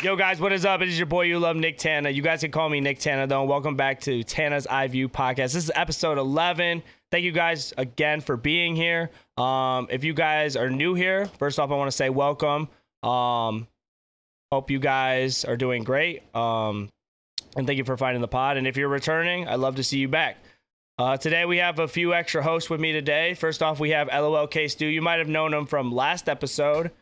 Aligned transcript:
Yo, 0.00 0.14
guys, 0.14 0.40
what 0.40 0.52
is 0.52 0.64
up? 0.64 0.80
It 0.80 0.86
is 0.86 0.96
your 0.96 1.06
boy 1.06 1.22
you 1.22 1.40
love, 1.40 1.56
Nick 1.56 1.76
Tana. 1.76 2.08
You 2.08 2.22
guys 2.22 2.42
can 2.42 2.52
call 2.52 2.68
me 2.68 2.80
Nick 2.80 3.00
Tana, 3.00 3.26
though. 3.26 3.42
Welcome 3.42 3.74
back 3.74 4.00
to 4.02 4.22
Tana's 4.22 4.64
Eye 4.68 4.86
View 4.86 5.08
podcast. 5.08 5.54
This 5.54 5.56
is 5.56 5.72
episode 5.74 6.18
11. 6.18 6.84
Thank 7.10 7.24
you 7.24 7.32
guys 7.32 7.74
again 7.76 8.20
for 8.20 8.36
being 8.36 8.76
here. 8.76 9.10
Um, 9.36 9.88
if 9.90 10.04
you 10.04 10.14
guys 10.14 10.54
are 10.54 10.70
new 10.70 10.94
here, 10.94 11.26
first 11.40 11.58
off, 11.58 11.72
I 11.72 11.74
want 11.74 11.88
to 11.90 11.96
say 11.96 12.10
welcome. 12.10 12.68
Um, 13.02 13.66
hope 14.52 14.70
you 14.70 14.78
guys 14.78 15.44
are 15.44 15.56
doing 15.56 15.82
great. 15.82 16.22
Um, 16.32 16.90
and 17.56 17.66
thank 17.66 17.78
you 17.78 17.84
for 17.84 17.96
finding 17.96 18.20
the 18.20 18.28
pod. 18.28 18.56
And 18.56 18.68
if 18.68 18.76
you're 18.76 18.86
returning, 18.88 19.48
I'd 19.48 19.56
love 19.56 19.74
to 19.76 19.82
see 19.82 19.98
you 19.98 20.06
back. 20.06 20.36
Uh, 20.96 21.16
today 21.16 21.44
we 21.44 21.56
have 21.56 21.80
a 21.80 21.88
few 21.88 22.14
extra 22.14 22.40
hosts 22.40 22.70
with 22.70 22.80
me 22.80 22.92
today. 22.92 23.34
First 23.34 23.64
off, 23.64 23.80
we 23.80 23.90
have 23.90 24.06
LOLK 24.06 24.70
Stu. 24.70 24.86
You 24.86 25.02
might 25.02 25.18
have 25.18 25.28
known 25.28 25.52
him 25.52 25.66
from 25.66 25.90
last 25.90 26.28
episode. 26.28 26.92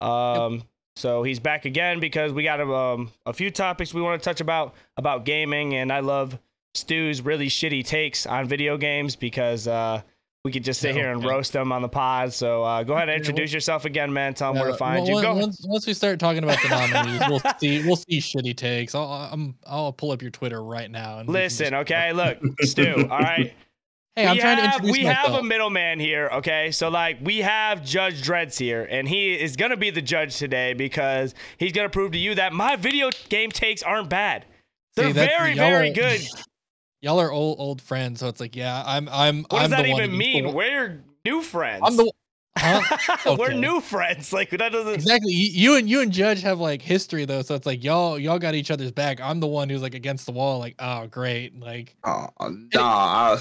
Um, 0.00 0.54
yep. 0.54 0.62
So 0.96 1.22
he's 1.22 1.38
back 1.38 1.66
again 1.66 2.00
because 2.00 2.32
we 2.32 2.42
got 2.42 2.58
a, 2.58 2.74
um, 2.74 3.12
a 3.26 3.32
few 3.32 3.50
topics 3.50 3.92
we 3.92 4.00
want 4.00 4.20
to 4.20 4.24
touch 4.24 4.40
about 4.40 4.74
about 4.96 5.24
gaming, 5.26 5.74
and 5.74 5.92
I 5.92 6.00
love 6.00 6.38
Stu's 6.74 7.20
really 7.20 7.48
shitty 7.48 7.86
takes 7.86 8.26
on 8.26 8.48
video 8.48 8.78
games 8.78 9.14
because 9.14 9.68
uh, 9.68 10.00
we 10.42 10.52
could 10.52 10.64
just 10.64 10.80
sit 10.80 10.94
here 10.94 11.10
and 11.10 11.22
roast 11.22 11.52
them 11.52 11.70
on 11.70 11.82
the 11.82 11.88
pod. 11.88 12.32
So 12.32 12.62
uh, 12.62 12.82
go 12.82 12.94
ahead 12.94 13.10
and 13.10 13.18
introduce 13.18 13.52
yourself 13.52 13.84
again, 13.84 14.12
man. 14.12 14.32
Tell 14.32 14.52
them 14.52 14.62
where 14.62 14.70
to 14.70 14.78
find 14.78 15.04
well, 15.04 15.16
you. 15.16 15.22
Go. 15.22 15.34
Once, 15.34 15.64
once, 15.66 15.86
we 15.86 15.92
start 15.92 16.18
talking 16.18 16.44
about 16.44 16.62
the 16.62 16.68
nominees, 16.68 17.20
we'll 17.28 17.52
see. 17.58 17.84
We'll 17.84 17.96
see 17.96 18.18
shitty 18.18 18.56
takes. 18.56 18.94
I'll 18.94 19.28
I'm, 19.30 19.54
I'll 19.66 19.92
pull 19.92 20.12
up 20.12 20.22
your 20.22 20.30
Twitter 20.30 20.62
right 20.62 20.90
now. 20.90 21.18
And 21.18 21.28
Listen, 21.28 21.74
okay. 21.74 22.14
Look, 22.14 22.38
Stu. 22.62 23.06
All 23.10 23.18
right. 23.18 23.52
Hey, 24.16 24.24
we 24.24 24.30
I'm 24.30 24.38
trying 24.38 24.56
have, 24.56 24.58
to 24.58 24.76
introduce 24.76 24.92
We 24.92 25.04
myself. 25.04 25.26
have 25.26 25.40
a 25.40 25.42
middleman 25.42 26.00
here, 26.00 26.30
okay? 26.32 26.70
So 26.70 26.88
like 26.88 27.18
we 27.20 27.38
have 27.38 27.84
Judge 27.84 28.22
Dreads 28.22 28.56
here, 28.56 28.88
and 28.90 29.06
he 29.06 29.34
is 29.34 29.56
gonna 29.56 29.76
be 29.76 29.90
the 29.90 30.00
judge 30.00 30.36
today 30.38 30.72
because 30.72 31.34
he's 31.58 31.72
gonna 31.72 31.90
prove 31.90 32.12
to 32.12 32.18
you 32.18 32.34
that 32.36 32.54
my 32.54 32.76
video 32.76 33.10
game 33.28 33.50
takes 33.50 33.82
aren't 33.82 34.08
bad. 34.08 34.46
They're 34.94 35.08
See, 35.08 35.12
very, 35.12 35.54
very 35.54 35.90
good. 35.90 36.22
Y'all 37.02 37.20
are 37.20 37.30
old 37.30 37.60
old 37.60 37.82
friends, 37.82 38.20
so 38.20 38.28
it's 38.28 38.40
like, 38.40 38.56
yeah, 38.56 38.82
I'm 38.86 39.06
I'm 39.10 39.42
What 39.50 39.62
I'm 39.62 39.70
what 39.70 39.76
does 39.76 39.84
that 39.84 39.86
even 39.86 40.16
mean? 40.16 40.54
We're 40.54 41.04
new 41.24 41.42
friends. 41.42 41.82
I'm 41.84 41.96
the 41.96 42.10
Huh? 42.58 42.80
Okay. 43.26 43.36
We're 43.36 43.52
new 43.52 43.80
friends. 43.80 44.32
Like 44.32 44.50
that 44.50 44.72
doesn't 44.72 44.94
exactly. 44.94 45.32
You 45.32 45.76
and 45.76 45.88
you 45.88 46.00
and 46.00 46.12
Judge 46.12 46.42
have 46.42 46.58
like 46.58 46.80
history 46.80 47.24
though, 47.24 47.42
so 47.42 47.54
it's 47.54 47.66
like 47.66 47.82
y'all 47.84 48.18
y'all 48.18 48.38
got 48.38 48.54
each 48.54 48.70
other's 48.70 48.92
back. 48.92 49.20
I'm 49.20 49.40
the 49.40 49.46
one 49.46 49.68
who's 49.68 49.82
like 49.82 49.94
against 49.94 50.26
the 50.26 50.32
wall. 50.32 50.58
Like, 50.58 50.76
oh 50.78 51.06
great, 51.06 51.58
like. 51.60 51.96
Oh 52.04 52.28
no! 52.74 52.82
I, 52.82 53.40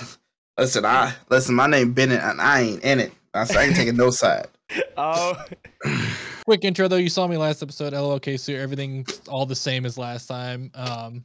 Listen, 0.57 0.85
I 0.85 1.13
listen. 1.29 1.55
My 1.55 1.67
name 1.67 1.91
Bennett, 1.93 2.21
and 2.21 2.39
I 2.39 2.61
ain't 2.61 2.83
in 2.83 2.99
it. 2.99 3.13
I, 3.33 3.41
I 3.41 3.63
ain't 3.63 3.75
taking 3.75 3.97
no 3.97 4.09
side. 4.09 4.47
Oh. 4.97 5.35
Quick 6.45 6.63
intro 6.63 6.87
though. 6.87 6.95
You 6.95 7.09
saw 7.09 7.27
me 7.27 7.37
last 7.37 7.61
episode. 7.61 7.93
LOK 7.93 8.25
so 8.37 8.53
everything 8.53 9.05
all 9.27 9.45
the 9.45 9.55
same 9.55 9.85
as 9.85 9.95
last 9.95 10.25
time. 10.25 10.71
Um, 10.73 11.23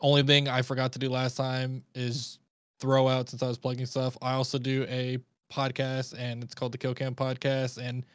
only 0.00 0.22
thing 0.22 0.48
I 0.48 0.62
forgot 0.62 0.90
to 0.92 0.98
do 0.98 1.10
last 1.10 1.36
time 1.36 1.84
is 1.94 2.38
throw 2.80 3.06
out 3.06 3.28
since 3.28 3.42
I 3.42 3.48
was 3.48 3.58
plugging 3.58 3.84
stuff. 3.84 4.16
I 4.22 4.32
also 4.32 4.58
do 4.58 4.86
a 4.88 5.18
podcast, 5.52 6.14
and 6.18 6.42
it's 6.42 6.54
called 6.54 6.72
the 6.72 6.78
Kill 6.78 6.94
Cam 6.94 7.14
Podcast, 7.14 7.76
and 7.76 8.06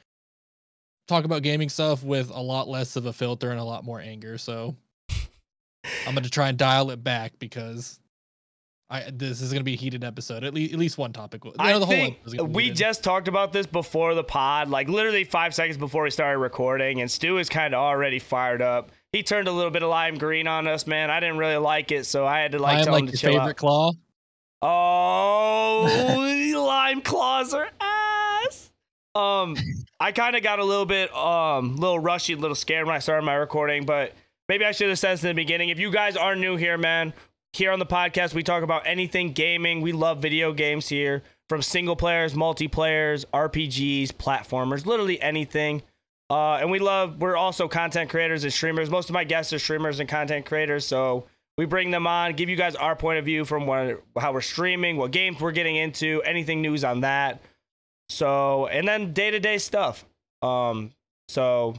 talk 1.08 1.26
about 1.26 1.44
gaming 1.44 1.70
stuff 1.70 2.04
with 2.04 2.32
a 2.32 2.42
lot 2.42 2.68
less 2.68 2.96
of 2.96 3.06
a 3.06 3.14
filter 3.14 3.52
and 3.52 3.60
a 3.60 3.64
lot 3.64 3.84
more 3.84 4.00
anger. 4.00 4.40
So 4.40 4.76
I'm 6.08 6.16
going 6.16 6.24
to 6.24 6.30
try 6.30 6.50
and 6.50 6.58
dial 6.58 6.90
it 6.90 7.04
back 7.04 7.34
because 7.38 8.00
I, 8.90 9.10
this 9.12 9.42
is 9.42 9.52
going 9.52 9.62
to 9.62 9.66
be 9.66 9.74
a 9.74 9.78
heated 9.78 10.04
episode. 10.04 10.44
At 10.44 10.54
least, 10.54 10.74
at 10.74 10.80
least 10.80 10.98
one 11.00 11.12
topic. 11.12 11.44
You 11.44 11.54
know, 11.58 11.64
I 11.64 11.86
think 11.86 12.20
we 12.40 12.70
just 12.70 13.04
talked 13.04 13.28
about 13.28 13.52
this 13.52 13.66
before 13.66 14.14
the 14.14 14.24
pod, 14.24 14.70
like 14.70 14.88
literally 14.88 15.24
five 15.24 15.56
seconds 15.56 15.78
before 15.78 16.04
we 16.04 16.12
started 16.12 16.38
recording, 16.38 17.02
and 17.02 17.10
Stu 17.10 17.40
is 17.40 17.50
kind 17.50 17.74
of 17.74 17.80
already 17.80 18.20
fired 18.20 18.62
up. 18.62 18.92
He 19.12 19.24
turned 19.24 19.48
a 19.48 19.52
little 19.52 19.72
bit 19.72 19.82
of 19.82 19.90
lime 19.90 20.20
green 20.20 20.48
on 20.48 20.68
us, 20.68 20.86
man. 20.86 21.10
I 21.10 21.20
didn't 21.20 21.38
really 21.38 21.58
like 21.58 21.92
it, 21.92 22.06
so 22.06 22.28
I 22.28 22.42
had 22.42 22.52
to 22.52 22.60
like 22.60 22.80
I 22.80 22.84
tell 22.84 22.94
like 22.94 23.06
him 23.06 23.10
to 23.10 23.18
chill 23.18 23.32
favorite 23.32 23.50
out. 23.50 23.56
claw. 23.56 23.92
Oh, 24.62 26.54
lime 26.68 27.02
claws 27.02 27.56
are 27.56 27.68
ass. 27.80 28.72
Um, 29.16 29.56
I 30.00 30.12
kind 30.12 30.36
of 30.36 30.44
got 30.44 30.60
a 30.60 30.64
little 30.64 30.86
bit, 30.86 31.12
um, 31.16 31.78
little 31.78 32.00
rushy, 32.00 32.34
a 32.34 32.38
little 32.38 32.56
scared 32.56 32.86
when 32.86 32.96
I 32.96 33.00
started 33.00 33.26
my 33.26 33.36
recording, 33.36 33.86
but 33.86 34.14
maybe 34.48 34.66
I 34.66 34.74
should 34.74 34.90
have 34.90 35.00
said 35.00 35.14
this 35.14 35.24
in 35.24 35.30
the 35.30 35.34
beginning. 35.34 35.70
If 35.70 35.80
you 35.80 35.90
guys 35.90 36.18
are 36.18 36.36
new 36.36 36.58
here, 36.58 36.78
man, 36.78 37.14
here 37.56 37.72
on 37.72 37.80
the 37.80 37.86
podcast, 37.86 38.34
we 38.34 38.44
talk 38.44 38.64
about 38.64 38.84
anything 38.86 39.32
gaming. 39.32 39.80
We 39.80 39.94
love 39.94 40.22
video 40.22 40.52
games 40.52 40.90
here, 40.90 41.24
from 41.48 41.62
single 41.62 41.96
players, 41.96 42.34
multiplayers, 42.34 43.24
RPGs, 43.34 44.12
platformers, 44.12 44.86
literally 44.86 45.22
anything. 45.22 45.82
Uh, 46.30 46.56
and 46.56 46.70
we 46.70 46.80
love, 46.80 47.22
we're 47.22 47.38
also 47.38 47.70
content 47.70 48.10
creators 48.10 48.44
and 48.44 48.52
streamers. 48.52 48.90
Most 48.90 49.10
of 49.10 49.14
my 49.14 49.24
guests 49.24 49.54
are 49.54 49.60
streamers 49.60 50.02
and 50.02 50.10
content 50.10 50.46
creators. 50.46 50.86
So 50.86 51.28
we 51.58 51.66
bring 51.66 51.92
them 51.92 52.06
on, 52.08 52.34
give 52.34 52.50
you 52.50 52.58
guys 52.58 52.76
our 52.76 52.94
point 52.94 53.20
of 53.20 53.26
view 53.26 53.46
from 53.46 53.68
what, 53.68 54.04
how 54.20 54.34
we're 54.34 54.42
streaming, 54.42 54.98
what 54.98 55.12
games 55.12 55.40
we're 55.40 55.54
getting 55.54 55.78
into, 55.78 56.22
anything 56.24 56.62
news 56.62 56.84
on 56.84 57.02
that. 57.02 57.42
So, 58.10 58.68
and 58.68 58.86
then 58.86 59.14
day 59.14 59.32
to 59.32 59.40
day 59.40 59.60
stuff. 59.60 60.04
Um, 60.42 60.92
so 61.30 61.76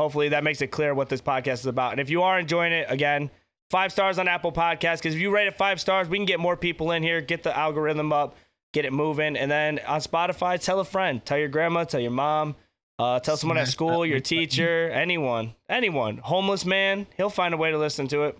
hopefully 0.00 0.30
that 0.30 0.42
makes 0.42 0.62
it 0.62 0.68
clear 0.68 0.94
what 0.94 1.10
this 1.10 1.20
podcast 1.20 1.60
is 1.60 1.66
about. 1.66 1.92
And 1.92 2.00
if 2.00 2.08
you 2.08 2.22
are 2.22 2.38
enjoying 2.38 2.72
it, 2.72 2.86
again, 2.88 3.30
Five 3.70 3.92
stars 3.92 4.18
on 4.18 4.28
Apple 4.28 4.52
Podcasts 4.52 4.98
because 4.98 5.14
if 5.14 5.20
you 5.20 5.30
rate 5.30 5.46
it 5.46 5.58
five 5.58 5.80
stars, 5.80 6.08
we 6.08 6.16
can 6.16 6.24
get 6.24 6.40
more 6.40 6.56
people 6.56 6.90
in 6.92 7.02
here, 7.02 7.20
get 7.20 7.42
the 7.42 7.56
algorithm 7.56 8.12
up, 8.12 8.36
get 8.72 8.86
it 8.86 8.92
moving. 8.92 9.36
And 9.36 9.50
then 9.50 9.78
on 9.86 10.00
Spotify, 10.00 10.58
tell 10.58 10.80
a 10.80 10.84
friend, 10.84 11.24
tell 11.24 11.36
your 11.36 11.48
grandma, 11.48 11.84
tell 11.84 12.00
your 12.00 12.10
mom, 12.10 12.56
uh, 12.98 13.20
tell 13.20 13.36
someone 13.36 13.58
at 13.58 13.68
school, 13.68 14.06
your 14.06 14.20
teacher, 14.20 14.88
anyone, 14.90 15.54
anyone, 15.68 16.16
homeless 16.16 16.64
man, 16.64 17.06
he'll 17.16 17.28
find 17.28 17.52
a 17.52 17.58
way 17.58 17.70
to 17.70 17.78
listen 17.78 18.08
to 18.08 18.22
it. 18.24 18.38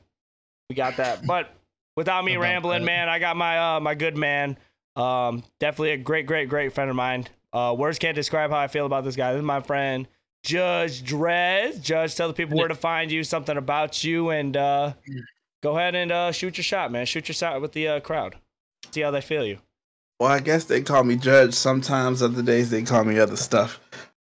We 0.71 0.75
got 0.75 0.97
that. 0.97 1.23
But 1.27 1.55
without 1.95 2.25
me 2.25 2.37
rambling, 2.37 2.85
man, 2.85 3.09
I 3.09 3.19
got 3.19 3.37
my 3.37 3.77
uh, 3.77 3.81
my 3.81 3.95
good 3.95 4.17
man. 4.17 4.57
Um, 4.97 5.45
definitely 5.61 5.91
a 5.91 5.99
great, 5.99 6.27
great, 6.27 6.49
great 6.49 6.73
friend 6.73 6.89
of 6.89 6.97
mine. 6.97 7.27
Uh, 7.53 7.75
words 7.79 7.99
can't 7.99 8.15
describe 8.15 8.51
how 8.51 8.59
I 8.59 8.69
feel 8.69 8.87
about 8.87 9.05
this 9.05 9.15
guy. 9.15 9.33
This 9.33 9.41
is 9.41 9.45
my 9.45 9.61
friend. 9.61 10.09
Judge 10.43 11.03
Drez. 11.03 11.81
Judge, 11.81 12.15
tell 12.15 12.29
the 12.29 12.35
people 12.35 12.59
where 12.59 12.69
to 12.69 12.75
find 12.75 13.11
you, 13.11 13.25
something 13.25 13.57
about 13.57 14.03
you, 14.05 14.31
and 14.31 14.57
uh, 14.57 14.93
go 15.63 15.77
ahead 15.77 15.95
and 15.95 16.11
uh, 16.13 16.33
shoot 16.33 16.57
your 16.57 16.65
shot, 16.65 16.91
man. 16.93 17.07
Shoot 17.07 17.29
your 17.29 17.35
shot 17.35 17.61
with 17.61 17.73
the 17.73 17.89
uh, 17.89 18.01
crowd. 18.01 18.37
See 18.93 19.01
how 19.01 19.11
they 19.11 19.21
feel 19.21 19.45
you. 19.45 19.59
Well, 20.21 20.31
I 20.31 20.41
guess 20.41 20.65
they 20.65 20.81
call 20.83 21.05
me 21.05 21.17
Judge. 21.17 21.55
Sometimes 21.55 22.23
other 22.23 22.43
days 22.43 22.71
they 22.71 22.83
call 22.83 23.05
me 23.05 23.19
other 23.19 23.37
stuff. 23.37 23.81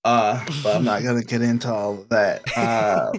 Uh, 0.03 0.44
but 0.63 0.75
I'm 0.75 0.83
not 0.83 1.03
gonna 1.03 1.23
get 1.23 1.41
into 1.41 1.72
all 1.72 1.99
of 1.99 2.09
that. 2.09 2.41
Uh, 2.57 3.11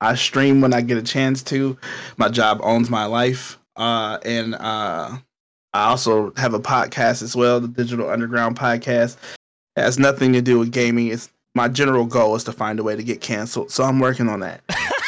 I 0.00 0.14
stream 0.14 0.60
when 0.60 0.72
I 0.72 0.80
get 0.80 0.98
a 0.98 1.02
chance 1.02 1.42
to. 1.44 1.76
My 2.16 2.28
job 2.28 2.60
owns 2.62 2.88
my 2.88 3.04
life. 3.04 3.58
Uh, 3.76 4.18
and 4.24 4.54
uh, 4.54 5.18
I 5.72 5.84
also 5.84 6.32
have 6.36 6.54
a 6.54 6.60
podcast 6.60 7.22
as 7.22 7.36
well, 7.36 7.60
the 7.60 7.68
Digital 7.68 8.08
Underground 8.08 8.56
Podcast. 8.56 9.16
It 9.76 9.82
has 9.82 9.98
nothing 9.98 10.32
to 10.32 10.42
do 10.42 10.58
with 10.58 10.72
gaming. 10.72 11.08
It's 11.08 11.30
my 11.58 11.66
general 11.66 12.06
goal 12.06 12.36
is 12.36 12.44
to 12.44 12.52
find 12.52 12.78
a 12.78 12.84
way 12.84 12.94
to 12.94 13.02
get 13.02 13.20
canceled. 13.20 13.72
So 13.72 13.82
I'm 13.82 13.98
working 13.98 14.28
on 14.28 14.38
that. 14.40 14.62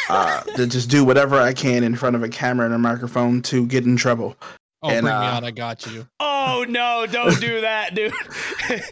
Uh, 0.09 0.41
to 0.57 0.67
just 0.67 0.89
do 0.89 1.05
whatever 1.05 1.39
I 1.39 1.53
can 1.53 1.85
in 1.85 1.95
front 1.95 2.17
of 2.17 2.23
a 2.23 2.29
camera 2.29 2.65
and 2.65 2.75
a 2.75 2.77
microphone 2.77 3.41
to 3.43 3.65
get 3.65 3.85
in 3.85 3.95
trouble. 3.95 4.35
Oh, 4.83 4.89
and, 4.89 5.03
bring 5.03 5.15
uh, 5.15 5.21
me 5.21 5.27
on! 5.27 5.43
I 5.45 5.51
got 5.51 5.85
you. 5.85 6.07
Oh 6.19 6.65
no! 6.67 7.05
Don't 7.09 7.39
do 7.39 7.61
that, 7.61 7.95
dude. 7.95 8.11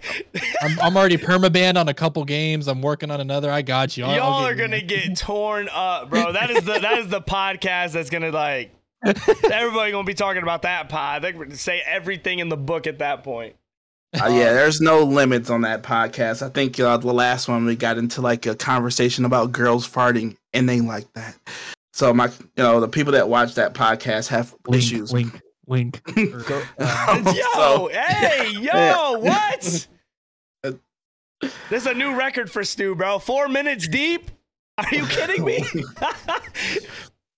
I'm, 0.61 0.79
I'm 0.79 0.95
already 0.95 1.17
permabanned 1.17 1.77
on 1.77 1.89
a 1.89 1.93
couple 1.93 2.23
games. 2.23 2.67
I'm 2.67 2.81
working 2.81 3.11
on 3.11 3.19
another. 3.19 3.51
I 3.51 3.61
got 3.63 3.97
you. 3.97 4.05
I'll, 4.05 4.15
Y'all 4.15 4.33
I'll 4.35 4.45
are 4.45 4.55
gonna 4.55 4.81
get 4.81 5.17
torn 5.17 5.67
up, 5.73 6.09
bro. 6.09 6.31
That 6.31 6.51
is 6.51 6.63
the 6.63 6.79
that 6.79 6.99
is 6.99 7.09
the 7.09 7.21
podcast 7.21 7.91
that's 7.93 8.09
gonna 8.09 8.31
like 8.31 8.71
everybody 9.03 9.91
gonna 9.91 10.03
be 10.03 10.13
talking 10.13 10.43
about 10.43 10.61
that 10.61 10.87
pod. 10.87 11.23
They 11.23 11.33
say 11.55 11.81
everything 11.85 12.39
in 12.39 12.47
the 12.47 12.57
book 12.57 12.87
at 12.87 12.99
that 12.99 13.23
point. 13.23 13.55
Uh, 14.13 14.25
yeah, 14.27 14.53
there's 14.53 14.81
no 14.81 15.03
limits 15.03 15.51
on 15.51 15.61
that 15.61 15.83
podcast. 15.83 16.41
I 16.41 16.49
think 16.49 16.79
uh, 16.79 16.97
the 16.97 17.13
last 17.13 17.47
one 17.47 17.65
we 17.65 17.75
got 17.75 17.99
into 17.99 18.21
like 18.21 18.47
a 18.47 18.55
conversation 18.55 19.23
about 19.23 19.51
girls 19.51 19.87
farting, 19.87 20.35
and 20.51 20.67
they 20.67 20.81
like 20.81 21.11
that. 21.13 21.35
So 21.93 22.11
my, 22.13 22.25
you 22.25 22.63
know, 22.63 22.79
the 22.79 22.87
people 22.87 23.13
that 23.13 23.29
watch 23.29 23.53
that 23.55 23.75
podcast 23.75 24.29
have 24.29 24.55
wink, 24.65 24.83
issues. 24.83 25.13
Wink, 25.13 25.39
wink. 25.67 26.01
uh, 26.79 27.33
yo, 27.35 27.43
so, 27.53 27.89
hey, 27.89 28.51
yo, 28.59 29.19
what? 29.19 29.87
this 30.61 30.75
is 31.71 31.85
a 31.85 31.93
new 31.93 32.15
record 32.15 32.49
for 32.49 32.63
Stu, 32.63 32.95
bro. 32.95 33.19
Four 33.19 33.47
minutes 33.47 33.87
deep. 33.87 34.31
Are 34.79 34.95
you 34.95 35.05
kidding 35.05 35.43
me, 35.45 35.63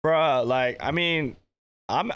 bro? 0.03 0.43
Like, 0.43 0.77
I 0.79 0.91
mean, 0.91 1.35
I'm. 1.89 2.11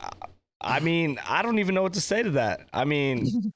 I 0.61 0.79
mean, 0.79 1.19
I 1.27 1.41
don't 1.41 1.59
even 1.59 1.75
know 1.75 1.83
what 1.83 1.93
to 1.93 2.01
say 2.01 2.23
to 2.23 2.31
that. 2.31 2.67
I 2.73 2.85
mean, 2.85 3.51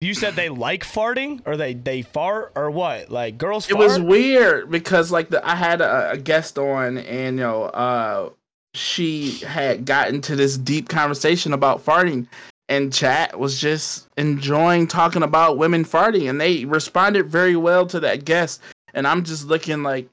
you 0.00 0.14
said 0.14 0.36
they 0.36 0.48
like 0.48 0.84
farting, 0.84 1.42
or 1.44 1.56
they 1.56 1.74
they 1.74 2.02
fart, 2.02 2.52
or 2.54 2.70
what? 2.70 3.10
Like 3.10 3.36
girls. 3.36 3.68
It 3.68 3.72
fart? 3.72 3.84
was 3.84 4.00
weird 4.00 4.70
because 4.70 5.10
like 5.10 5.28
the, 5.28 5.46
I 5.46 5.56
had 5.56 5.80
a, 5.80 6.12
a, 6.12 6.16
guest 6.16 6.58
on, 6.58 6.98
and 6.98 7.36
you 7.36 7.42
know, 7.42 7.64
uh, 7.64 8.30
she 8.74 9.38
had 9.40 9.84
gotten 9.84 10.20
to 10.22 10.36
this 10.36 10.56
deep 10.56 10.88
conversation 10.88 11.52
about 11.52 11.84
farting, 11.84 12.28
and 12.68 12.92
chat 12.92 13.38
was 13.38 13.60
just 13.60 14.08
enjoying 14.16 14.86
talking 14.86 15.24
about 15.24 15.58
women 15.58 15.84
farting, 15.84 16.30
and 16.30 16.40
they 16.40 16.64
responded 16.64 17.26
very 17.26 17.56
well 17.56 17.84
to 17.86 17.98
that 18.00 18.24
guest, 18.24 18.60
and 18.94 19.04
I'm 19.06 19.24
just 19.24 19.46
looking 19.46 19.82
like, 19.82 20.08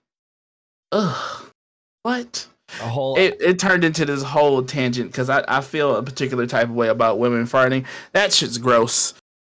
ugh. 0.92 1.52
what? 2.02 2.48
A 2.82 2.88
whole 2.88 3.16
It 3.18 3.38
it 3.40 3.60
turned 3.60 3.84
into 3.84 4.06
this 4.06 4.24
whole 4.24 4.64
tangent 4.64 5.12
because 5.12 5.30
I, 5.30 5.46
I 5.48 5.62
feel 5.62 5.96
a 5.96 6.02
particular 6.02 6.48
type 6.48 6.70
of 6.70 6.76
way 6.76 6.88
about 6.88 7.20
women 7.20 7.46
farting. 7.46 7.86
That 8.14 8.34
shit's 8.34 8.58
gross. 8.58 9.14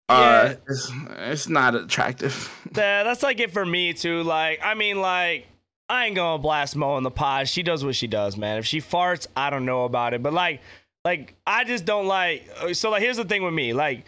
Uh, 0.08 0.54
it's, 0.68 0.92
it's 1.18 1.48
not 1.48 1.74
attractive. 1.74 2.52
Yeah, 2.76 3.04
that's 3.04 3.22
like 3.22 3.40
it 3.40 3.52
for 3.52 3.64
me 3.64 3.94
too. 3.94 4.22
Like, 4.22 4.60
I 4.62 4.74
mean, 4.74 5.00
like, 5.00 5.46
I 5.88 6.06
ain't 6.06 6.14
gonna 6.14 6.42
blast 6.42 6.76
Mo 6.76 6.98
in 6.98 7.04
the 7.04 7.10
pod. 7.10 7.48
She 7.48 7.62
does 7.62 7.82
what 7.84 7.94
she 7.94 8.06
does, 8.06 8.36
man. 8.36 8.58
If 8.58 8.66
she 8.66 8.80
farts, 8.82 9.26
I 9.34 9.48
don't 9.48 9.64
know 9.64 9.84
about 9.84 10.12
it. 10.12 10.22
But 10.22 10.34
like, 10.34 10.60
like, 11.04 11.34
I 11.46 11.64
just 11.64 11.86
don't 11.86 12.06
like. 12.06 12.46
uh, 12.60 12.74
So 12.74 12.90
like, 12.90 13.00
here's 13.02 13.16
the 13.16 13.24
thing 13.24 13.42
with 13.42 13.54
me. 13.54 13.72
Like, 13.72 14.04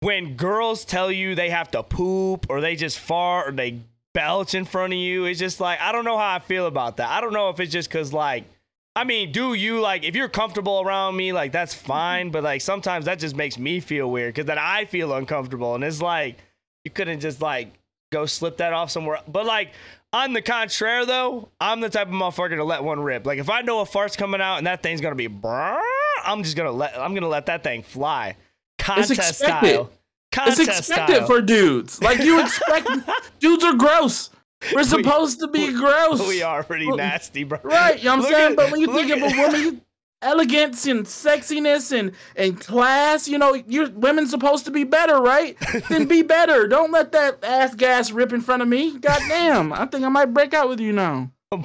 when 0.00 0.36
girls 0.36 0.84
tell 0.84 1.10
you 1.10 1.34
they 1.34 1.50
have 1.50 1.70
to 1.72 1.82
poop 1.82 2.46
or 2.48 2.60
they 2.60 2.76
just 2.76 2.98
fart 3.00 3.48
or 3.48 3.52
they 3.52 3.80
belch 4.14 4.54
in 4.54 4.64
front 4.64 4.92
of 4.92 4.98
you, 5.00 5.24
it's 5.24 5.40
just 5.40 5.58
like 5.58 5.80
I 5.80 5.90
don't 5.90 6.04
know 6.04 6.18
how 6.18 6.34
I 6.34 6.38
feel 6.38 6.66
about 6.66 6.98
that. 6.98 7.10
I 7.10 7.20
don't 7.20 7.32
know 7.32 7.48
if 7.48 7.58
it's 7.60 7.72
just 7.72 7.90
cause 7.90 8.12
like. 8.12 8.44
I 8.94 9.04
mean, 9.04 9.32
do 9.32 9.54
you 9.54 9.80
like 9.80 10.04
if 10.04 10.14
you're 10.14 10.28
comfortable 10.28 10.82
around 10.82 11.16
me, 11.16 11.32
like 11.32 11.52
that's 11.52 11.74
fine, 11.74 12.30
but 12.30 12.42
like 12.42 12.60
sometimes 12.60 13.06
that 13.06 13.18
just 13.18 13.34
makes 13.34 13.58
me 13.58 13.80
feel 13.80 14.10
weird 14.10 14.34
because 14.34 14.46
then 14.46 14.58
I 14.58 14.84
feel 14.84 15.14
uncomfortable, 15.14 15.74
and 15.74 15.82
it's 15.82 16.02
like 16.02 16.38
you 16.84 16.90
couldn't 16.90 17.20
just 17.20 17.40
like 17.40 17.72
go 18.10 18.26
slip 18.26 18.58
that 18.58 18.72
off 18.74 18.90
somewhere. 18.90 19.20
But 19.26 19.46
like 19.46 19.70
on 20.12 20.34
the 20.34 20.42
contrary, 20.42 21.06
though, 21.06 21.48
I'm 21.58 21.80
the 21.80 21.88
type 21.88 22.08
of 22.08 22.12
motherfucker 22.12 22.56
to 22.56 22.64
let 22.64 22.84
one 22.84 23.00
rip. 23.00 23.24
Like 23.24 23.38
if 23.38 23.48
I 23.48 23.62
know 23.62 23.80
a 23.80 23.86
fart's 23.86 24.16
coming 24.16 24.42
out 24.42 24.58
and 24.58 24.66
that 24.66 24.82
thing's 24.82 25.00
gonna 25.00 25.14
be, 25.14 25.28
brrr, 25.28 25.80
I'm 26.24 26.42
just 26.42 26.56
gonna 26.56 26.70
let 26.70 26.98
I'm 26.98 27.14
gonna 27.14 27.28
let 27.28 27.46
that 27.46 27.62
thing 27.64 27.82
fly, 27.82 28.36
contest 28.78 29.38
style. 29.38 29.90
It's 29.90 29.98
Contest 30.32 30.60
expected 30.60 31.16
style. 31.16 31.26
for 31.26 31.42
dudes. 31.42 32.00
Like 32.02 32.20
you 32.20 32.40
expect, 32.40 32.88
dudes 33.40 33.62
are 33.64 33.74
gross. 33.74 34.30
We're 34.74 34.82
supposed 34.84 35.40
to 35.40 35.48
be 35.48 35.72
gross. 35.72 36.26
we 36.28 36.42
are 36.42 36.62
pretty 36.62 36.86
Look- 36.86 36.98
nasty, 36.98 37.44
bro. 37.44 37.58
Right, 37.62 37.98
you 37.98 38.04
know 38.04 38.16
what 38.16 38.26
I'm 38.26 38.32
saying? 38.32 38.50
at- 38.52 38.56
but 38.56 38.70
when 38.70 38.80
you 38.80 38.86
look 38.88 39.06
think 39.06 39.22
of 39.22 39.32
a 39.32 39.36
woman, 39.40 39.82
elegance 40.22 40.86
and 40.86 41.04
sexiness 41.04 41.90
and, 41.96 42.12
and 42.36 42.60
class, 42.60 43.26
you 43.28 43.38
know, 43.38 43.54
you're 43.54 43.90
women's 43.90 44.30
supposed 44.30 44.64
to 44.66 44.70
be 44.70 44.84
better, 44.84 45.20
right? 45.20 45.56
then 45.88 46.06
be 46.06 46.22
better. 46.22 46.68
Don't 46.68 46.92
let 46.92 47.10
that 47.12 47.42
ass 47.44 47.74
gas 47.74 48.12
rip 48.12 48.32
in 48.32 48.40
front 48.40 48.62
of 48.62 48.68
me. 48.68 48.96
Goddamn. 48.98 49.72
I 49.72 49.86
think 49.86 50.04
I 50.04 50.08
might 50.08 50.26
break 50.32 50.54
out 50.54 50.68
with 50.68 50.78
you 50.80 50.92
now. 50.92 51.32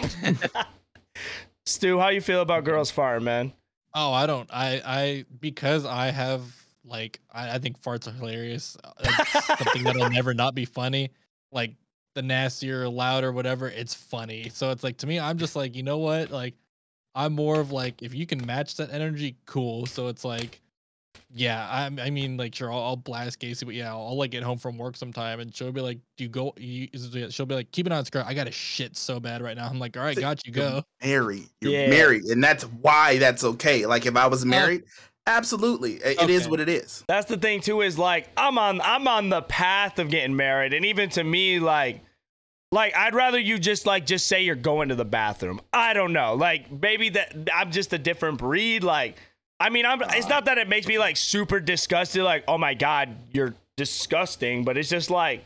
Stu, 1.65 1.99
how 1.99 2.09
you 2.09 2.21
feel 2.21 2.41
about 2.41 2.63
girls 2.63 2.91
farting, 2.91 3.23
man? 3.23 3.53
Oh, 3.93 4.13
I 4.13 4.25
don't. 4.25 4.49
I 4.51 4.81
I 4.85 5.25
because 5.39 5.85
I 5.85 6.11
have 6.11 6.43
like 6.85 7.19
I, 7.31 7.55
I 7.55 7.57
think 7.59 7.81
farts 7.81 8.07
are 8.07 8.11
hilarious. 8.11 8.77
It's 9.01 9.45
something 9.57 9.83
that'll 9.83 10.09
never 10.09 10.33
not 10.33 10.55
be 10.55 10.65
funny. 10.65 11.11
Like 11.51 11.73
the 12.17 12.23
nastier, 12.23 12.89
louder, 12.89 13.31
whatever, 13.31 13.69
it's 13.69 13.93
funny. 13.93 14.49
So 14.49 14.71
it's 14.71 14.83
like 14.83 14.97
to 14.97 15.07
me, 15.07 15.19
I'm 15.19 15.37
just 15.37 15.55
like, 15.55 15.75
you 15.75 15.83
know 15.83 15.99
what? 15.99 16.31
Like 16.31 16.55
I'm 17.13 17.33
more 17.33 17.59
of 17.59 17.71
like 17.71 18.01
if 18.01 18.15
you 18.15 18.25
can 18.25 18.43
match 18.43 18.75
that 18.77 18.91
energy, 18.91 19.35
cool. 19.45 19.85
So 19.85 20.07
it's 20.07 20.25
like, 20.25 20.59
yeah, 21.31 21.67
I 21.69 21.85
I 22.01 22.09
mean 22.09 22.35
like 22.35 22.55
sure 22.55 22.73
I'll, 22.73 22.81
I'll 22.81 22.95
blast 22.95 23.37
Casey, 23.37 23.65
but 23.67 23.75
yeah, 23.75 23.91
I'll, 23.91 24.07
I'll 24.07 24.17
like 24.17 24.31
get 24.31 24.41
home 24.41 24.57
from 24.57 24.79
work 24.79 24.97
sometime 24.97 25.39
and 25.39 25.55
she'll 25.55 25.71
be 25.71 25.81
like, 25.81 25.99
do 26.17 26.23
you 26.23 26.29
go? 26.29 26.53
You, 26.57 26.87
she'll 27.29 27.45
be 27.45 27.53
like, 27.53 27.71
keep 27.71 27.85
it 27.85 27.91
on 27.91 28.03
skirt. 28.03 28.25
I 28.25 28.33
got 28.33 28.47
a 28.47 28.51
shit 28.51 28.97
so 28.97 29.19
bad 29.19 29.43
right 29.43 29.55
now. 29.55 29.67
I'm 29.67 29.77
like, 29.77 29.95
all 29.95 30.03
right, 30.03 30.19
got 30.19 30.43
you, 30.47 30.51
go. 30.51 30.83
Married. 31.03 31.47
You're 31.61 31.73
Yeah. 31.73 31.89
married. 31.91 32.23
And 32.23 32.43
that's 32.43 32.63
why 32.63 33.19
that's 33.19 33.43
okay. 33.43 33.85
Like 33.85 34.07
if 34.07 34.15
I 34.15 34.25
was 34.25 34.43
married, 34.43 34.85
absolutely. 35.27 35.95
It- 35.97 36.19
it 36.19 36.29
is 36.31 36.43
Okay. 36.43 36.49
what 36.49 36.59
it 36.61 36.69
is. 36.69 37.03
That's 37.07 37.27
the 37.27 37.37
thing 37.37 37.61
too 37.61 37.81
is 37.81 37.99
like 37.99 38.27
I'm 38.35 38.57
on 38.57 38.81
I'm 38.81 39.07
on 39.07 39.29
the 39.29 39.43
path 39.43 39.99
of 39.99 40.09
getting 40.09 40.35
married 40.35 40.73
and 40.73 40.83
even 40.83 41.09
to 41.11 41.23
me 41.23 41.59
like 41.59 42.01
like 42.71 42.95
I'd 42.95 43.15
rather 43.15 43.39
you 43.39 43.57
just 43.57 43.85
like 43.85 44.05
just 44.05 44.27
say 44.27 44.43
you're 44.43 44.55
going 44.55 44.89
to 44.89 44.95
the 44.95 45.05
bathroom. 45.05 45.61
I 45.71 45.93
don't 45.93 46.13
know. 46.13 46.35
Like 46.35 46.71
maybe 46.71 47.09
that 47.09 47.35
I'm 47.53 47.71
just 47.71 47.93
a 47.93 47.97
different 47.97 48.37
breed 48.39 48.83
like 48.83 49.15
I 49.59 49.69
mean 49.69 49.85
I'm 49.85 50.01
it's 50.01 50.27
not 50.27 50.45
that 50.45 50.57
it 50.57 50.67
makes 50.67 50.85
me 50.87 50.99
like 50.99 51.17
super 51.17 51.59
disgusted 51.59 52.23
like 52.23 52.43
oh 52.47 52.57
my 52.57 52.73
god 52.73 53.15
you're 53.31 53.55
disgusting 53.77 54.63
but 54.65 54.77
it's 54.77 54.89
just 54.89 55.09
like 55.09 55.43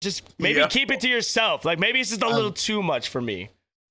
just 0.00 0.22
maybe 0.38 0.60
Yeah. 0.60 0.68
keep 0.68 0.90
it 0.90 1.00
to 1.00 1.08
yourself. 1.08 1.64
Like 1.64 1.78
maybe 1.78 2.00
it's 2.00 2.10
just 2.10 2.22
a 2.22 2.26
Um, 2.26 2.34
little 2.34 2.52
too 2.52 2.82
much 2.82 3.08
for 3.08 3.20
me. 3.20 3.48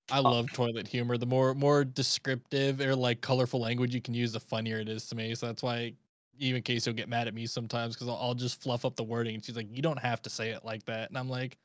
I 0.10 0.19
love 0.19 0.51
toilet 0.54 0.88
humor. 0.88 1.18
The 1.18 1.25
more 1.25 1.54
more 1.54 1.83
descriptive 1.83 2.80
or 2.80 2.95
like 2.95 3.19
colorful 3.22 3.60
language 3.60 3.94
you 3.94 4.01
can 4.01 4.13
use, 4.13 4.31
the 4.31 4.40
funnier 4.40 4.80
it 4.80 4.88
is 4.88 5.07
to 5.10 5.16
me. 5.16 5.36
So 5.36 5.48
that's 5.48 5.62
why 5.63 5.94
even 6.40 6.62
Casey 6.62 6.90
will 6.90 6.95
get 6.95 7.10
mad 7.10 7.28
at 7.28 7.33
me 7.33 7.45
sometimes 7.45 7.95
because 7.95 8.07
I'll, 8.07 8.16
I'll 8.22 8.33
just 8.36 8.62
fluff 8.62 8.86
up 8.86 8.95
the 8.95 9.04
wording 9.04 9.36
and 9.36 9.44
she's 9.44 9.56
like, 9.57 9.68
"You 9.75 9.81
don't 9.81 10.00
have 10.00 10.22
to 10.22 10.30
say 10.30 10.51
it 10.51 10.63
like 10.63 10.86
that," 10.86 11.10
and 11.10 11.18
I'm 11.18 11.28
like, 11.30 11.57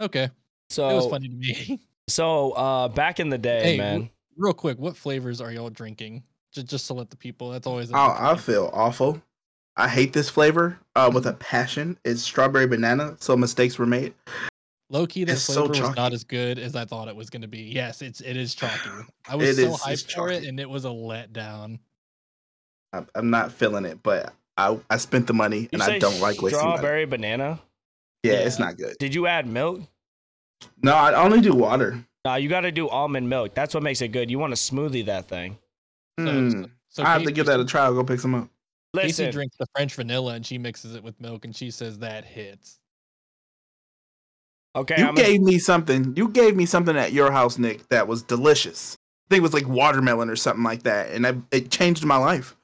"Okay." 0.00 0.30
So 0.70 0.88
it 0.88 0.94
was 0.94 1.06
funny 1.06 1.28
to 1.28 1.34
me. 1.34 1.80
so 2.08 2.52
uh 2.52 2.88
back 2.88 3.20
in 3.20 3.28
the 3.28 3.38
day, 3.38 3.62
Hey, 3.72 3.78
man. 3.78 4.10
Real 4.36 4.54
quick, 4.54 4.78
what 4.78 4.96
flavors 4.96 5.40
are 5.40 5.52
y'all 5.52 5.70
drinking? 5.70 6.22
Just 6.52 6.66
just 6.66 6.86
to 6.86 6.94
let 6.94 7.10
the 7.10 7.16
people. 7.16 7.50
That's 7.50 7.66
always. 7.66 7.90
Oh, 7.92 8.16
I 8.18 8.36
feel 8.36 8.70
awful. 8.72 9.22
I 9.76 9.88
hate 9.88 10.12
this 10.12 10.28
flavor 10.28 10.78
uh, 10.96 11.10
with 11.12 11.26
a 11.26 11.32
passion. 11.34 11.98
It's 12.04 12.22
strawberry 12.22 12.66
banana, 12.66 13.16
so 13.20 13.36
mistakes 13.36 13.78
were 13.78 13.86
made. 13.86 14.12
Low 14.90 15.06
key, 15.06 15.24
that 15.24 15.32
it's 15.32 15.42
so 15.42 15.54
flavor 15.54 15.68
was 15.70 15.78
chalky. 15.78 16.00
not 16.00 16.12
as 16.12 16.24
good 16.24 16.58
as 16.58 16.76
I 16.76 16.84
thought 16.84 17.08
it 17.08 17.16
was 17.16 17.30
going 17.30 17.40
to 17.40 17.48
be. 17.48 17.62
Yes, 17.62 18.02
it's 18.02 18.20
it 18.20 18.36
is 18.36 18.54
chalky. 18.54 18.90
I 19.26 19.36
was 19.36 19.58
It 19.58 19.62
so 19.62 19.74
is- 19.74 19.80
it's 19.86 20.02
hyped 20.04 20.14
for 20.14 20.30
it, 20.30 20.44
and 20.44 20.60
it 20.60 20.68
was 20.68 20.84
a 20.84 20.88
letdown. 20.88 21.78
I, 22.92 23.04
I'm 23.14 23.30
not 23.30 23.52
feeling 23.52 23.86
it, 23.86 24.02
but 24.02 24.34
I, 24.58 24.78
I 24.90 24.98
spent 24.98 25.26
the 25.26 25.32
money 25.32 25.60
You 25.60 25.68
and 25.72 25.82
I 25.82 25.98
don't 25.98 26.20
like 26.20 26.42
wasting 26.42 26.60
strawberry 26.60 27.06
banana. 27.06 27.60
Yeah, 28.22 28.32
Yeah. 28.34 28.38
it's 28.40 28.58
not 28.58 28.76
good. 28.76 28.96
Did 28.98 29.14
you 29.14 29.26
add 29.26 29.46
milk? 29.46 29.80
No, 30.82 30.94
I 30.94 31.14
only 31.22 31.40
do 31.40 31.54
water. 31.54 32.04
No, 32.24 32.36
you 32.36 32.48
got 32.48 32.60
to 32.60 32.70
do 32.70 32.88
almond 32.88 33.28
milk. 33.28 33.54
That's 33.54 33.74
what 33.74 33.82
makes 33.82 34.00
it 34.00 34.08
good. 34.08 34.30
You 34.30 34.38
want 34.38 34.54
to 34.54 34.60
smoothie 34.60 35.06
that 35.06 35.26
thing. 35.28 35.58
So, 36.20 36.26
Hmm. 36.26 36.64
so 36.88 37.02
I 37.02 37.12
have 37.14 37.24
to 37.24 37.32
give 37.32 37.46
that 37.46 37.58
a 37.58 37.64
try. 37.64 37.82
I'll 37.84 37.94
go 37.94 38.04
pick 38.04 38.20
some 38.20 38.34
up. 38.34 38.48
Casey 38.96 39.30
drinks 39.30 39.56
the 39.56 39.66
French 39.74 39.94
vanilla 39.94 40.34
and 40.34 40.44
she 40.46 40.58
mixes 40.58 40.94
it 40.94 41.02
with 41.02 41.18
milk 41.20 41.44
and 41.46 41.56
she 41.56 41.70
says 41.70 41.98
that 42.00 42.24
hits. 42.24 42.78
okay, 44.76 44.96
you 44.98 45.06
I'm 45.06 45.14
gave 45.14 45.40
me 45.40 45.58
something. 45.58 46.14
You 46.16 46.28
gave 46.28 46.56
me 46.56 46.66
something 46.66 46.96
at 46.96 47.12
your 47.12 47.30
house, 47.32 47.58
Nick, 47.58 47.88
that 47.88 48.06
was 48.06 48.22
delicious. 48.22 48.96
I 49.28 49.34
think 49.34 49.38
it 49.40 49.42
was 49.42 49.54
like 49.54 49.66
watermelon 49.66 50.28
or 50.30 50.36
something 50.36 50.62
like 50.64 50.82
that, 50.84 51.10
and 51.10 51.26
I, 51.26 51.34
it 51.50 51.70
changed 51.70 52.04
my 52.04 52.16
life. 52.16 52.54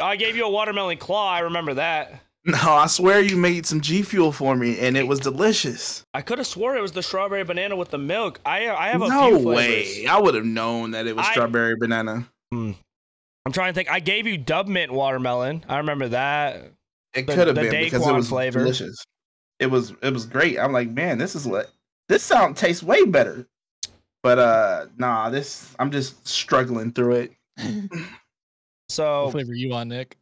I 0.00 0.16
gave 0.16 0.36
you 0.36 0.44
a 0.46 0.50
watermelon 0.50 0.98
claw. 0.98 1.30
I 1.30 1.40
remember 1.40 1.74
that. 1.74 2.20
No, 2.44 2.58
I 2.58 2.86
swear 2.88 3.20
you 3.20 3.36
made 3.36 3.66
some 3.66 3.80
G 3.80 4.02
Fuel 4.02 4.32
for 4.32 4.56
me, 4.56 4.78
and 4.80 4.96
it 4.96 5.06
was 5.06 5.20
delicious. 5.20 6.04
I 6.12 6.22
could 6.22 6.38
have 6.38 6.46
swore 6.46 6.76
it 6.76 6.80
was 6.82 6.90
the 6.90 7.02
strawberry 7.02 7.44
banana 7.44 7.76
with 7.76 7.90
the 7.90 7.98
milk. 7.98 8.40
I 8.44 8.68
I 8.68 8.88
have 8.88 9.00
a 9.02 9.08
no 9.08 9.28
few 9.38 9.48
way. 9.48 10.06
I 10.06 10.18
would 10.20 10.34
have 10.34 10.44
known 10.44 10.90
that 10.90 11.06
it 11.06 11.14
was 11.14 11.24
I- 11.26 11.30
strawberry 11.30 11.76
banana. 11.76 12.26
I'm 12.52 13.52
trying 13.52 13.72
to 13.72 13.74
think. 13.74 13.90
I 13.90 14.00
gave 14.00 14.26
you 14.26 14.36
dub 14.38 14.66
mint 14.66 14.92
watermelon. 14.92 15.64
I 15.68 15.78
remember 15.78 16.08
that. 16.08 16.72
It 17.14 17.26
could 17.28 17.46
have 17.46 17.54
the 17.54 17.62
been 17.62 17.84
because 17.84 18.06
it 18.06 18.12
was 18.12 18.28
flavor. 18.28 18.58
delicious. 18.60 19.04
It 19.60 19.66
was 19.66 19.92
it 20.02 20.12
was 20.12 20.26
great. 20.26 20.58
I'm 20.58 20.72
like, 20.72 20.90
man, 20.90 21.18
this 21.18 21.36
is 21.36 21.46
what 21.46 21.70
this 22.08 22.22
sound 22.24 22.56
tastes 22.56 22.82
way 22.82 23.04
better. 23.04 23.46
But 24.24 24.38
uh 24.40 24.86
nah, 24.98 25.30
this 25.30 25.74
I'm 25.78 25.92
just 25.92 26.26
struggling 26.26 26.92
through 26.92 27.14
it. 27.16 27.32
What 27.90 28.94
So 28.96 29.30
flavor 29.30 29.54
you 29.54 29.72
on, 29.72 29.88
Nick? 29.88 30.16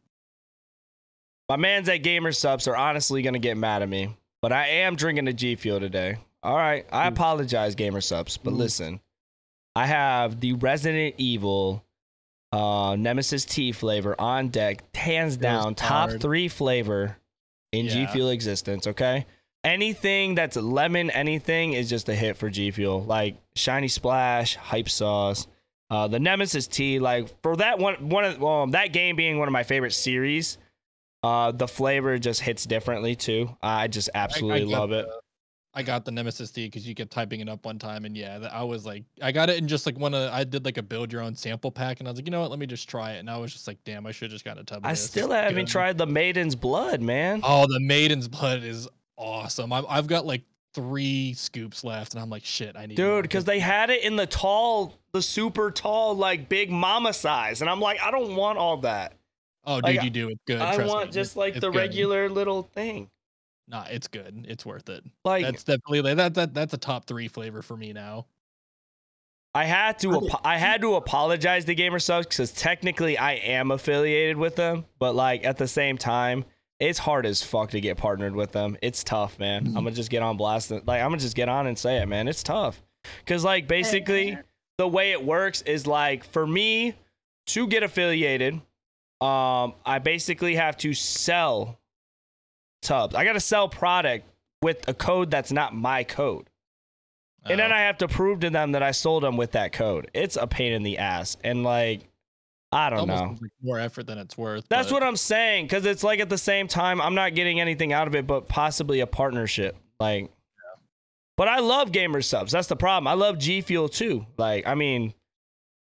My 1.51 1.57
man's 1.57 1.89
at 1.89 1.97
Gamer 1.97 2.31
Supps 2.31 2.65
are 2.69 2.77
honestly 2.77 3.21
gonna 3.23 3.37
get 3.37 3.57
mad 3.57 3.81
at 3.81 3.89
me, 3.89 4.15
but 4.41 4.53
I 4.53 4.67
am 4.67 4.95
drinking 4.95 5.25
the 5.25 5.33
G 5.33 5.55
Fuel 5.55 5.81
today. 5.81 6.17
All 6.41 6.55
right, 6.55 6.85
I 6.93 7.09
apologize, 7.09 7.75
Gamer 7.75 7.99
Supps, 7.99 8.37
but 8.41 8.51
Ooh. 8.51 8.55
listen, 8.55 9.01
I 9.75 9.85
have 9.85 10.39
the 10.39 10.53
Resident 10.53 11.15
Evil 11.17 11.83
uh, 12.53 12.95
Nemesis 12.97 13.43
T 13.43 13.73
flavor 13.73 14.15
on 14.17 14.47
deck, 14.47 14.95
hands 14.95 15.35
down, 15.35 15.75
top 15.75 16.11
three 16.21 16.47
flavor 16.47 17.17
in 17.73 17.89
G 17.89 18.05
Fuel 18.05 18.29
existence. 18.29 18.87
Okay, 18.87 19.25
anything 19.65 20.35
that's 20.35 20.55
lemon, 20.55 21.09
anything 21.09 21.73
is 21.73 21.89
just 21.89 22.07
a 22.07 22.15
hit 22.15 22.37
for 22.37 22.49
G 22.49 22.71
Fuel. 22.71 23.03
Like 23.03 23.35
Shiny 23.57 23.89
Splash, 23.89 24.55
Hype 24.55 24.87
Sauce. 24.87 25.47
Uh, 25.89 26.07
the 26.07 26.17
Nemesis 26.17 26.67
T, 26.67 26.99
like 26.99 27.27
for 27.41 27.57
that 27.57 27.77
one, 27.77 28.07
one 28.07 28.23
of 28.23 28.41
um, 28.41 28.71
that 28.71 28.93
game 28.93 29.17
being 29.17 29.37
one 29.37 29.49
of 29.49 29.51
my 29.51 29.63
favorite 29.63 29.91
series, 29.91 30.57
uh, 31.23 31.51
the 31.51 31.67
flavor 31.67 32.17
just 32.17 32.41
hits 32.41 32.65
differently 32.65 33.15
too. 33.15 33.55
I 33.61 33.87
just 33.87 34.09
absolutely 34.13 34.61
got 34.71 34.79
love 34.79 34.91
it. 34.91 35.05
the- 35.07 35.21
I 35.73 35.83
got 35.83 36.03
the 36.03 36.11
Nemesis 36.11 36.51
T 36.51 36.65
because 36.65 36.85
you 36.85 36.93
kept 36.93 37.11
typing 37.11 37.39
it 37.39 37.47
up 37.47 37.63
one 37.65 37.79
time, 37.79 38.03
and 38.03 38.17
yeah, 38.17 38.45
I 38.51 38.61
was 38.63 38.85
like, 38.85 39.05
I 39.21 39.31
got 39.31 39.49
it 39.49 39.57
in 39.57 39.69
just 39.69 39.85
like 39.85 39.97
one 39.97 40.13
of 40.13 40.29
I 40.33 40.43
did 40.43 40.65
like 40.65 40.75
a 40.77 40.83
build 40.83 41.13
your 41.13 41.21
own 41.21 41.33
sample 41.33 41.71
pack, 41.71 41.99
and 42.01 42.09
I 42.09 42.11
was 42.11 42.19
like, 42.19 42.25
you 42.25 42.31
know 42.31 42.41
what, 42.41 42.49
let 42.49 42.59
me 42.59 42.65
just 42.65 42.89
try 42.89 43.13
it, 43.13 43.19
and 43.19 43.29
I 43.29 43.37
was 43.37 43.53
just 43.53 43.67
like, 43.69 43.77
damn, 43.85 44.05
I 44.05 44.11
should 44.11 44.31
just 44.31 44.43
got 44.43 44.57
a 44.57 44.65
tub. 44.65 44.79
Of 44.79 44.85
I 44.85 44.95
still 44.95 45.31
It's 45.31 45.33
haven't 45.45 45.65
good. 45.65 45.71
tried 45.71 45.97
the 45.97 46.05
Maiden's 46.07 46.57
Blood, 46.57 47.01
man. 47.01 47.39
Oh, 47.45 47.67
the 47.67 47.79
Maiden's 47.79 48.27
Blood 48.27 48.63
is 48.63 48.89
awesome. 49.15 49.71
I've 49.71 49.85
I've 49.87 50.07
got 50.07 50.25
like 50.25 50.41
three 50.73 51.31
scoops 51.35 51.85
left, 51.85 52.15
and 52.15 52.21
I'm 52.21 52.29
like, 52.29 52.43
shit, 52.43 52.75
I 52.75 52.85
need 52.85 52.95
Dude, 52.95 53.21
because 53.23 53.45
they 53.45 53.59
had 53.59 53.89
it 53.89 54.03
in 54.03 54.17
the 54.17 54.27
tall, 54.27 54.99
the 55.13 55.21
super 55.21 55.71
tall, 55.71 56.15
like 56.17 56.49
big 56.49 56.69
mama 56.69 57.13
size. 57.13 57.61
And 57.61 57.69
I'm 57.69 57.79
like, 57.79 58.01
I 58.03 58.11
don't 58.11 58.35
want 58.35 58.57
all 58.57 58.75
that. 58.77 59.13
Oh, 59.65 59.81
dude, 59.81 59.95
like, 59.95 60.03
you 60.03 60.09
do. 60.09 60.29
It's 60.29 60.41
good. 60.47 60.59
I 60.61 60.75
trust 60.75 60.89
want 60.89 61.07
me. 61.07 61.13
just 61.13 61.35
like 61.35 61.55
it's 61.55 61.61
the 61.61 61.69
good. 61.69 61.77
regular 61.77 62.29
little 62.29 62.63
thing. 62.63 63.09
Nah, 63.67 63.85
it's 63.89 64.07
good. 64.07 64.45
It's 64.49 64.65
worth 64.65 64.89
it. 64.89 65.03
Like, 65.23 65.45
That's 65.45 65.63
definitely 65.63 66.13
that 66.13 66.33
that 66.33 66.53
that's 66.53 66.73
a 66.73 66.77
top 66.77 67.05
three 67.05 67.27
flavor 67.27 67.61
for 67.61 67.77
me 67.77 67.93
now. 67.93 68.25
I 69.53 69.65
had 69.65 69.99
to 69.99 70.15
apo- 70.15 70.41
I 70.43 70.57
had 70.57 70.81
to 70.81 70.95
apologize 70.95 71.65
to 71.65 71.75
Gamer 71.75 71.99
Supps 71.99 72.27
because 72.27 72.51
technically 72.51 73.17
I 73.17 73.33
am 73.33 73.71
affiliated 73.71 74.37
with 74.37 74.55
them, 74.55 74.85
but 74.97 75.13
like 75.13 75.45
at 75.45 75.57
the 75.57 75.67
same 75.67 75.97
time, 75.97 76.45
it's 76.79 76.97
hard 76.97 77.25
as 77.25 77.43
fuck 77.43 77.71
to 77.71 77.81
get 77.81 77.97
partnered 77.97 78.35
with 78.35 78.53
them. 78.53 78.77
It's 78.81 79.03
tough, 79.03 79.37
man. 79.39 79.65
Mm-hmm. 79.65 79.77
I'm 79.77 79.83
gonna 79.83 79.95
just 79.95 80.09
get 80.09 80.23
on 80.23 80.37
blast. 80.37 80.71
Like 80.71 80.87
I'm 80.87 81.09
gonna 81.09 81.17
just 81.17 81.35
get 81.35 81.49
on 81.49 81.67
and 81.67 81.77
say 81.77 82.01
it, 82.01 82.07
man. 82.07 82.27
It's 82.27 82.43
tough 82.43 82.81
because 83.19 83.43
like 83.43 83.67
basically 83.67 84.37
the 84.77 84.87
way 84.87 85.11
it 85.11 85.23
works 85.23 85.61
is 85.63 85.85
like 85.85 86.23
for 86.23 86.47
me 86.47 86.95
to 87.47 87.67
get 87.67 87.83
affiliated, 87.83 88.61
um, 89.21 89.75
I 89.85 89.99
basically 89.99 90.55
have 90.55 90.77
to 90.77 90.93
sell 90.93 91.79
tubs. 92.81 93.15
I 93.15 93.23
gotta 93.23 93.39
sell 93.39 93.69
product 93.69 94.25
with 94.61 94.87
a 94.87 94.93
code 94.93 95.31
that's 95.31 95.51
not 95.51 95.75
my 95.75 96.03
code. 96.03 96.47
And 97.45 97.59
then 97.59 97.71
Oh. 97.71 97.75
I 97.75 97.81
have 97.81 97.97
to 97.99 98.07
prove 98.07 98.41
to 98.41 98.49
them 98.49 98.73
that 98.73 98.83
I 98.83 98.91
sold 98.91 99.23
them 99.23 99.35
with 99.37 99.51
that 99.51 99.71
code. 99.73 100.09
It's 100.13 100.35
a 100.35 100.45
pain 100.45 100.73
in 100.73 100.83
the 100.83 100.99
ass. 100.99 101.37
And 101.43 101.63
like, 101.63 102.01
I 102.71 102.89
don't 102.89 103.07
know. 103.07 103.35
like 103.41 103.51
more 103.61 103.79
effort 103.79 104.05
than 104.05 104.17
it's 104.19 104.37
worth. 104.37 104.65
That's 104.69 104.89
but 104.89 104.93
what 104.93 105.03
I'm 105.03 105.15
saying. 105.15 105.67
Cause 105.67 105.85
it's 105.85 106.03
like 106.03 106.19
at 106.19 106.29
the 106.29 106.37
same 106.37 106.67
time, 106.67 107.01
I'm 107.01 107.15
not 107.15 107.33
getting 107.33 107.59
anything 107.59 107.93
out 107.93 108.07
of 108.07 108.15
it, 108.15 108.27
but 108.27 108.47
possibly 108.47 108.99
a 108.99 109.07
partnership. 109.07 109.75
Like, 109.99 110.31
but 111.35 111.47
I 111.47 111.59
love 111.59 111.91
gamer 111.91 112.21
supps. 112.21 112.51
That's 112.51 112.67
the 112.67 112.75
problem. 112.75 113.07
I 113.07 113.13
love 113.13 113.39
G 113.39 113.61
Fuel 113.61 113.89
too. 113.89 114.25
Like, 114.37 114.67
I 114.67 114.75
mean, 114.75 115.13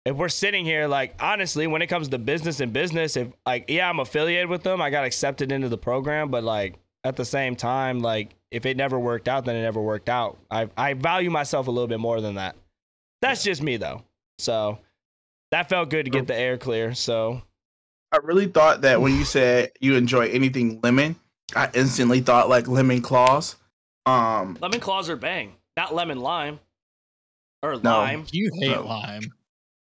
if 0.05 0.15
we're 0.15 0.29
sitting 0.29 0.65
here, 0.65 0.87
like, 0.87 1.15
honestly, 1.19 1.67
when 1.67 1.81
it 1.81 1.87
comes 1.87 2.07
to 2.09 2.17
business 2.17 2.59
and 2.59 2.71
business, 2.73 3.17
if 3.17 3.27
like, 3.45 3.65
yeah, 3.69 3.89
I'm 3.89 3.99
affiliated 3.99 4.47
with 4.49 4.63
them, 4.63 4.81
I 4.81 4.89
got 4.89 5.05
accepted 5.05 5.51
into 5.51 5.69
the 5.69 5.77
program, 5.77 6.29
but 6.31 6.43
like, 6.43 6.75
at 7.03 7.15
the 7.15 7.25
same 7.25 7.55
time, 7.55 7.99
like, 7.99 8.35
if 8.51 8.65
it 8.65 8.75
never 8.77 8.99
worked 8.99 9.27
out, 9.27 9.45
then 9.45 9.55
it 9.55 9.61
never 9.61 9.81
worked 9.81 10.09
out. 10.09 10.37
I, 10.49 10.69
I 10.75 10.93
value 10.93 11.29
myself 11.29 11.67
a 11.67 11.71
little 11.71 11.87
bit 11.87 11.99
more 11.99 12.19
than 12.21 12.35
that. 12.35 12.55
That's 13.21 13.43
just 13.43 13.61
me 13.61 13.77
though. 13.77 14.03
So 14.39 14.79
that 15.51 15.69
felt 15.69 15.89
good 15.89 16.05
to 16.05 16.11
get 16.11 16.27
the 16.27 16.35
air 16.35 16.57
clear. 16.57 16.93
So 16.95 17.41
I 18.11 18.17
really 18.23 18.47
thought 18.47 18.81
that 18.81 19.01
when 19.01 19.15
you 19.15 19.23
said 19.25 19.71
you 19.79 19.95
enjoy 19.95 20.27
anything 20.29 20.79
lemon, 20.81 21.15
I 21.55 21.69
instantly 21.73 22.21
thought 22.21 22.49
like 22.49 22.67
lemon 22.67 23.01
claws. 23.01 23.55
Um, 24.05 24.57
lemon 24.61 24.79
claws 24.79 25.09
are 25.09 25.15
bang, 25.17 25.53
not 25.77 25.93
lemon 25.93 26.19
lime 26.19 26.59
or 27.61 27.75
No. 27.75 27.99
lime. 27.99 28.25
you 28.31 28.51
hate 28.59 28.71
No. 28.71 28.83
lime. 28.85 29.33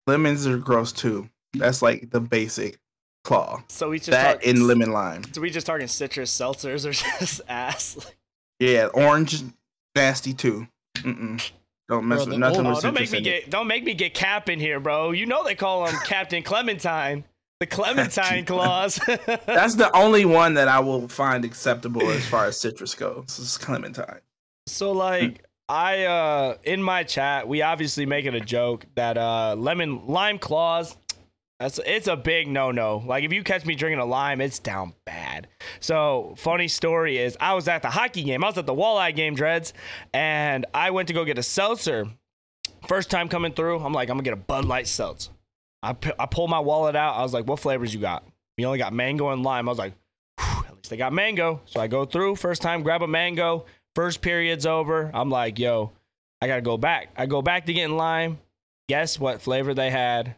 Lemons 0.06 0.46
are 0.46 0.58
gross 0.58 0.92
too. 0.92 1.28
That's 1.54 1.82
like 1.82 2.10
the 2.10 2.20
basic 2.20 2.78
claw. 3.24 3.62
So 3.68 3.90
we 3.90 3.98
just 3.98 4.10
That 4.10 4.34
talk- 4.34 4.44
in 4.44 4.66
lemon 4.66 4.92
lime. 4.92 5.22
So 5.32 5.40
we 5.40 5.50
just 5.50 5.66
talking 5.66 5.86
citrus 5.86 6.36
seltzers 6.36 6.84
or 6.86 6.92
just 7.20 7.40
ass? 7.48 7.96
Yeah, 8.60 8.86
orange 8.86 9.42
nasty 9.94 10.32
too. 10.32 10.66
Mm-mm. 10.98 11.50
Don't 11.88 12.06
mess 12.06 12.24
Bro, 12.24 12.30
with 12.32 12.38
nothing 12.40 12.66
old- 12.66 12.74
with 12.76 12.82
don't 12.82 12.94
make 12.94 13.10
me 13.12 13.20
get 13.20 13.50
don't 13.50 13.66
make 13.68 13.84
me 13.84 13.94
get 13.94 14.12
Cap 14.14 14.48
in 14.48 14.58
here, 14.60 14.80
bro. 14.80 15.12
You 15.12 15.26
know 15.26 15.44
they 15.44 15.54
call 15.54 15.86
him 15.86 15.96
Captain 16.04 16.42
Clementine, 16.42 17.24
the 17.60 17.66
Clementine 17.66 18.44
clause. 18.46 18.96
That's 19.06 19.76
the 19.76 19.90
only 19.96 20.24
one 20.24 20.54
that 20.54 20.68
I 20.68 20.80
will 20.80 21.06
find 21.08 21.44
acceptable 21.44 22.02
as 22.10 22.26
far 22.26 22.46
as 22.46 22.58
citrus 22.60 22.94
goes. 22.94 23.38
Is 23.38 23.56
clementine. 23.56 24.20
so 24.66 24.90
like 24.92 25.44
I 25.68 26.04
uh 26.04 26.56
in 26.62 26.82
my 26.82 27.02
chat 27.02 27.48
we 27.48 27.62
obviously 27.62 28.06
make 28.06 28.24
it 28.24 28.34
a 28.34 28.40
joke 28.40 28.86
that 28.94 29.18
uh 29.18 29.56
lemon 29.58 30.06
lime 30.06 30.38
claws 30.38 30.96
that's 31.58 31.80
it's 31.86 32.06
a 32.06 32.16
big 32.16 32.48
no 32.48 32.70
no. 32.70 33.02
Like 33.06 33.24
if 33.24 33.32
you 33.32 33.42
catch 33.42 33.64
me 33.64 33.74
drinking 33.74 34.00
a 34.00 34.04
lime, 34.04 34.40
it's 34.40 34.58
down 34.58 34.92
bad. 35.06 35.48
So 35.80 36.34
funny 36.36 36.68
story 36.68 37.16
is 37.16 37.36
I 37.40 37.54
was 37.54 37.66
at 37.66 37.80
the 37.82 37.88
hockey 37.90 38.22
game. 38.22 38.44
I 38.44 38.48
was 38.48 38.58
at 38.58 38.66
the 38.66 38.74
walleye 38.74 39.14
game, 39.14 39.34
dreads, 39.34 39.72
and 40.12 40.66
I 40.74 40.90
went 40.90 41.08
to 41.08 41.14
go 41.14 41.24
get 41.24 41.38
a 41.38 41.42
seltzer. 41.42 42.08
First 42.86 43.10
time 43.10 43.28
coming 43.28 43.52
through, 43.52 43.80
I'm 43.80 43.94
like, 43.94 44.10
I'm 44.10 44.16
gonna 44.16 44.24
get 44.24 44.34
a 44.34 44.36
Bud 44.36 44.66
Light 44.66 44.86
seltzer. 44.86 45.30
I 45.82 45.94
pu- 45.94 46.12
I 46.18 46.26
pull 46.26 46.46
my 46.46 46.60
wallet 46.60 46.94
out. 46.94 47.16
I 47.16 47.22
was 47.22 47.32
like, 47.32 47.46
what 47.46 47.58
flavors 47.58 47.94
you 47.94 48.00
got? 48.00 48.24
You 48.58 48.66
only 48.66 48.78
got 48.78 48.92
mango 48.92 49.30
and 49.30 49.42
lime. 49.42 49.66
I 49.66 49.72
was 49.72 49.78
like, 49.78 49.94
at 50.38 50.74
least 50.74 50.90
they 50.90 50.98
got 50.98 51.14
mango. 51.14 51.62
So 51.64 51.80
I 51.80 51.86
go 51.86 52.04
through 52.04 52.36
first 52.36 52.60
time, 52.60 52.82
grab 52.82 53.00
a 53.00 53.08
mango. 53.08 53.64
First 53.96 54.20
period's 54.20 54.66
over. 54.66 55.10
I'm 55.14 55.30
like, 55.30 55.58
yo, 55.58 55.90
I 56.42 56.48
gotta 56.48 56.60
go 56.60 56.76
back. 56.76 57.08
I 57.16 57.24
go 57.24 57.40
back 57.40 57.64
to 57.64 57.72
getting 57.72 57.96
lime. 57.96 58.38
Guess 58.90 59.18
what 59.18 59.40
flavor 59.40 59.72
they 59.72 59.88
had? 59.88 60.34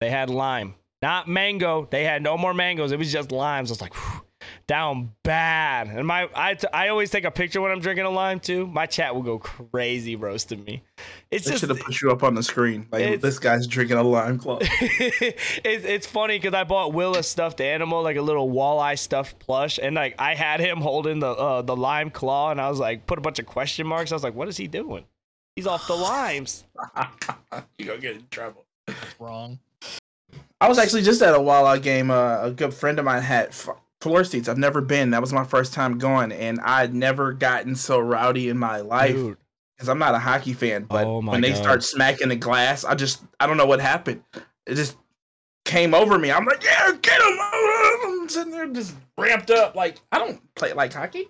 They 0.00 0.08
had 0.08 0.30
lime, 0.30 0.74
not 1.02 1.26
mango. 1.26 1.88
They 1.90 2.04
had 2.04 2.22
no 2.22 2.38
more 2.38 2.54
mangoes. 2.54 2.92
It 2.92 3.00
was 3.00 3.12
just 3.12 3.32
limes. 3.32 3.68
I 3.68 3.72
was 3.72 3.80
like, 3.80 3.94
"Whew, 3.94 4.22
down 4.66 5.12
bad. 5.22 5.88
And 5.88 6.06
my 6.06 6.28
I, 6.34 6.54
t- 6.54 6.68
I 6.72 6.88
always 6.88 7.10
take 7.10 7.24
a 7.24 7.30
picture 7.30 7.60
when 7.60 7.70
I'm 7.70 7.80
drinking 7.80 8.04
a 8.04 8.10
lime 8.10 8.40
too. 8.40 8.66
My 8.66 8.86
chat 8.86 9.14
will 9.14 9.22
go 9.22 9.38
crazy 9.38 10.16
roasting 10.16 10.64
me. 10.64 10.82
It's 11.30 11.44
They 11.44 11.52
just 11.52 11.60
should 11.60 11.70
have 11.70 11.80
put 11.80 12.00
you 12.00 12.10
up 12.10 12.22
on 12.22 12.34
the 12.34 12.42
screen. 12.42 12.86
Like 12.90 13.20
this 13.20 13.38
guy's 13.38 13.66
drinking 13.66 13.96
a 13.96 14.02
lime 14.02 14.38
claw. 14.38 14.58
it's, 14.62 15.84
it's 15.84 16.06
funny 16.06 16.38
because 16.38 16.54
I 16.54 16.64
bought 16.64 16.92
Will 16.92 17.16
a 17.16 17.22
stuffed 17.22 17.60
animal, 17.60 18.02
like 18.02 18.16
a 18.16 18.22
little 18.22 18.50
walleye 18.50 18.98
stuffed 18.98 19.38
plush, 19.38 19.78
and 19.80 19.94
like 19.94 20.14
I 20.18 20.34
had 20.34 20.60
him 20.60 20.80
holding 20.80 21.20
the 21.20 21.30
uh, 21.30 21.62
the 21.62 21.76
lime 21.76 22.10
claw, 22.10 22.50
and 22.50 22.60
I 22.60 22.68
was 22.68 22.78
like, 22.78 23.06
put 23.06 23.18
a 23.18 23.22
bunch 23.22 23.38
of 23.38 23.46
question 23.46 23.86
marks. 23.86 24.12
I 24.12 24.14
was 24.14 24.24
like, 24.24 24.34
what 24.34 24.48
is 24.48 24.56
he 24.56 24.66
doing? 24.66 25.04
He's 25.56 25.66
off 25.66 25.86
the 25.86 25.94
limes. 25.94 26.64
you 27.78 27.84
gonna 27.84 27.98
get 27.98 28.16
in 28.16 28.26
trouble. 28.30 28.64
It's 28.86 29.20
wrong. 29.20 29.58
I 30.60 30.68
was 30.68 30.78
actually 30.78 31.02
just 31.02 31.22
at 31.22 31.34
a 31.34 31.38
walleye 31.38 31.82
game. 31.82 32.10
Uh, 32.10 32.42
a 32.42 32.50
good 32.50 32.74
friend 32.74 32.98
of 32.98 33.04
mine 33.04 33.22
had 33.22 33.48
f- 33.48 33.70
floor 34.00 34.24
seats. 34.24 34.48
I've 34.48 34.58
never 34.58 34.80
been. 34.80 35.10
That 35.10 35.20
was 35.20 35.32
my 35.32 35.44
first 35.44 35.72
time 35.72 35.98
going, 35.98 36.32
and 36.32 36.60
I'd 36.60 36.94
never 36.94 37.32
gotten 37.32 37.76
so 37.76 37.98
rowdy 37.98 38.48
in 38.48 38.58
my 38.58 38.80
life 38.80 39.14
Dude, 39.14 39.36
because 39.76 39.88
I'm 39.88 39.98
not 39.98 40.14
a 40.14 40.18
hockey 40.18 40.52
fan. 40.52 40.84
But 40.84 41.06
Oh 41.06 41.20
when 41.20 41.40
they 41.40 41.52
God. 41.52 41.62
start 41.62 41.84
smacking 41.84 42.28
the 42.28 42.36
glass, 42.36 42.84
I 42.84 42.94
just 42.94 43.22
I 43.38 43.46
don't 43.46 43.56
know 43.56 43.66
what 43.66 43.80
happened. 43.80 44.22
It 44.66 44.74
just 44.74 44.96
came 45.64 45.94
over 45.94 46.18
me. 46.18 46.30
I'm 46.30 46.44
like, 46.44 46.62
yeah, 46.64 46.92
get 47.00 47.20
him! 47.20 47.38
I'm 48.22 48.28
sitting 48.28 48.52
there 48.52 48.66
just 48.68 48.94
ramped 49.18 49.50
up. 49.50 49.74
Like 49.74 49.98
I 50.12 50.18
don't 50.18 50.40
play 50.54 50.72
like 50.72 50.92
hockey. 50.92 51.28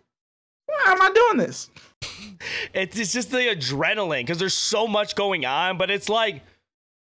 Why 0.67 0.93
am 0.93 1.03
I 1.03 1.11
doing 1.13 1.39
this? 1.39 1.71
it's, 2.75 2.99
it's 2.99 3.13
just 3.13 3.31
the 3.31 3.39
adrenaline 3.39 4.23
because 4.23 4.39
there's 4.39 4.55
so 4.55 4.87
much 4.87 5.17
going 5.17 5.45
on, 5.45 5.79
but 5.79 5.91
it's 5.91 6.09
like 6.09 6.43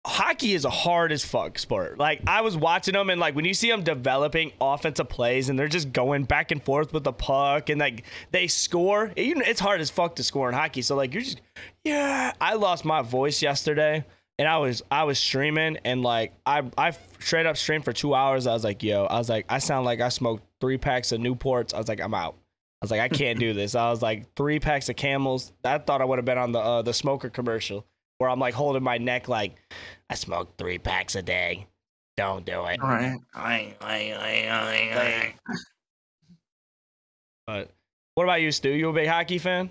hockey 0.06 0.54
is 0.54 0.66
a 0.66 0.70
hard 0.70 1.12
as 1.12 1.24
fuck 1.24 1.58
sport. 1.58 1.98
Like 1.98 2.22
I 2.28 2.42
was 2.42 2.58
watching 2.58 2.94
them 2.94 3.10
and 3.10 3.20
like 3.20 3.36
when 3.36 3.46
you 3.46 3.54
see 3.54 3.70
them 3.70 3.84
developing 3.84 4.52
offensive 4.60 5.08
plays 5.08 5.50
and 5.50 5.58
they're 5.58 5.68
just 5.68 5.94
going 5.94 6.26
back 6.26 6.52
and 6.52 6.62
forth 6.62 6.92
with 6.92 7.04
the 7.04 7.14
puck 7.14 7.70
and 7.70 7.80
like 7.80 8.04
they 8.32 8.48
score, 8.48 9.14
it's 9.16 9.60
hard 9.60 9.80
as 9.82 9.90
fuck 9.90 10.16
to 10.18 10.24
score 10.24 10.50
in 10.50 10.56
hockey. 10.56 10.82
So 10.82 10.96
like 10.96 11.14
you're 11.14 11.24
just 11.24 11.42
yeah, 11.84 12.34
I 12.42 12.56
lost 12.56 12.84
my 12.84 13.02
voice 13.02 13.42
yesterday 13.42 14.04
and 14.38 14.48
I 14.48 14.58
was 14.58 14.82
I 14.92 15.06
was 15.06 15.20
streaming 15.20 15.78
and 15.86 16.02
like 16.02 16.34
I 16.46 16.64
I 16.78 16.92
straight 17.20 17.46
up 17.46 17.56
streamed 17.56 17.86
for 17.86 17.94
2 17.94 18.14
hours. 18.14 18.46
I 18.46 18.54
was 18.54 18.64
like, 18.64 18.84
"Yo, 18.84 19.06
I 19.06 19.18
was 19.18 19.30
like 19.30 19.46
I 19.48 19.60
sound 19.60 19.86
like 19.86 20.02
I 20.02 20.10
smoked 20.10 20.44
3 20.60 20.78
packs 20.78 21.12
of 21.14 21.22
Newports." 21.22 21.74
I 21.74 21.78
was 21.78 21.88
like, 21.88 22.02
"I'm 22.02 22.14
out." 22.14 22.36
I 22.82 22.84
was 22.84 22.92
like, 22.92 23.00
I 23.00 23.08
can't 23.08 23.40
do 23.40 23.54
this. 23.54 23.76
I 23.76 23.90
was 23.90 24.02
like, 24.02 24.36
three 24.36 24.60
packs 24.60 24.90
of 24.90 24.98
camels. 24.98 25.54
I 25.64 25.78
thought 25.78 26.02
I 26.02 26.06
would 26.06 26.18
have 26.18 26.26
been 26.26 26.38
on 26.38 26.52
the 26.52 26.60
uh, 26.60 26.82
the 26.82 26.94
smoker 26.94 27.30
commercial 27.30 27.86
where 28.24 28.30
I'm 28.30 28.40
like 28.40 28.54
holding 28.54 28.84
my 28.84 28.98
neck, 28.98 29.28
like, 29.28 29.58
I 30.10 30.16
smoke 30.16 30.58
three 30.58 30.78
packs 30.78 31.16
a 31.16 31.22
day. 31.22 31.68
Don't 32.16 32.46
do 32.46 32.64
it. 32.68 32.82
Right. 32.82 33.20
I, 33.36 33.76
I, 33.82 34.14
I, 34.14 34.48
I, 34.50 35.02
I. 35.02 35.36
But 37.46 37.72
what 38.16 38.24
about 38.24 38.40
you, 38.42 38.54
Stu? 38.54 38.70
You 38.70 38.88
a 38.88 38.94
big 38.94 39.10
hockey 39.10 39.38
fan? 39.38 39.70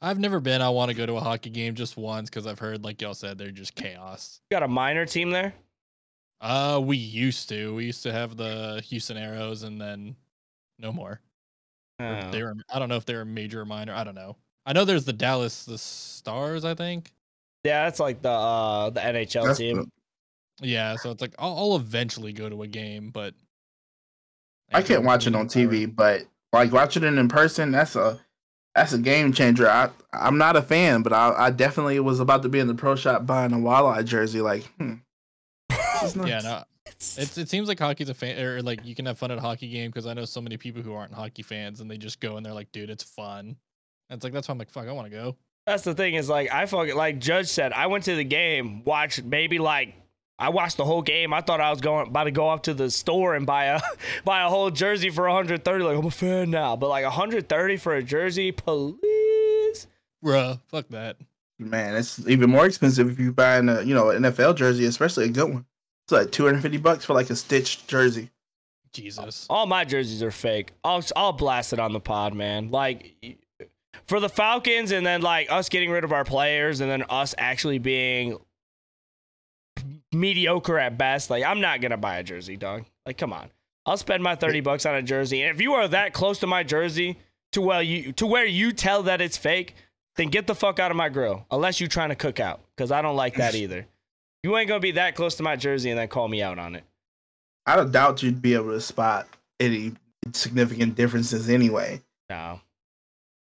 I've 0.00 0.20
never 0.20 0.38
been. 0.38 0.62
I 0.62 0.68
want 0.68 0.88
to 0.90 0.96
go 0.96 1.04
to 1.04 1.14
a 1.14 1.20
hockey 1.20 1.50
game 1.50 1.74
just 1.74 1.96
once 1.96 2.30
because 2.30 2.46
I've 2.46 2.60
heard, 2.60 2.84
like 2.84 3.02
y'all 3.02 3.12
said, 3.12 3.38
they're 3.38 3.50
just 3.50 3.74
chaos. 3.74 4.40
You 4.48 4.54
got 4.54 4.62
a 4.62 4.68
minor 4.68 5.04
team 5.04 5.30
there? 5.30 5.52
Uh, 6.40 6.80
we 6.80 6.96
used 6.96 7.48
to. 7.48 7.74
We 7.74 7.86
used 7.86 8.04
to 8.04 8.12
have 8.12 8.36
the 8.36 8.80
Houston 8.86 9.16
Aeros, 9.16 9.64
and 9.64 9.80
then 9.80 10.14
no 10.78 10.92
more. 10.92 11.20
Oh. 11.98 12.30
They 12.30 12.44
were. 12.44 12.54
I 12.72 12.78
don't 12.78 12.88
know 12.88 12.96
if 12.96 13.04
they 13.04 13.16
were 13.16 13.24
major 13.24 13.62
or 13.62 13.64
minor. 13.64 13.94
I 13.94 14.04
don't 14.04 14.14
know. 14.14 14.36
I 14.64 14.72
know 14.72 14.84
there's 14.84 15.04
the 15.04 15.12
Dallas 15.12 15.64
the 15.64 15.78
Stars. 15.78 16.64
I 16.64 16.74
think. 16.74 17.12
Yeah, 17.64 17.84
that's 17.84 18.00
like 18.00 18.22
the 18.22 18.30
uh 18.30 18.90
the 18.90 19.00
NHL 19.00 19.46
That's 19.46 19.58
team. 19.58 19.90
Yeah. 20.60 20.96
So 20.96 21.10
it's 21.10 21.20
like 21.20 21.34
I'll, 21.38 21.56
I'll 21.56 21.76
eventually 21.76 22.32
go 22.32 22.48
to 22.48 22.62
a 22.62 22.66
game, 22.66 23.10
but 23.10 23.34
I 24.72 24.82
can't 24.82 25.04
watch 25.04 25.26
it 25.26 25.34
on 25.34 25.48
TV, 25.48 25.92
but 25.92 26.22
like 26.52 26.72
watching 26.72 27.04
it 27.04 27.14
in 27.14 27.28
person, 27.28 27.70
that's 27.70 27.96
a 27.96 28.18
that's 28.74 28.92
a 28.92 28.98
game 28.98 29.32
changer. 29.32 29.68
I 29.68 29.90
I'm 30.12 30.38
not 30.38 30.56
a 30.56 30.62
fan, 30.62 31.02
but 31.02 31.12
I 31.12 31.34
I 31.36 31.50
definitely 31.50 32.00
was 32.00 32.20
about 32.20 32.42
to 32.42 32.48
be 32.48 32.58
in 32.58 32.66
the 32.66 32.74
pro 32.74 32.96
shop 32.96 33.26
buying 33.26 33.52
a 33.52 33.56
walleye 33.56 34.04
jersey. 34.04 34.40
Like, 34.40 34.64
hmm, 34.78 34.94
this 35.68 36.02
is 36.02 36.16
nice. 36.16 36.28
Yeah, 36.28 36.40
no, 36.40 36.64
it's 36.86 37.38
it 37.38 37.48
seems 37.48 37.68
like 37.68 37.78
hockey's 37.78 38.08
a 38.08 38.14
fan 38.14 38.42
or 38.42 38.62
like 38.62 38.84
you 38.84 38.94
can 38.94 39.06
have 39.06 39.18
fun 39.18 39.30
at 39.30 39.38
a 39.38 39.40
hockey 39.40 39.68
game 39.68 39.90
because 39.90 40.06
I 40.06 40.14
know 40.14 40.24
so 40.24 40.40
many 40.40 40.56
people 40.56 40.82
who 40.82 40.94
aren't 40.94 41.12
hockey 41.12 41.42
fans 41.42 41.80
and 41.80 41.90
they 41.90 41.98
just 41.98 42.20
go 42.20 42.36
and 42.36 42.44
they're 42.44 42.54
like, 42.54 42.72
dude, 42.72 42.90
it's 42.90 43.04
fun. 43.04 43.56
And 44.10 44.18
it's 44.18 44.24
like 44.24 44.32
that's 44.32 44.48
why 44.48 44.52
I'm 44.52 44.58
like, 44.58 44.70
fuck, 44.70 44.88
I 44.88 44.92
want 44.92 45.10
to 45.10 45.16
go. 45.16 45.36
That's 45.66 45.84
the 45.84 45.94
thing 45.94 46.14
is 46.14 46.28
like 46.28 46.52
I 46.52 46.66
fucking 46.66 46.96
like 46.96 47.18
Judge 47.18 47.48
said 47.48 47.72
I 47.72 47.86
went 47.86 48.04
to 48.04 48.16
the 48.16 48.24
game, 48.24 48.82
watched 48.84 49.22
maybe 49.22 49.58
like 49.58 49.94
I 50.38 50.48
watched 50.48 50.76
the 50.76 50.84
whole 50.84 51.02
game. 51.02 51.32
I 51.32 51.40
thought 51.40 51.60
I 51.60 51.70
was 51.70 51.80
going 51.80 52.08
about 52.08 52.24
to 52.24 52.32
go 52.32 52.48
up 52.50 52.64
to 52.64 52.74
the 52.74 52.90
store 52.90 53.34
and 53.34 53.46
buy 53.46 53.66
a 53.66 53.80
buy 54.24 54.42
a 54.42 54.48
whole 54.48 54.70
jersey 54.70 55.08
for 55.10 55.22
130. 55.24 55.84
Like 55.84 55.96
I'm 55.96 56.06
a 56.06 56.10
fan 56.10 56.50
now, 56.50 56.74
but 56.74 56.88
like 56.88 57.04
130 57.04 57.76
for 57.76 57.94
a 57.94 58.02
jersey, 58.02 58.50
please. 58.50 59.86
Bruh, 60.24 60.60
fuck 60.68 60.88
that. 60.88 61.16
man, 61.58 61.94
it's 61.96 62.26
even 62.26 62.50
more 62.50 62.66
expensive 62.66 63.08
if 63.10 63.18
you 63.20 63.32
buy 63.32 63.56
a 63.56 63.82
you 63.82 63.94
know 63.94 64.10
an 64.10 64.22
NFL 64.22 64.56
jersey, 64.56 64.84
especially 64.86 65.26
a 65.26 65.28
good 65.28 65.52
one. 65.52 65.66
It's 66.06 66.12
like 66.12 66.32
two 66.32 66.44
hundred 66.44 66.62
fifty 66.62 66.78
bucks 66.78 67.04
for 67.04 67.14
like 67.14 67.30
a 67.30 67.36
stitched 67.36 67.86
jersey. 67.86 68.30
Jesus. 68.92 69.46
All 69.48 69.66
my 69.66 69.84
jerseys 69.84 70.22
are 70.22 70.30
fake. 70.32 70.72
I'll 70.84 71.04
I'll 71.14 71.32
blast 71.32 71.72
it 71.72 71.78
on 71.78 71.92
the 71.92 72.00
pod, 72.00 72.34
man. 72.34 72.70
Like 72.70 73.14
for 74.06 74.20
the 74.20 74.28
Falcons, 74.28 74.92
and 74.92 75.06
then 75.06 75.22
like 75.22 75.50
us 75.50 75.68
getting 75.68 75.90
rid 75.90 76.04
of 76.04 76.12
our 76.12 76.24
players, 76.24 76.80
and 76.80 76.90
then 76.90 77.04
us 77.08 77.34
actually 77.38 77.78
being 77.78 78.38
mediocre 80.12 80.78
at 80.78 80.98
best. 80.98 81.30
Like 81.30 81.44
I'm 81.44 81.60
not 81.60 81.80
gonna 81.80 81.96
buy 81.96 82.16
a 82.18 82.22
jersey, 82.22 82.56
dog. 82.56 82.84
Like 83.06 83.18
come 83.18 83.32
on, 83.32 83.50
I'll 83.86 83.96
spend 83.96 84.22
my 84.22 84.34
thirty 84.34 84.60
bucks 84.60 84.86
on 84.86 84.94
a 84.94 85.02
jersey, 85.02 85.42
and 85.42 85.54
if 85.54 85.60
you 85.60 85.74
are 85.74 85.88
that 85.88 86.12
close 86.12 86.38
to 86.40 86.46
my 86.46 86.62
jersey 86.62 87.18
to 87.52 87.60
well 87.60 87.82
you 87.82 88.12
to 88.12 88.26
where 88.26 88.46
you 88.46 88.72
tell 88.72 89.02
that 89.04 89.20
it's 89.20 89.36
fake, 89.36 89.74
then 90.16 90.28
get 90.28 90.46
the 90.46 90.54
fuck 90.54 90.78
out 90.78 90.90
of 90.90 90.96
my 90.96 91.08
grill. 91.08 91.46
Unless 91.50 91.80
you're 91.80 91.88
trying 91.88 92.10
to 92.10 92.16
cook 92.16 92.40
out, 92.40 92.60
because 92.76 92.90
I 92.90 93.02
don't 93.02 93.16
like 93.16 93.34
that 93.36 93.54
either. 93.54 93.86
You 94.42 94.56
ain't 94.56 94.68
gonna 94.68 94.80
be 94.80 94.92
that 94.92 95.14
close 95.14 95.36
to 95.36 95.42
my 95.42 95.56
jersey 95.56 95.90
and 95.90 95.98
then 95.98 96.08
call 96.08 96.28
me 96.28 96.42
out 96.42 96.58
on 96.58 96.74
it. 96.74 96.84
I 97.64 97.76
don't 97.76 97.92
doubt 97.92 98.22
you'd 98.22 98.42
be 98.42 98.54
able 98.54 98.72
to 98.72 98.80
spot 98.80 99.28
any 99.60 99.92
significant 100.32 100.96
differences 100.96 101.48
anyway. 101.48 102.00
No. 102.28 102.60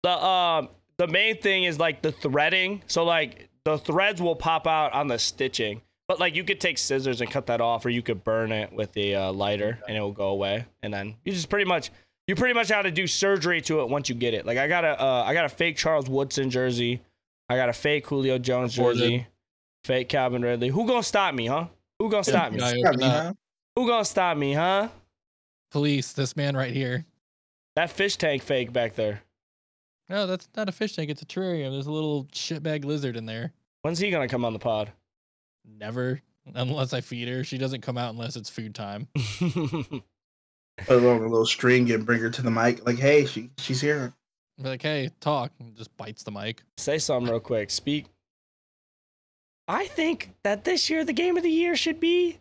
The 0.04 0.24
um 0.25 0.70
the 0.98 1.08
main 1.08 1.38
thing 1.42 1.63
is 1.63 1.80
like 1.80 2.01
the 2.01 2.12
threading. 2.12 2.84
So 2.88 3.04
like 3.04 3.50
the 3.66 3.77
threads 3.77 4.22
will 4.22 4.36
pop 4.36 4.68
out 4.68 4.94
on 4.94 5.08
the 5.08 5.20
stitching. 5.20 5.82
But 6.08 6.20
like 6.20 6.36
you 6.36 6.44
could 6.44 6.62
take 6.62 6.77
scissors 6.77 7.20
and 7.20 7.30
cut 7.30 7.48
that 7.48 7.60
off, 7.60 7.86
or 7.86 7.89
you 7.89 8.01
could 8.01 8.24
burn 8.24 8.51
it 8.54 8.72
with 8.72 8.94
the 8.94 9.16
uh, 9.16 9.32
lighter 9.34 9.80
and 9.88 9.98
it 9.98 10.00
will 10.00 10.13
go 10.13 10.30
away. 10.30 10.66
And 10.82 10.94
then 10.94 11.16
you 11.25 11.34
just 11.34 11.50
pretty 11.50 11.66
much 11.66 11.92
you 12.27 12.36
pretty 12.36 12.54
much 12.54 12.70
have 12.70 12.86
to 12.86 12.92
do 12.92 13.08
surgery 13.08 13.62
to 13.62 13.82
it 13.82 13.89
once 13.89 14.08
you 14.10 14.16
get 14.16 14.34
it. 14.34 14.46
Like 14.46 14.58
I 14.58 14.68
got 14.68 14.86
a 14.86 15.01
uh, 15.01 15.24
I 15.25 15.34
got 15.34 15.46
a 15.46 15.50
fake 15.50 15.75
Charles 15.77 16.10
Woodson 16.10 16.50
jersey. 16.50 17.01
I 17.50 17.56
got 17.58 17.70
a 17.70 17.74
fake 17.74 18.08
Julio 18.08 18.38
Jones 18.38 18.74
jersey. 18.75 19.27
Fake 19.84 20.10
Calvin 20.10 20.42
Ridley. 20.42 20.68
Who 20.70 20.86
gonna 20.88 21.04
stop 21.04 21.34
me, 21.34 21.48
huh? 21.48 21.68
Who 22.00 22.10
gonna 22.10 22.24
stop 22.24 22.51
me? 22.51 22.60
Yeah, 22.60 22.70
Stop 22.70 22.86
open 22.88 23.00
me, 23.00 23.06
up. 23.06 23.12
huh? 23.24 23.34
Who 23.75 23.88
gonna 23.88 24.06
stop 24.06 24.38
me, 24.38 24.54
huh? 24.54 24.89
Police, 25.72 26.12
this 26.13 26.36
man 26.36 26.56
right 26.58 26.74
here. 26.74 27.06
That 27.75 27.89
fish 27.89 28.16
tank 28.18 28.44
fake 28.44 28.74
back 28.74 28.96
there. 28.96 29.22
No, 30.10 30.26
that's 30.26 30.48
not 30.56 30.70
a 30.70 30.72
fish 30.72 30.96
tank. 30.96 31.10
It's 31.10 31.22
a 31.22 31.26
terrarium. 31.26 31.72
There's 31.72 31.88
a 31.88 31.92
little 31.92 32.26
shitbag 32.26 32.86
lizard 32.86 33.18
in 33.18 33.26
there. 33.26 33.54
When's 33.82 34.00
he 34.00 34.10
gonna 34.10 34.28
come 34.28 34.46
on 34.46 34.54
the 34.54 34.60
pod? 34.60 34.92
Never, 35.66 36.22
unless 36.56 36.94
I 36.94 37.02
feed 37.02 37.28
her. 37.28 37.44
She 37.44 37.58
doesn't 37.58 37.82
come 37.82 37.98
out 37.98 38.12
unless 38.14 38.36
it's 38.36 38.50
food 38.50 38.74
time. 38.74 39.08
Put 39.40 41.02
her 41.02 41.10
on 41.10 41.22
a 41.22 41.28
little 41.28 41.46
string 41.46 41.92
and 41.92 42.06
bring 42.06 42.22
her 42.22 42.30
to 42.30 42.42
the 42.42 42.52
mic. 42.52 42.86
Like, 42.86 43.00
hey, 43.00 43.26
she 43.26 43.50
she's 43.58 43.82
here. 43.82 44.14
Be 44.58 44.70
like, 44.70 44.82
hey, 44.82 45.10
talk. 45.20 45.52
And 45.60 45.76
just 45.76 45.96
bites 45.98 46.24
the 46.24 46.32
mic. 46.32 46.64
say 46.78 46.98
something 46.98 47.30
real 47.30 47.40
quick. 47.40 47.70
Speak. 47.70 48.08
I 49.70 49.88
think 49.88 50.32
that 50.44 50.64
this 50.64 50.90
year 50.90 51.04
the 51.04 51.14
game 51.14 51.36
of 51.36 51.44
the 51.44 51.50
year 51.50 51.76
should 51.76 52.00
be. 52.00 52.38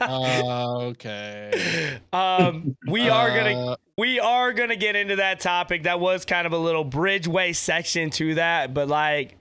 Uh, 0.00 0.78
okay. 0.90 2.00
um, 2.12 2.76
we 2.88 3.08
are 3.08 3.28
gonna 3.28 3.72
Uh, 3.72 3.76
we 3.96 4.18
are 4.18 4.52
gonna 4.52 4.76
get 4.76 4.96
into 4.96 5.16
that 5.16 5.40
topic. 5.40 5.84
That 5.84 6.00
was 6.00 6.24
kind 6.24 6.46
of 6.46 6.52
a 6.52 6.58
little 6.58 6.84
bridgeway 6.84 7.54
section 7.54 8.10
to 8.10 8.34
that, 8.34 8.74
but 8.74 8.88
like 8.88 9.36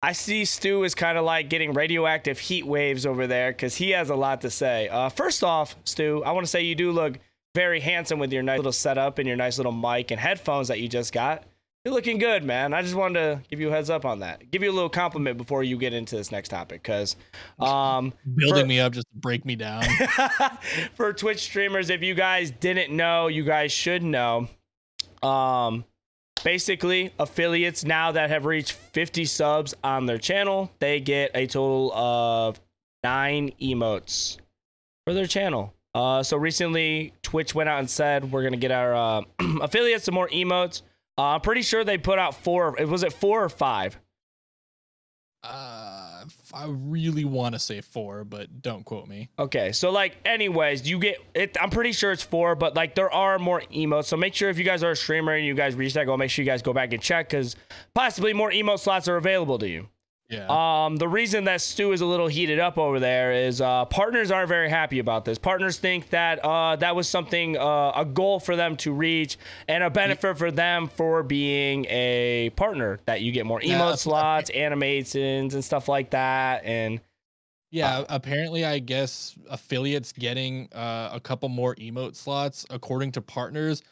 I 0.00 0.12
see 0.12 0.44
Stu 0.44 0.84
is 0.84 0.94
kind 0.94 1.18
of 1.18 1.24
like 1.24 1.48
getting 1.48 1.72
radioactive 1.72 2.38
heat 2.38 2.66
waves 2.66 3.06
over 3.06 3.26
there 3.26 3.50
because 3.50 3.74
he 3.76 3.90
has 3.90 4.10
a 4.10 4.14
lot 4.14 4.42
to 4.42 4.50
say. 4.50 4.88
Uh, 4.88 5.08
first 5.08 5.42
off, 5.42 5.74
Stu, 5.84 6.22
I 6.24 6.32
want 6.32 6.44
to 6.46 6.50
say 6.50 6.62
you 6.62 6.74
do 6.74 6.92
look 6.92 7.18
very 7.54 7.80
handsome 7.80 8.18
with 8.18 8.32
your 8.32 8.42
nice 8.42 8.58
little 8.58 8.70
setup 8.72 9.18
and 9.18 9.26
your 9.26 9.36
nice 9.36 9.58
little 9.58 9.72
mic 9.72 10.10
and 10.10 10.20
headphones 10.20 10.68
that 10.68 10.78
you 10.78 10.88
just 10.88 11.12
got. 11.12 11.44
You're 11.84 11.92
looking 11.92 12.16
good, 12.16 12.44
man. 12.44 12.72
I 12.72 12.80
just 12.80 12.94
wanted 12.94 13.20
to 13.20 13.48
give 13.50 13.60
you 13.60 13.68
a 13.68 13.70
heads 13.70 13.90
up 13.90 14.06
on 14.06 14.20
that. 14.20 14.50
Give 14.50 14.62
you 14.62 14.70
a 14.70 14.72
little 14.72 14.88
compliment 14.88 15.36
before 15.36 15.62
you 15.62 15.76
get 15.76 15.92
into 15.92 16.16
this 16.16 16.32
next 16.32 16.48
topic, 16.48 16.82
because 16.82 17.14
um, 17.60 18.14
building 18.36 18.62
for- 18.62 18.68
me 18.68 18.80
up 18.80 18.94
just 18.94 19.06
to 19.12 19.18
break 19.18 19.44
me 19.44 19.54
down. 19.54 19.84
for 20.94 21.12
Twitch 21.12 21.40
streamers, 21.40 21.90
if 21.90 22.02
you 22.02 22.14
guys 22.14 22.50
didn't 22.50 22.96
know, 22.96 23.26
you 23.26 23.44
guys 23.44 23.70
should 23.70 24.02
know. 24.02 24.48
Um, 25.22 25.84
basically, 26.42 27.12
affiliates 27.18 27.84
now 27.84 28.12
that 28.12 28.30
have 28.30 28.46
reached 28.46 28.72
50 28.72 29.26
subs 29.26 29.74
on 29.84 30.06
their 30.06 30.18
channel, 30.18 30.70
they 30.78 31.00
get 31.00 31.32
a 31.34 31.46
total 31.46 31.92
of 31.92 32.60
nine 33.02 33.52
emotes 33.60 34.38
for 35.06 35.12
their 35.12 35.26
channel. 35.26 35.74
Uh, 35.94 36.22
so 36.22 36.38
recently, 36.38 37.12
Twitch 37.22 37.54
went 37.54 37.68
out 37.68 37.78
and 37.78 37.90
said 37.90 38.32
we're 38.32 38.42
gonna 38.42 38.56
get 38.56 38.70
our 38.70 38.94
uh, 38.94 39.22
affiliates 39.60 40.04
some 40.04 40.14
more 40.14 40.30
emotes. 40.30 40.80
Uh, 41.16 41.22
I'm 41.22 41.40
pretty 41.40 41.62
sure 41.62 41.84
they 41.84 41.98
put 41.98 42.18
out 42.18 42.34
four. 42.34 42.76
Was 42.86 43.02
it 43.02 43.12
four 43.12 43.44
or 43.44 43.48
five? 43.48 43.98
Uh, 45.44 46.24
I 46.54 46.66
really 46.66 47.24
want 47.26 47.54
to 47.54 47.58
say 47.58 47.82
four, 47.82 48.24
but 48.24 48.62
don't 48.62 48.84
quote 48.84 49.06
me. 49.06 49.28
Okay, 49.38 49.72
so 49.72 49.90
like, 49.90 50.16
anyways, 50.24 50.88
you 50.88 50.98
get 50.98 51.18
it. 51.34 51.56
I'm 51.60 51.68
pretty 51.68 51.92
sure 51.92 52.12
it's 52.12 52.22
four, 52.22 52.54
but 52.54 52.74
like, 52.74 52.94
there 52.94 53.12
are 53.12 53.38
more 53.38 53.60
emotes. 53.72 54.06
So 54.06 54.16
make 54.16 54.34
sure 54.34 54.48
if 54.48 54.58
you 54.58 54.64
guys 54.64 54.82
are 54.82 54.92
a 54.92 54.96
streamer 54.96 55.34
and 55.34 55.44
you 55.44 55.54
guys 55.54 55.74
reach 55.74 55.92
that 55.94 56.06
goal, 56.06 56.16
make 56.16 56.30
sure 56.30 56.42
you 56.42 56.50
guys 56.50 56.62
go 56.62 56.72
back 56.72 56.92
and 56.94 57.02
check 57.02 57.28
because 57.28 57.56
possibly 57.94 58.32
more 58.32 58.50
emote 58.50 58.78
slots 58.78 59.06
are 59.06 59.16
available 59.16 59.58
to 59.58 59.68
you. 59.68 59.88
Yeah. 60.34 60.84
Um, 60.84 60.96
the 60.96 61.08
reason 61.08 61.44
that 61.44 61.60
Stu 61.60 61.92
is 61.92 62.00
a 62.00 62.06
little 62.06 62.26
heated 62.28 62.58
up 62.58 62.78
over 62.78 63.00
there 63.00 63.32
is 63.32 63.60
uh, 63.60 63.84
partners 63.86 64.30
aren't 64.30 64.48
very 64.48 64.68
happy 64.68 64.98
about 64.98 65.24
this. 65.24 65.38
Partners 65.38 65.78
think 65.78 66.10
that 66.10 66.44
uh, 66.44 66.76
that 66.76 66.96
was 66.96 67.08
something, 67.08 67.56
uh, 67.56 67.92
a 67.94 68.04
goal 68.04 68.40
for 68.40 68.56
them 68.56 68.76
to 68.78 68.92
reach 68.92 69.38
and 69.68 69.82
a 69.84 69.90
benefit 69.90 70.36
for 70.36 70.50
them 70.50 70.88
for 70.88 71.22
being 71.22 71.86
a 71.88 72.50
partner. 72.56 73.00
That 73.06 73.20
you 73.20 73.32
get 73.32 73.46
more 73.46 73.60
emote 73.60 73.92
ap- 73.92 73.98
slots, 73.98 74.50
animations, 74.50 75.54
and 75.54 75.64
stuff 75.64 75.88
like 75.88 76.10
that. 76.10 76.64
And 76.64 77.00
Yeah, 77.70 78.04
apparently, 78.08 78.64
I 78.64 78.78
guess 78.78 79.34
affiliates 79.50 80.12
getting 80.12 80.68
uh, 80.72 81.10
a 81.12 81.20
couple 81.20 81.48
more 81.48 81.74
emote 81.76 82.14
slots, 82.14 82.64
according 82.70 83.12
to 83.12 83.20
partners, 83.20 83.82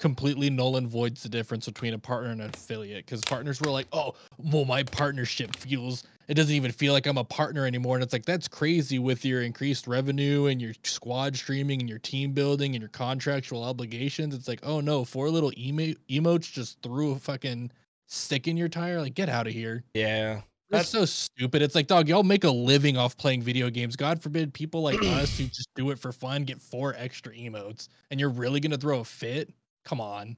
completely 0.00 0.50
null 0.50 0.76
and 0.76 0.88
voids 0.88 1.22
the 1.22 1.28
difference 1.28 1.66
between 1.66 1.94
a 1.94 1.98
partner 1.98 2.30
and 2.30 2.40
an 2.40 2.50
affiliate. 2.52 3.06
Because 3.06 3.20
partners 3.22 3.60
were 3.60 3.70
like, 3.70 3.86
"Oh, 3.92 4.14
well, 4.38 4.64
my 4.64 4.82
partnership 4.82 5.54
feels 5.56 6.04
it 6.26 6.34
doesn't 6.34 6.54
even 6.54 6.72
feel 6.72 6.92
like 6.92 7.06
I'm 7.06 7.18
a 7.18 7.24
partner 7.24 7.66
anymore," 7.66 7.96
and 7.96 8.02
it's 8.02 8.12
like 8.12 8.24
that's 8.24 8.48
crazy 8.48 8.98
with 8.98 9.24
your 9.24 9.42
increased 9.42 9.86
revenue 9.86 10.46
and 10.46 10.60
your 10.60 10.72
squad 10.84 11.36
streaming 11.36 11.80
and 11.80 11.88
your 11.88 11.98
team 12.00 12.32
building 12.32 12.74
and 12.74 12.82
your 12.82 12.88
contractual 12.88 13.62
obligations. 13.62 14.34
It's 14.34 14.48
like, 14.48 14.60
oh 14.64 14.80
no, 14.80 15.04
four 15.04 15.28
little 15.30 15.52
emo- 15.58 15.94
emotes 16.08 16.50
just 16.50 16.82
threw 16.82 17.12
a 17.12 17.18
fucking 17.18 17.70
stick 18.06 18.48
in 18.48 18.56
your 18.56 18.68
tire. 18.68 19.00
Like, 19.00 19.14
get 19.14 19.28
out 19.28 19.46
of 19.46 19.52
here. 19.52 19.84
yeah, 19.94 20.42
That's 20.70 20.88
so 20.88 21.04
stupid. 21.04 21.62
It's 21.62 21.74
like, 21.74 21.88
dog, 21.88 22.08
y'all 22.08 22.22
make 22.22 22.44
a 22.44 22.50
living 22.50 22.96
off 22.96 23.16
playing 23.16 23.42
video 23.42 23.70
games. 23.70 23.96
God 23.96 24.22
forbid 24.22 24.54
people 24.54 24.82
like 24.82 25.00
us 25.04 25.36
who 25.36 25.44
just 25.46 25.68
do 25.74 25.90
it 25.90 25.98
for 25.98 26.12
fun 26.12 26.44
get 26.44 26.60
four 26.60 26.94
extra 26.96 27.32
emotes, 27.34 27.88
and 28.10 28.20
you're 28.20 28.30
really 28.30 28.60
gonna 28.60 28.78
throw 28.78 29.00
a 29.00 29.04
fit? 29.04 29.50
Come 29.84 30.00
on, 30.00 30.36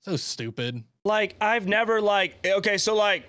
so 0.00 0.16
stupid. 0.16 0.82
like 1.04 1.36
I've 1.40 1.66
never 1.66 2.00
like 2.00 2.44
okay, 2.46 2.78
so 2.78 2.94
like 2.94 3.24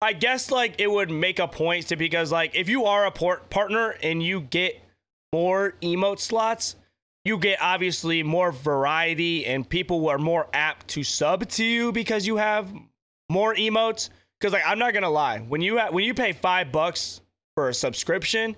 I 0.00 0.12
guess 0.12 0.50
like 0.50 0.80
it 0.80 0.90
would 0.90 1.10
make 1.10 1.38
a 1.38 1.48
point 1.48 1.88
to 1.88 1.96
because 1.96 2.32
like 2.32 2.54
if 2.54 2.68
you 2.68 2.84
are 2.84 3.06
a 3.06 3.10
port 3.10 3.50
partner 3.50 3.96
and 4.02 4.22
you 4.22 4.40
get 4.40 4.80
more 5.32 5.74
emote 5.82 6.20
slots, 6.20 6.76
you 7.24 7.36
get 7.38 7.58
obviously 7.60 8.22
more 8.22 8.52
variety 8.52 9.44
and 9.44 9.68
people 9.68 10.08
are 10.08 10.18
more 10.18 10.48
apt 10.52 10.88
to 10.88 11.02
sub 11.02 11.46
to 11.50 11.64
you 11.64 11.92
because 11.92 12.26
you 12.26 12.36
have 12.36 12.72
more 13.28 13.54
emotes. 13.54 14.08
Because 14.40 14.52
like 14.52 14.62
I'm 14.64 14.78
not 14.78 14.94
gonna 14.94 15.10
lie, 15.10 15.40
when 15.40 15.60
you 15.60 15.78
ha- 15.78 15.90
when 15.90 16.04
you 16.04 16.14
pay 16.14 16.32
five 16.32 16.70
bucks 16.72 17.20
for 17.54 17.68
a 17.68 17.74
subscription, 17.74 18.54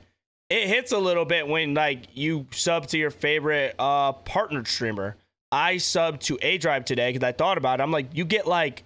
it 0.50 0.68
hits 0.68 0.92
a 0.92 0.98
little 0.98 1.24
bit 1.24 1.48
when 1.48 1.72
like 1.74 2.04
you 2.12 2.46
sub 2.52 2.86
to 2.88 2.98
your 2.98 3.10
favorite 3.10 3.74
uh 3.78 4.12
partner 4.12 4.64
streamer. 4.64 5.16
I 5.52 5.76
subbed 5.76 6.20
to 6.20 6.38
A 6.42 6.58
Drive 6.58 6.84
today 6.84 7.12
because 7.12 7.26
I 7.26 7.32
thought 7.32 7.58
about 7.58 7.80
it. 7.80 7.82
I'm 7.82 7.90
like, 7.90 8.06
you 8.14 8.24
get 8.24 8.46
like 8.46 8.84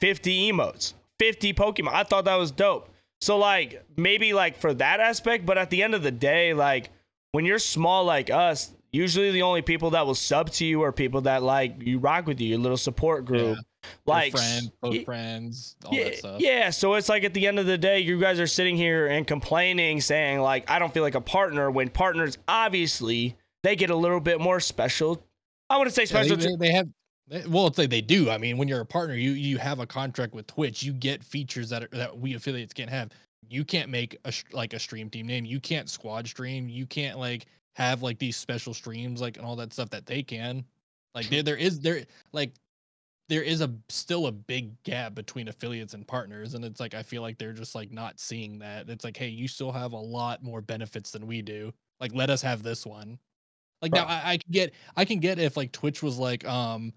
50 0.00 0.50
emotes, 0.52 0.94
50 1.18 1.54
Pokemon. 1.54 1.92
I 1.92 2.02
thought 2.04 2.24
that 2.24 2.36
was 2.36 2.50
dope. 2.50 2.88
So 3.20 3.38
like 3.38 3.84
maybe 3.96 4.32
like 4.32 4.56
for 4.56 4.74
that 4.74 5.00
aspect, 5.00 5.46
but 5.46 5.58
at 5.58 5.70
the 5.70 5.82
end 5.82 5.94
of 5.94 6.02
the 6.02 6.10
day, 6.10 6.54
like 6.54 6.90
when 7.32 7.44
you're 7.44 7.60
small 7.60 8.04
like 8.04 8.30
us, 8.30 8.72
usually 8.90 9.30
the 9.30 9.42
only 9.42 9.62
people 9.62 9.90
that 9.90 10.04
will 10.06 10.14
sub 10.16 10.50
to 10.50 10.64
you 10.66 10.82
are 10.82 10.90
people 10.92 11.20
that 11.22 11.42
like 11.42 11.80
you 11.82 11.98
rock 11.98 12.26
with 12.26 12.40
you, 12.40 12.48
your 12.48 12.58
little 12.58 12.76
support 12.76 13.24
group. 13.24 13.58
Like 14.06 14.32
Like 14.34 14.62
y- 14.82 15.04
friends, 15.04 15.74
all 15.84 15.92
yeah, 15.94 16.04
that 16.04 16.16
stuff. 16.18 16.40
yeah, 16.40 16.70
so 16.70 16.94
it's 16.94 17.08
like 17.08 17.24
at 17.24 17.34
the 17.34 17.46
end 17.48 17.58
of 17.58 17.66
the 17.66 17.78
day, 17.78 17.98
you 18.00 18.20
guys 18.20 18.38
are 18.38 18.46
sitting 18.46 18.76
here 18.76 19.08
and 19.08 19.26
complaining, 19.26 20.00
saying 20.00 20.40
like, 20.40 20.70
I 20.70 20.78
don't 20.78 20.92
feel 20.94 21.02
like 21.02 21.16
a 21.16 21.20
partner. 21.20 21.68
When 21.70 21.88
partners, 21.90 22.38
obviously, 22.46 23.36
they 23.64 23.74
get 23.76 23.90
a 23.90 23.96
little 23.96 24.20
bit 24.20 24.40
more 24.40 24.60
special. 24.60 25.24
I 25.72 25.78
wouldn't 25.78 25.94
say 25.94 26.04
special. 26.04 26.36
they, 26.36 26.46
they, 26.46 26.56
they 26.68 26.72
have. 26.72 26.88
they- 27.28 27.46
Well, 27.46 27.66
it's 27.66 27.78
like 27.78 27.90
they 27.90 28.00
do. 28.00 28.30
I 28.30 28.38
mean, 28.38 28.56
when 28.58 28.68
you're 28.68 28.80
a 28.80 28.86
partner, 28.86 29.14
you 29.14 29.30
you 29.32 29.58
have 29.58 29.80
a 29.80 29.86
contract 29.86 30.34
with 30.34 30.46
Twitch. 30.46 30.82
You 30.82 30.92
get 30.92 31.22
features 31.24 31.68
that 31.70 31.84
are, 31.84 31.88
that 31.92 32.16
we 32.18 32.34
affiliates 32.34 32.72
can't 32.72 32.90
have. 32.90 33.10
You 33.48 33.64
can't 33.64 33.88
make 33.90 34.16
a 34.24 34.32
like 34.52 34.72
a 34.74 34.78
stream 34.78 35.10
team 35.10 35.26
name. 35.26 35.44
You 35.44 35.60
can't 35.60 35.88
squad 35.88 36.26
stream. 36.26 36.68
You 36.68 36.86
can't 36.86 37.18
like 37.18 37.46
have 37.76 38.02
like 38.02 38.18
these 38.18 38.36
special 38.36 38.74
streams 38.74 39.20
like 39.20 39.36
and 39.38 39.46
all 39.46 39.56
that 39.56 39.72
stuff 39.72 39.90
that 39.90 40.06
they 40.06 40.22
can. 40.22 40.64
Like 41.14 41.28
there 41.28 41.42
there 41.42 41.56
is 41.56 41.80
there 41.80 42.02
like 42.32 42.52
there 43.28 43.42
is 43.42 43.62
a 43.62 43.72
still 43.88 44.26
a 44.26 44.32
big 44.32 44.80
gap 44.82 45.14
between 45.14 45.48
affiliates 45.48 45.94
and 45.94 46.06
partners 46.06 46.52
and 46.54 46.64
it's 46.64 46.80
like 46.80 46.92
i 46.92 47.02
feel 47.02 47.22
like 47.22 47.38
they're 47.38 47.52
just 47.52 47.74
like 47.74 47.90
not 47.90 48.18
seeing 48.18 48.58
that 48.58 48.90
it's 48.90 49.04
like 49.04 49.16
hey 49.16 49.28
you 49.28 49.46
still 49.48 49.70
have 49.72 49.92
a 49.92 49.96
lot 49.96 50.42
more 50.42 50.60
benefits 50.60 51.12
than 51.12 51.26
we 51.26 51.40
do 51.40 51.72
like 52.00 52.12
let 52.14 52.28
us 52.30 52.42
have 52.42 52.62
this 52.62 52.84
one 52.84 53.18
like 53.82 53.92
now 53.92 54.04
I, 54.04 54.32
I 54.32 54.36
can 54.38 54.50
get 54.50 54.74
i 54.96 55.04
can 55.04 55.18
get 55.18 55.38
if 55.38 55.56
like 55.56 55.72
twitch 55.72 56.02
was 56.02 56.18
like 56.18 56.46
um 56.46 56.92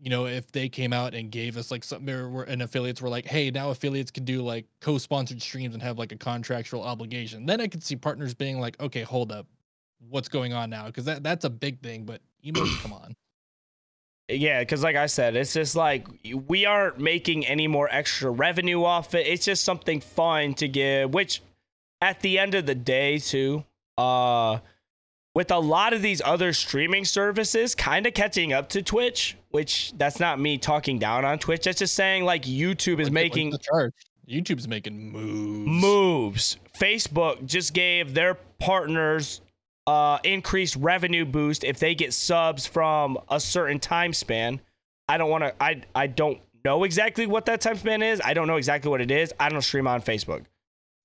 you 0.00 0.10
know 0.10 0.26
if 0.26 0.52
they 0.52 0.68
came 0.68 0.92
out 0.92 1.14
and 1.14 1.30
gave 1.30 1.56
us 1.56 1.70
like 1.70 1.82
something 1.84 2.12
or 2.12 2.28
were 2.28 2.42
and 2.44 2.60
affiliates 2.62 3.00
were 3.00 3.08
like 3.08 3.24
hey 3.24 3.50
now 3.50 3.70
affiliates 3.70 4.10
can 4.10 4.24
do 4.24 4.42
like 4.42 4.66
co-sponsored 4.80 5.40
streams 5.40 5.74
and 5.74 5.82
have 5.82 5.98
like 5.98 6.12
a 6.12 6.16
contractual 6.16 6.82
obligation 6.82 7.46
then 7.46 7.60
i 7.60 7.66
could 7.66 7.82
see 7.82 7.96
partners 7.96 8.34
being 8.34 8.60
like 8.60 8.78
okay 8.80 9.02
hold 9.02 9.32
up. 9.32 9.46
What's 10.10 10.28
going 10.28 10.52
on 10.52 10.70
now? 10.70 10.86
Because 10.86 11.06
that 11.06 11.24
that's 11.24 11.44
a 11.44 11.50
big 11.50 11.80
thing 11.82 12.04
but 12.04 12.20
emotes 12.44 12.80
come 12.80 12.92
on. 12.92 13.16
Yeah, 14.28 14.60
because 14.60 14.82
like 14.82 14.94
I 14.94 15.06
said, 15.06 15.36
it's 15.36 15.54
just 15.54 15.74
like 15.74 16.06
we 16.46 16.66
aren't 16.66 17.00
making 17.00 17.46
any 17.46 17.66
more 17.66 17.88
extra 17.90 18.30
revenue 18.30 18.84
off 18.84 19.14
it. 19.14 19.26
It's 19.26 19.44
just 19.44 19.64
something 19.64 20.00
fun 20.00 20.54
to 20.54 20.68
give, 20.68 21.14
which 21.14 21.42
at 22.02 22.20
the 22.20 22.38
end 22.38 22.54
of 22.54 22.66
the 22.66 22.74
day, 22.74 23.18
too, 23.18 23.64
uh, 23.96 24.58
with 25.38 25.52
a 25.52 25.58
lot 25.58 25.92
of 25.92 26.02
these 26.02 26.20
other 26.24 26.52
streaming 26.52 27.04
services 27.04 27.72
kind 27.76 28.08
of 28.08 28.12
catching 28.12 28.52
up 28.52 28.68
to 28.68 28.82
Twitch, 28.82 29.36
which 29.50 29.92
that's 29.96 30.18
not 30.18 30.40
me 30.40 30.58
talking 30.58 30.98
down 30.98 31.24
on 31.24 31.38
Twitch. 31.38 31.62
That's 31.62 31.78
just 31.78 31.94
saying 31.94 32.24
like 32.24 32.42
YouTube 32.42 32.98
is 32.98 33.06
Like, 33.06 33.12
making 33.12 33.50
the 33.50 33.58
charge 33.58 33.94
youtube's 34.28 34.66
making 34.66 35.12
moves 35.12 35.68
moves. 35.68 36.56
Facebook 36.76 37.46
just 37.46 37.72
gave 37.72 38.14
their 38.14 38.34
partners 38.58 39.40
uh 39.86 40.18
increased 40.24 40.74
revenue 40.74 41.24
boost 41.24 41.62
if 41.62 41.78
they 41.78 41.94
get 41.94 42.12
subs 42.12 42.66
from 42.66 43.16
a 43.28 43.38
certain 43.38 43.78
time 43.78 44.12
span. 44.12 44.60
I 45.08 45.18
don't 45.18 45.30
want 45.30 45.44
to 45.44 45.54
I 45.62 45.82
I 45.94 46.08
don't 46.08 46.40
know 46.64 46.82
exactly 46.82 47.26
what 47.26 47.46
that 47.46 47.60
time 47.60 47.76
span 47.76 48.02
is. 48.02 48.20
I 48.24 48.34
don't 48.34 48.48
know 48.48 48.56
exactly 48.56 48.90
what 48.90 49.00
it 49.00 49.12
is. 49.12 49.32
I 49.38 49.50
don't 49.50 49.62
stream 49.62 49.86
on 49.86 50.02
Facebook. 50.02 50.46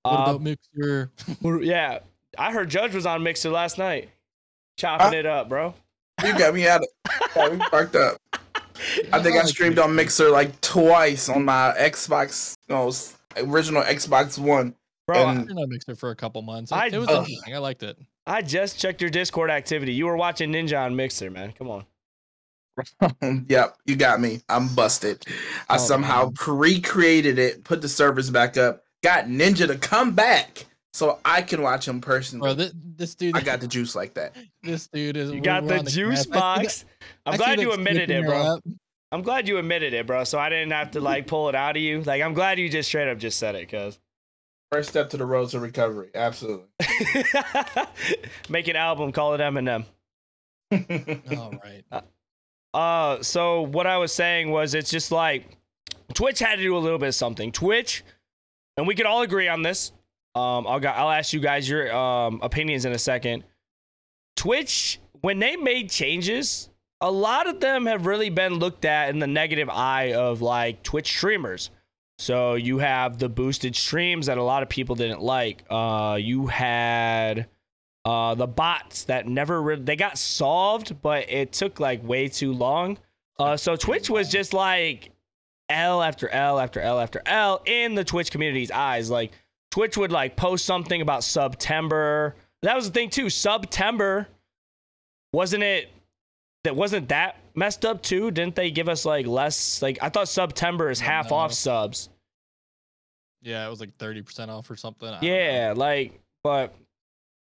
what 0.02 0.14
about 0.14 0.42
mixer 0.42 1.12
yeah, 1.62 2.00
I 2.36 2.52
heard 2.52 2.70
Judge 2.70 2.96
was 2.96 3.06
on 3.06 3.22
Mixer 3.22 3.52
last 3.52 3.78
night. 3.78 4.10
Chopping 4.84 5.08
Huh? 5.08 5.16
it 5.16 5.26
up, 5.26 5.48
bro. 5.48 5.74
You 6.26 6.38
got 6.38 6.54
me 6.54 6.68
out 6.68 6.82
of 6.82 6.88
got 7.36 7.54
me 7.54 7.60
fucked 7.72 7.96
up. 7.96 8.18
I 9.14 9.22
think 9.24 9.38
I 9.38 9.44
streamed 9.46 9.80
on 9.80 9.96
Mixer 9.96 10.30
like 10.30 10.60
twice 10.60 11.30
on 11.30 11.46
my 11.46 11.74
Xbox, 11.78 12.56
you 12.68 12.76
know, 12.76 12.92
original 13.50 13.82
Xbox 13.82 14.38
One. 14.38 14.76
Bro, 15.08 15.28
And- 15.30 15.40
I 15.40 15.44
turned 15.46 15.60
on 15.60 15.70
Mixer 15.70 15.96
for 15.96 16.10
a 16.12 16.16
couple 16.16 16.42
months. 16.42 16.72
It, 16.72 16.76
I- 16.76 16.88
it 16.88 16.98
was 16.98 17.08
Ugh. 17.08 17.20
interesting. 17.30 17.56
I 17.56 17.60
liked 17.60 17.82
it. 17.84 17.98
I 18.28 18.42
just 18.42 18.78
checked 18.78 19.00
your 19.02 19.10
Discord 19.10 19.50
activity. 19.50 19.94
You 19.94 20.06
were 20.06 20.18
watching 20.18 20.52
Ninja 20.52 20.80
on 20.82 20.96
Mixer, 20.98 21.32
man. 21.32 21.54
Come 21.54 21.70
on. 21.70 21.86
yep, 23.48 23.78
you 23.86 23.96
got 23.96 24.20
me. 24.20 24.42
I'm 24.50 24.68
busted. 24.76 25.26
I 25.70 25.76
Oh, 25.76 25.78
somehow 25.78 26.26
man. 26.26 26.58
recreated 26.60 27.40
it, 27.40 27.64
put 27.64 27.82
the 27.82 27.90
servers 27.90 28.30
back 28.30 28.58
up, 28.58 28.84
got 29.04 29.26
Ninja 29.26 29.68
to 29.68 29.78
come 29.78 30.12
back 30.16 30.66
so 30.94 31.20
I 31.26 31.42
can 31.42 31.62
watch 31.64 31.88
him 31.88 32.00
personally. 32.02 32.46
Bro, 32.46 32.54
this, 32.54 32.74
this 32.76 33.16
dude, 33.16 33.36
I 33.36 33.42
got 33.42 33.60
the 33.60 33.68
juice 33.68 33.96
like 33.96 34.14
that. 34.14 34.36
this 34.64 34.88
dude 34.88 35.18
is. 35.18 35.32
You 35.32 35.42
got 35.42 35.68
the 35.68 35.80
juice 35.82 36.26
cast. 36.26 36.30
I 36.32 36.64
see 36.64 36.64
box. 36.64 36.86
I'm 37.26 37.34
I 37.34 37.38
glad 37.38 37.60
you 37.60 37.72
admitted 37.72 38.12
it, 38.12 38.26
bro. 38.26 38.38
up. 38.38 38.64
I'm 39.12 39.22
glad 39.22 39.48
you 39.48 39.58
admitted 39.58 39.94
it, 39.94 40.08
bro. 40.08 40.24
So 40.24 40.40
I 40.40 40.50
didn't 40.50 40.72
have 40.72 40.92
to 40.92 41.02
like 41.02 41.28
pull 41.28 41.50
it 41.50 41.56
out 41.56 41.76
of 41.76 41.82
you. 41.82 42.02
Like 42.02 42.22
I'm 42.22 42.34
glad 42.34 42.60
you 42.60 42.70
just 42.70 42.90
straight 42.90 43.10
up 43.10 43.18
just 43.18 43.40
said 43.40 43.56
it, 43.56 43.70
cuz. 43.70 44.00
First 44.72 44.90
step 44.90 45.10
to 45.12 45.18
the 45.18 45.26
road 45.26 45.50
to 45.50 45.60
recovery. 45.60 46.10
Absolutely. 46.16 46.66
Make 48.50 48.68
an 48.68 48.76
album, 48.76 49.12
call 49.12 49.36
it 49.36 49.40
Eminem. 49.40 49.86
All 51.38 51.54
right. 51.64 52.04
Uh, 52.74 53.22
so 53.22 53.62
what 53.62 53.86
I 53.86 53.98
was 53.98 54.12
saying 54.12 54.50
was, 54.50 54.74
it's 54.74 54.90
just 54.90 55.12
like 55.12 55.60
Twitch 56.16 56.40
had 56.40 56.56
to 56.56 56.64
do 56.64 56.76
a 56.76 56.80
little 56.80 56.98
bit 56.98 57.10
of 57.10 57.16
something. 57.16 57.52
Twitch, 57.52 58.04
and 58.76 58.88
we 58.88 58.96
could 58.96 59.06
all 59.06 59.22
agree 59.22 59.48
on 59.48 59.62
this. 59.62 59.92
Um, 60.36 60.66
I'll 60.68 60.86
I'll 60.88 61.12
ask 61.12 61.34
you 61.34 61.40
guys 61.40 61.70
your 61.70 61.94
um 61.96 62.40
opinions 62.42 62.86
in 62.86 62.92
a 62.92 63.00
second. 63.00 63.44
Twitch, 64.36 65.00
when 65.22 65.40
they 65.40 65.56
made 65.56 65.90
changes, 65.90 66.70
a 67.02 67.12
lot 67.12 67.48
of 67.48 67.60
them 67.60 67.86
have 67.86 68.06
really 68.06 68.30
been 68.30 68.56
looked 68.56 68.86
at 68.86 69.10
in 69.10 69.20
the 69.20 69.28
negative 69.28 69.70
eye 69.70 70.14
of 70.14 70.42
like 70.42 70.82
Twitch 70.84 71.08
streamers. 71.08 71.70
So 72.18 72.54
you 72.56 72.80
have 72.80 73.20
the 73.20 73.30
boosted 73.30 73.76
streams 73.76 74.28
that 74.28 74.38
a 74.38 74.44
lot 74.44 74.64
of 74.64 74.70
people 74.70 74.96
didn't 74.96 75.22
like. 75.22 75.64
Uh, 75.70 76.18
you 76.20 76.48
had 76.48 77.48
uh 78.06 78.36
the 78.36 78.48
bots 78.48 79.06
that 79.06 79.28
never 79.28 79.62
re- 79.62 79.80
they 79.80 79.96
got 79.96 80.18
solved 80.18 81.02
but 81.02 81.30
it 81.30 81.54
took 81.54 81.80
like 81.80 82.04
way 82.06 82.28
too 82.28 82.52
long 82.52 82.98
uh 83.40 83.56
so 83.56 83.78
twitch 83.78 84.10
was 84.10 84.30
just 84.30 84.54
like 84.54 85.12
l 85.70 86.02
after 86.02 86.28
l 86.28 86.60
after 86.60 86.82
l 86.82 87.00
after 87.00 87.22
l 87.26 87.62
in 87.66 87.96
the 87.96 88.04
twitch 88.04 88.30
community's 88.30 88.72
eyes 88.72 89.10
like 89.10 89.32
twitch 89.74 89.98
would 89.98 90.12
like 90.12 90.36
post 90.36 90.66
something 90.66 91.02
about 91.02 91.24
september 91.24 92.36
that 92.62 92.76
was 92.76 92.86
the 92.86 92.92
thing 92.92 93.10
too 93.10 93.28
september 93.28 94.28
wasn't 95.32 95.64
it 95.64 95.90
that 96.64 96.76
wasn't 96.76 97.10
that 97.10 97.38
messed 97.56 97.84
up 97.84 98.04
too 98.04 98.30
didn't 98.30 98.56
they 98.56 98.70
give 98.70 98.88
us 98.88 99.04
like 99.04 99.26
less 99.26 99.82
like 99.82 99.98
i 100.04 100.10
thought 100.10 100.28
september 100.28 100.92
is 100.92 101.00
half 101.00 101.32
No. 101.32 101.38
off 101.38 101.54
subs 101.54 102.10
Yeah, 103.42 103.66
it 103.66 103.70
was 103.70 103.80
like 103.80 103.98
thirty 103.98 104.22
percent 104.22 104.52
off 104.52 104.70
or 104.70 104.76
something. 104.76 105.10
I. 105.10 105.20
Yeah, 105.22 105.74
like, 105.76 106.20
but 106.44 106.74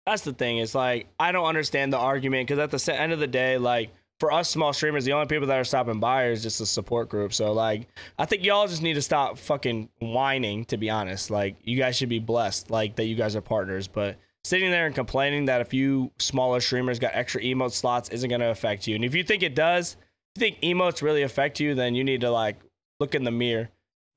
that's 0.06 0.22
the 0.24 0.34
thing. 0.34 0.58
It's 0.60 0.76
like 0.76 1.08
I 1.18 1.32
don't 1.32 1.46
understand 1.48 1.92
the 1.94 1.98
argument 1.98 2.48
because 2.48 2.60
at 2.60 2.70
the 2.70 3.02
end 3.02 3.14
of 3.14 3.20
the 3.20 3.26
day, 3.28 3.58
like 3.58 3.90
for 4.20 4.32
us 4.32 4.50
small 4.50 4.74
streamers, 4.74 5.06
the 5.06 5.14
only 5.14 5.28
people 5.28 5.48
that 5.48 5.58
are 5.58 5.64
stopping 5.64 6.00
by 6.00 6.28
is 6.28 6.42
just 6.42 6.60
a 6.60 6.66
support 6.66 7.10
group. 7.10 7.34
So 7.34 7.52
like, 7.54 7.88
I 8.18 8.26
think 8.26 8.44
y'all 8.44 8.68
just 8.68 8.82
need 8.82 8.96
to 8.96 9.02
stop 9.02 9.38
fucking 9.38 9.90
whining. 10.00 10.66
To 10.66 10.78
be 10.78 10.90
honest, 10.90 11.30
like 11.30 11.56
you 11.64 11.78
guys 11.78 11.96
should 11.96 12.10
be 12.10 12.20
blessed, 12.20 12.72
like 12.72 12.96
that 12.96 13.06
you 13.06 13.16
guys 13.16 13.36
are 13.36 13.42
partners. 13.42 13.88
But 13.88 14.18
sitting 14.44 14.72
there 14.72 14.86
and 14.86 14.96
complaining 14.96 15.46
that 15.46 15.62
a 15.62 15.66
few 15.66 16.12
smaller 16.18 16.60
streamers 16.60 17.00
got 17.00 17.12
extra 17.14 17.42
emote 17.42 17.74
slots 17.74 18.10
isn't 18.10 18.30
gonna 18.30 18.50
affect 18.50 18.88
you. 18.88 18.96
And 18.96 19.06
if 19.06 19.14
you 19.14 19.24
think 19.24 19.44
it 19.44 19.56
does, 19.56 19.98
if 20.36 20.42
you 20.42 20.50
think 20.50 20.62
emotes 20.62 21.02
really 21.02 21.24
affect 21.24 21.60
you, 21.60 21.76
then 21.76 21.94
you 21.94 22.04
need 22.04 22.22
to 22.22 22.32
like 22.32 22.58
look 23.00 23.14
in 23.14 23.24
the 23.24 23.32
mirror. 23.32 23.70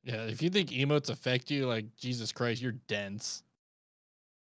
Yeah, 0.02 0.22
if 0.22 0.40
you 0.40 0.48
think 0.48 0.70
emotes 0.70 1.10
affect 1.10 1.50
you, 1.50 1.66
like 1.66 1.94
Jesus 1.96 2.32
Christ, 2.32 2.62
you're 2.62 2.72
dense. 2.72 3.42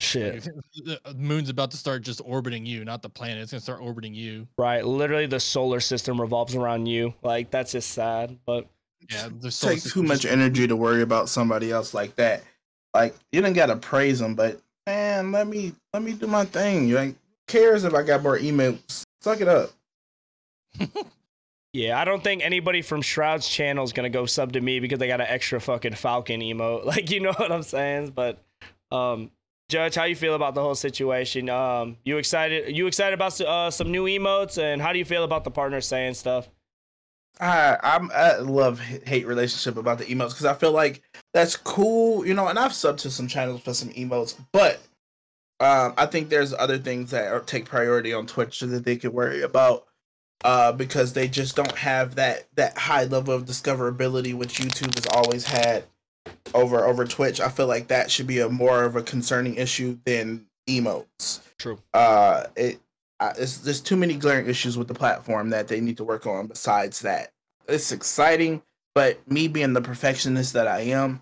Shit. 0.03 0.45
Like, 0.85 1.03
the 1.05 1.13
moon's 1.15 1.49
about 1.49 1.71
to 1.71 1.77
start 1.77 2.01
just 2.01 2.21
orbiting 2.25 2.65
you, 2.65 2.83
not 2.83 3.01
the 3.01 3.09
planet. 3.09 3.41
It's 3.41 3.51
gonna 3.51 3.61
start 3.61 3.81
orbiting 3.81 4.13
you. 4.13 4.47
Right, 4.57 4.85
literally 4.85 5.27
the 5.27 5.39
solar 5.39 5.79
system 5.79 6.19
revolves 6.19 6.55
around 6.55 6.87
you. 6.87 7.13
Like 7.23 7.51
that's 7.51 7.71
just 7.71 7.91
sad, 7.91 8.37
but 8.45 8.67
Yeah, 9.09 9.29
the 9.39 9.49
solar 9.49 9.75
takes 9.75 9.93
too 9.93 10.03
much 10.03 10.25
energy 10.25 10.67
to 10.67 10.75
worry 10.75 11.01
about 11.01 11.29
somebody 11.29 11.71
else 11.71 11.93
like 11.93 12.15
that. 12.15 12.43
Like 12.93 13.15
you 13.31 13.41
didn't 13.41 13.55
gotta 13.55 13.77
praise 13.77 14.19
them, 14.19 14.35
but 14.35 14.59
man, 14.85 15.31
let 15.31 15.47
me 15.47 15.73
let 15.93 16.03
me 16.03 16.11
do 16.11 16.27
my 16.27 16.45
thing. 16.45 16.87
You 16.87 16.99
ain't 16.99 17.17
cares 17.47 17.85
if 17.85 17.93
I 17.93 18.03
got 18.03 18.23
more 18.23 18.37
emails. 18.37 19.03
Suck 19.21 19.39
it 19.39 19.47
up. 19.47 19.71
yeah, 21.73 21.97
I 21.97 22.03
don't 22.03 22.23
think 22.23 22.43
anybody 22.43 22.81
from 22.81 23.01
Shroud's 23.01 23.47
channel 23.47 23.85
is 23.85 23.93
gonna 23.93 24.09
go 24.09 24.25
sub 24.25 24.51
to 24.53 24.59
me 24.59 24.81
because 24.81 24.99
they 24.99 25.07
got 25.07 25.21
an 25.21 25.27
extra 25.29 25.61
fucking 25.61 25.95
Falcon 25.95 26.41
emote. 26.41 26.83
Like 26.93 27.09
you 27.09 27.21
know 27.21 27.31
what 27.31 27.53
I'm 27.53 27.63
saying? 27.63 28.11
But 28.11 28.43
um 28.91 29.31
Judge, 29.69 29.95
how 29.95 30.03
you 30.03 30.15
feel 30.15 30.35
about 30.35 30.55
the 30.55 30.61
whole 30.61 30.75
situation? 30.75 31.49
Um, 31.49 31.97
you 32.03 32.17
excited? 32.17 32.75
You 32.75 32.87
excited 32.87 33.13
about 33.13 33.39
uh, 33.41 33.71
some 33.71 33.91
new 33.91 34.05
emotes, 34.05 34.61
and 34.61 34.81
how 34.81 34.93
do 34.93 34.99
you 34.99 35.05
feel 35.05 35.23
about 35.23 35.43
the 35.43 35.51
partners 35.51 35.87
saying 35.87 36.13
stuff? 36.15 36.49
I 37.39 37.77
I'm 37.81 38.11
I 38.13 38.37
love 38.37 38.79
hate 38.79 39.25
relationship 39.25 39.77
about 39.77 39.97
the 39.97 40.05
emotes 40.05 40.29
because 40.29 40.45
I 40.45 40.53
feel 40.53 40.71
like 40.71 41.01
that's 41.33 41.55
cool, 41.55 42.25
you 42.25 42.33
know. 42.33 42.47
And 42.47 42.59
I've 42.59 42.71
subbed 42.71 42.97
to 42.97 43.09
some 43.09 43.27
channels 43.27 43.61
for 43.61 43.73
some 43.73 43.89
emotes, 43.89 44.37
but 44.51 44.79
um, 45.59 45.93
I 45.97 46.05
think 46.05 46.29
there's 46.29 46.53
other 46.53 46.77
things 46.77 47.11
that 47.11 47.31
are, 47.31 47.39
take 47.39 47.65
priority 47.65 48.13
on 48.13 48.27
Twitch 48.27 48.59
that 48.59 48.85
they 48.85 48.97
could 48.97 49.13
worry 49.13 49.41
about 49.41 49.85
uh, 50.43 50.71
because 50.73 51.13
they 51.13 51.27
just 51.27 51.55
don't 51.55 51.77
have 51.77 52.15
that 52.15 52.47
that 52.55 52.77
high 52.77 53.05
level 53.05 53.33
of 53.33 53.45
discoverability 53.45 54.33
which 54.33 54.59
YouTube 54.59 54.93
has 54.95 55.07
always 55.07 55.45
had 55.45 55.85
over 56.53 56.85
over 56.85 57.05
Twitch. 57.05 57.39
I 57.39 57.49
feel 57.49 57.67
like 57.67 57.87
that 57.87 58.11
should 58.11 58.27
be 58.27 58.39
a 58.39 58.49
more 58.49 58.83
of 58.83 58.95
a 58.95 59.03
concerning 59.03 59.55
issue 59.55 59.97
than 60.05 60.45
emotes. 60.69 61.41
True. 61.57 61.79
Uh, 61.93 62.45
it 62.55 62.79
uh, 63.19 63.33
it's, 63.37 63.59
there's 63.59 63.81
too 63.81 63.95
many 63.95 64.15
glaring 64.15 64.47
issues 64.47 64.77
with 64.77 64.87
the 64.87 64.93
platform 64.93 65.49
that 65.51 65.67
they 65.67 65.79
need 65.79 65.97
to 65.97 66.03
work 66.03 66.25
on. 66.27 66.47
Besides 66.47 67.01
that, 67.01 67.31
it's 67.67 67.91
exciting, 67.91 68.61
but 68.95 69.19
me 69.31 69.47
being 69.47 69.73
the 69.73 69.81
perfectionist 69.81 70.53
that 70.53 70.67
I 70.67 70.81
am, 70.81 71.21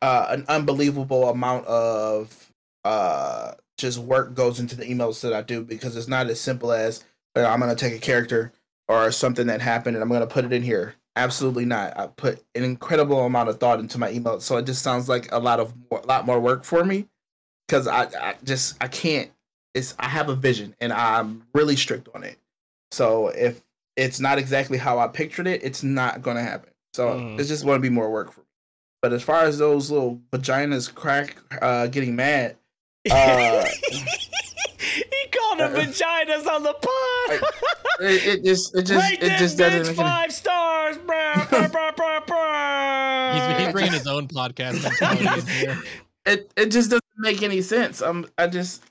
uh, 0.00 0.26
an 0.30 0.44
unbelievable 0.48 1.28
amount 1.28 1.66
of 1.66 2.50
uh 2.84 3.52
just 3.76 3.98
work 3.98 4.34
goes 4.34 4.60
into 4.60 4.76
the 4.76 4.84
emails 4.84 5.20
that 5.22 5.32
I 5.32 5.42
do 5.42 5.62
because 5.62 5.96
it's 5.96 6.08
not 6.08 6.28
as 6.28 6.40
simple 6.40 6.72
as 6.72 7.04
"Uh, 7.36 7.44
I'm 7.44 7.60
gonna 7.60 7.74
take 7.74 7.94
a 7.94 7.98
character 7.98 8.52
or 8.88 9.10
something 9.10 9.46
that 9.48 9.60
happened 9.60 9.96
and 9.96 10.02
I'm 10.02 10.10
gonna 10.10 10.26
put 10.26 10.44
it 10.44 10.52
in 10.52 10.62
here. 10.62 10.94
Absolutely 11.16 11.64
not. 11.64 11.96
I 11.98 12.06
put 12.08 12.42
an 12.54 12.64
incredible 12.64 13.20
amount 13.24 13.48
of 13.48 13.60
thought 13.60 13.78
into 13.80 13.98
my 13.98 14.10
email, 14.10 14.40
so 14.40 14.56
it 14.56 14.66
just 14.66 14.82
sounds 14.82 15.08
like 15.08 15.30
a 15.32 15.38
lot 15.38 15.60
of 15.60 15.72
more, 15.90 16.00
a 16.00 16.06
lot 16.06 16.26
more 16.26 16.40
work 16.40 16.64
for 16.64 16.84
me 16.84 17.06
because 17.68 17.86
I, 17.86 18.02
I 18.20 18.34
just 18.42 18.76
I 18.82 18.88
can't. 18.88 19.30
It's 19.74 19.94
I 19.98 20.08
have 20.08 20.28
a 20.28 20.34
vision 20.34 20.74
and 20.80 20.92
I'm 20.92 21.42
really 21.54 21.76
strict 21.76 22.08
on 22.14 22.24
it. 22.24 22.36
So 22.90 23.28
if 23.28 23.62
it's 23.96 24.18
not 24.18 24.38
exactly 24.38 24.76
how 24.78 24.98
I 24.98 25.06
pictured 25.08 25.46
it, 25.46 25.62
it's 25.62 25.82
not 25.84 26.20
gonna 26.22 26.42
happen. 26.42 26.70
So 26.94 27.10
Mm. 27.10 27.38
it's 27.38 27.48
just 27.48 27.64
gonna 27.64 27.78
be 27.78 27.90
more 27.90 28.10
work 28.10 28.32
for 28.32 28.40
me. 28.40 28.46
But 29.02 29.12
as 29.12 29.22
far 29.22 29.44
as 29.44 29.58
those 29.58 29.90
little 29.92 30.20
vaginas 30.32 30.92
crack 30.92 31.36
uh 31.62 31.86
getting 31.88 32.16
mad, 32.16 32.56
uh 33.10 33.64
he 33.84 35.26
called 35.32 35.58
them 35.60 35.72
vaginas 35.74 36.46
on 36.46 36.62
the 36.62 36.72
pod. 36.72 37.50
it, 38.00 38.26
it 38.40 38.44
just 38.44 38.74
it 38.76 38.82
just 38.86 39.10
Rate 39.10 39.22
it 39.22 39.38
just 39.38 39.58
doesn't 39.58 39.94
five 39.94 40.32
stars, 40.32 40.32
He's, 43.34 43.64
he's 43.64 43.72
bringing 43.72 43.92
his 43.92 44.06
own 44.06 44.28
podcast 44.28 44.84
it 46.26 46.52
it 46.56 46.66
just 46.70 46.90
doesn't 46.90 47.02
make 47.18 47.42
any 47.42 47.62
sense. 47.62 48.02
Um, 48.02 48.26
I 48.38 48.46
just 48.46 48.84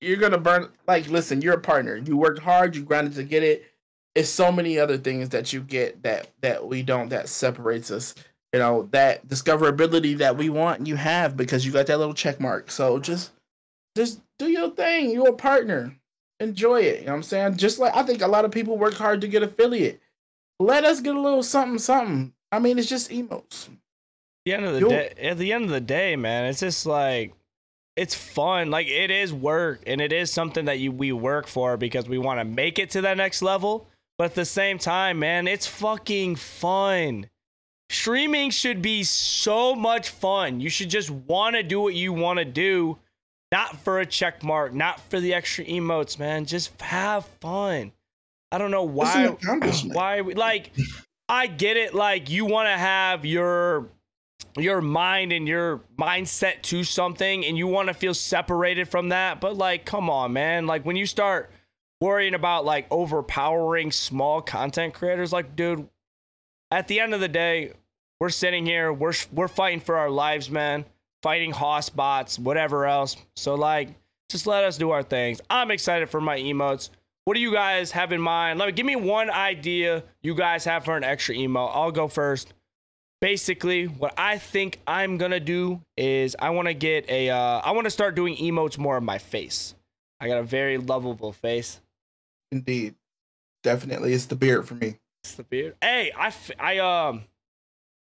you're 0.00 0.16
gonna 0.16 0.38
burn. 0.38 0.68
Like, 0.86 1.08
listen, 1.08 1.42
you're 1.42 1.54
a 1.54 1.60
partner. 1.60 1.96
You 1.96 2.16
worked 2.16 2.40
hard. 2.40 2.74
You 2.74 2.82
grinded 2.82 3.14
to 3.14 3.24
get 3.24 3.42
it. 3.42 3.66
It's 4.14 4.28
so 4.28 4.50
many 4.50 4.78
other 4.78 4.98
things 4.98 5.28
that 5.30 5.52
you 5.52 5.60
get 5.60 6.02
that 6.02 6.30
that 6.40 6.66
we 6.66 6.82
don't. 6.82 7.10
That 7.10 7.28
separates 7.28 7.90
us. 7.90 8.14
You 8.52 8.58
know 8.58 8.88
that 8.90 9.28
discoverability 9.28 10.18
that 10.18 10.36
we 10.36 10.48
want. 10.48 10.86
You 10.86 10.96
have 10.96 11.36
because 11.36 11.64
you 11.64 11.72
got 11.72 11.86
that 11.86 11.98
little 11.98 12.14
check 12.14 12.40
mark. 12.40 12.70
So 12.70 12.98
just 12.98 13.30
just 13.96 14.20
do 14.38 14.50
your 14.50 14.70
thing. 14.70 15.10
You're 15.10 15.28
a 15.28 15.34
partner. 15.34 15.94
Enjoy 16.40 16.80
it. 16.80 17.00
You 17.00 17.06
know 17.06 17.12
what 17.12 17.16
I'm 17.18 17.22
saying? 17.22 17.56
Just 17.58 17.78
like 17.78 17.94
I 17.94 18.02
think 18.02 18.22
a 18.22 18.26
lot 18.26 18.44
of 18.44 18.50
people 18.50 18.78
work 18.78 18.94
hard 18.94 19.20
to 19.20 19.28
get 19.28 19.42
affiliate. 19.42 20.00
Let 20.60 20.84
us 20.84 21.00
get 21.00 21.16
a 21.16 21.20
little 21.20 21.42
something, 21.42 21.78
something. 21.78 22.34
I 22.52 22.58
mean, 22.58 22.78
it's 22.78 22.88
just 22.88 23.10
emotes. 23.10 23.68
the 24.44 24.52
end 24.52 24.66
of 24.66 24.74
the 24.74 24.80
Yo- 24.80 24.88
day 24.90 25.14
at 25.18 25.38
the 25.38 25.52
end 25.52 25.64
of 25.64 25.70
the 25.70 25.80
day 25.80 26.16
man 26.16 26.46
it's 26.46 26.60
just 26.60 26.84
like 26.86 27.32
it's 27.96 28.14
fun. 28.14 28.70
Like 28.70 28.86
it 28.86 29.10
is 29.10 29.32
work 29.32 29.82
and 29.86 30.00
it 30.00 30.12
is 30.12 30.30
something 30.32 30.66
that 30.66 30.78
you 30.78 30.92
we 30.92 31.12
work 31.12 31.46
for 31.46 31.76
because 31.76 32.08
we 32.08 32.18
want 32.18 32.40
to 32.40 32.44
make 32.44 32.78
it 32.78 32.90
to 32.90 33.00
that 33.02 33.16
next 33.16 33.42
level. 33.42 33.86
But 34.18 34.24
at 34.26 34.34
the 34.34 34.44
same 34.44 34.78
time 34.78 35.18
man 35.18 35.48
it's 35.48 35.66
fucking 35.66 36.36
fun. 36.36 37.30
Streaming 37.88 38.50
should 38.50 38.82
be 38.82 39.02
so 39.02 39.74
much 39.74 40.10
fun. 40.10 40.60
You 40.60 40.68
should 40.70 40.90
just 40.90 41.10
want 41.10 41.56
to 41.56 41.62
do 41.62 41.80
what 41.80 41.94
you 41.94 42.12
want 42.12 42.38
to 42.38 42.44
do 42.44 42.98
not 43.50 43.80
for 43.80 43.98
a 43.98 44.06
check 44.06 44.42
mark 44.42 44.74
not 44.74 45.00
for 45.00 45.20
the 45.20 45.32
extra 45.32 45.64
emotes 45.64 46.18
man. 46.18 46.44
Just 46.44 46.78
have 46.82 47.24
fun 47.40 47.92
i 48.52 48.58
don't 48.58 48.70
know 48.70 48.82
why 48.84 49.26
why 49.92 50.20
we- 50.20 50.34
like 50.34 50.72
i 51.28 51.46
get 51.46 51.76
it 51.76 51.94
like 51.94 52.30
you 52.30 52.44
want 52.44 52.66
to 52.66 52.76
have 52.76 53.24
your 53.24 53.88
your 54.56 54.80
mind 54.80 55.32
and 55.32 55.46
your 55.46 55.80
mindset 55.98 56.60
to 56.62 56.82
something 56.82 57.44
and 57.44 57.56
you 57.56 57.66
want 57.66 57.88
to 57.88 57.94
feel 57.94 58.14
separated 58.14 58.88
from 58.88 59.10
that 59.10 59.40
but 59.40 59.56
like 59.56 59.84
come 59.84 60.10
on 60.10 60.32
man. 60.32 60.66
Like 60.66 60.84
when 60.84 60.96
you 60.96 61.06
start 61.06 61.50
worrying 62.00 62.34
about 62.34 62.64
like 62.64 62.86
overpowering 62.90 63.92
small 63.92 64.40
content 64.40 64.94
creators 64.94 65.32
like 65.32 65.54
dude 65.54 65.88
at 66.70 66.88
the 66.88 66.98
end 66.98 67.14
of 67.14 67.20
the 67.20 67.28
day 67.28 67.72
we're 68.18 68.30
sitting 68.30 68.66
here 68.66 68.92
we're 68.92 69.12
we're 69.32 69.46
fighting 69.46 69.78
for 69.80 69.96
our 69.98 70.10
lives 70.10 70.50
man 70.50 70.84
fighting 71.22 71.52
hoss 71.52 71.88
bots 71.90 72.38
whatever 72.38 72.86
else. 72.86 73.16
So 73.36 73.54
like 73.54 73.90
just 74.30 74.46
let 74.46 74.64
us 74.64 74.78
do 74.78 74.90
our 74.90 75.02
things. 75.02 75.40
I'm 75.50 75.70
excited 75.70 76.08
for 76.08 76.20
my 76.20 76.38
emotes 76.38 76.88
what 77.24 77.34
do 77.34 77.40
you 77.40 77.52
guys 77.52 77.92
have 77.92 78.12
in 78.12 78.20
mind? 78.20 78.58
Let 78.58 78.66
me 78.66 78.72
give 78.72 78.86
me 78.86 78.96
one 78.96 79.30
idea 79.30 80.02
you 80.22 80.34
guys 80.34 80.64
have 80.64 80.84
for 80.84 80.96
an 80.96 81.04
extra 81.04 81.34
emote 81.34 81.70
i'll 81.74 81.92
go 81.92 82.08
first. 82.08 82.54
Basically 83.20 83.84
what 83.86 84.14
i 84.18 84.38
think 84.38 84.78
i'm 84.86 85.18
gonna 85.18 85.40
do 85.40 85.82
is 85.96 86.34
i 86.38 86.50
want 86.50 86.68
to 86.68 86.74
get 86.74 87.08
a 87.10 87.28
uh, 87.30 87.60
i 87.60 87.72
want 87.72 87.84
to 87.84 87.90
start 87.90 88.14
doing 88.14 88.34
emotes 88.36 88.78
more 88.78 88.96
of 88.96 89.02
my 89.02 89.18
face. 89.18 89.74
I 90.20 90.26
got 90.28 90.38
a 90.38 90.42
very 90.42 90.78
lovable 90.78 91.32
face. 91.32 91.80
Indeed, 92.52 92.94
definitely, 93.62 94.12
it's 94.12 94.26
the 94.26 94.36
beard 94.36 94.66
for 94.66 94.74
me. 94.74 94.98
it's 95.22 95.34
the 95.34 95.44
beard. 95.44 95.76
Hey 95.82 96.12
i 96.16 96.28
f- 96.28 96.50
i 96.58 96.78
um 96.78 97.24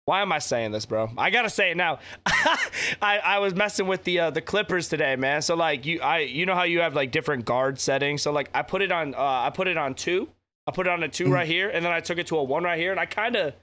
why 0.10 0.24
am 0.24 0.32
i 0.32 0.39
saying 0.39 0.72
this 0.72 0.88
bro? 0.88 1.12
I 1.15 1.30
gotta 1.30 1.52
say 1.52 1.69
it 1.69 1.78
now. 1.78 2.00
I 2.26 3.19
i 3.24 3.38
was 3.38 3.54
messing 3.54 3.86
with 3.86 4.04
the 4.06 4.19
uh 4.22 4.30
the 4.32 4.41
clippers 4.41 4.89
today 4.89 5.15
man. 5.15 5.43
So 5.43 5.56
like 5.56 5.86
you 5.86 6.02
i 6.02 6.19
you 6.22 6.48
know 6.48 6.56
how 6.56 6.63
you 6.63 6.80
have 6.80 6.95
like 6.95 7.12
different 7.12 7.45
guard 7.45 7.80
settings? 7.80 8.24
So 8.24 8.32
like 8.32 8.50
i 8.56 8.63
put 8.63 8.82
it 8.82 8.91
on 8.91 9.13
uh 9.13 9.19
i 9.19 9.52
put 9.54 9.67
it 9.67 9.78
on 9.78 9.93
two. 9.93 10.28
I 10.65 10.72
put 10.72 10.88
it 10.88 10.89
on 10.93 11.04
a 11.04 11.08
2 11.08 11.26
Mhm. 11.26 11.32
right 11.32 11.48
here 11.48 11.69
and 11.69 11.86
then 11.86 11.91
i 11.91 12.00
took 12.00 12.17
it 12.17 12.26
to 12.28 12.38
a 12.38 12.43
one 12.43 12.63
right 12.63 12.80
here 12.80 12.89
and 12.91 13.00
i 13.00 13.06
kind 13.06 13.36
of 13.36 13.54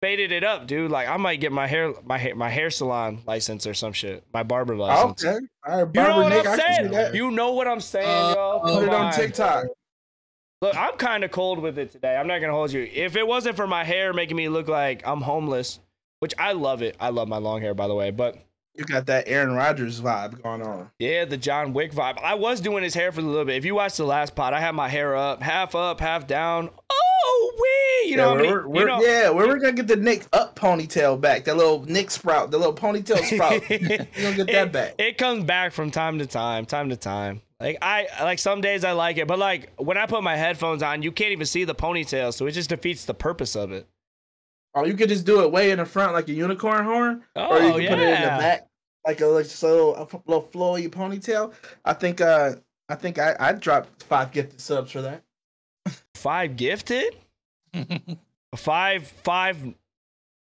faded 0.00 0.30
it 0.30 0.44
up 0.44 0.68
dude. 0.68 0.90
Like 0.92 1.08
i 1.08 1.16
might 1.16 1.40
get 1.40 1.50
my 1.50 1.66
hair 1.66 1.92
my 2.04 2.16
hair 2.18 2.34
my 2.36 2.48
hair 2.48 2.70
salon 2.70 3.22
license 3.26 3.66
or 3.66 3.74
some 3.74 3.92
shit. 3.92 4.22
My 4.32 4.44
barber 4.44 4.76
license. 4.76 5.24
Okay, 5.24 5.38
all 5.66 5.84
right, 5.84 5.94
you 5.96 6.00
know 6.02 6.16
what 6.22 6.28
Nick, 6.28 6.46
i'm 6.46 6.52
I 6.52 6.62
can 6.62 6.88
see 6.88 6.94
saying? 6.94 7.14
you 7.16 7.30
know 7.32 7.52
what 7.54 7.66
i'm 7.66 7.80
saying 7.80 8.06
Uh, 8.06 8.34
yo? 8.36 8.60
Put 8.62 8.84
it 8.84 8.94
on 8.94 9.12
TikTok. 9.12 9.64
Look, 10.60 10.76
I'm 10.76 10.96
kind 10.96 11.22
of 11.22 11.30
cold 11.30 11.60
with 11.60 11.78
it 11.78 11.92
today. 11.92 12.16
I'm 12.16 12.26
not 12.26 12.40
gonna 12.40 12.52
hold 12.52 12.72
you. 12.72 12.82
If 12.92 13.14
it 13.14 13.24
wasn't 13.26 13.54
for 13.54 13.68
my 13.68 13.84
hair 13.84 14.12
making 14.12 14.36
me 14.36 14.48
look 14.48 14.66
like 14.66 15.06
I'm 15.06 15.20
homeless, 15.20 15.78
which 16.20 16.34
I 16.38 16.52
love 16.52 16.82
it. 16.82 16.96
I 17.00 17.10
love 17.10 17.28
my 17.28 17.38
long 17.38 17.60
hair, 17.60 17.74
by 17.74 17.88
the 17.88 17.94
way. 17.94 18.10
But 18.10 18.36
You 18.74 18.84
got 18.84 19.06
that 19.06 19.24
Aaron 19.28 19.54
Rodgers 19.54 20.00
vibe 20.00 20.42
going 20.42 20.62
on. 20.62 20.90
yeah, 20.98 21.24
the 21.24 21.36
John 21.36 21.72
Wick 21.72 21.92
vibe. 21.92 22.22
I 22.22 22.34
was 22.34 22.60
doing 22.60 22.82
his 22.82 22.94
hair 22.94 23.12
for 23.12 23.20
a 23.20 23.24
little 23.24 23.44
bit. 23.44 23.56
If 23.56 23.64
you 23.64 23.74
watch 23.74 23.96
the 23.96 24.04
last 24.04 24.34
pod, 24.34 24.52
I 24.54 24.60
had 24.60 24.74
my 24.74 24.88
hair 24.88 25.16
up, 25.16 25.42
half 25.42 25.74
up, 25.74 26.00
half 26.00 26.26
down. 26.26 26.70
Oh 26.90 27.52
wee! 27.58 28.10
You 28.10 28.16
know, 28.16 28.30
yeah, 28.32 28.36
many, 28.36 28.48
we're, 28.52 28.62
you 28.62 28.68
we're, 28.68 28.86
know, 28.86 29.00
yeah, 29.02 29.30
we're, 29.30 29.48
we're 29.48 29.58
gonna 29.58 29.72
get 29.72 29.86
the 29.88 29.96
Nick 29.96 30.26
up 30.32 30.56
ponytail 30.56 31.20
back. 31.20 31.44
That 31.44 31.56
little 31.56 31.84
Nick 31.84 32.10
sprout, 32.10 32.50
the 32.50 32.58
little 32.58 32.74
ponytail 32.74 33.22
sprout. 33.24 33.62
We're 33.68 33.78
gonna 34.22 34.36
get 34.36 34.46
that 34.46 34.66
it, 34.68 34.72
back. 34.72 34.94
It 34.98 35.18
comes 35.18 35.44
back 35.44 35.72
from 35.72 35.90
time 35.90 36.18
to 36.20 36.26
time, 36.26 36.64
time 36.64 36.88
to 36.90 36.96
time. 36.96 37.42
Like 37.60 37.78
I 37.82 38.06
like 38.22 38.38
some 38.38 38.60
days 38.60 38.84
I 38.84 38.92
like 38.92 39.16
it, 39.18 39.26
but 39.26 39.38
like 39.38 39.72
when 39.78 39.98
I 39.98 40.06
put 40.06 40.22
my 40.22 40.36
headphones 40.36 40.82
on, 40.82 41.02
you 41.02 41.10
can't 41.10 41.32
even 41.32 41.46
see 41.46 41.64
the 41.64 41.74
ponytail, 41.74 42.32
so 42.32 42.46
it 42.46 42.52
just 42.52 42.70
defeats 42.70 43.04
the 43.04 43.14
purpose 43.14 43.56
of 43.56 43.72
it. 43.72 43.86
Or 44.74 44.86
you 44.86 44.94
could 44.94 45.08
just 45.08 45.24
do 45.24 45.42
it 45.42 45.50
way 45.50 45.70
in 45.70 45.78
the 45.78 45.86
front 45.86 46.12
like 46.12 46.28
a 46.28 46.32
unicorn 46.32 46.84
horn, 46.84 47.24
Oh 47.34 47.56
or 47.56 47.60
you 47.60 47.72
can 47.72 47.82
yeah. 47.82 47.90
put 47.90 47.98
it 47.98 48.14
in 48.14 48.22
the 48.22 48.28
back 48.28 48.68
like 49.06 49.20
a 49.20 49.26
like 49.26 49.44
just 49.44 49.62
a 49.62 49.66
little, 49.66 50.22
little 50.26 50.42
flowy 50.42 50.88
ponytail. 50.88 51.52
I 51.84 51.94
think 51.94 52.20
uh 52.20 52.56
I 52.88 52.94
think 52.94 53.18
I 53.18 53.34
I 53.40 53.52
dropped 53.52 54.02
five 54.04 54.32
gifted 54.32 54.60
subs 54.60 54.92
for 54.92 55.02
that. 55.02 55.22
Five 56.14 56.56
gifted? 56.56 57.16
Five 58.56 59.06
five 59.06 59.74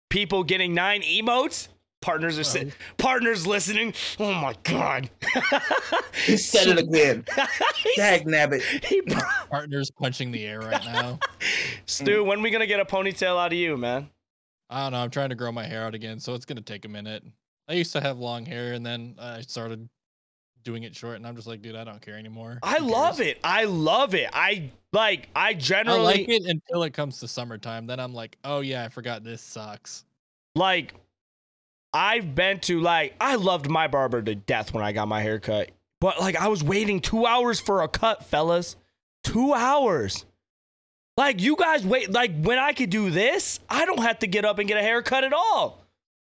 people 0.10 0.44
getting 0.44 0.74
nine 0.74 1.02
emotes? 1.02 1.70
Partners 2.04 2.38
are 2.38 2.44
sit- 2.44 2.74
partners 2.98 3.48
listening. 3.48 3.94
Oh 4.20 4.34
my 4.34 4.54
god. 4.64 5.10
He 6.26 6.38
said 6.38 6.68
it 6.68 6.78
again. 6.78 7.26
Dag 7.98 8.26
nabbit. 8.26 8.62
He- 8.86 9.02
Partners 9.50 9.90
punching 9.92 10.32
the 10.32 10.46
air 10.46 10.60
right 10.60 10.84
now. 10.86 11.20
Stu, 11.86 12.24
when 12.24 12.40
are 12.40 12.42
we 12.42 12.50
gonna 12.52 12.68
get 12.68 12.80
a 12.80 12.86
ponytail 12.86 13.38
out 13.40 13.52
of 13.52 13.58
you, 13.58 13.76
man? 13.78 14.10
I 14.70 14.84
don't 14.84 14.92
know. 14.94 15.00
I'm 15.00 15.10
trying 15.10 15.30
to 15.30 15.36
grow 15.36 15.52
my 15.52 15.64
hair 15.66 15.84
out 15.84 15.96
again, 15.96 16.20
so 16.20 16.34
it's 16.34 16.46
gonna 16.46 16.62
take 16.62 16.86
a 16.86 16.88
minute. 16.88 17.24
I 17.68 17.74
used 17.74 17.92
to 17.94 18.02
have 18.02 18.20
long 18.20 18.46
hair, 18.46 18.74
and 18.74 18.86
then 18.86 19.16
I 19.20 19.42
started 19.42 19.88
doing 20.64 20.84
it 20.84 20.96
short, 20.96 21.16
and 21.18 21.28
I'm 21.28 21.36
just 21.36 21.48
like, 21.48 21.62
dude, 21.62 21.76
I 21.76 21.84
don't 21.84 22.02
care 22.02 22.18
anymore. 22.18 22.60
I 22.64 22.78
Who 22.78 22.92
love 22.92 23.18
cares? 23.18 23.30
it. 23.30 23.40
I 23.44 23.64
love 23.66 24.14
it. 24.16 24.30
I 24.34 24.72
like 24.94 25.30
I 25.36 25.50
I 25.50 25.54
generally 25.56 26.04
like 26.04 26.30
it 26.30 26.44
until 26.46 26.84
it 26.84 26.94
comes 26.94 27.20
to 27.20 27.28
summertime. 27.28 27.86
Then 27.88 28.00
I'm 28.00 28.14
like, 28.14 28.38
oh 28.44 28.60
yeah, 28.62 28.84
I 28.86 28.90
forgot 28.90 29.24
this 29.24 29.42
sucks. 29.42 30.06
like 30.56 30.94
I've 31.94 32.34
been 32.34 32.60
to 32.62 32.80
like 32.80 33.16
I 33.22 33.36
loved 33.36 33.70
my 33.70 33.88
barber 33.88 34.22
to 34.22 34.36
death 34.36 34.74
when 34.74 34.84
I 34.84 34.92
got 34.92 35.08
my 35.08 35.22
hair 35.22 35.40
cut. 35.40 35.72
But 36.02 36.20
like 36.20 36.36
I 36.36 36.48
was 36.48 36.64
waiting 36.64 37.00
2 37.00 37.26
hours 37.26 37.60
for 37.60 37.82
a 37.82 37.88
cut, 37.88 38.26
fellas. 38.26 38.76
2 39.26 39.54
hours. 39.54 40.26
Like 41.16 41.40
you 41.42 41.56
guys 41.56 41.86
wait 41.86 42.12
like 42.12 42.32
when 42.42 42.58
I 42.58 42.74
could 42.74 42.90
do 42.90 43.10
this, 43.10 43.60
I 43.70 43.86
don't 43.86 44.02
have 44.02 44.20
to 44.20 44.28
get 44.28 44.46
up 44.46 44.60
and 44.60 44.68
get 44.68 44.78
a 44.78 44.82
haircut 44.82 45.24
at 45.24 45.34
all. 45.34 45.84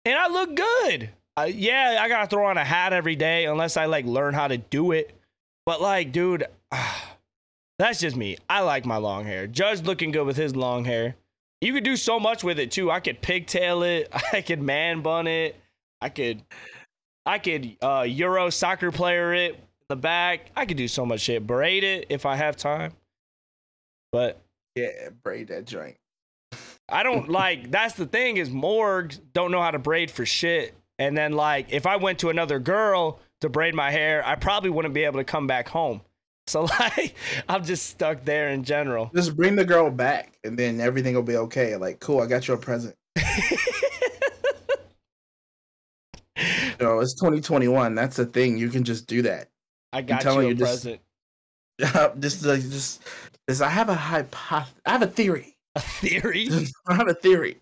And 0.05 0.17
I 0.17 0.27
look 0.27 0.55
good. 0.55 1.09
Uh, 1.37 1.43
yeah, 1.43 1.99
I 2.01 2.09
got 2.09 2.21
to 2.21 2.27
throw 2.27 2.47
on 2.47 2.57
a 2.57 2.65
hat 2.65 2.91
every 2.91 3.15
day 3.15 3.45
unless 3.45 3.77
I 3.77 3.85
like 3.85 4.05
learn 4.05 4.33
how 4.33 4.47
to 4.47 4.57
do 4.57 4.91
it. 4.91 5.15
But 5.65 5.81
like, 5.81 6.11
dude, 6.11 6.45
that's 7.79 7.99
just 7.99 8.15
me. 8.15 8.37
I 8.49 8.61
like 8.61 8.85
my 8.85 8.97
long 8.97 9.25
hair. 9.25 9.47
Judge 9.47 9.83
looking 9.83 10.11
good 10.11 10.25
with 10.25 10.37
his 10.37 10.55
long 10.55 10.85
hair. 10.85 11.15
You 11.61 11.73
could 11.73 11.83
do 11.83 11.97
so 11.97 12.19
much 12.19 12.43
with 12.43 12.59
it 12.59 12.71
too. 12.71 12.89
I 12.89 12.99
could 12.99 13.21
pigtail 13.21 13.83
it. 13.83 14.09
I 14.33 14.41
could 14.41 14.61
man 14.61 15.01
bun 15.01 15.27
it. 15.27 15.55
I 16.01 16.09
could, 16.09 16.43
I 17.25 17.39
could 17.39 17.75
uh, 17.81 18.05
Euro 18.07 18.49
soccer 18.49 18.91
player 18.91 19.33
it 19.33 19.55
in 19.55 19.61
the 19.89 19.95
back. 19.97 20.51
I 20.55 20.65
could 20.65 20.77
do 20.77 20.87
so 20.87 21.05
much 21.05 21.21
shit. 21.21 21.45
Braid 21.45 21.83
it 21.83 22.07
if 22.09 22.25
I 22.25 22.35
have 22.35 22.55
time. 22.55 22.93
But 24.11 24.41
Yeah, 24.75 25.09
braid 25.23 25.49
that 25.49 25.65
joint. 25.65 25.97
I 26.87 27.03
don't 27.03 27.29
like. 27.29 27.69
That's 27.71 27.95
the 27.95 28.05
thing 28.05 28.37
is 28.37 28.49
morgues 28.49 29.19
don't 29.33 29.51
know 29.51 29.61
how 29.61 29.71
to 29.71 29.79
braid 29.79 30.09
for 30.09 30.25
shit. 30.25 30.73
And 30.97 31.17
then 31.17 31.33
like 31.33 31.67
if 31.71 31.85
I 31.85 31.97
went 31.97 32.19
to 32.19 32.29
another 32.29 32.59
girl 32.59 33.19
to 33.41 33.49
braid 33.49 33.75
my 33.75 33.91
hair, 33.91 34.25
I 34.25 34.35
probably 34.35 34.69
wouldn't 34.69 34.93
be 34.93 35.03
able 35.03 35.19
to 35.19 35.25
come 35.25 35.47
back 35.47 35.67
home. 35.67 36.01
So 36.49 36.63
like 36.79 37.15
I'm 37.47 37.63
just 37.63 37.87
stuck 37.87 38.25
there 38.25 38.49
in 38.49 38.63
general. 38.63 39.11
Just 39.15 39.35
bring 39.35 39.55
the 39.55 39.65
girl 39.65 39.89
back, 39.91 40.37
and 40.43 40.57
then 40.57 40.79
everything 40.79 41.15
will 41.15 41.23
be 41.23 41.37
okay. 41.37 41.75
Like, 41.75 41.99
cool, 41.99 42.21
I 42.21 42.25
got 42.25 42.47
you 42.47 42.53
a 42.53 42.57
present. 42.57 42.95
You 46.79 46.85
know, 46.85 46.99
it's 46.99 47.13
2021. 47.15 47.93
That's 47.93 48.15
the 48.15 48.25
thing. 48.25 48.57
You 48.57 48.69
can 48.69 48.85
just 48.85 49.05
do 49.05 49.21
that. 49.23 49.49
I 49.91 50.01
got 50.01 50.23
you 50.23 50.31
a 50.31 50.47
you, 50.47 50.53
just- 50.53 50.83
present. 50.85 51.01
just, 52.21 52.45
like, 52.45 52.61
just, 52.61 53.01
just, 53.49 53.61
I 53.61 53.67
have 53.69 53.89
a 53.89 53.93
hypo- 53.95 54.65
I 54.85 54.91
have 54.91 55.01
a 55.01 55.07
theory. 55.07 55.57
A 55.75 55.81
theory? 55.81 56.47
I 56.87 56.95
have 56.95 57.09
a 57.09 57.13
theory. 57.13 57.57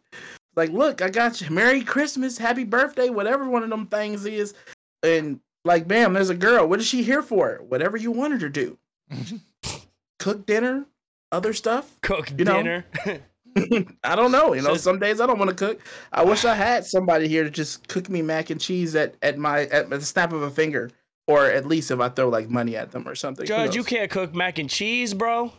Like, 0.56 0.70
look, 0.70 1.02
I 1.02 1.10
got 1.10 1.42
you. 1.42 1.50
Merry 1.50 1.82
Christmas, 1.82 2.38
Happy 2.38 2.64
Birthday, 2.64 3.10
whatever 3.10 3.50
one 3.50 3.64
of 3.64 3.72
them 3.72 3.88
things 3.88 4.26
is. 4.28 4.54
And 5.02 5.40
like, 5.68 5.88
bam, 5.88 6.14
there's 6.14 6.30
a 6.30 6.36
girl. 6.36 6.68
What 6.68 6.80
is 6.80 6.88
she 6.88 7.04
here 7.04 7.22
for? 7.22 7.62
Whatever 7.68 7.98
you 7.98 8.12
wanted 8.12 8.42
her 8.42 8.50
to 8.50 8.78
do. 9.12 9.42
Cook 10.20 10.46
dinner, 10.46 10.86
other 11.32 11.54
stuff. 11.54 12.00
Cook 12.02 12.32
You 12.38 12.46
know, 12.46 12.64
dinner. 12.64 12.86
I 14.04 14.16
don't 14.16 14.32
know. 14.32 14.54
You 14.54 14.62
know, 14.62 14.76
some 14.76 15.00
days 15.00 15.20
I 15.20 15.26
don't 15.26 15.40
want 15.40 15.50
to 15.50 15.56
cook. 15.56 15.82
I 16.12 16.24
wish 16.24 16.46
I 16.46 16.54
had 16.54 16.86
somebody 16.86 17.28
here 17.28 17.44
to 17.44 17.50
just 17.50 17.88
cook 17.88 18.10
me 18.10 18.22
mac 18.22 18.50
and 18.50 18.62
cheese 18.62 18.96
at, 18.96 19.16
at 19.22 19.38
my 19.38 19.64
at 19.66 19.90
the 19.90 20.02
snap 20.02 20.32
of 20.32 20.42
a 20.44 20.50
finger, 20.52 20.92
or 21.28 21.46
at 21.46 21.66
least 21.66 21.90
if 21.92 22.00
I 22.00 22.10
throw 22.10 22.30
like 22.30 22.50
money 22.50 22.76
at 22.76 22.92
them 22.92 23.08
or 23.08 23.16
something. 23.16 23.46
Judge, 23.46 23.76
you 23.76 23.84
can't 23.84 24.12
cook 24.12 24.36
mac 24.36 24.60
and 24.60 24.70
cheese, 24.70 25.14
bro. 25.14 25.52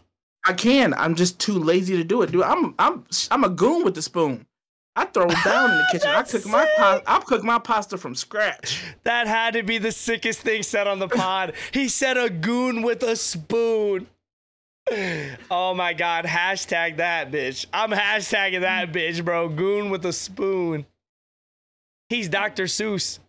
I 0.47 0.53
can. 0.53 0.95
I'm 0.95 1.15
just 1.15 1.41
too 1.41 1.59
lazy 1.59 1.97
to 1.97 2.05
do 2.05 2.23
it, 2.23 2.31
dude. 2.31 2.43
I'm 2.43 2.75
I'm 2.79 3.05
I'm 3.31 3.45
a 3.45 3.49
goon 3.49 3.85
with 3.85 3.95
the 3.95 4.03
spoon. 4.03 4.47
I 4.99 5.05
throw 5.05 5.27
it 5.27 5.37
down 5.45 5.71
in 5.71 5.77
the 5.77 5.87
kitchen. 5.93 6.09
I 6.09 6.15
That's 6.15 6.33
cook 6.33 6.47
my 6.47 6.69
pasta. 6.77 7.05
I 7.07 7.21
cook 7.21 7.45
my 7.45 7.59
pasta 7.61 7.97
from 7.99 8.17
scratch. 8.17 8.83
That 9.05 9.29
had 9.29 9.55
to 9.55 9.63
be 9.63 9.79
the 9.79 9.93
sickest 9.93 10.41
thing 10.41 10.65
said 10.65 10.89
on 10.89 10.99
the 10.99 11.07
pod. 11.23 11.53
he 11.73 11.89
said 11.89 12.17
a 12.17 12.29
goon 12.29 12.83
with 12.83 13.05
a 13.05 13.15
spoon. 13.15 14.09
Oh 15.51 15.75
my 15.75 15.93
god, 15.93 16.25
hashtag 16.25 16.97
that 16.97 17.31
bitch. 17.31 17.67
I'm 17.73 17.91
hashtagging 17.91 18.63
that 18.63 18.91
mm. 18.91 18.95
bitch, 18.95 19.25
bro. 19.25 19.49
Goon 19.49 19.91
with 19.91 20.05
a 20.05 20.13
spoon. 20.13 20.85
He's 22.09 22.29
Dr. 22.29 22.65
Seuss. 22.65 23.21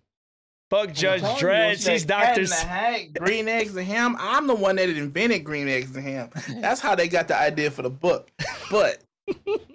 Fuck 0.71 0.93
Judge 0.93 1.21
I'm 1.21 1.35
telling 1.35 1.35
you, 1.35 1.39
Dredge. 1.39 1.87
it's 1.87 2.05
that 2.05 2.37
He's 2.37 2.49
Dr. 2.49 3.03
in 3.03 3.13
the 3.13 3.19
green 3.19 3.47
eggs 3.47 3.75
and 3.75 3.85
ham. 3.85 4.15
I'm 4.19 4.47
the 4.47 4.55
one 4.55 4.77
that 4.77 4.89
invented 4.89 5.43
green 5.43 5.67
eggs 5.67 5.95
and 5.95 6.03
ham. 6.03 6.29
That's 6.61 6.79
how 6.79 6.95
they 6.95 7.07
got 7.07 7.27
the 7.27 7.37
idea 7.37 7.69
for 7.69 7.81
the 7.81 7.89
book. 7.89 8.29
But 8.71 8.99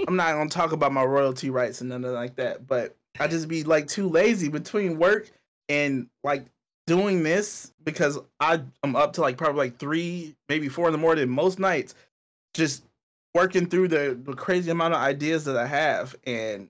I'm 0.07 0.17
not 0.17 0.33
gonna 0.33 0.51
talk 0.51 0.73
about 0.73 0.93
my 0.93 1.05
royalty 1.05 1.51
rights 1.51 1.81
and 1.81 1.91
nothing 1.91 2.13
like 2.13 2.37
that. 2.37 2.67
But 2.67 2.97
I 3.19 3.27
just 3.27 3.49
be 3.49 3.65
like 3.65 3.89
too 3.89 4.09
lazy 4.09 4.49
between 4.49 4.99
work 4.99 5.31
and 5.69 6.09
like 6.23 6.45
doing 6.87 7.23
this 7.23 7.73
because 7.85 8.19
I 8.41 8.61
I'm 8.83 8.97
up 8.97 9.15
to 9.15 9.21
like 9.21 9.37
probably 9.37 9.59
like 9.59 9.79
three, 9.79 10.35
maybe 10.49 10.69
four 10.69 10.87
in 10.87 10.93
the 10.93 10.99
morning 10.99 11.29
most 11.29 11.59
nights, 11.59 11.95
just 12.55 12.85
working 13.35 13.67
through 13.67 13.89
the, 13.89 14.19
the 14.23 14.35
crazy 14.35 14.71
amount 14.71 14.95
of 14.95 15.01
ideas 15.01 15.45
that 15.45 15.57
I 15.57 15.67
have 15.67 16.15
and 16.25 16.69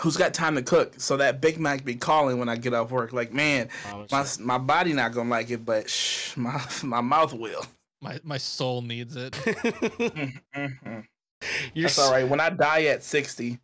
who's 0.00 0.16
got 0.16 0.32
time 0.34 0.54
to 0.54 0.62
cook 0.62 0.94
so 0.98 1.16
that 1.16 1.40
Big 1.40 1.58
Mac 1.58 1.84
be 1.84 1.94
calling 1.94 2.38
when 2.38 2.48
I 2.48 2.56
get 2.56 2.72
off 2.72 2.90
work 2.90 3.12
like 3.12 3.32
man 3.32 3.68
my 4.10 4.24
my 4.40 4.58
body 4.58 4.92
not 4.92 5.12
gonna 5.12 5.28
like 5.28 5.50
it 5.50 5.64
but 5.64 5.90
shh, 5.90 6.36
my 6.36 6.64
my 6.82 7.00
mouth 7.00 7.32
will 7.32 7.64
My 8.00 8.18
my 8.24 8.38
soul 8.38 8.82
needs 8.82 9.14
it. 9.14 9.32
Mm, 9.32 10.40
mm, 10.56 10.78
mm. 10.84 11.04
You're 11.74 11.84
that's 11.84 11.98
all 11.98 12.12
right 12.12 12.28
when 12.28 12.40
I 12.40 12.50
die 12.50 12.84
at 12.84 13.02
60 13.02 13.58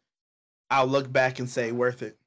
I'll 0.71 0.87
look 0.87 1.11
back 1.11 1.39
and 1.39 1.49
say 1.49 1.73
worth 1.73 2.03
it 2.03 2.19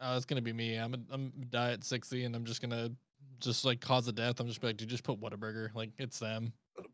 Oh, 0.00 0.16
it's 0.16 0.24
gonna 0.24 0.40
be 0.40 0.52
me. 0.52 0.76
I'm 0.76 0.94
a, 0.94 0.98
I'm 1.10 1.32
die 1.50 1.72
at 1.72 1.84
sixty, 1.84 2.24
and 2.24 2.34
I'm 2.34 2.44
just 2.44 2.62
gonna 2.62 2.90
just 3.38 3.64
like 3.64 3.80
cause 3.80 4.08
a 4.08 4.12
death. 4.12 4.40
I'm 4.40 4.46
just 4.46 4.60
be 4.60 4.68
like, 4.68 4.78
dude, 4.78 4.88
just 4.88 5.04
put 5.04 5.20
Whataburger. 5.20 5.74
Like 5.74 5.90
it's 5.98 6.18
them. 6.18 6.52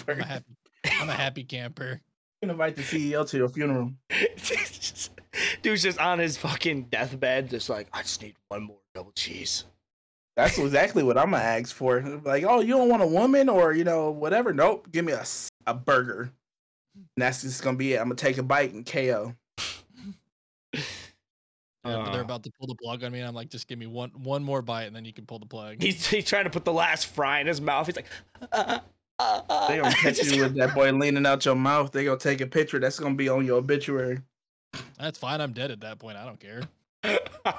I'm 0.09 0.21
a 0.21 0.25
happy. 0.25 0.57
I'm 1.01 1.09
a 1.09 1.15
happy 1.15 1.45
camper. 1.45 2.01
You 2.43 2.49
can 2.49 2.51
invite 2.51 2.77
the 2.77 2.83
CEO 2.83 3.27
to 3.31 3.37
your 3.39 3.49
funeral 3.49 3.93
Dude's 5.63 5.83
just 5.83 5.99
on 5.99 6.19
his 6.19 6.37
fucking 6.37 6.83
deathbed, 6.91 7.49
just 7.49 7.71
like, 7.71 7.89
I 7.95 8.03
just 8.03 8.21
need 8.21 8.35
one 8.49 8.65
more 8.65 8.77
double 8.95 9.13
cheese. 9.13 9.65
That's 10.37 10.59
exactly 10.59 11.03
what 11.03 11.17
I'm 11.17 11.31
gonna 11.31 11.43
ask 11.43 11.75
for. 11.75 12.03
Like, 12.27 12.45
oh, 12.45 12.61
you 12.61 12.75
don't 12.75 12.91
want 12.91 13.03
a 13.03 13.07
woman 13.07 13.49
or 13.49 13.73
you 13.73 13.85
know 13.85 14.11
whatever? 14.11 14.53
Nope. 14.53 14.89
Give 14.93 15.07
me 15.07 15.15
a 15.15 15.25
a 15.67 15.73
burger. 15.73 16.31
And 16.97 17.23
that's 17.23 17.43
just 17.43 17.63
gonna 17.63 17.77
be 17.77 17.95
it. 17.95 17.99
I'm 17.99 18.05
gonna 18.07 18.15
take 18.17 18.39
a 18.39 18.43
bite 18.43 18.73
and 18.73 18.85
KO. 18.87 19.35
Yeah, 20.75 20.83
but 21.85 22.11
they're 22.11 22.21
Uh. 22.21 22.25
about 22.25 22.43
to 22.45 22.51
pull 22.59 22.67
the 22.67 22.75
plug 22.75 23.05
on 23.05 23.13
me. 23.13 23.21
And 23.21 23.29
I'm 23.29 23.35
like, 23.35 23.49
just 23.49 23.69
give 23.69 23.79
me 23.79 23.87
one 23.87 24.11
one 24.11 24.43
more 24.43 24.61
bite, 24.63 24.85
and 24.85 24.97
then 24.97 25.05
you 25.05 25.13
can 25.13 25.25
pull 25.25 25.39
the 25.39 25.47
plug. 25.47 25.77
He's, 25.81 26.05
he's 26.07 26.25
trying 26.25 26.45
to 26.45 26.51
put 26.51 26.65
the 26.65 26.73
last 26.73 27.07
fry 27.07 27.41
in 27.41 27.47
his 27.47 27.61
mouth. 27.61 27.87
He's 27.87 27.97
like, 27.97 28.07
uh, 28.53 28.81
uh, 29.19 29.41
uh, 29.49 29.69
They 29.69 29.77
gonna 29.79 29.95
catch 29.95 30.19
you 30.25 30.43
with 30.43 30.57
that 30.57 30.75
boy 30.75 30.91
leaning 30.93 31.25
out 31.27 31.45
your 31.45 31.55
mouth. 31.55 31.93
They 31.93 32.05
gonna 32.05 32.19
take 32.19 32.41
a 32.41 32.47
picture. 32.47 32.79
That's 32.81 32.99
gonna 32.99 33.15
be 33.15 33.29
on 33.29 33.47
your 33.47 33.59
obituary. 33.59 34.21
That's 34.99 35.17
fine. 35.19 35.41
I'm 35.41 35.53
dead 35.53 35.71
at 35.71 35.81
that 35.81 35.99
point. 35.99 36.17
I 36.17 36.25
don't 36.25 36.41
care. 36.41 36.63
You 37.47 37.53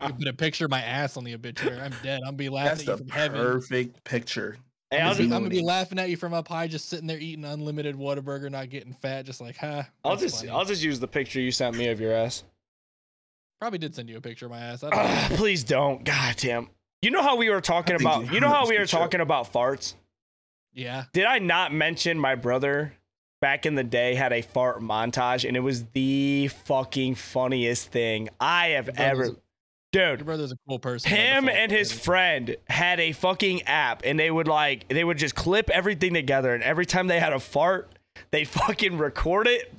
can 0.00 0.16
put 0.16 0.28
a 0.28 0.32
picture 0.32 0.64
of 0.64 0.70
my 0.70 0.80
ass 0.80 1.18
on 1.18 1.24
the 1.24 1.34
obituary. 1.34 1.78
I'm 1.78 1.92
dead. 2.02 2.22
I'm 2.26 2.36
be 2.36 2.48
That's 2.48 2.54
laughing 2.54 2.80
at 2.80 2.86
the 2.86 2.92
you 2.92 2.96
from 2.96 3.08
heaven. 3.10 3.38
perfect 3.38 4.02
picture. 4.04 4.56
Hey, 4.90 4.98
I'm, 5.00 5.04
gonna 5.08 5.14
be, 5.16 5.22
just, 5.24 5.34
I'm 5.34 5.42
gonna 5.42 5.48
be 5.50 5.62
laughing 5.62 5.98
at 5.98 6.08
you 6.10 6.16
from 6.16 6.32
up 6.32 6.46
high, 6.46 6.68
just 6.68 6.88
sitting 6.88 7.06
there 7.08 7.18
eating 7.18 7.44
unlimited 7.44 7.96
Whataburger, 7.96 8.50
not 8.50 8.70
getting 8.70 8.92
fat, 8.92 9.24
just 9.26 9.40
like, 9.40 9.56
ha. 9.56 9.88
I'll 10.04 10.16
just, 10.16 10.36
funny." 10.38 10.48
I'll 10.50 10.64
just 10.64 10.82
use 10.82 11.00
the 11.00 11.08
picture 11.08 11.40
you 11.40 11.50
sent 11.50 11.76
me 11.76 11.88
of 11.88 12.00
your 12.00 12.12
ass. 12.12 12.44
probably 13.60 13.78
did 13.78 13.94
send 13.94 14.08
you 14.08 14.16
a 14.16 14.20
picture 14.20 14.46
of 14.46 14.52
my 14.52 14.60
ass. 14.60 14.84
I 14.84 14.90
don't 14.90 14.98
know. 14.98 15.04
Ah, 15.08 15.28
please 15.32 15.64
don't. 15.64 16.04
God 16.04 16.36
damn. 16.36 16.68
You 17.02 17.10
know 17.10 17.22
how 17.22 17.36
we 17.36 17.50
were 17.50 17.60
talking 17.60 17.96
about, 17.96 18.26
you 18.26 18.32
you 18.34 18.40
know 18.40 18.48
how 18.50 18.68
we 18.68 18.78
were 18.78 18.86
should. 18.86 18.96
talking 18.98 19.20
about 19.20 19.52
farts? 19.52 19.94
yeah, 20.72 21.04
Did 21.12 21.24
I 21.24 21.38
not 21.40 21.72
mention 21.72 22.18
my 22.18 22.34
brother 22.36 22.92
back 23.40 23.66
in 23.66 23.74
the 23.74 23.84
day 23.84 24.14
had 24.14 24.32
a 24.32 24.40
fart 24.42 24.80
montage 24.80 25.46
and 25.46 25.56
it 25.56 25.60
was 25.60 25.84
the 25.94 26.48
fucking 26.64 27.14
funniest 27.16 27.90
thing 27.90 28.28
I 28.40 28.68
have 28.68 28.86
Your 28.86 28.94
brother's- 28.94 29.28
ever. 29.30 29.36
Dude, 29.96 30.18
your 30.18 30.24
brother's 30.26 30.52
a 30.52 30.58
cool 30.68 30.78
person. 30.78 31.10
him 31.10 31.48
and 31.48 31.72
his 31.72 31.90
friend 31.90 32.56
had 32.68 33.00
a 33.00 33.12
fucking 33.12 33.62
app 33.62 34.02
and 34.04 34.20
they 34.20 34.30
would 34.30 34.46
like 34.46 34.86
they 34.88 35.02
would 35.02 35.16
just 35.16 35.34
clip 35.34 35.70
everything 35.70 36.12
together 36.12 36.52
and 36.54 36.62
every 36.62 36.84
time 36.84 37.06
they 37.06 37.18
had 37.18 37.32
a 37.32 37.40
fart 37.40 37.90
they 38.30 38.44
fucking 38.44 38.98
record 38.98 39.46
it 39.46 39.72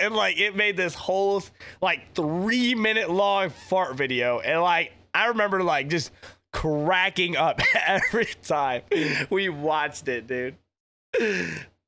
and 0.00 0.14
like 0.16 0.38
it 0.40 0.56
made 0.56 0.76
this 0.76 0.94
whole 0.94 1.44
like 1.80 2.12
three 2.14 2.74
minute 2.74 3.08
long 3.08 3.50
fart 3.50 3.94
video 3.94 4.40
and 4.40 4.60
like 4.62 4.92
i 5.14 5.26
remember 5.28 5.62
like 5.62 5.88
just 5.88 6.10
cracking 6.52 7.36
up 7.36 7.60
every 7.86 8.28
time 8.42 8.82
we 9.30 9.48
watched 9.48 10.08
it 10.08 10.26
dude. 10.26 10.56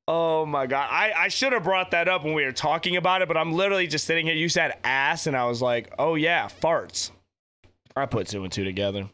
Oh 0.07 0.45
my 0.45 0.65
god. 0.65 0.87
I 0.89 1.11
i 1.15 1.27
should 1.27 1.51
have 1.51 1.65
brought 1.65 1.91
that 1.91 2.07
up 2.07 2.23
when 2.23 2.33
we 2.33 2.45
were 2.45 2.53
talking 2.53 2.95
about 2.95 3.21
it 3.21 3.27
but 3.27 3.35
i'm 3.35 3.51
literally 3.51 3.87
just 3.87 4.05
sitting 4.05 4.27
here. 4.27 4.35
You 4.35 4.47
said 4.47 4.77
ass 4.85 5.27
and 5.27 5.35
i 5.35 5.43
was 5.45 5.61
like 5.61 5.93
oh 5.99 6.15
yeah 6.15 6.47
farts 6.61 7.11
i 7.99 8.05
put 8.05 8.27
two 8.27 8.43
and 8.43 8.51
two 8.51 8.63
together 8.63 9.09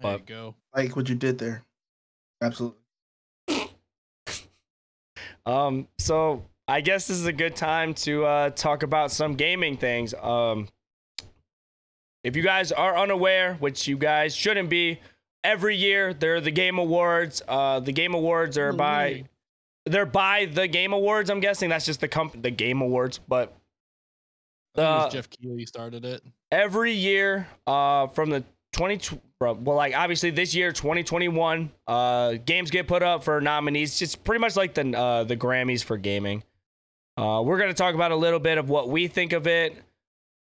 There 0.00 0.12
you 0.12 0.18
go. 0.24 0.54
Like 0.74 0.96
what 0.96 1.08
you 1.08 1.14
did 1.14 1.38
there. 1.38 1.62
Absolutely. 2.42 2.78
Um, 5.46 5.88
so 5.98 6.44
I 6.68 6.80
guess 6.80 7.06
this 7.06 7.16
is 7.16 7.26
a 7.26 7.32
good 7.32 7.56
time 7.56 7.94
to 7.94 8.24
uh, 8.24 8.50
talk 8.50 8.82
about 8.82 9.10
some 9.10 9.34
gaming 9.34 9.76
things. 9.76 10.14
Um, 10.14 10.68
if 12.22 12.36
you 12.36 12.42
guys 12.42 12.72
are 12.72 12.96
unaware, 12.96 13.54
which 13.54 13.88
you 13.88 13.96
guys 13.96 14.34
shouldn't 14.34 14.68
be, 14.68 15.00
every 15.42 15.76
year 15.76 16.12
there 16.12 16.36
are 16.36 16.40
the 16.40 16.50
Game 16.50 16.78
Awards. 16.78 17.42
Uh, 17.48 17.80
the 17.80 17.92
Game 17.92 18.14
Awards 18.14 18.58
are 18.58 18.72
by 18.72 19.24
they're 19.86 20.06
by 20.06 20.44
the 20.44 20.68
Game 20.68 20.92
Awards. 20.92 21.30
I'm 21.30 21.40
guessing 21.40 21.70
that's 21.70 21.86
just 21.86 22.00
the 22.00 22.08
comp 22.08 22.40
the 22.40 22.50
Game 22.50 22.82
Awards, 22.82 23.18
but 23.18 23.56
I 24.74 24.78
think 24.78 24.86
it 24.86 24.90
uh, 24.90 25.04
was 25.04 25.12
Geoff 25.14 25.30
Keighley 25.30 25.66
started 25.66 26.04
it. 26.04 26.22
Every 26.50 26.92
year 26.92 27.46
uh 27.66 28.06
from 28.08 28.30
the 28.30 28.44
20 28.72 29.20
well 29.40 29.76
like 29.76 29.94
obviously 29.96 30.30
this 30.30 30.54
year 30.54 30.72
2021 30.72 31.70
uh 31.86 32.34
games 32.44 32.70
get 32.70 32.86
put 32.86 33.02
up 33.02 33.24
for 33.24 33.40
nominees. 33.40 34.00
It's 34.02 34.16
pretty 34.16 34.40
much 34.40 34.56
like 34.56 34.74
the 34.74 34.96
uh 34.96 35.24
the 35.24 35.36
grammys 35.36 35.82
for 35.82 35.96
gaming. 35.96 36.42
Uh 37.16 37.42
we're 37.44 37.58
gonna 37.58 37.74
talk 37.74 37.94
about 37.94 38.12
a 38.12 38.16
little 38.16 38.40
bit 38.40 38.58
of 38.58 38.68
what 38.68 38.88
we 38.88 39.08
think 39.08 39.32
of 39.32 39.46
it 39.46 39.76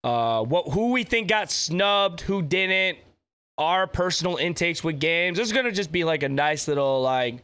uh 0.03 0.43
what 0.43 0.69
who 0.69 0.93
we 0.93 1.05
think 1.05 1.29
got 1.29 1.51
snubbed 1.51 2.23
who 2.23 2.43
didn't 2.43 2.99
our 3.59 3.87
personal 3.87 4.37
intakes 4.37 4.83
with 4.83 4.99
games. 4.99 5.39
This 5.39 5.47
is 5.47 5.53
gonna 5.53 5.73
just 5.73 5.93
be 5.93 6.05
like 6.05 6.23
a 6.23 6.29
nice 6.29 6.67
little 6.67 7.03
like 7.03 7.43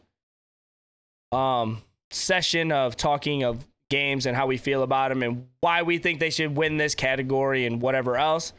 um 1.31 1.81
session 2.09 2.71
of 2.71 2.95
talking 2.97 3.43
of 3.43 3.65
games 3.89 4.25
and 4.25 4.35
how 4.35 4.47
we 4.47 4.57
feel 4.57 4.83
about 4.83 5.09
them 5.09 5.23
and 5.23 5.47
why 5.61 5.81
we 5.81 5.97
think 5.97 6.19
they 6.19 6.29
should 6.29 6.55
win 6.55 6.77
this 6.77 6.95
category 6.95 7.65
and 7.65 7.81
whatever 7.81 8.17
else. 8.17 8.53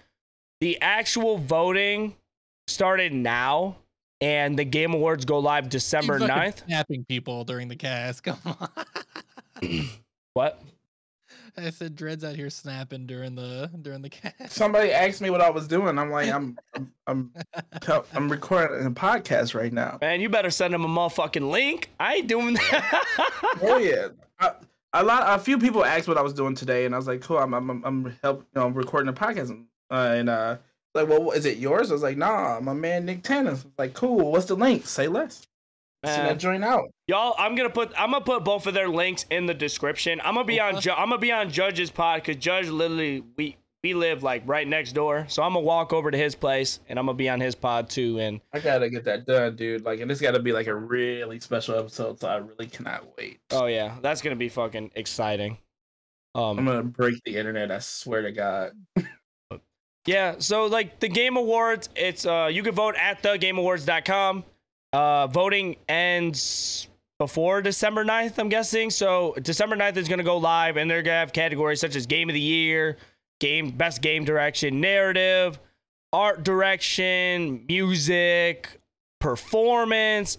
The 0.60 0.80
actual 0.80 1.38
voting 1.38 2.16
started 2.66 3.12
now 3.12 3.76
and 4.20 4.58
the 4.58 4.64
Game 4.64 4.94
Awards 4.94 5.24
go 5.24 5.38
live 5.38 5.68
December 5.68 6.18
Keep 6.18 6.28
9th. 6.28 6.64
Snapping 6.66 7.04
people 7.04 7.44
during 7.44 7.68
the 7.68 7.76
cast. 7.76 8.22
Come 8.24 8.38
on. 8.44 9.88
What? 10.34 10.60
I 11.56 11.70
said 11.70 11.96
dreads 11.96 12.22
out 12.22 12.36
here 12.36 12.50
snapping 12.50 13.06
during 13.06 13.34
the 13.34 13.68
during 13.82 14.02
the 14.02 14.08
cast. 14.08 14.52
Somebody 14.52 14.92
asked 14.92 15.20
me 15.20 15.30
what 15.30 15.40
I 15.40 15.50
was 15.50 15.66
doing. 15.66 15.98
I'm 15.98 16.10
like, 16.10 16.30
I'm 16.30 16.56
I'm 17.06 17.32
I'm, 17.88 18.02
I'm 18.14 18.28
recording 18.30 18.86
a 18.86 18.90
podcast 18.90 19.54
right 19.54 19.72
now. 19.72 19.98
Man, 20.00 20.20
you 20.20 20.28
better 20.28 20.50
send 20.50 20.74
them 20.74 20.84
a 20.84 20.88
motherfucking 20.88 21.50
link. 21.50 21.90
I 21.98 22.16
ain't 22.16 22.28
doing 22.28 22.54
that. 22.54 23.04
Oh 23.62 23.78
yeah. 23.78 24.08
I, 24.40 24.52
a 24.92 25.02
lot 25.02 25.38
a 25.38 25.42
few 25.42 25.58
people 25.58 25.84
asked 25.84 26.08
what 26.08 26.18
I 26.18 26.22
was 26.22 26.32
doing 26.32 26.54
today 26.54 26.86
and 26.86 26.94
I 26.94 26.98
was 26.98 27.06
like, 27.06 27.20
cool, 27.20 27.38
I'm 27.38 27.52
I'm 27.54 27.84
I'm 27.84 28.16
help 28.22 28.40
you 28.40 28.46
know, 28.60 28.66
I'm 28.66 28.74
recording 28.74 29.08
a 29.08 29.12
podcast 29.12 29.50
uh, 29.90 29.94
and 29.94 30.28
uh 30.28 30.56
like, 30.94 31.08
well, 31.08 31.30
is 31.32 31.44
it 31.44 31.58
yours? 31.58 31.90
I 31.90 31.94
was 31.94 32.02
like, 32.02 32.16
nah, 32.16 32.60
my 32.60 32.72
man 32.72 33.04
Nick 33.04 33.22
Tanner. 33.22 33.50
I 33.50 33.52
was 33.52 33.66
like, 33.76 33.94
cool. 33.94 34.32
What's 34.32 34.46
the 34.46 34.56
link? 34.56 34.86
Say 34.86 35.08
less. 35.08 35.46
See 36.04 36.12
Man. 36.12 36.26
that 36.26 36.38
joint 36.38 36.64
out. 36.64 36.90
Y'all, 37.08 37.34
I'm 37.38 37.56
gonna 37.56 37.70
put 37.70 37.92
I'm 37.98 38.12
gonna 38.12 38.24
put 38.24 38.44
both 38.44 38.66
of 38.66 38.74
their 38.74 38.88
links 38.88 39.26
in 39.30 39.46
the 39.46 39.54
description. 39.54 40.20
I'm 40.22 40.34
gonna 40.34 40.46
be 40.46 40.60
on 40.60 40.74
Okay. 40.74 40.82
Ju- 40.82 40.92
I'm 40.92 41.08
gonna 41.08 41.18
be 41.18 41.32
on 41.32 41.50
Judge's 41.50 41.90
pod 41.90 42.22
because 42.22 42.36
Judge 42.36 42.68
literally 42.68 43.24
we 43.36 43.56
we 43.84 43.94
live 43.94 44.22
like 44.22 44.42
right 44.46 44.66
next 44.66 44.92
door, 44.92 45.26
so 45.28 45.42
I'm 45.42 45.52
gonna 45.54 45.64
walk 45.64 45.92
over 45.92 46.10
to 46.10 46.18
his 46.18 46.34
place 46.34 46.80
and 46.88 46.98
I'm 46.98 47.06
gonna 47.06 47.16
be 47.16 47.28
on 47.28 47.40
his 47.40 47.54
pod 47.54 47.88
too. 47.88 48.18
And 48.18 48.40
I 48.52 48.58
gotta 48.58 48.90
get 48.90 49.04
that 49.04 49.24
done, 49.26 49.54
dude. 49.56 49.84
Like, 49.84 50.00
and 50.00 50.10
this 50.10 50.20
gotta 50.20 50.40
be 50.40 50.52
like 50.52 50.66
a 50.66 50.74
really 50.74 51.38
special 51.40 51.76
episode, 51.78 52.18
so 52.20 52.28
I 52.28 52.36
really 52.36 52.66
cannot 52.66 53.04
wait. 53.16 53.38
oh 53.50 53.66
yeah, 53.66 53.96
that's 54.02 54.20
gonna 54.20 54.36
be 54.36 54.48
fucking 54.48 54.90
exciting. 54.94 55.58
Um, 56.34 56.58
I'm 56.58 56.64
gonna 56.64 56.82
break 56.82 57.22
the 57.24 57.36
internet. 57.36 57.70
I 57.70 57.78
swear 57.78 58.22
to 58.22 58.32
God. 58.32 58.72
Yeah, 60.06 60.36
so 60.38 60.64
like 60.66 61.00
the 61.00 61.08
Game 61.08 61.36
Awards, 61.36 61.90
it's 61.94 62.24
uh 62.24 62.48
you 62.50 62.62
can 62.62 62.74
vote 62.74 62.94
at 62.96 63.22
thegameawards.com. 63.22 64.44
Uh 64.94 65.26
voting 65.26 65.76
ends 65.86 66.88
before 67.18 67.60
December 67.60 68.06
9th, 68.06 68.38
I'm 68.38 68.48
guessing. 68.48 68.88
So 68.88 69.34
December 69.42 69.76
9th 69.76 69.98
is 69.98 70.08
gonna 70.08 70.22
go 70.22 70.38
live 70.38 70.78
and 70.78 70.90
they're 70.90 71.02
gonna 71.02 71.18
have 71.18 71.34
categories 71.34 71.80
such 71.80 71.94
as 71.94 72.06
game 72.06 72.30
of 72.30 72.34
the 72.34 72.40
year, 72.40 72.96
game 73.40 73.70
best 73.70 74.02
game 74.02 74.24
direction, 74.24 74.80
narrative, 74.80 75.58
art 76.12 76.42
direction, 76.44 77.64
music, 77.68 78.80
performance. 79.20 80.38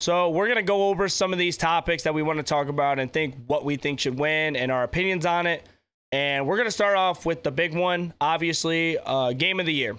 So 0.00 0.30
we're 0.30 0.46
gonna 0.48 0.62
go 0.62 0.88
over 0.88 1.08
some 1.08 1.32
of 1.32 1.38
these 1.38 1.56
topics 1.56 2.04
that 2.04 2.14
we 2.14 2.22
want 2.22 2.38
to 2.38 2.42
talk 2.44 2.68
about 2.68 2.98
and 2.98 3.12
think 3.12 3.34
what 3.46 3.64
we 3.64 3.76
think 3.76 3.98
should 4.00 4.18
win 4.18 4.54
and 4.56 4.70
our 4.70 4.84
opinions 4.84 5.26
on 5.26 5.46
it. 5.46 5.66
And 6.12 6.46
we're 6.46 6.56
gonna 6.56 6.70
start 6.70 6.96
off 6.96 7.26
with 7.26 7.42
the 7.42 7.50
big 7.50 7.74
one, 7.74 8.14
obviously, 8.20 8.96
uh, 8.98 9.32
game 9.32 9.58
of 9.60 9.66
the 9.66 9.74
year. 9.74 9.96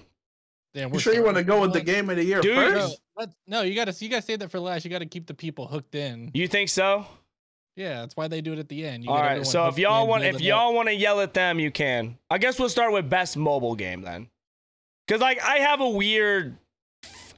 Damn, 0.74 0.90
You 0.90 0.94
we're 0.94 1.00
sure 1.00 1.14
you 1.14 1.24
want 1.24 1.38
to 1.38 1.44
go 1.44 1.62
with 1.62 1.74
the 1.74 1.82
game 1.82 2.10
of 2.10 2.16
the 2.16 2.24
year 2.24 2.42
Dude, 2.42 2.56
No, 2.56 2.72
first? 2.72 3.02
let- 3.18 3.30
no, 3.48 3.62
you 3.64 3.74
gotta 3.76 3.94
you 4.04 4.10
gotta 4.10 4.22
save 4.22 4.40
that 4.40 4.52
for 4.52 4.60
last. 4.60 4.86
You 4.86 4.92
gotta 4.92 5.06
keep 5.06 5.26
the 5.28 5.34
people 5.34 5.68
hooked 5.68 5.96
in. 5.96 6.32
You 6.34 6.48
think 6.48 6.70
so? 6.70 7.06
Yeah, 7.80 8.02
that's 8.02 8.18
why 8.18 8.28
they 8.28 8.42
do 8.42 8.52
it 8.52 8.60
at 8.60 8.68
the 8.68 8.86
end. 8.86 9.06
You 9.06 9.10
All 9.10 9.16
get 9.16 9.22
right. 9.22 9.30
everyone 9.30 9.46
So 9.46 9.68
if 9.68 9.80
y'all 9.80 10.06
want, 10.06 10.26
if 10.26 10.42
y'all 10.42 10.74
want 10.74 10.90
to 10.90 10.94
yell 10.94 11.22
at 11.22 11.34
them, 11.34 11.60
you 11.60 11.72
can. 11.72 12.18
I 12.30 12.38
guess 12.38 12.60
we'll 12.60 12.68
start 12.68 12.92
with 12.92 13.10
best 13.10 13.38
mobile 13.38 13.76
game 13.76 14.02
then, 14.02 14.28
because 15.08 15.22
like 15.22 15.42
I 15.42 15.60
have 15.60 15.80
a 15.80 15.88
weird, 15.88 16.58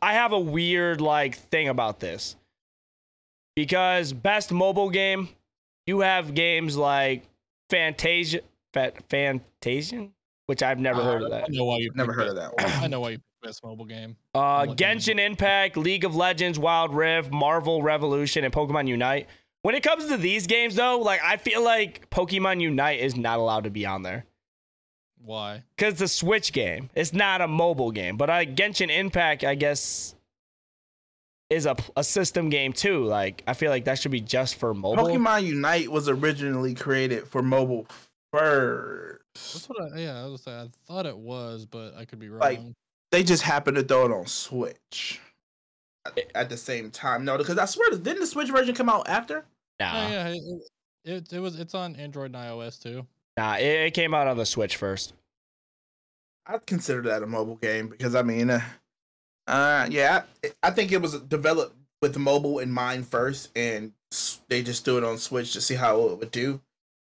I 0.01 0.13
have 0.13 0.31
a 0.31 0.39
weird 0.39 0.99
like 0.99 1.35
thing 1.35 1.69
about 1.69 1.99
this, 1.99 2.35
because 3.55 4.13
best 4.13 4.51
mobile 4.51 4.89
game, 4.89 5.29
you 5.85 5.99
have 5.99 6.33
games 6.33 6.75
like 6.75 7.21
Fantasia, 7.69 8.41
Fa- 8.73 8.93
Fantasian, 9.11 10.09
which 10.47 10.63
I've 10.63 10.79
never 10.79 11.01
Uh, 11.01 11.03
heard 11.03 11.21
of 11.21 11.29
that. 11.29 11.43
I 11.43 11.47
know 11.49 11.65
why 11.65 11.77
you've 11.77 11.95
Never 11.95 12.13
picked 12.13 12.19
heard 12.19 12.29
of 12.29 12.35
that 12.37 12.57
one. 12.57 12.83
I 12.83 12.87
know 12.87 12.99
why 12.99 13.09
you 13.11 13.17
picked 13.17 13.43
best 13.43 13.63
mobile 13.63 13.85
game. 13.85 14.17
Uh, 14.33 14.39
I'm 14.39 14.69
looking 14.69 14.87
at 14.87 14.97
Genshin 14.97 15.19
Impact, 15.23 15.77
League 15.77 16.03
of 16.03 16.15
Legends, 16.15 16.57
Wild 16.57 16.95
Rift, 16.95 17.31
Marvel 17.31 17.83
Revolution, 17.83 18.43
and 18.43 18.51
Pokemon 18.51 18.87
Unite. 18.87 19.29
When 19.63 19.75
it 19.75 19.83
comes 19.83 20.07
to 20.07 20.17
these 20.17 20.47
games, 20.47 20.75
though, 20.75 20.99
like 20.99 21.21
I 21.23 21.37
feel 21.37 21.63
like 21.63 22.09
Pokemon 22.09 22.61
Unite 22.61 22.99
is 22.99 23.15
not 23.15 23.39
allowed 23.39 23.65
to 23.65 23.69
be 23.69 23.85
on 23.85 24.01
there 24.01 24.25
Why? 25.23 25.63
because 25.75 25.93
it's 25.93 26.01
a 26.01 26.07
Switch 26.07 26.51
game. 26.51 26.89
It's 26.95 27.13
not 27.13 27.41
a 27.41 27.47
mobile 27.47 27.91
game. 27.91 28.17
But 28.17 28.29
I 28.29 28.45
Genshin 28.45 28.95
Impact, 28.95 29.43
I 29.43 29.55
guess, 29.55 30.15
is 31.51 31.65
a, 31.65 31.75
a 31.95 32.03
system 32.03 32.49
game 32.49 32.73
too. 32.73 33.05
Like 33.05 33.43
I 33.45 33.53
feel 33.53 33.69
like 33.69 33.85
that 33.85 33.99
should 33.99 34.11
be 34.11 34.21
just 34.21 34.55
for 34.55 34.73
mobile. 34.73 35.05
Pokemon 35.05 35.43
Unite 35.43 35.91
was 35.91 36.09
originally 36.09 36.73
created 36.73 37.27
for 37.27 37.43
mobile 37.43 37.85
first. 38.31 39.19
That's 39.35 39.69
what 39.69 39.93
I 39.93 39.99
yeah, 39.99 40.23
I 40.23 40.25
was 40.25 40.41
say 40.41 40.51
I 40.51 40.67
thought 40.87 41.05
it 41.05 41.17
was, 41.17 41.67
but 41.67 41.95
I 41.95 42.05
could 42.05 42.19
be 42.19 42.29
wrong. 42.29 42.39
Like, 42.39 42.59
They 43.11 43.23
just 43.23 43.43
happened 43.43 43.77
to 43.77 43.83
throw 43.83 44.05
it 44.05 44.11
on 44.11 44.25
Switch 44.25 45.21
at, 46.05 46.19
at 46.35 46.49
the 46.49 46.57
same 46.57 46.91
time. 46.91 47.25
No, 47.25 47.37
because 47.37 47.57
I 47.57 47.65
swear, 47.65 47.89
didn't 47.91 48.19
the 48.19 48.27
Switch 48.27 48.49
version 48.49 48.75
come 48.75 48.89
out 48.89 49.07
after? 49.07 49.45
Nah, 49.79 49.91
Oh, 49.93 50.09
yeah, 50.09 50.27
it, 50.27 50.61
it, 51.03 51.33
it 51.33 51.39
was 51.39 51.59
it's 51.59 51.73
on 51.73 51.95
Android 51.95 52.35
and 52.35 52.35
iOS 52.35 52.81
too. 52.81 53.05
nah, 53.37 53.55
it, 53.55 53.63
it 53.63 53.93
came 53.93 54.13
out 54.13 54.27
on 54.27 54.37
the 54.37 54.45
Switch 54.45 54.77
first. 54.77 55.13
I'd 56.45 56.65
consider 56.65 57.01
that 57.03 57.23
a 57.23 57.27
mobile 57.27 57.55
game 57.55 57.87
because 57.87 58.15
I 58.15 58.23
mean, 58.23 58.49
uh, 58.49 58.61
uh 59.47 59.87
yeah, 59.89 60.23
I, 60.43 60.51
I 60.63 60.71
think 60.71 60.91
it 60.91 61.01
was 61.01 61.19
developed 61.21 61.75
with 62.01 62.17
mobile 62.17 62.59
in 62.59 62.71
mind 62.71 63.07
first, 63.07 63.49
and 63.55 63.93
they 64.49 64.63
just 64.63 64.83
threw 64.83 64.97
it 64.97 65.03
on 65.03 65.17
Switch 65.17 65.53
to 65.53 65.61
see 65.61 65.75
how 65.75 66.01
it 66.07 66.19
would 66.19 66.31
do. 66.31 66.59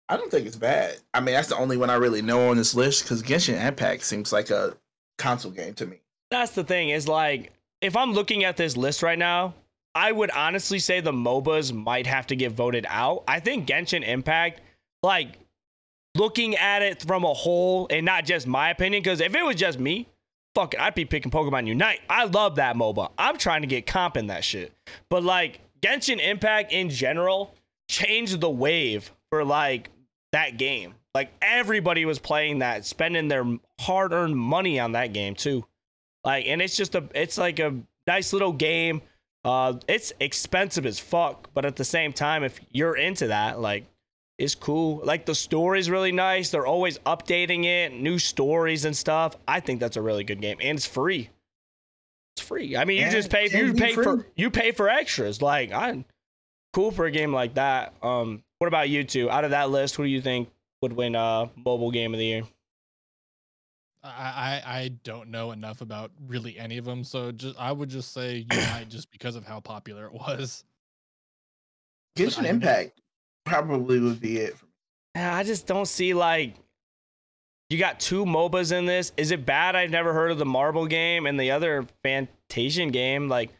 I 0.09 0.17
don't 0.17 0.29
think 0.29 0.45
it's 0.45 0.57
bad. 0.57 0.97
I 1.13 1.21
mean, 1.21 1.33
that's 1.33 1.47
the 1.47 1.57
only 1.57 1.77
one 1.77 1.89
I 1.89 1.95
really 1.95 2.21
know 2.21 2.49
on 2.49 2.57
this 2.57 2.75
list 2.75 3.03
because 3.03 3.23
Genshin 3.23 3.65
Impact 3.65 4.03
seems 4.03 4.33
like 4.33 4.49
a 4.49 4.75
console 5.17 5.51
game 5.51 5.73
to 5.75 5.85
me. 5.85 6.01
That's 6.29 6.51
the 6.51 6.63
thing 6.63 6.89
is 6.89 7.07
like 7.07 7.51
if 7.83 7.97
I'm 7.97 8.13
looking 8.13 8.45
at 8.45 8.55
this 8.55 8.77
list 8.77 9.03
right 9.03 9.19
now, 9.19 9.53
I 9.93 10.11
would 10.11 10.31
honestly 10.31 10.79
say 10.79 11.01
the 11.01 11.11
MOBAs 11.11 11.73
might 11.73 12.07
have 12.07 12.25
to 12.27 12.35
get 12.35 12.53
voted 12.53 12.85
out. 12.87 13.25
I 13.27 13.41
think 13.41 13.67
Genshin 13.67 14.07
Impact, 14.07 14.61
like 15.03 15.37
looking 16.15 16.55
at 16.55 16.81
it 16.81 17.01
from 17.03 17.25
a 17.25 17.33
whole 17.33 17.87
and 17.89 18.05
not 18.05 18.25
just 18.25 18.47
my 18.47 18.69
opinion, 18.69 19.03
because 19.03 19.19
if 19.19 19.35
it 19.35 19.45
was 19.45 19.57
just 19.57 19.79
me, 19.79 20.07
fuck 20.55 20.73
it, 20.73 20.79
I'd 20.79 20.95
be 20.95 21.03
picking 21.03 21.31
Pokemon 21.31 21.67
Unite. 21.67 21.99
I 22.09 22.23
love 22.23 22.55
that 22.55 22.77
MOBA. 22.77 23.11
I'm 23.17 23.37
trying 23.37 23.61
to 23.61 23.67
get 23.67 23.85
comp 23.85 24.15
in 24.15 24.27
that 24.27 24.45
shit. 24.45 24.71
But 25.09 25.23
like 25.23 25.59
Genshin 25.81 26.25
Impact 26.25 26.71
in 26.71 26.89
general 26.89 27.53
changed 27.89 28.39
the 28.39 28.49
wave 28.49 29.11
for 29.29 29.43
like 29.43 29.89
that 30.31 30.57
game. 30.57 30.95
Like 31.13 31.31
everybody 31.41 32.05
was 32.05 32.17
playing 32.17 32.59
that, 32.59 32.85
spending 32.85 33.27
their 33.27 33.45
hard-earned 33.81 34.37
money 34.37 34.79
on 34.79 34.93
that 34.93 35.11
game 35.11 35.35
too. 35.35 35.65
Like, 36.23 36.45
and 36.47 36.61
it's 36.61 36.75
just 36.77 36.95
a, 36.95 37.03
it's 37.13 37.37
like 37.37 37.59
a 37.59 37.75
nice 38.07 38.33
little 38.33 38.53
game. 38.53 39.01
Uh, 39.43 39.73
it's 39.87 40.13
expensive 40.19 40.85
as 40.85 40.99
fuck, 40.99 41.49
but 41.53 41.65
at 41.65 41.75
the 41.75 41.83
same 41.83 42.13
time, 42.13 42.43
if 42.43 42.59
you're 42.71 42.95
into 42.95 43.27
that, 43.27 43.59
like, 43.59 43.85
it's 44.39 44.55
cool. 44.55 45.01
Like 45.03 45.25
the 45.25 45.35
story's 45.35 45.89
really 45.89 46.11
nice. 46.11 46.49
They're 46.49 46.65
always 46.65 46.97
updating 46.99 47.65
it, 47.65 47.93
new 47.93 48.17
stories 48.17 48.83
and 48.83 48.97
stuff. 48.97 49.35
I 49.47 49.59
think 49.59 49.79
that's 49.79 49.95
a 49.95 50.01
really 50.01 50.23
good 50.23 50.41
game, 50.41 50.57
and 50.59 50.77
it's 50.77 50.87
free. 50.87 51.29
It's 52.35 52.45
free. 52.45 52.75
I 52.75 52.85
mean, 52.85 53.05
you 53.05 53.11
just 53.11 53.29
pay. 53.29 53.47
You 53.49 53.73
pay 53.75 53.93
for 53.93 54.25
you 54.35 54.49
pay 54.49 54.71
for 54.71 54.89
extras. 54.89 55.41
Like, 55.41 55.71
I'm 55.71 56.03
cool 56.73 56.89
for 56.89 57.05
a 57.05 57.11
game 57.11 57.31
like 57.31 57.53
that. 57.55 57.93
Um, 58.01 58.43
what 58.57 58.67
about 58.67 58.89
you 58.89 59.03
two? 59.03 59.29
Out 59.29 59.43
of 59.43 59.51
that 59.51 59.69
list, 59.69 59.95
who 59.95 60.03
do 60.03 60.09
you 60.09 60.21
think 60.21 60.49
would 60.81 60.93
win 60.93 61.15
uh 61.15 61.47
mobile 61.55 61.91
game 61.91 62.13
of 62.13 62.17
the 62.17 62.25
year? 62.25 62.43
I, 64.03 64.61
I 64.65 64.79
I 64.79 64.87
don't 65.03 65.29
know 65.29 65.51
enough 65.51 65.81
about 65.81 66.11
really 66.27 66.57
any 66.59 66.77
of 66.77 66.85
them, 66.85 67.03
so 67.03 67.31
just 67.31 67.57
I 67.59 67.71
would 67.71 67.89
just 67.89 68.13
say 68.13 68.45
Unite 68.51 68.89
just 68.89 69.11
because 69.11 69.35
of 69.35 69.45
how 69.45 69.59
popular 69.59 70.05
it 70.05 70.13
was. 70.13 70.63
But 72.15 72.23
I 72.23 72.25
Genshin 72.25 72.35
don't 72.35 72.43
know. 72.43 72.49
Impact 72.49 73.01
probably 73.45 73.99
would 73.99 74.19
be 74.19 74.37
it. 74.37 74.57
For 74.57 74.65
me. 74.65 74.71
Yeah, 75.15 75.35
I 75.35 75.43
just 75.43 75.67
don't 75.67 75.87
see 75.87 76.13
like 76.13 76.55
you 77.69 77.79
got 77.79 77.99
two 77.99 78.23
MOBAs 78.25 78.71
in 78.71 78.85
this. 78.85 79.11
Is 79.17 79.31
it 79.31 79.45
bad? 79.45 79.75
I've 79.75 79.89
never 79.89 80.13
heard 80.13 80.31
of 80.31 80.37
the 80.37 80.45
Marvel 80.45 80.85
game 80.85 81.25
and 81.25 81.39
the 81.39 81.51
other 81.51 81.87
Fantasian 82.03 82.91
game. 82.91 83.29
Like, 83.29 83.51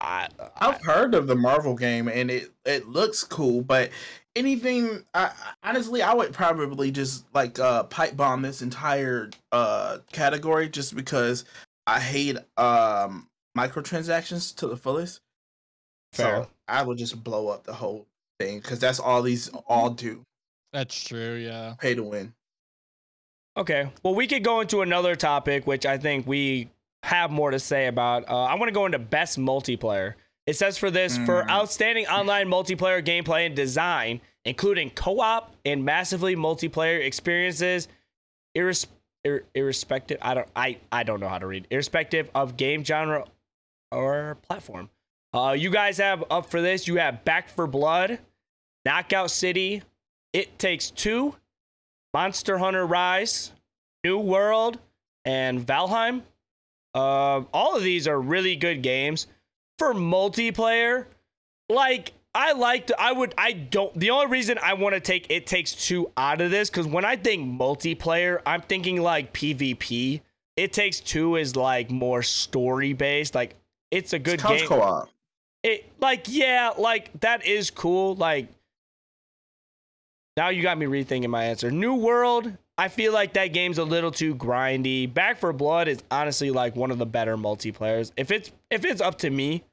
I, 0.00 0.28
I 0.38 0.68
I've 0.68 0.82
heard 0.82 1.14
of 1.14 1.26
the 1.26 1.34
Marvel 1.34 1.74
game 1.74 2.06
and 2.08 2.30
it 2.30 2.52
it 2.64 2.88
looks 2.88 3.24
cool, 3.24 3.62
but 3.62 3.90
anything 4.36 5.04
I, 5.14 5.24
I- 5.26 5.68
honestly 5.70 6.02
I 6.02 6.14
would 6.14 6.32
probably 6.32 6.90
just 6.90 7.24
like 7.34 7.58
uh 7.58 7.84
pipe 7.84 8.16
bomb 8.16 8.42
this 8.42 8.62
entire 8.62 9.30
uh 9.52 9.98
category 10.12 10.68
just 10.68 10.94
because 10.94 11.44
I 11.86 12.00
hate 12.00 12.36
um 12.56 13.28
microtransactions 13.56 14.54
to 14.56 14.66
the 14.68 14.76
fullest. 14.76 15.20
Fair. 16.12 16.44
So 16.44 16.50
I 16.68 16.82
would 16.82 16.98
just 16.98 17.22
blow 17.24 17.48
up 17.48 17.64
the 17.64 17.72
whole 17.74 18.06
thing 18.38 18.60
because 18.60 18.78
that's 18.78 19.00
all 19.00 19.22
these 19.22 19.48
all 19.66 19.90
do. 19.90 20.22
That's 20.72 21.02
true, 21.02 21.34
yeah. 21.36 21.74
Pay 21.80 21.94
to 21.94 22.02
win. 22.02 22.34
okay. 23.56 23.90
Well, 24.02 24.14
we 24.14 24.26
could 24.26 24.44
go 24.44 24.60
into 24.60 24.82
another 24.82 25.16
topic, 25.16 25.66
which 25.66 25.86
I 25.86 25.98
think 25.98 26.26
we 26.26 26.68
have 27.02 27.30
more 27.30 27.50
to 27.50 27.58
say 27.58 27.86
about. 27.86 28.28
Uh, 28.28 28.44
I 28.44 28.54
want 28.54 28.68
to 28.68 28.72
go 28.74 28.86
into 28.86 28.98
best 28.98 29.38
multiplayer. 29.38 30.14
It 30.48 30.56
says 30.56 30.78
for 30.78 30.90
this 30.90 31.18
for 31.18 31.42
Mm. 31.42 31.50
outstanding 31.50 32.06
online 32.06 32.48
multiplayer 32.48 33.04
gameplay 33.04 33.44
and 33.44 33.54
design, 33.54 34.22
including 34.46 34.88
co-op 34.88 35.54
and 35.66 35.84
massively 35.84 36.34
multiplayer 36.36 37.04
experiences, 37.04 37.86
irres- 38.56 38.86
ir- 39.24 39.44
irrespective. 39.54 40.16
I 40.22 40.32
don't. 40.32 40.48
I 40.56 40.78
I 40.90 41.02
don't 41.02 41.20
know 41.20 41.28
how 41.28 41.38
to 41.38 41.46
read. 41.46 41.66
Irrespective 41.70 42.30
of 42.34 42.56
game 42.56 42.82
genre 42.82 43.26
or 43.92 44.38
platform. 44.40 44.88
Uh, 45.34 45.54
you 45.56 45.68
guys 45.68 45.98
have 45.98 46.24
up 46.30 46.50
for 46.50 46.62
this. 46.62 46.88
You 46.88 46.96
have 46.96 47.26
Back 47.26 47.50
4 47.50 47.66
Blood, 47.66 48.18
Knockout 48.86 49.30
City, 49.30 49.82
It 50.32 50.58
Takes 50.58 50.90
Two, 50.90 51.36
Monster 52.14 52.56
Hunter 52.56 52.86
Rise, 52.86 53.52
New 54.02 54.18
World, 54.18 54.78
and 55.26 55.60
Valheim. 55.60 56.22
Uh, 56.94 57.42
all 57.52 57.76
of 57.76 57.82
these 57.82 58.08
are 58.08 58.18
really 58.18 58.56
good 58.56 58.80
games 58.80 59.26
for 59.78 59.94
multiplayer. 59.94 61.06
Like 61.68 62.12
I 62.34 62.52
liked, 62.52 62.92
I 62.98 63.12
would, 63.12 63.34
I 63.38 63.52
don't. 63.52 63.98
The 63.98 64.10
only 64.10 64.26
reason 64.26 64.58
I 64.62 64.74
want 64.74 64.94
to 64.94 65.00
take 65.00 65.30
It 65.30 65.46
Takes 65.46 65.72
Two 65.74 66.10
out 66.16 66.40
of 66.40 66.50
this 66.50 66.68
because 66.70 66.86
when 66.86 67.04
I 67.04 67.16
think 67.16 67.46
multiplayer, 67.48 68.40
I'm 68.46 68.60
thinking 68.62 69.00
like 69.00 69.32
PvP. 69.32 70.20
It 70.56 70.72
Takes 70.72 71.00
Two 71.00 71.36
is 71.36 71.56
like 71.56 71.90
more 71.90 72.22
story 72.22 72.92
based. 72.92 73.34
Like 73.34 73.54
it's 73.90 74.12
a 74.12 74.18
good 74.18 74.40
It's 74.40 74.44
game. 74.48 74.66
co-op. 74.68 75.08
it 75.62 75.90
like 76.00 76.26
yeah, 76.28 76.72
like 76.76 77.18
that 77.20 77.46
is 77.46 77.70
cool. 77.70 78.14
Like 78.14 78.48
now 80.36 80.50
you 80.50 80.62
got 80.62 80.78
me 80.78 80.86
rethinking 80.86 81.28
my 81.30 81.44
answer. 81.44 81.70
New 81.70 81.94
World, 81.94 82.52
I 82.76 82.88
feel 82.88 83.12
like 83.12 83.32
that 83.32 83.48
game's 83.48 83.78
a 83.78 83.84
little 83.84 84.10
too 84.12 84.34
grindy. 84.36 85.12
Back 85.12 85.38
4 85.38 85.52
Blood 85.52 85.88
is 85.88 86.02
honestly 86.10 86.50
like 86.50 86.76
one 86.76 86.90
of 86.90 86.98
the 86.98 87.06
better 87.06 87.36
multiplayers. 87.36 88.12
If 88.16 88.30
it's 88.30 88.52
if 88.70 88.84
it's 88.84 89.00
up 89.00 89.18
to 89.18 89.30
me, 89.30 89.64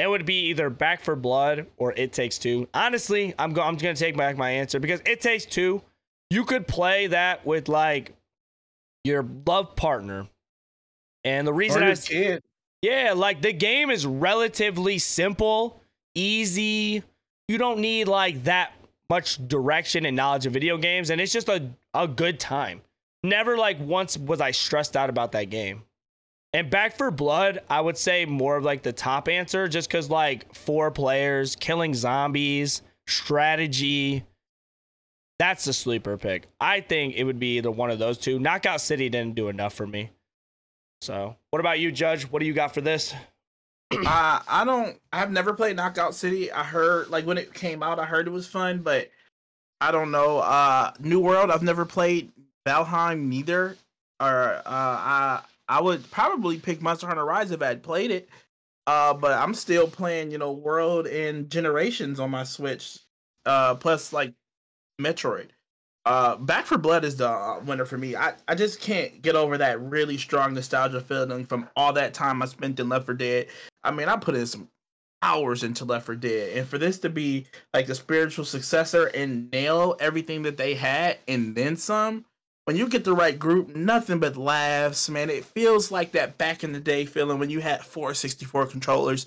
it 0.00 0.08
would 0.08 0.24
be 0.24 0.46
either 0.46 0.70
Back 0.70 1.02
4 1.02 1.14
Blood 1.16 1.66
or 1.76 1.92
It 1.92 2.12
Takes 2.12 2.38
Two. 2.38 2.68
Honestly, 2.72 3.34
I'm 3.38 3.52
go- 3.52 3.62
I'm 3.62 3.76
gonna 3.76 3.94
take 3.94 4.16
back 4.16 4.36
my 4.36 4.50
answer 4.50 4.80
because 4.80 5.00
It 5.04 5.20
Takes 5.20 5.44
Two. 5.44 5.82
You 6.30 6.44
could 6.44 6.66
play 6.66 7.08
that 7.08 7.44
with 7.44 7.68
like 7.68 8.14
your 9.04 9.26
love 9.46 9.76
partner, 9.76 10.26
and 11.24 11.46
the 11.46 11.52
reason 11.52 11.82
I 11.82 11.94
kid. 11.94 12.42
yeah, 12.82 13.12
like 13.14 13.42
the 13.42 13.52
game 13.52 13.90
is 13.90 14.06
relatively 14.06 14.98
simple, 14.98 15.80
easy. 16.14 17.02
You 17.48 17.58
don't 17.58 17.80
need 17.80 18.08
like 18.08 18.44
that 18.44 18.72
much 19.10 19.46
direction 19.48 20.06
and 20.06 20.16
knowledge 20.16 20.46
of 20.46 20.52
video 20.52 20.78
games, 20.78 21.10
and 21.10 21.20
it's 21.20 21.32
just 21.32 21.48
a, 21.48 21.70
a 21.92 22.06
good 22.06 22.38
time. 22.40 22.80
Never 23.22 23.58
like 23.58 23.78
once 23.80 24.16
was 24.16 24.40
I 24.40 24.52
stressed 24.52 24.96
out 24.96 25.10
about 25.10 25.32
that 25.32 25.50
game. 25.50 25.82
And 26.52 26.68
Back 26.68 26.96
4 26.96 27.12
Blood, 27.12 27.60
I 27.68 27.80
would 27.80 27.96
say 27.96 28.24
more 28.24 28.56
of 28.56 28.64
like 28.64 28.82
the 28.82 28.92
top 28.92 29.28
answer, 29.28 29.68
just 29.68 29.88
because 29.88 30.10
like 30.10 30.52
four 30.54 30.90
players, 30.90 31.54
killing 31.54 31.94
zombies, 31.94 32.82
strategy. 33.06 34.24
That's 35.38 35.64
the 35.64 35.72
sleeper 35.72 36.16
pick. 36.18 36.48
I 36.60 36.80
think 36.80 37.14
it 37.14 37.24
would 37.24 37.38
be 37.38 37.58
either 37.58 37.70
one 37.70 37.90
of 37.90 37.98
those 37.98 38.18
two. 38.18 38.38
Knockout 38.38 38.80
City 38.80 39.08
didn't 39.08 39.36
do 39.36 39.48
enough 39.48 39.74
for 39.74 39.86
me. 39.86 40.10
So, 41.00 41.36
what 41.50 41.60
about 41.60 41.78
you, 41.78 41.90
Judge? 41.92 42.24
What 42.24 42.40
do 42.40 42.46
you 42.46 42.52
got 42.52 42.74
for 42.74 42.80
this? 42.82 43.14
uh, 43.92 44.40
I 44.46 44.64
don't. 44.66 44.98
I've 45.12 45.30
never 45.30 45.54
played 45.54 45.76
Knockout 45.76 46.14
City. 46.14 46.52
I 46.52 46.64
heard 46.64 47.08
like 47.08 47.26
when 47.26 47.38
it 47.38 47.54
came 47.54 47.82
out, 47.82 47.98
I 47.98 48.04
heard 48.04 48.26
it 48.26 48.32
was 48.32 48.46
fun, 48.46 48.82
but 48.82 49.08
I 49.80 49.92
don't 49.92 50.10
know. 50.10 50.38
Uh, 50.38 50.92
New 50.98 51.20
World. 51.20 51.50
I've 51.50 51.62
never 51.62 51.86
played 51.86 52.32
Valheim 52.66 53.28
neither. 53.28 53.76
Or 54.20 54.56
uh, 54.56 54.62
I 54.66 55.40
I 55.70 55.80
would 55.80 56.10
probably 56.10 56.58
pick 56.58 56.82
Monster 56.82 57.06
Hunter 57.06 57.24
Rise 57.24 57.52
if 57.52 57.62
I 57.62 57.68
had 57.68 57.82
played 57.82 58.10
it. 58.10 58.28
Uh, 58.88 59.14
but 59.14 59.32
I'm 59.32 59.54
still 59.54 59.86
playing, 59.86 60.32
you 60.32 60.38
know, 60.38 60.50
World 60.50 61.06
and 61.06 61.48
Generations 61.48 62.18
on 62.18 62.30
my 62.30 62.42
Switch. 62.42 62.98
Uh, 63.46 63.76
plus 63.76 64.12
like 64.12 64.34
Metroid. 65.00 65.50
Uh, 66.04 66.36
Back 66.36 66.66
4 66.66 66.78
Blood 66.78 67.04
is 67.04 67.16
the 67.16 67.28
uh, 67.28 67.60
winner 67.64 67.84
for 67.84 67.96
me. 67.96 68.16
I, 68.16 68.32
I 68.48 68.56
just 68.56 68.80
can't 68.80 69.22
get 69.22 69.36
over 69.36 69.58
that 69.58 69.80
really 69.80 70.18
strong 70.18 70.54
nostalgia 70.54 71.00
feeling 71.00 71.46
from 71.46 71.68
all 71.76 71.92
that 71.92 72.14
time 72.14 72.42
I 72.42 72.46
spent 72.46 72.80
in 72.80 72.88
Left 72.88 73.06
4 73.06 73.14
Dead. 73.14 73.46
I 73.84 73.92
mean, 73.92 74.08
I 74.08 74.16
put 74.16 74.34
in 74.34 74.46
some 74.46 74.68
hours 75.22 75.62
into 75.62 75.84
Left 75.84 76.06
4 76.06 76.16
Dead, 76.16 76.58
and 76.58 76.66
for 76.66 76.78
this 76.78 76.98
to 77.00 77.10
be 77.10 77.46
like 77.72 77.88
a 77.88 77.94
spiritual 77.94 78.44
successor 78.44 79.06
and 79.06 79.50
nail 79.52 79.96
everything 80.00 80.42
that 80.42 80.56
they 80.56 80.74
had 80.74 81.18
and 81.28 81.54
then 81.54 81.76
some, 81.76 82.24
when 82.70 82.76
you 82.76 82.88
get 82.88 83.02
the 83.02 83.12
right 83.12 83.36
group, 83.36 83.74
nothing 83.74 84.20
but 84.20 84.36
laughs, 84.36 85.10
man. 85.10 85.28
It 85.28 85.44
feels 85.44 85.90
like 85.90 86.12
that 86.12 86.38
back 86.38 86.62
in 86.62 86.72
the 86.72 86.78
day 86.78 87.04
feeling 87.04 87.40
when 87.40 87.50
you 87.50 87.58
had 87.58 87.84
four 87.84 88.14
64 88.14 88.66
controllers 88.66 89.26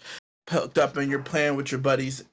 hooked 0.50 0.78
up 0.78 0.96
and 0.96 1.12
you're 1.12 1.20
playing 1.20 1.58
with 1.58 1.70
your 1.70 1.82
buddies, 1.82 2.24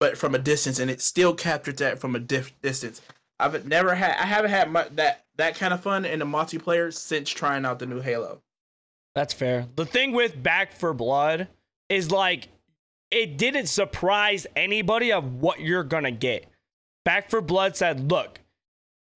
but 0.00 0.18
from 0.18 0.34
a 0.34 0.40
distance, 0.40 0.80
and 0.80 0.90
it 0.90 1.00
still 1.00 1.34
captured 1.34 1.76
that 1.76 2.00
from 2.00 2.16
a 2.16 2.18
diff- 2.18 2.60
distance. 2.62 3.00
I've 3.38 3.64
never 3.64 3.94
had, 3.94 4.16
I 4.16 4.26
haven't 4.26 4.50
had 4.50 4.96
that 4.96 5.24
that 5.36 5.54
kind 5.54 5.72
of 5.72 5.84
fun 5.84 6.04
in 6.04 6.18
the 6.18 6.24
multiplayer 6.24 6.92
since 6.92 7.30
trying 7.30 7.64
out 7.64 7.78
the 7.78 7.86
new 7.86 8.00
Halo. 8.00 8.42
That's 9.14 9.34
fair. 9.34 9.68
The 9.76 9.86
thing 9.86 10.10
with 10.10 10.42
Back 10.42 10.72
4 10.72 10.94
Blood 10.94 11.46
is 11.88 12.10
like 12.10 12.48
it 13.12 13.38
didn't 13.38 13.68
surprise 13.68 14.48
anybody 14.56 15.12
of 15.12 15.40
what 15.40 15.60
you're 15.60 15.84
gonna 15.84 16.10
get. 16.10 16.44
Back 17.04 17.30
4 17.30 17.40
Blood 17.40 17.76
said, 17.76 18.10
"Look, 18.10 18.40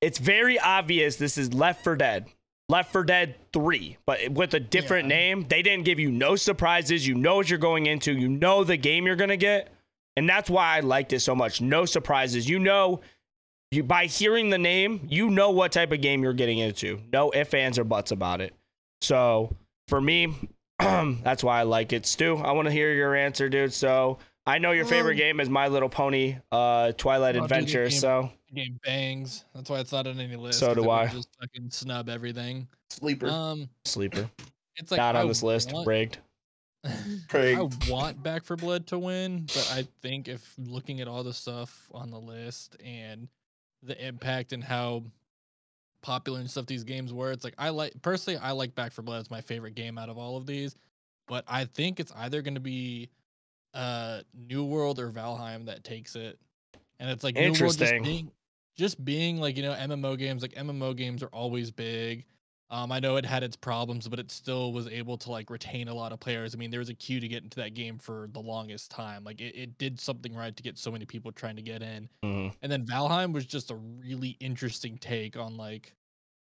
it's 0.00 0.18
very 0.18 0.58
obvious 0.58 1.16
this 1.16 1.36
is 1.38 1.52
Left 1.54 1.84
4 1.84 1.96
Dead, 1.96 2.26
Left 2.68 2.92
4 2.92 3.04
Dead 3.04 3.34
3, 3.52 3.96
but 4.06 4.30
with 4.30 4.54
a 4.54 4.60
different 4.60 5.08
Yeah. 5.08 5.16
name. 5.16 5.46
They 5.48 5.62
didn't 5.62 5.84
give 5.84 5.98
you 5.98 6.10
no 6.10 6.36
surprises. 6.36 7.06
You 7.06 7.14
know 7.14 7.36
what 7.36 7.50
you're 7.50 7.58
going 7.58 7.86
into. 7.86 8.12
You 8.12 8.28
know 8.28 8.64
the 8.64 8.76
game 8.76 9.06
you're 9.06 9.16
gonna 9.16 9.36
get, 9.36 9.72
and 10.16 10.28
that's 10.28 10.48
why 10.50 10.76
I 10.76 10.80
liked 10.80 11.12
it 11.12 11.20
so 11.20 11.34
much. 11.34 11.60
No 11.60 11.84
surprises. 11.84 12.48
You 12.48 12.58
know." 12.58 13.00
You, 13.72 13.84
by 13.84 14.06
hearing 14.06 14.50
the 14.50 14.58
name, 14.58 15.06
you 15.08 15.30
know 15.30 15.50
what 15.52 15.70
type 15.70 15.92
of 15.92 16.00
game 16.00 16.24
you're 16.24 16.32
getting 16.32 16.58
into. 16.58 17.00
No 17.12 17.30
ifs, 17.32 17.54
ands, 17.54 17.78
or 17.78 17.84
buts 17.84 18.10
about 18.10 18.40
it. 18.40 18.52
So 19.00 19.54
for 19.86 20.00
me, 20.00 20.34
that's 20.80 21.44
why 21.44 21.60
I 21.60 21.62
like 21.62 21.92
it. 21.92 22.04
Stu, 22.04 22.38
I 22.38 22.50
want 22.50 22.66
to 22.66 22.72
hear 22.72 22.92
your 22.92 23.14
answer, 23.14 23.48
dude. 23.48 23.72
So 23.72 24.18
I 24.44 24.58
know 24.58 24.72
your 24.72 24.86
favorite 24.86 25.12
Um, 25.12 25.18
game 25.18 25.38
is 25.38 25.48
My 25.48 25.68
Little 25.68 25.88
Pony, 25.88 26.38
uh, 26.50 26.90
Twilight 26.98 27.36
Oh, 27.36 27.44
Adventure. 27.44 27.90
So 27.90 28.32
game 28.54 28.78
bangs. 28.84 29.44
That's 29.54 29.70
why 29.70 29.78
it's 29.80 29.92
not 29.92 30.06
on 30.06 30.18
any 30.20 30.36
list. 30.36 30.58
So 30.58 30.74
do 30.74 30.84
it 30.84 30.88
I. 30.88 31.06
Just 31.08 31.28
fucking 31.40 31.70
snub 31.70 32.08
everything. 32.08 32.66
Sleeper. 32.90 33.28
Um, 33.28 33.68
sleeper, 33.84 34.28
it's 34.76 34.90
like 34.90 34.98
not 34.98 35.16
on 35.16 35.24
I 35.24 35.28
this 35.28 35.42
list. 35.42 35.72
want- 35.72 35.86
Rigged. 35.86 36.18
Craig. 37.28 37.58
I 37.88 37.90
want 37.90 38.22
Back 38.22 38.44
4 38.44 38.56
Blood 38.56 38.86
to 38.88 38.98
win, 38.98 39.42
but 39.46 39.70
I 39.74 39.86
think 40.02 40.28
if 40.28 40.54
looking 40.58 41.00
at 41.00 41.08
all 41.08 41.22
the 41.22 41.34
stuff 41.34 41.90
on 41.92 42.10
the 42.10 42.18
list 42.18 42.76
and 42.84 43.28
the 43.82 44.02
impact 44.06 44.52
and 44.52 44.64
how 44.64 45.04
popular 46.02 46.40
and 46.40 46.50
stuff 46.50 46.64
these 46.66 46.84
games 46.84 47.12
were, 47.12 47.32
it's 47.32 47.44
like 47.44 47.54
I 47.58 47.68
like 47.68 47.92
personally 48.02 48.38
I 48.38 48.52
like 48.52 48.74
Back 48.74 48.92
4 48.92 49.02
Blood. 49.04 49.20
It's 49.20 49.30
my 49.30 49.42
favorite 49.42 49.74
game 49.74 49.98
out 49.98 50.08
of 50.08 50.16
all 50.16 50.36
of 50.38 50.46
these, 50.46 50.74
but 51.28 51.44
I 51.46 51.66
think 51.66 52.00
it's 52.00 52.12
either 52.16 52.40
going 52.42 52.54
to 52.54 52.60
be 52.60 53.10
uh 53.74 54.22
New 54.48 54.64
World 54.64 54.98
or 54.98 55.10
Valheim 55.10 55.66
that 55.66 55.84
takes 55.84 56.16
it, 56.16 56.38
and 56.98 57.10
it's 57.10 57.22
like 57.22 57.34
New 57.34 57.52
World 57.52 57.76
just 57.78 57.92
being, 58.02 58.32
just 58.80 59.04
being 59.04 59.38
like 59.38 59.56
you 59.56 59.62
know 59.62 59.72
MMO 59.72 60.16
games. 60.16 60.42
Like 60.42 60.54
MMO 60.56 60.94
games 60.94 61.22
are 61.22 61.28
always 61.28 61.70
big. 61.70 62.26
Um, 62.70 62.92
I 62.92 63.00
know 63.00 63.16
it 63.16 63.24
had 63.26 63.42
its 63.42 63.56
problems, 63.56 64.06
but 64.08 64.20
it 64.20 64.30
still 64.30 64.72
was 64.72 64.86
able 64.86 65.18
to 65.18 65.30
like 65.30 65.50
retain 65.50 65.88
a 65.88 65.94
lot 65.94 66.12
of 66.12 66.20
players. 66.20 66.54
I 66.54 66.58
mean, 66.58 66.70
there 66.70 66.78
was 66.80 66.88
a 66.88 66.94
queue 66.94 67.20
to 67.20 67.28
get 67.28 67.42
into 67.42 67.56
that 67.60 67.74
game 67.74 67.98
for 67.98 68.28
the 68.32 68.40
longest 68.40 68.90
time. 68.92 69.24
Like 69.24 69.40
it, 69.40 69.56
it 69.56 69.78
did 69.78 69.98
something 70.00 70.34
right 70.34 70.56
to 70.56 70.62
get 70.62 70.78
so 70.78 70.90
many 70.92 71.04
people 71.06 71.32
trying 71.32 71.56
to 71.56 71.62
get 71.62 71.82
in. 71.82 72.08
Mhm. 72.22 72.50
And 72.62 72.70
then 72.72 72.86
Valheim 72.86 73.32
was 73.34 73.46
just 73.46 73.70
a 73.70 73.76
really 73.76 74.30
interesting 74.40 74.98
take 74.98 75.36
on 75.36 75.56
like 75.56 75.96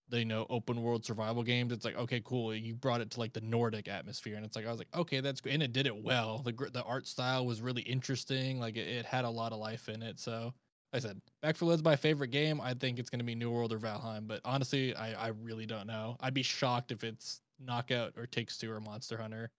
the 0.10 0.20
you 0.20 0.26
know 0.26 0.46
open 0.50 0.82
world 0.82 1.06
survival 1.06 1.44
games. 1.44 1.74
It's 1.74 1.86
like 1.86 1.96
okay, 1.96 2.22
cool. 2.24 2.56
You 2.56 2.76
brought 2.76 3.02
it 3.02 3.12
to 3.12 3.20
like 3.20 3.34
the 3.34 3.42
Nordic 3.42 3.88
atmosphere, 3.88 4.36
and 4.36 4.46
it's 4.46 4.56
like 4.56 4.66
I 4.66 4.70
was 4.70 4.80
like 4.80 4.94
okay, 4.96 5.20
that's 5.22 5.42
good, 5.42 5.54
and 5.54 5.64
it 5.64 5.74
did 5.74 5.88
it 5.88 5.98
well. 6.04 6.40
The 6.40 6.54
the 6.74 6.84
art 6.84 7.08
style 7.08 7.46
was 7.46 7.62
really 7.62 7.82
interesting. 7.84 8.60
Like 8.60 8.78
it, 8.78 8.88
it 8.88 9.06
had 9.06 9.26
a 9.26 9.30
lot 9.30 9.52
of 9.54 9.60
life 9.60 9.90
in 9.90 10.02
it. 10.04 10.20
So 10.20 10.54
I 10.94 11.00
said 11.00 11.20
Back 11.42 11.58
4 11.58 11.68
Blood's 11.68 11.84
my 11.84 11.96
favorite 11.96 12.30
game. 12.30 12.62
I 12.62 12.74
think 12.74 13.00
it's 13.00 13.10
gonna 13.10 13.24
be 13.24 13.36
New 13.36 13.52
World 13.52 13.74
or 13.74 13.80
Valheim, 13.80 14.28
but 14.28 14.42
honestly, 14.46 14.96
I 14.96 15.28
I 15.28 15.28
really 15.30 15.66
don't 15.66 15.88
know. 15.88 16.18
I'd 16.20 16.34
be 16.34 16.44
shocked 16.44 16.92
if 16.92 17.04
it's 17.04 17.42
Knockout 17.60 18.14
or 18.18 18.26
Takes 18.26 18.58
Two 18.58 18.72
or 18.72 18.80
Monster 18.80 19.18
Hunter. 19.18 19.52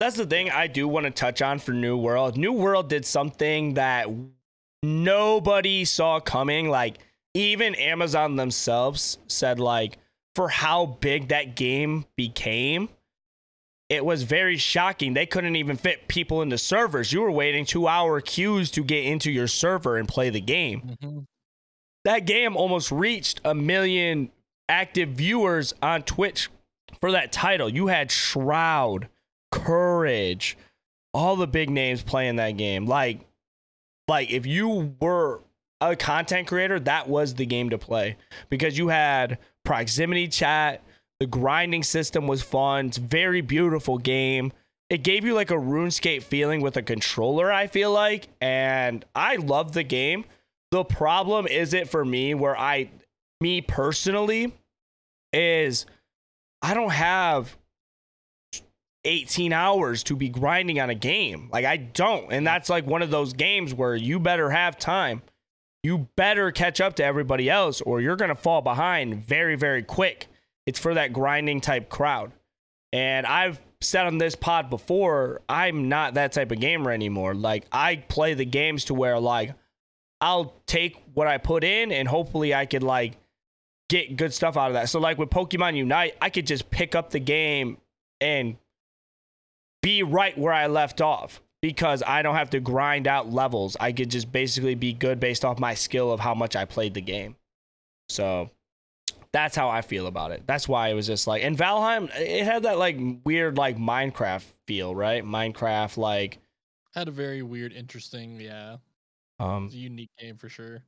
That's 0.00 0.16
the 0.16 0.26
thing 0.26 0.50
I 0.50 0.66
do 0.66 0.88
want 0.88 1.04
to 1.04 1.10
touch 1.10 1.40
on 1.40 1.58
for 1.58 1.72
New 1.72 1.96
World. 1.96 2.36
New 2.36 2.52
World 2.52 2.88
did 2.88 3.06
something 3.06 3.74
that 3.74 4.08
nobody 4.82 5.84
saw 5.84 6.20
coming. 6.20 6.68
Like 6.68 6.98
even 7.32 7.74
Amazon 7.76 8.36
themselves 8.36 9.18
said, 9.28 9.58
like 9.60 9.98
for 10.34 10.48
how 10.48 10.86
big 10.86 11.28
that 11.28 11.56
game 11.56 12.04
became, 12.16 12.88
it 13.94 14.04
was 14.04 14.24
very 14.24 14.56
shocking. 14.56 15.14
They 15.14 15.26
couldn't 15.26 15.56
even 15.56 15.76
fit 15.76 16.08
people 16.08 16.42
into 16.42 16.58
servers. 16.58 17.12
You 17.12 17.22
were 17.22 17.30
waiting 17.30 17.64
two 17.64 17.88
hour 17.88 18.20
queues 18.20 18.70
to 18.72 18.84
get 18.84 19.04
into 19.04 19.30
your 19.30 19.46
server 19.46 19.96
and 19.96 20.08
play 20.08 20.30
the 20.30 20.40
game. 20.40 20.96
Mm-hmm. 21.02 21.18
That 22.04 22.26
game 22.26 22.56
almost 22.56 22.92
reached 22.92 23.40
a 23.44 23.54
million 23.54 24.30
active 24.68 25.10
viewers 25.10 25.72
on 25.82 26.02
Twitch 26.02 26.50
for 27.00 27.12
that 27.12 27.32
title. 27.32 27.68
You 27.68 27.86
had 27.86 28.10
Shroud, 28.10 29.08
Courage, 29.50 30.58
all 31.12 31.36
the 31.36 31.46
big 31.46 31.70
names 31.70 32.02
playing 32.02 32.36
that 32.36 32.56
game. 32.56 32.86
Like, 32.86 33.20
like 34.08 34.30
if 34.30 34.44
you 34.44 34.94
were 35.00 35.40
a 35.80 35.96
content 35.96 36.48
creator, 36.48 36.78
that 36.80 37.08
was 37.08 37.34
the 37.34 37.46
game 37.46 37.70
to 37.70 37.78
play 37.78 38.16
because 38.50 38.76
you 38.76 38.88
had 38.88 39.38
proximity 39.64 40.28
chat. 40.28 40.82
The 41.20 41.26
grinding 41.26 41.82
system 41.82 42.26
was 42.26 42.42
fun. 42.42 42.86
It's 42.86 42.98
very 42.98 43.40
beautiful 43.40 43.98
game. 43.98 44.52
It 44.90 45.02
gave 45.02 45.24
you 45.24 45.34
like 45.34 45.50
a 45.50 45.54
RuneScape 45.54 46.22
feeling 46.22 46.60
with 46.60 46.76
a 46.76 46.82
controller, 46.82 47.50
I 47.50 47.66
feel 47.66 47.90
like. 47.90 48.28
And 48.40 49.04
I 49.14 49.36
love 49.36 49.72
the 49.72 49.82
game. 49.82 50.24
The 50.70 50.84
problem 50.84 51.46
is 51.46 51.72
it 51.72 51.88
for 51.88 52.04
me 52.04 52.34
where 52.34 52.58
I, 52.58 52.90
me 53.40 53.60
personally, 53.60 54.52
is 55.32 55.86
I 56.62 56.74
don't 56.74 56.92
have 56.92 57.56
18 59.04 59.52
hours 59.52 60.02
to 60.04 60.16
be 60.16 60.28
grinding 60.28 60.80
on 60.80 60.90
a 60.90 60.94
game. 60.94 61.48
Like 61.52 61.64
I 61.64 61.76
don't. 61.76 62.32
And 62.32 62.46
that's 62.46 62.68
like 62.68 62.86
one 62.86 63.02
of 63.02 63.10
those 63.10 63.32
games 63.32 63.74
where 63.74 63.94
you 63.94 64.18
better 64.18 64.50
have 64.50 64.78
time. 64.78 65.22
You 65.82 66.08
better 66.16 66.50
catch 66.50 66.80
up 66.80 66.96
to 66.96 67.04
everybody 67.04 67.50
else 67.50 67.80
or 67.82 68.00
you're 68.00 68.16
going 68.16 68.30
to 68.30 68.34
fall 68.34 68.62
behind 68.62 69.24
very 69.24 69.56
very 69.56 69.82
quick. 69.82 70.28
It's 70.66 70.78
for 70.78 70.94
that 70.94 71.12
grinding 71.12 71.60
type 71.60 71.88
crowd. 71.88 72.32
And 72.92 73.26
I've 73.26 73.60
said 73.80 74.06
on 74.06 74.18
this 74.18 74.34
pod 74.34 74.70
before, 74.70 75.42
I'm 75.48 75.88
not 75.88 76.14
that 76.14 76.32
type 76.32 76.52
of 76.52 76.60
gamer 76.60 76.90
anymore. 76.90 77.34
Like 77.34 77.66
I 77.70 77.96
play 77.96 78.34
the 78.34 78.44
games 78.44 78.86
to 78.86 78.94
where 78.94 79.18
like 79.18 79.54
I'll 80.20 80.54
take 80.66 80.96
what 81.12 81.26
I 81.26 81.38
put 81.38 81.64
in 81.64 81.92
and 81.92 82.08
hopefully 82.08 82.54
I 82.54 82.66
could 82.66 82.82
like 82.82 83.14
get 83.88 84.16
good 84.16 84.32
stuff 84.32 84.56
out 84.56 84.68
of 84.68 84.74
that. 84.74 84.88
So 84.88 85.00
like 85.00 85.18
with 85.18 85.30
Pokemon 85.30 85.76
Unite, 85.76 86.16
I 86.20 86.30
could 86.30 86.46
just 86.46 86.70
pick 86.70 86.94
up 86.94 87.10
the 87.10 87.20
game 87.20 87.78
and 88.20 88.56
be 89.82 90.02
right 90.02 90.36
where 90.38 90.52
I 90.52 90.66
left 90.68 91.00
off 91.00 91.42
because 91.60 92.02
I 92.06 92.22
don't 92.22 92.36
have 92.36 92.50
to 92.50 92.60
grind 92.60 93.06
out 93.06 93.32
levels. 93.32 93.76
I 93.78 93.92
could 93.92 94.10
just 94.10 94.32
basically 94.32 94.74
be 94.74 94.92
good 94.92 95.20
based 95.20 95.44
off 95.44 95.58
my 95.58 95.74
skill 95.74 96.12
of 96.12 96.20
how 96.20 96.34
much 96.34 96.56
I 96.56 96.64
played 96.64 96.94
the 96.94 97.00
game. 97.00 97.36
So 98.08 98.50
that's 99.34 99.56
how 99.56 99.68
I 99.68 99.82
feel 99.82 100.06
about 100.06 100.30
it. 100.30 100.44
That's 100.46 100.68
why 100.68 100.88
it 100.90 100.94
was 100.94 101.08
just 101.08 101.26
like 101.26 101.42
and 101.42 101.58
Valheim 101.58 102.08
it 102.16 102.44
had 102.44 102.62
that 102.62 102.78
like 102.78 102.96
weird 103.24 103.58
like 103.58 103.76
Minecraft 103.76 104.44
feel, 104.66 104.94
right? 104.94 105.24
Minecraft 105.24 105.96
like 105.96 106.38
Had 106.94 107.08
a 107.08 107.10
very 107.10 107.42
weird, 107.42 107.72
interesting, 107.72 108.40
yeah. 108.40 108.76
um 109.40 109.70
a 109.72 109.76
unique 109.76 110.12
game 110.18 110.36
for 110.36 110.48
sure. 110.48 110.84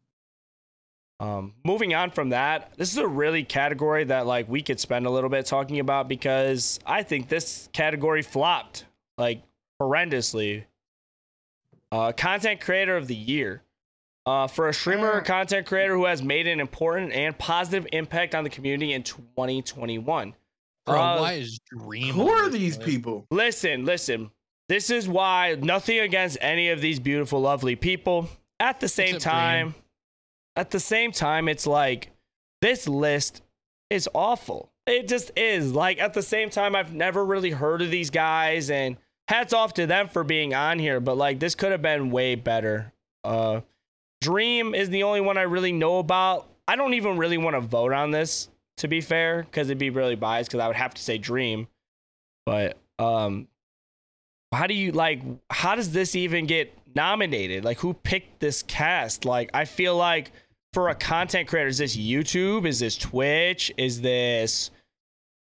Um, 1.19 1.55
moving 1.65 1.95
on 1.95 2.11
from 2.11 2.29
that, 2.29 2.73
this 2.77 2.93
is 2.93 2.99
a 2.99 3.09
really 3.09 3.43
category 3.43 4.05
that 4.05 4.27
like 4.27 4.49
we 4.49 4.63
could 4.63 4.79
spend 4.79 5.07
a 5.07 5.11
little 5.11 5.31
bit 5.31 5.47
talking 5.47 5.81
about 5.81 6.09
because 6.09 6.79
I 6.87 7.03
think 7.03 7.29
this 7.29 7.69
category 7.73 8.23
flopped 8.23 8.85
like 9.19 9.43
horrendously. 9.83 10.65
Uh, 11.91 12.13
content 12.13 12.61
creator 12.61 12.97
of 12.97 13.07
the 13.09 13.15
year. 13.15 13.63
Uh, 14.27 14.47
for 14.49 14.69
a 14.69 14.75
streamer 14.75 15.09
or 15.09 15.21
Uh. 15.21 15.25
content 15.25 15.67
creator 15.67 15.95
who 15.95 16.05
has 16.05 16.21
made 16.23 16.47
an 16.49 16.59
important 16.61 17.13
and 17.13 17.39
positive 17.39 17.87
impact 17.93 18.35
on 18.35 18.43
the 18.45 18.51
community 18.51 18.93
in 18.93 19.03
2021. 19.05 20.35
Bro, 20.85 21.01
Uh, 21.01 21.19
why 21.21 21.33
is 21.35 21.59
Dream? 21.71 22.15
Who 22.15 22.29
are 22.29 22.49
these 22.49 22.77
people? 22.77 23.27
Listen, 23.31 23.85
listen. 23.85 24.31
This 24.69 24.91
is 24.91 25.09
why 25.09 25.57
nothing 25.61 26.01
against 26.01 26.39
any 26.41 26.71
of 26.71 26.81
these 26.81 26.99
beautiful, 26.99 27.41
lovely 27.41 27.77
people. 27.77 28.29
At 28.59 28.81
the 28.81 28.89
same 28.89 29.17
Except 29.17 29.25
time, 29.33 29.75
at 30.57 30.71
the 30.71 30.81
same 30.81 31.13
time, 31.13 31.49
it's 31.49 31.67
like 31.67 32.11
this 32.63 32.89
list 32.89 33.43
is 33.91 34.09
awful. 34.13 34.73
It 34.87 35.07
just 35.09 35.31
is. 35.37 35.73
Like 35.73 36.01
at 36.01 36.15
the 36.15 36.23
same 36.23 36.51
time, 36.51 36.75
I've 36.75 36.93
never 36.93 37.25
really 37.25 37.51
heard 37.51 37.81
of 37.83 37.91
these 37.91 38.11
guys, 38.11 38.71
and 38.71 38.97
hats 39.29 39.53
off 39.53 39.75
to 39.75 39.87
them 39.87 40.09
for 40.09 40.25
being 40.25 40.53
on 40.55 40.79
here. 40.81 40.99
But 41.01 41.17
like 41.17 41.39
this 41.39 41.55
could 41.55 41.71
have 41.71 41.83
been 41.83 42.11
way 42.11 42.35
better. 42.35 42.93
Uh, 43.23 43.61
Dream 44.21 44.75
is 44.75 44.91
the 44.91 45.03
only 45.03 45.21
one 45.21 45.37
I 45.39 45.43
really 45.43 45.73
know 45.73 45.99
about. 45.99 46.49
I 46.67 46.77
don't 46.77 46.95
even 46.95 47.17
really 47.17 47.39
want 47.39 47.55
to 47.55 47.61
vote 47.61 47.93
on 47.93 48.11
this, 48.11 48.49
to 48.79 48.89
be 48.89 49.01
fair, 49.01 49.43
because 49.43 49.69
it'd 49.69 49.79
be 49.79 49.91
really 49.91 50.17
biased. 50.17 50.51
Because 50.51 50.61
I 50.61 50.67
would 50.67 50.77
have 50.77 50.95
to 50.95 51.03
say 51.03 51.19
Dream, 51.19 51.69
but 52.45 52.77
um, 52.99 53.49
how 54.53 54.67
do 54.67 54.75
you 54.75 54.93
like 54.93 55.23
how 55.51 55.75
does 55.75 55.93
this 55.93 56.15
even 56.15 56.47
get 56.47 56.73
nominated? 56.95 57.65
Like 57.65 57.79
who 57.79 57.95
picked 57.95 58.41
this 58.41 58.63
cast? 58.63 59.25
Like 59.25 59.51
i 59.55 59.65
feel 59.65 59.97
like 59.97 60.33
for 60.73 60.89
a 60.89 60.95
content 60.95 61.49
creator 61.49 61.69
is 61.69 61.79
this 61.79 61.97
youtube? 61.97 62.67
Is 62.67 62.81
this 62.81 62.97
twitch? 62.97 63.73
Is 63.77 64.01
this 64.01 64.71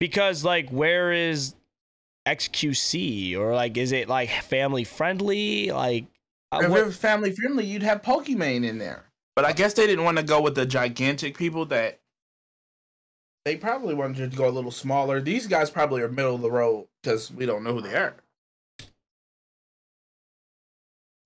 because 0.00 0.44
like 0.44 0.70
where 0.70 1.12
is 1.12 1.54
xqc 2.26 3.36
or 3.36 3.54
like 3.54 3.76
is 3.76 3.92
it 3.92 4.08
like 4.08 4.30
family 4.30 4.84
friendly? 4.84 5.70
Like 5.70 6.06
uh, 6.57 6.64
If 6.64 6.70
what- 6.70 6.80
it 6.80 6.86
was 6.86 6.96
family 6.96 7.32
friendly, 7.32 7.64
you'd 7.64 7.82
have 7.82 8.02
Pokimane 8.02 8.66
in 8.66 8.78
there. 8.78 9.11
But 9.36 9.44
I 9.44 9.52
guess 9.52 9.74
they 9.74 9.86
didn't 9.86 10.05
want 10.05 10.16
to 10.18 10.22
go 10.22 10.40
with 10.40 10.55
the 10.55 10.64
gigantic 10.64 11.36
people 11.36 11.66
that 11.66 12.00
they 13.44 13.57
probably 13.57 13.94
wanted 13.94 14.30
to 14.30 14.36
go 14.36 14.48
a 14.48 14.50
little 14.50 14.70
smaller. 14.70 15.20
These 15.20 15.46
guys 15.48 15.70
probably 15.70 16.02
are 16.02 16.09
middle 16.09 16.34
of 16.36 16.40
the 16.40 16.50
road 16.50 16.86
because 17.02 17.30
we 17.30 17.44
don't 17.44 17.62
know 17.64 17.74
who 17.74 17.80
they 17.82 17.94
are. 17.94 18.16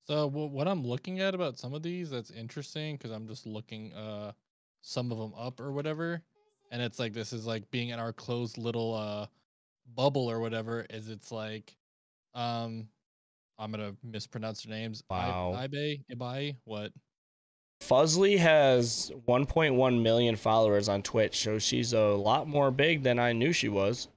So 0.07 0.26
what 0.26 0.66
I'm 0.66 0.83
looking 0.87 1.20
at 1.20 1.35
about 1.35 1.59
some 1.59 1.74
of 1.74 1.83
these 1.83 2.09
that's 2.11 2.31
interesting 2.31 2.97
because 2.97 3.11
I'm 3.11 3.29
just 3.29 3.47
looking 3.47 3.93
uh 3.93 4.33
some 4.81 5.12
of 5.12 5.18
them 5.18 5.35
up 5.37 5.61
or 5.61 5.70
whatever, 5.70 6.22
and 6.70 6.81
it's 6.81 6.99
like 6.99 7.12
this 7.12 7.33
is 7.35 7.47
like 7.47 7.70
being 7.70 7.91
in 7.91 7.99
our 7.99 8.12
closed 8.14 8.57
little 8.57 8.95
uh 8.95 9.26
bubble 9.95 10.31
or 10.31 10.41
whatever. 10.41 10.87
Is 10.89 11.11
it's 11.11 11.31
like 11.31 11.76
um 12.35 12.89
I'm 13.59 13.71
gonna 13.71 13.95
mispronounce 14.03 14.63
their 14.63 14.75
names. 14.77 15.03
I- 15.11 15.29
Wow. 15.29 15.53
Ibe 15.67 16.05
Ibai 16.13 16.57
what? 16.65 16.93
Fuslie 17.81 18.39
has 18.39 19.13
1.1 19.27 20.03
million 20.03 20.37
followers 20.37 20.89
on 20.89 21.03
Twitch, 21.03 21.39
so 21.39 21.59
she's 21.59 21.93
a 21.93 22.09
lot 22.09 22.49
more 22.49 22.71
big 22.71 23.03
than 23.03 23.19
I 23.19 23.33
knew 23.33 23.53
she 23.53 23.69
was. 23.69 24.09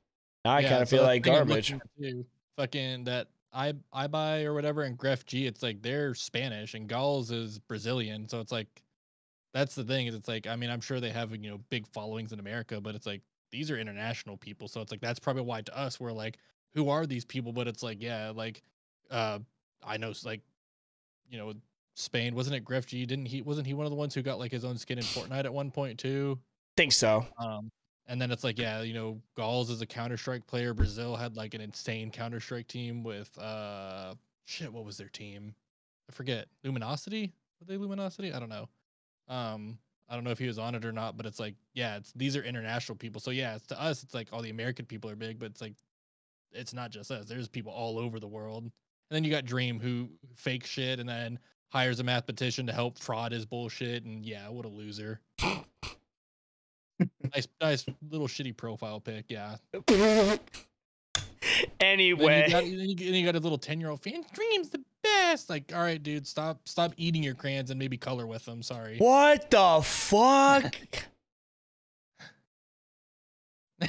Now 0.43 0.53
I 0.53 0.59
Yeah, 0.61 0.69
kind 0.69 0.81
of 0.81 0.89
so 0.89 0.97
feel 0.97 1.03
that's 1.03 1.09
like 1.13 1.23
the 1.23 1.29
thing 1.29 1.39
I'm 1.39 1.47
garbage. 1.47 1.71
looking 1.71 1.81
at 1.81 2.01
too. 2.11 2.25
Fucking 2.57 3.03
that 3.05 3.27
I 3.53 3.73
Ibai 3.93 4.45
or 4.45 4.53
whatever 4.53 4.83
and 4.83 4.97
Grefg. 4.97 5.45
It's 5.45 5.61
like 5.61 5.81
they're 5.81 6.15
Spanish 6.15 6.73
and 6.73 6.87
Gaules 6.89 7.31
is 7.31 7.59
Brazilian, 7.59 8.27
so 8.27 8.39
it's 8.39 8.51
like 8.51 8.67
that's 9.53 9.75
the 9.75 9.83
thing 9.83 10.07
is 10.07 10.15
it's 10.15 10.27
like 10.27 10.47
I 10.47 10.55
mean 10.55 10.69
I'm 10.69 10.81
sure 10.81 10.99
they 10.99 11.11
have 11.11 11.31
you 11.31 11.49
know 11.51 11.59
big 11.69 11.85
followings 11.87 12.31
in 12.33 12.39
America, 12.39 12.81
but 12.81 12.95
it's 12.95 13.05
like 13.05 13.21
these 13.51 13.69
are 13.69 13.77
international 13.77 14.37
people, 14.37 14.67
so 14.67 14.81
it's 14.81 14.91
like 14.91 15.01
that's 15.01 15.19
probably 15.19 15.43
why 15.43 15.61
to 15.61 15.77
us 15.77 15.99
we're 15.99 16.11
like 16.11 16.37
who 16.73 16.89
are 16.89 17.05
these 17.05 17.25
people? 17.25 17.51
But 17.53 17.67
it's 17.67 17.83
like 17.83 18.01
yeah, 18.01 18.31
like 18.33 18.63
uh 19.11 19.39
I 19.83 19.97
know 19.97 20.13
like 20.23 20.41
you 21.29 21.37
know 21.37 21.53
Spain 21.95 22.35
wasn't 22.35 22.55
it 22.55 22.65
Grefg? 22.65 23.07
Didn't 23.07 23.25
he 23.25 23.41
wasn't 23.41 23.67
he 23.67 23.73
one 23.73 23.85
of 23.85 23.91
the 23.91 23.97
ones 23.97 24.15
who 24.15 24.21
got 24.21 24.39
like 24.39 24.51
his 24.51 24.65
own 24.65 24.77
skin 24.77 24.97
in 24.97 25.03
Fortnite 25.03 25.45
at 25.45 25.53
one 25.53 25.71
point 25.71 25.99
too? 25.99 26.39
think 26.77 26.93
so. 26.93 27.25
Um, 27.37 27.69
and 28.07 28.21
then 28.21 28.31
it's 28.31 28.43
like, 28.43 28.57
yeah, 28.57 28.81
you 28.81 28.93
know, 28.93 29.21
Gaules 29.37 29.69
is 29.69 29.81
a 29.81 29.85
Counter 29.85 30.17
Strike 30.17 30.45
player. 30.47 30.73
Brazil 30.73 31.15
had 31.15 31.35
like 31.35 31.53
an 31.53 31.61
insane 31.61 32.11
Counter 32.11 32.39
Strike 32.39 32.67
team 32.67 33.03
with 33.03 33.37
uh 33.37 34.15
shit, 34.45 34.71
what 34.71 34.85
was 34.85 34.97
their 34.97 35.09
team? 35.09 35.53
I 36.09 36.13
forget. 36.13 36.47
Luminosity? 36.63 37.31
Were 37.59 37.67
they 37.67 37.77
Luminosity? 37.77 38.33
I 38.33 38.39
don't 38.39 38.49
know. 38.49 38.67
Um, 39.27 39.77
I 40.09 40.15
don't 40.15 40.23
know 40.25 40.31
if 40.31 40.39
he 40.39 40.47
was 40.47 40.59
on 40.59 40.75
it 40.75 40.83
or 40.83 40.91
not, 40.91 41.15
but 41.15 41.25
it's 41.25 41.39
like, 41.39 41.55
yeah, 41.73 41.95
it's 41.97 42.11
these 42.13 42.35
are 42.35 42.43
international 42.43 42.97
people. 42.97 43.21
So 43.21 43.31
yeah, 43.31 43.55
it's 43.55 43.67
to 43.67 43.81
us, 43.81 44.03
it's 44.03 44.13
like 44.13 44.27
all 44.33 44.41
the 44.41 44.49
American 44.49 44.85
people 44.85 45.09
are 45.09 45.15
big, 45.15 45.39
but 45.39 45.45
it's 45.45 45.61
like 45.61 45.75
it's 46.51 46.73
not 46.73 46.91
just 46.91 47.11
us. 47.11 47.27
There's 47.27 47.47
people 47.47 47.71
all 47.71 47.97
over 47.97 48.19
the 48.19 48.27
world. 48.27 48.69
And 49.11 49.17
then 49.17 49.23
you 49.25 49.29
got 49.29 49.43
Dream 49.43 49.77
who 49.77 50.09
fake 50.35 50.65
shit 50.65 51.01
and 51.01 51.09
then 51.09 51.37
hires 51.67 51.99
a 51.99 52.03
mathematician 52.03 52.65
to 52.67 52.71
help 52.71 52.97
fraud 52.97 53.33
his 53.33 53.45
bullshit. 53.45 54.05
And 54.05 54.25
yeah, 54.25 54.47
what 54.47 54.63
a 54.63 54.69
loser. 54.69 55.19
nice, 57.35 57.49
nice 57.59 57.85
little 58.09 58.29
shitty 58.29 58.55
profile 58.55 59.01
pic. 59.01 59.25
Yeah. 59.27 59.57
Then 61.79 61.99
anyway, 61.99 62.45
you 62.45 62.51
got, 62.51 62.63
then 62.63 62.95
then 62.95 63.13
you 63.15 63.25
got 63.25 63.35
a 63.35 63.39
little 63.39 63.57
ten 63.57 63.79
year 63.81 63.89
old 63.89 64.01
fan. 64.01 64.23
Dreams 64.33 64.69
the 64.69 64.81
best. 65.03 65.49
Like, 65.49 65.73
all 65.75 65.81
right, 65.81 66.01
dude, 66.01 66.27
stop, 66.27 66.67
stop 66.67 66.93
eating 66.97 67.23
your 67.23 67.33
crayons 67.33 67.71
and 67.71 67.79
maybe 67.79 67.97
color 67.97 68.27
with 68.27 68.45
them. 68.45 68.61
Sorry. 68.61 68.97
what 68.99 69.49
the 69.49 69.81
fuck? 69.83 70.75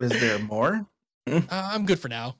Is 0.00 0.20
there 0.20 0.38
more? 0.38 0.86
Uh, 1.50 1.70
I'm 1.72 1.86
good 1.86 1.98
for 1.98 2.08
now. 2.08 2.36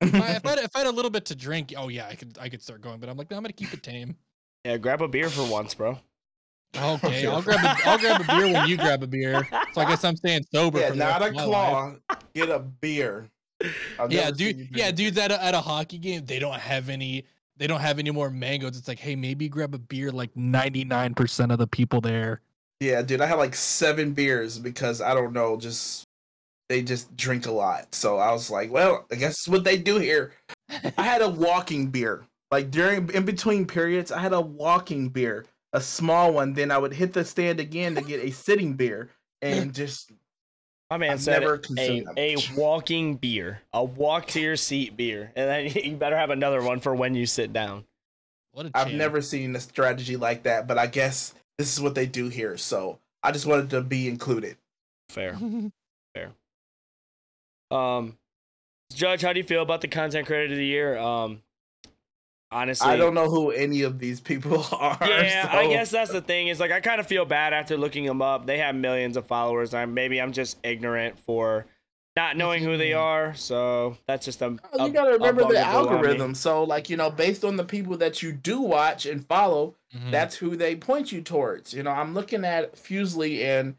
If 0.00 0.14
I, 0.14 0.18
if, 0.18 0.46
I 0.46 0.50
had, 0.50 0.58
if 0.58 0.70
I 0.74 0.78
had 0.78 0.86
a 0.88 0.92
little 0.92 1.10
bit 1.10 1.24
to 1.26 1.34
drink, 1.34 1.72
oh 1.76 1.88
yeah, 1.88 2.08
I 2.08 2.14
could, 2.14 2.36
I 2.40 2.48
could 2.48 2.62
start 2.62 2.80
going. 2.80 2.98
But 2.98 3.08
I'm 3.08 3.16
like, 3.16 3.30
no, 3.30 3.36
I'm 3.36 3.42
gonna 3.42 3.52
keep 3.52 3.72
it 3.72 3.82
tame. 3.82 4.16
yeah, 4.64 4.76
grab 4.76 5.00
a 5.00 5.08
beer 5.08 5.28
for 5.28 5.48
once, 5.50 5.74
bro. 5.74 5.98
Okay, 6.76 7.26
I'll 7.26 7.42
grab, 7.42 7.64
a, 7.64 7.88
I'll 7.88 7.98
grab 7.98 8.20
a 8.20 8.24
beer 8.24 8.52
when 8.52 8.68
you 8.68 8.76
grab 8.76 9.02
a 9.02 9.06
beer. 9.06 9.46
So 9.72 9.80
I 9.80 9.88
guess 9.88 10.04
I'm 10.04 10.16
staying 10.16 10.44
sober. 10.52 10.80
yeah, 10.80 10.94
not 10.94 11.22
a 11.22 11.28
of 11.28 11.34
my 11.34 11.44
life. 11.44 11.98
claw. 12.08 12.18
Get 12.34 12.48
a 12.48 12.58
beer. 12.58 13.28
I've 13.98 14.12
Yeah, 14.12 14.30
dude. 14.30 14.68
Yeah, 14.74 14.90
dudes 14.90 15.18
at 15.18 15.30
a, 15.30 15.42
at 15.42 15.54
a 15.54 15.60
hockey 15.60 15.98
game, 15.98 16.24
they 16.24 16.38
don't 16.38 16.58
have 16.58 16.88
any. 16.88 17.24
They 17.58 17.66
don't 17.66 17.80
have 17.80 17.98
any 17.98 18.10
more 18.10 18.30
mangoes. 18.30 18.76
It's 18.76 18.88
like, 18.88 18.98
hey, 18.98 19.14
maybe 19.14 19.48
grab 19.48 19.74
a 19.74 19.78
beer. 19.78 20.10
Like 20.10 20.34
99% 20.34 21.52
of 21.52 21.58
the 21.58 21.66
people 21.66 22.00
there. 22.00 22.40
Yeah, 22.80 23.02
dude, 23.02 23.20
I 23.20 23.26
had 23.26 23.36
like 23.36 23.54
seven 23.54 24.12
beers 24.12 24.58
because 24.58 25.00
I 25.00 25.14
don't 25.14 25.32
know, 25.32 25.56
just 25.56 26.08
they 26.72 26.82
just 26.82 27.14
drink 27.18 27.46
a 27.46 27.52
lot. 27.52 27.94
So 27.94 28.16
I 28.16 28.32
was 28.32 28.50
like, 28.50 28.72
well, 28.72 29.04
I 29.12 29.16
guess 29.16 29.32
it's 29.32 29.48
what 29.48 29.62
they 29.62 29.76
do 29.76 29.98
here. 29.98 30.32
I 30.96 31.02
had 31.02 31.20
a 31.20 31.28
walking 31.46 31.88
beer. 31.88 32.24
Like 32.50 32.70
during 32.70 33.10
in 33.10 33.26
between 33.26 33.66
periods, 33.66 34.10
I 34.10 34.20
had 34.20 34.32
a 34.32 34.40
walking 34.40 35.10
beer, 35.10 35.44
a 35.74 35.80
small 35.82 36.32
one. 36.32 36.54
Then 36.54 36.70
I 36.70 36.78
would 36.78 36.94
hit 36.94 37.12
the 37.12 37.26
stand 37.26 37.60
again 37.60 37.94
to 37.94 38.00
get 38.00 38.24
a 38.24 38.30
sitting 38.30 38.72
beer 38.72 39.10
and 39.42 39.74
just 39.74 40.12
My 40.90 40.96
man 40.96 41.10
I've 41.12 41.20
said 41.20 41.40
never 41.40 41.56
it, 41.56 41.66
a, 41.78 42.04
a 42.16 42.36
walking 42.56 43.16
beer, 43.16 43.60
a 43.74 43.84
walk 43.84 44.28
to 44.28 44.40
your 44.40 44.56
seat 44.56 44.96
beer, 44.96 45.30
and 45.36 45.48
then 45.50 45.84
you 45.84 45.96
better 45.96 46.16
have 46.16 46.30
another 46.30 46.62
one 46.62 46.80
for 46.80 46.94
when 46.94 47.14
you 47.14 47.26
sit 47.26 47.52
down. 47.52 47.84
What 48.52 48.66
a 48.66 48.70
I've 48.74 48.92
never 48.94 49.20
seen 49.20 49.54
a 49.56 49.60
strategy 49.60 50.16
like 50.16 50.44
that, 50.44 50.66
but 50.66 50.78
I 50.78 50.86
guess 50.86 51.34
this 51.58 51.70
is 51.74 51.82
what 51.82 51.94
they 51.94 52.06
do 52.06 52.28
here. 52.28 52.56
So 52.56 52.98
I 53.22 53.30
just 53.30 53.44
wanted 53.44 53.68
to 53.70 53.82
be 53.82 54.08
included. 54.08 54.56
Fair. 55.10 55.38
Um, 57.72 58.16
Judge, 58.94 59.22
how 59.22 59.32
do 59.32 59.40
you 59.40 59.44
feel 59.44 59.62
about 59.62 59.80
the 59.80 59.88
content 59.88 60.26
creator 60.26 60.52
of 60.52 60.58
the 60.58 60.64
year? 60.66 60.98
Um, 60.98 61.42
honestly, 62.50 62.88
I 62.90 62.96
don't 62.96 63.14
know 63.14 63.28
who 63.30 63.50
any 63.50 63.82
of 63.82 63.98
these 63.98 64.20
people 64.20 64.64
are. 64.72 64.98
Yeah, 65.00 65.48
I 65.50 65.66
guess 65.68 65.90
that's 65.90 66.10
the 66.12 66.20
thing. 66.20 66.48
Is 66.48 66.60
like 66.60 66.70
I 66.72 66.80
kind 66.80 67.00
of 67.00 67.06
feel 67.06 67.24
bad 67.24 67.52
after 67.52 67.76
looking 67.76 68.04
them 68.04 68.20
up. 68.22 68.46
They 68.46 68.58
have 68.58 68.74
millions 68.74 69.16
of 69.16 69.26
followers. 69.26 69.72
I'm 69.74 69.94
maybe 69.94 70.20
I'm 70.20 70.32
just 70.32 70.58
ignorant 70.62 71.18
for 71.18 71.66
not 72.14 72.36
knowing 72.36 72.62
who 72.62 72.76
they 72.76 72.92
are. 72.92 73.34
So 73.34 73.96
that's 74.06 74.26
just 74.26 74.42
a. 74.42 74.58
Oh, 74.74 74.84
a- 74.84 74.86
you 74.86 74.92
gotta 74.92 75.12
remember 75.12 75.42
the 75.42 75.48
bugaboo 75.48 75.56
on 75.78 75.84
me. 75.86 75.90
algorithm. 75.92 76.34
So, 76.34 76.62
like 76.64 76.90
you 76.90 76.98
know, 76.98 77.10
based 77.10 77.44
on 77.44 77.56
the 77.56 77.64
people 77.64 77.96
that 77.96 78.22
you 78.22 78.32
do 78.32 78.60
watch 78.60 79.06
and 79.06 79.24
follow, 79.26 79.74
Mhm. 79.96 80.10
that's 80.10 80.36
who 80.36 80.54
they 80.56 80.76
point 80.76 81.12
you 81.12 81.22
towards. 81.22 81.72
You 81.72 81.82
know, 81.82 81.90
I'm 81.92 82.12
looking 82.12 82.44
at 82.44 82.74
Fuslie, 82.76 83.42
and 83.42 83.76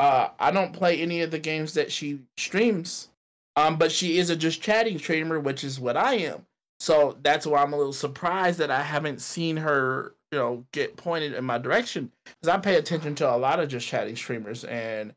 uh, 0.00 0.30
I 0.40 0.50
don't 0.50 0.72
play 0.72 1.00
any 1.00 1.20
of 1.22 1.30
the 1.30 1.38
games 1.38 1.74
that 1.74 1.92
she 1.92 2.18
streams, 2.36 3.08
um, 3.56 3.76
but 3.76 3.90
she 3.90 4.18
is 4.18 4.30
a 4.30 4.36
just 4.36 4.60
chatting 4.62 4.98
streamer, 4.98 5.40
which 5.40 5.64
is 5.64 5.80
what 5.80 5.96
I 5.96 6.14
am. 6.14 6.46
So 6.78 7.16
that's 7.22 7.46
why 7.46 7.62
I'm 7.62 7.72
a 7.72 7.76
little 7.76 7.92
surprised 7.92 8.58
that 8.58 8.70
I 8.70 8.82
haven't 8.82 9.22
seen 9.22 9.56
her, 9.56 10.14
you 10.30 10.38
know, 10.38 10.66
get 10.72 10.96
pointed 10.96 11.32
in 11.32 11.44
my 11.44 11.56
direction 11.56 12.12
because 12.24 12.48
I 12.48 12.58
pay 12.58 12.76
attention 12.76 13.14
to 13.16 13.34
a 13.34 13.36
lot 13.36 13.60
of 13.60 13.70
just 13.70 13.86
chatting 13.86 14.14
streamers, 14.14 14.64
and 14.64 15.14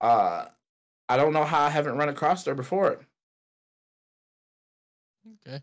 uh, 0.00 0.46
I 1.08 1.16
don't 1.18 1.34
know 1.34 1.44
how 1.44 1.62
I 1.62 1.68
haven't 1.70 1.98
run 1.98 2.08
across 2.08 2.44
her 2.46 2.54
before. 2.54 3.00
okay. 5.46 5.60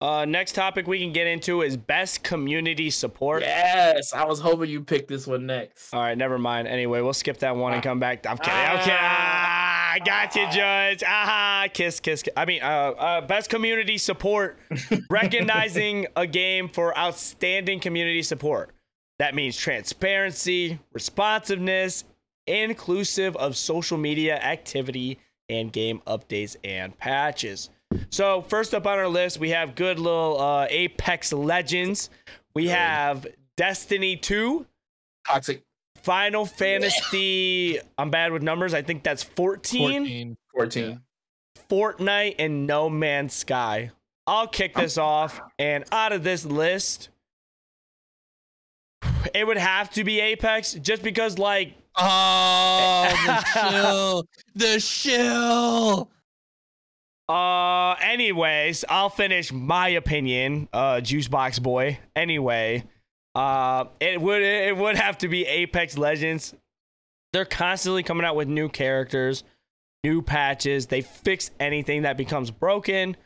Uh, 0.00 0.26
next 0.26 0.54
topic 0.54 0.86
we 0.86 1.00
can 1.00 1.14
get 1.14 1.26
into 1.26 1.62
is 1.62 1.78
best 1.78 2.22
community 2.22 2.90
support. 2.90 3.42
Yes, 3.42 4.12
I 4.12 4.26
was 4.26 4.38
hoping 4.38 4.68
you 4.68 4.82
picked 4.82 5.08
this 5.08 5.26
one 5.26 5.46
next. 5.46 5.94
All 5.94 6.00
right, 6.00 6.18
never 6.18 6.38
mind. 6.38 6.68
Anyway, 6.68 7.00
we'll 7.00 7.14
skip 7.14 7.38
that 7.38 7.56
one 7.56 7.72
and 7.72 7.82
come 7.82 8.00
back. 8.00 8.26
I'm 8.26 8.36
kidding. 8.36 8.52
I'm 8.52 8.78
kidding. 8.80 8.98
Ah. 9.00 9.63
I 9.94 10.00
got 10.00 10.34
you, 10.34 10.44
Judge. 10.50 11.04
Ah, 11.06 11.68
kiss, 11.72 12.00
kiss, 12.00 12.24
kiss. 12.24 12.34
I 12.36 12.46
mean, 12.46 12.60
uh, 12.64 12.66
uh, 12.66 13.20
best 13.20 13.48
community 13.48 13.96
support, 13.96 14.58
recognizing 15.08 16.08
a 16.16 16.26
game 16.26 16.68
for 16.68 16.98
outstanding 16.98 17.78
community 17.78 18.24
support. 18.24 18.70
That 19.20 19.36
means 19.36 19.56
transparency, 19.56 20.80
responsiveness, 20.92 22.02
inclusive 22.48 23.36
of 23.36 23.56
social 23.56 23.96
media 23.96 24.34
activity 24.34 25.20
and 25.48 25.72
game 25.72 26.02
updates 26.08 26.56
and 26.64 26.98
patches. 26.98 27.70
So 28.10 28.42
first 28.42 28.74
up 28.74 28.88
on 28.88 28.98
our 28.98 29.06
list, 29.06 29.38
we 29.38 29.50
have 29.50 29.76
good 29.76 30.00
little 30.00 30.40
uh, 30.40 30.66
Apex 30.70 31.32
Legends. 31.32 32.10
We 32.52 32.66
have 32.66 33.28
Destiny 33.56 34.16
2. 34.16 34.66
Toxic 35.28 35.62
Final 36.04 36.44
Fantasy. 36.46 37.78
I'm 37.98 38.10
bad 38.10 38.32
with 38.32 38.42
numbers. 38.42 38.74
I 38.74 38.82
think 38.82 39.02
that's 39.02 39.22
14, 39.22 40.02
14. 40.02 40.36
14. 40.54 41.00
Fortnite, 41.70 42.34
and 42.38 42.66
No 42.66 42.88
Man's 42.90 43.32
Sky. 43.34 43.90
I'll 44.26 44.46
kick 44.46 44.74
this 44.74 44.96
off. 44.98 45.40
And 45.58 45.84
out 45.92 46.12
of 46.12 46.22
this 46.22 46.44
list, 46.44 47.08
it 49.34 49.46
would 49.46 49.56
have 49.56 49.90
to 49.92 50.04
be 50.04 50.20
Apex 50.20 50.74
just 50.74 51.02
because, 51.02 51.38
like, 51.38 51.74
Oh, 51.96 53.08
the 53.24 53.44
shill. 53.70 54.26
The 54.54 54.80
shill. 54.80 56.10
uh, 57.28 57.92
anyways, 58.00 58.84
I'll 58.88 59.10
finish 59.10 59.52
my 59.52 59.88
opinion, 59.88 60.68
uh, 60.72 60.96
Juicebox 60.96 61.62
Boy. 61.62 61.98
Anyway, 62.16 62.84
uh, 63.34 63.84
it 64.00 64.20
would 64.20 64.42
it 64.42 64.76
would 64.76 64.96
have 64.96 65.18
to 65.18 65.28
be 65.28 65.44
Apex 65.46 65.98
Legends. 65.98 66.54
They're 67.32 67.44
constantly 67.44 68.02
coming 68.02 68.24
out 68.24 68.36
with 68.36 68.46
new 68.48 68.68
characters, 68.68 69.42
new 70.04 70.22
patches. 70.22 70.86
They 70.86 71.00
fix 71.00 71.50
anything 71.58 72.02
that 72.02 72.16
becomes 72.16 72.50
broken. 72.50 73.16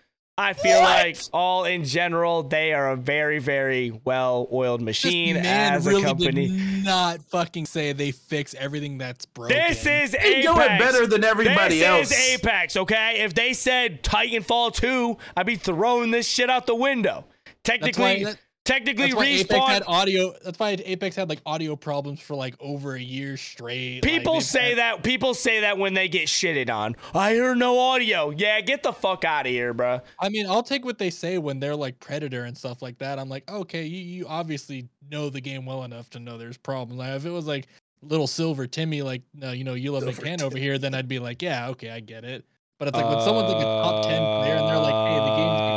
I 0.41 0.53
feel 0.53 0.81
What? 0.81 1.05
like 1.05 1.19
all 1.33 1.65
in 1.65 1.83
general, 1.85 2.45
they 2.45 2.73
are 2.73 2.93
a 2.93 2.97
very, 2.97 3.41
very 3.41 3.91
well-oiled 4.05 4.81
machine 4.81 5.35
this 5.35 5.43
man 5.43 5.75
as 5.75 5.85
really 5.85 6.03
a 6.05 6.07
company. 6.07 6.47
did 6.49 6.85
not 6.85 7.21
fucking 7.25 7.67
say 7.67 7.93
they 7.93 8.13
fix 8.13 8.55
everything 8.55 8.99
that's 8.99 9.27
broken. 9.27 9.57
This 9.57 9.85
is 9.85 10.13
They 10.13 10.37
Apex. 10.37 10.47
do 10.47 10.61
it 10.61 10.79
better 10.79 11.07
than 11.09 11.25
everybody 11.25 11.81
this 11.81 11.89
else. 11.89 12.13
is 12.13 12.35
Apex, 12.35 12.77
okay? 12.77 13.19
If 13.25 13.35
they 13.35 13.53
said 13.53 14.05
Titanfall 14.05 14.75
2, 14.77 15.17
I'd 15.37 15.45
be 15.45 15.57
throwing 15.57 16.13
this 16.13 16.29
shit 16.29 16.49
out 16.49 16.67
the 16.69 16.75
window. 16.77 17.25
That's 17.45 17.49
why, 17.59 17.63
Technically, 17.65 18.25
that- 18.25 18.39
technically 18.69 19.05
that's 19.07 19.15
why 19.17 19.25
Apex 19.27 19.49
respawn. 19.51 19.69
had 19.69 19.83
audio. 19.87 20.35
That's 20.45 20.59
why 20.59 20.77
Apex 20.85 21.17
had 21.17 21.29
like 21.29 21.41
audio 21.47 21.75
problems 21.75 22.21
for 22.21 22.35
like 22.37 22.55
over 22.61 22.95
a 22.95 23.01
year 23.01 23.37
straight. 23.37 24.03
People 24.03 24.35
they've 24.35 24.43
say 24.43 24.69
had- 24.71 24.79
that. 24.79 25.03
People 25.03 25.35
say 25.35 25.61
that 25.61 25.79
when 25.79 25.95
they 25.95 26.09
get 26.09 26.29
shitted 26.29 26.71
on. 26.71 26.95
I 27.15 27.33
hear 27.33 27.55
no 27.55 27.79
audio. 27.79 28.31
Yeah, 28.31 28.61
get 28.61 28.83
the 28.83 28.93
fuck 28.93 29.25
out 29.25 29.47
of 29.47 29.53
here, 29.53 29.73
bruh. 29.75 30.03
I 30.21 30.29
mean, 30.29 30.47
I'll 30.47 30.63
take 30.63 30.85
what 30.85 30.99
they 30.99 31.11
say 31.11 31.39
when 31.39 31.59
they're 31.59 31.77
like 31.77 31.99
Predator 31.99 32.45
and 32.45 32.57
stuff 32.57 32.83
like 32.83 32.99
that. 32.99 33.19
I'm 33.19 33.29
like, 33.29 33.51
okay, 33.51 33.85
you, 33.85 34.01
you 34.03 34.27
obviously 34.29 34.89
know 35.11 35.31
the 35.31 35.41
game 35.41 35.65
well 35.67 35.85
enough 35.85 36.11
to 36.11 36.21
know 36.21 36.37
there's 36.39 36.59
problems. 36.59 36.99
Like, 36.99 37.11
if 37.17 37.25
it 37.25 37.31
was 37.31 37.47
like 37.47 37.67
little 38.03 38.27
Silver 38.27 38.67
Timmy, 38.67 39.03
like 39.03 39.23
uh, 39.43 39.49
you 39.51 39.65
know, 39.65 39.75
you 39.75 39.93
love 39.93 40.03
Silver 40.03 40.23
McCann 40.23 40.43
over 40.43 40.59
here, 40.59 40.79
then 40.79 40.95
I'd 40.95 41.09
be 41.09 41.19
like, 41.19 41.43
yeah, 41.43 41.69
okay, 41.71 41.91
I 41.91 42.01
get 42.01 42.25
it. 42.25 42.45
But 42.79 42.87
it's 42.89 42.97
like 42.97 43.09
when 43.09 43.21
someone's 43.25 43.51
like 43.53 43.61
a 43.61 43.65
top 43.65 44.05
ten 44.05 44.21
player 44.23 44.55
and 44.55 44.69
they're 44.69 44.79
like, 44.79 44.95
hey, 44.95 45.19
the 45.19 45.35
game's 45.35 45.59
got 45.59 45.59
problems. 45.59 45.68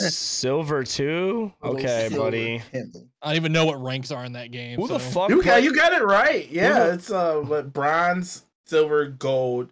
Uh, 0.00 0.08
Silver 0.10 0.84
two. 0.84 1.52
Okay, 1.62 2.06
Silver 2.08 2.24
buddy. 2.24 2.58
Henley. 2.72 3.08
I 3.22 3.28
don't 3.28 3.36
even 3.36 3.52
know 3.52 3.66
what 3.66 3.82
ranks 3.82 4.10
are 4.10 4.24
in 4.24 4.32
that 4.32 4.50
game. 4.50 4.78
Who 4.78 4.88
the 4.88 4.98
fuck? 4.98 5.30
You 5.30 5.42
got 5.42 5.62
you 5.62 5.74
got 5.74 5.92
it 5.92 6.02
right. 6.04 6.48
Yeah, 6.50 6.84
the- 6.86 6.92
it's 6.94 7.10
uh 7.10 7.36
what 7.36 7.72
bronze, 7.72 8.44
silver, 8.66 9.06
gold, 9.06 9.70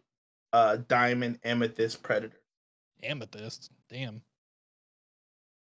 uh 0.53 0.79
diamond, 0.89 1.39
amethyst, 1.45 2.03
predator. 2.03 2.37
Amethyst. 3.03 3.71
Damn. 3.91 4.23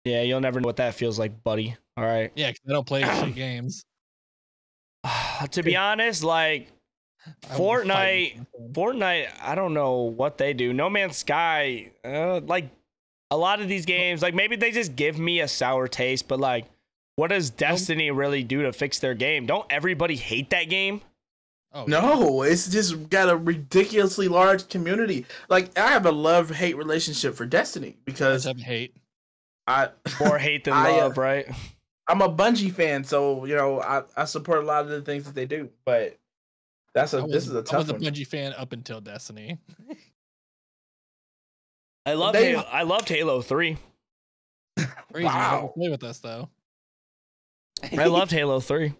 Yeah, 0.05 0.21
you'll 0.21 0.39
never 0.39 0.61
know 0.61 0.67
what 0.67 0.77
that 0.77 0.95
feels 0.95 1.19
like, 1.19 1.43
buddy. 1.43 1.75
All 1.97 2.03
right. 2.05 2.31
Yeah, 2.35 2.51
'cause 2.51 2.61
I 2.69 2.71
don't 2.71 2.87
play 2.87 3.03
shit 3.03 3.35
games. 3.35 3.83
to 5.51 5.63
be 5.63 5.75
honest, 5.75 6.23
like 6.23 6.69
I 7.49 7.57
will 7.57 7.83
fight 7.83 8.37
Fortnite. 8.37 8.47
Fortnite, 8.71 9.27
I 9.41 9.55
don't 9.55 9.73
know 9.73 10.01
what 10.03 10.37
they 10.37 10.53
do. 10.53 10.71
No 10.73 10.89
Man's 10.89 11.17
Sky, 11.17 11.91
uh, 12.05 12.39
like 12.41 12.69
a 13.31 13.37
lot 13.37 13.61
of 13.61 13.67
these 13.67 13.85
games, 13.85 14.21
like 14.21 14.33
maybe 14.33 14.55
they 14.55 14.71
just 14.71 14.95
give 14.95 15.17
me 15.19 15.39
a 15.41 15.47
sour 15.47 15.87
taste, 15.87 16.27
but 16.27 16.39
like, 16.39 16.65
what 17.15 17.29
does 17.29 17.49
Destiny 17.49 18.11
really 18.11 18.43
do 18.43 18.61
to 18.63 18.71
fix 18.71 18.99
their 18.99 19.15
game? 19.15 19.45
Don't 19.45 19.65
everybody 19.69 20.15
hate 20.15 20.51
that 20.51 20.69
game? 20.69 21.01
Oh, 21.73 21.85
yeah. 21.87 21.99
No, 21.99 22.41
it's 22.43 22.69
just 22.69 23.09
got 23.09 23.29
a 23.29 23.35
ridiculously 23.35 24.27
large 24.27 24.69
community. 24.69 25.25
Like 25.49 25.77
I 25.77 25.89
have 25.91 26.05
a 26.05 26.11
love 26.11 26.49
hate 26.49 26.77
relationship 26.77 27.35
for 27.35 27.45
Destiny 27.45 27.97
I 27.97 28.01
because 28.05 28.43
have 28.45 28.59
hate. 28.59 28.95
I 29.67 29.89
More 30.19 30.37
hate 30.39 30.63
than 30.63 30.73
I, 30.73 30.91
uh, 30.91 30.97
love, 30.97 31.17
right? 31.17 31.47
I'm 32.07 32.21
a 32.21 32.29
Bungie 32.29 32.71
fan, 32.71 33.03
so 33.03 33.45
you 33.45 33.55
know 33.55 33.81
I, 33.81 34.03
I 34.15 34.25
support 34.25 34.63
a 34.63 34.65
lot 34.65 34.83
of 34.85 34.89
the 34.89 35.01
things 35.01 35.25
that 35.25 35.35
they 35.35 35.45
do. 35.45 35.69
But 35.85 36.17
that's 36.93 37.13
a 37.13 37.21
I 37.23 37.27
this 37.27 37.47
is 37.47 37.53
a 37.53 37.59
I 37.59 37.61
tough 37.63 37.73
I 37.73 37.77
was 37.79 37.89
a 37.89 37.93
one. 37.93 38.01
Bungie 38.01 38.25
fan 38.27 38.53
up 38.53 38.71
until 38.73 39.01
Destiny. 39.01 39.57
I 42.07 42.13
love 42.13 42.33
they- 42.33 42.51
Halo, 42.51 42.65
I 42.71 42.83
loved 42.83 43.09
Halo 43.09 43.41
3. 43.41 43.77
Crazy. 45.11 45.25
Wow. 45.25 45.71
play 45.75 45.89
with 45.89 46.03
us 46.03 46.19
though. 46.19 46.49
I 47.95 48.05
loved 48.05 48.31
Halo 48.31 48.59
3. 48.59 48.93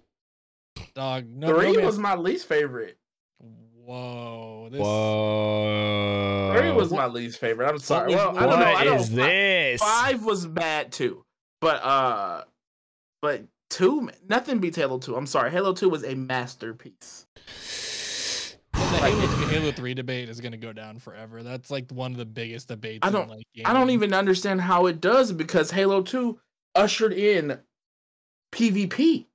Dog. 0.95 1.25
No, 1.29 1.47
Three 1.57 1.71
no 1.73 1.85
was 1.85 1.97
my 1.97 2.15
least 2.15 2.47
favorite. 2.47 2.97
Whoa. 3.85 4.67
This, 4.71 4.81
Whoa. 4.81 6.53
Three 6.57 6.71
was 6.71 6.91
my 6.91 7.07
least 7.07 7.39
favorite. 7.39 7.67
I'm 7.69 7.79
sorry. 7.79 8.07
was- 8.07 8.15
Well, 8.17 8.37
I 8.37 8.45
don't 8.45 8.59
know. 8.59 8.65
I 8.65 8.73
What 8.73 8.83
don't. 8.83 8.99
is 8.99 9.11
this? 9.11 9.81
Five 9.81 10.25
was 10.25 10.45
bad 10.45 10.91
too, 10.91 11.23
but 11.61 11.81
uh, 11.83 12.43
but 13.21 13.43
two, 13.69 14.09
nothing 14.27 14.59
beats 14.59 14.75
Halo 14.77 14.97
Two. 14.99 15.15
I'm 15.15 15.25
sorry, 15.25 15.51
Halo 15.51 15.71
Two 15.73 15.87
was 15.89 16.03
a 16.03 16.15
masterpiece. 16.15 17.25
The 18.91 18.97
Halo 18.99 19.27
Halo 19.47 19.71
3 19.71 19.93
debate 19.93 20.29
is 20.29 20.39
gonna 20.39 20.57
go 20.57 20.71
down 20.71 20.99
forever. 20.99 21.43
That's 21.43 21.69
like 21.69 21.91
one 21.91 22.11
of 22.11 22.17
the 22.17 22.25
biggest 22.25 22.69
debates. 22.69 23.05
I 23.05 23.11
don't- 23.11 23.29
like, 23.29 23.45
I 23.65 23.73
don't 23.73 23.89
even 23.89 24.13
understand 24.13 24.61
how 24.61 24.85
it 24.87 25.01
does 25.01 25.31
because 25.31 25.71
Halo 25.71 26.01
Two 26.01 26.39
ushered 26.73 27.13
in 27.13 27.59
PvP. 28.51 29.25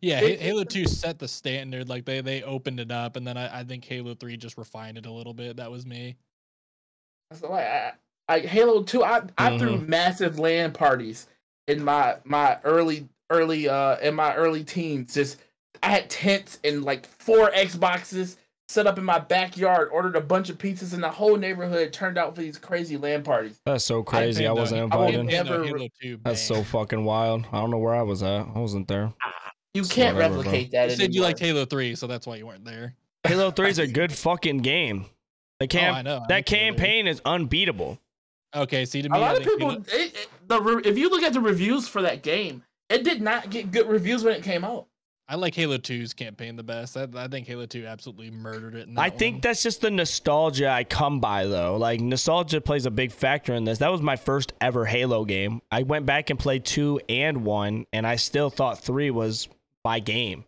Yeah, 0.00 0.20
it- 0.20 0.40
Halo 0.40 0.64
2 0.64 0.86
set 0.86 1.18
the 1.18 1.28
standard. 1.28 1.88
Like 1.88 2.04
they 2.04 2.20
they 2.20 2.42
opened 2.42 2.78
it 2.80 2.90
up, 2.92 3.16
and 3.16 3.26
then 3.26 3.36
I, 3.36 3.60
I 3.60 3.64
think 3.64 3.84
Halo 3.84 4.14
3 4.14 4.36
just 4.36 4.56
refined 4.56 4.98
it 4.98 5.06
a 5.06 5.10
little 5.12 5.34
bit. 5.34 5.56
That 5.56 5.70
was 5.70 5.84
me. 5.84 6.16
So 7.32 7.50
like, 7.50 7.66
I, 7.66 7.92
I 8.28 8.38
Halo 8.40 8.82
Two, 8.82 9.02
I 9.04 9.22
I 9.38 9.58
threw 9.58 9.78
massive 9.78 10.38
LAN 10.38 10.72
parties 10.72 11.26
in 11.66 11.82
my 11.82 12.16
my 12.24 12.58
early 12.62 13.08
early 13.30 13.68
uh 13.68 13.96
in 13.98 14.14
my 14.14 14.34
early 14.34 14.62
teens. 14.64 15.14
Just 15.14 15.38
I 15.82 15.88
had 15.88 16.08
tents 16.08 16.60
and 16.62 16.84
like 16.84 17.06
four 17.06 17.50
Xboxes 17.50 18.36
set 18.72 18.86
up 18.86 18.98
in 18.98 19.04
my 19.04 19.18
backyard. 19.18 19.90
Ordered 19.92 20.16
a 20.16 20.20
bunch 20.20 20.48
of 20.48 20.58
pizzas, 20.58 20.94
and 20.94 21.02
the 21.02 21.10
whole 21.10 21.36
neighborhood 21.36 21.92
turned 21.92 22.16
out 22.18 22.34
for 22.34 22.40
these 22.40 22.58
crazy 22.58 22.96
LAN 22.96 23.22
parties. 23.22 23.60
That's 23.66 23.84
so 23.84 24.02
crazy. 24.02 24.46
I, 24.46 24.50
Nintendo- 24.50 24.56
wasn't 24.56 24.92
I 24.92 24.96
won't 24.96 25.14
invited. 25.14 25.26
never- 25.46 25.58
Nintendo 25.64 25.66
Halo 25.78 25.88
2. 26.00 26.18
That's 26.24 26.40
so 26.42 26.62
fucking 26.62 27.04
wild. 27.04 27.46
I 27.52 27.60
don't 27.60 27.70
know 27.70 27.78
where 27.78 27.94
I 27.94 28.02
was 28.02 28.22
at. 28.22 28.46
I 28.54 28.58
wasn't 28.58 28.88
there. 28.88 29.12
You 29.74 29.84
can't 29.84 30.14
Whatever, 30.16 30.34
bro. 30.34 30.42
replicate 30.44 30.70
that. 30.72 30.90
You 30.90 30.96
said 30.96 31.00
you 31.14 31.20
anymore. 31.22 31.28
liked 31.28 31.38
Halo 31.40 31.64
3, 31.64 31.94
so 31.94 32.06
that's 32.06 32.26
why 32.26 32.36
you 32.36 32.46
weren't 32.46 32.64
there. 32.64 32.94
Halo 33.26 33.50
3 33.50 33.68
is 33.70 33.78
a 33.78 33.86
good 34.00 34.12
fucking 34.12 34.58
game. 34.58 35.06
The 35.60 35.64
Oh, 35.64 35.68
camp 35.68 35.96
I 35.98 36.02
know. 36.02 36.16
I 36.16 36.26
that 36.28 36.30
like 36.30 36.48
Halo 36.48 36.60
3. 36.60 36.76
campaign 36.76 37.06
is 37.06 37.20
unbeatable. 37.24 37.98
Okay, 38.54 38.84
see 38.84 39.00
to 39.00 39.08
me, 39.08 39.16
a 39.16 39.20
lot 39.20 39.36
of 39.36 39.42
people. 39.44 39.70
Halo- 39.70 39.82
It, 39.88 40.14
it, 40.14 40.28
the 40.46 40.60
re- 40.60 40.82
if 40.84 40.98
you 40.98 41.08
look 41.08 41.22
at 41.22 41.32
the 41.32 41.40
reviews 41.40 41.88
for 41.88 42.02
that 42.02 42.22
game, 42.22 42.62
it 42.90 43.04
did 43.04 43.22
not 43.22 43.48
get 43.48 43.70
good 43.70 43.86
reviews 43.88 44.24
when 44.24 44.34
it 44.34 44.42
came 44.42 44.64
out. 44.64 44.86
I 45.32 45.36
like 45.36 45.54
Halo 45.54 45.78
2's 45.78 46.12
campaign 46.12 46.56
the 46.56 46.62
best. 46.62 46.94
I, 46.94 47.08
I 47.14 47.26
think 47.26 47.46
Halo 47.46 47.64
2 47.64 47.86
absolutely 47.86 48.30
murdered 48.30 48.74
it. 48.74 48.86
in 48.86 48.98
I 48.98 49.08
think 49.08 49.36
one. 49.36 49.40
that's 49.40 49.62
just 49.62 49.80
the 49.80 49.90
nostalgia 49.90 50.68
I 50.68 50.84
come 50.84 51.20
by 51.20 51.46
though. 51.46 51.78
Like 51.78 52.00
nostalgia 52.00 52.60
plays 52.60 52.84
a 52.84 52.90
big 52.90 53.12
factor 53.12 53.54
in 53.54 53.64
this. 53.64 53.78
That 53.78 53.90
was 53.90 54.02
my 54.02 54.16
first 54.16 54.52
ever 54.60 54.84
Halo 54.84 55.24
game. 55.24 55.62
I 55.70 55.84
went 55.84 56.04
back 56.04 56.28
and 56.28 56.38
played 56.38 56.66
2 56.66 57.00
and 57.08 57.46
1 57.46 57.86
and 57.94 58.06
I 58.06 58.16
still 58.16 58.50
thought 58.50 58.80
3 58.80 59.10
was 59.10 59.48
my 59.82 60.00
game. 60.00 60.44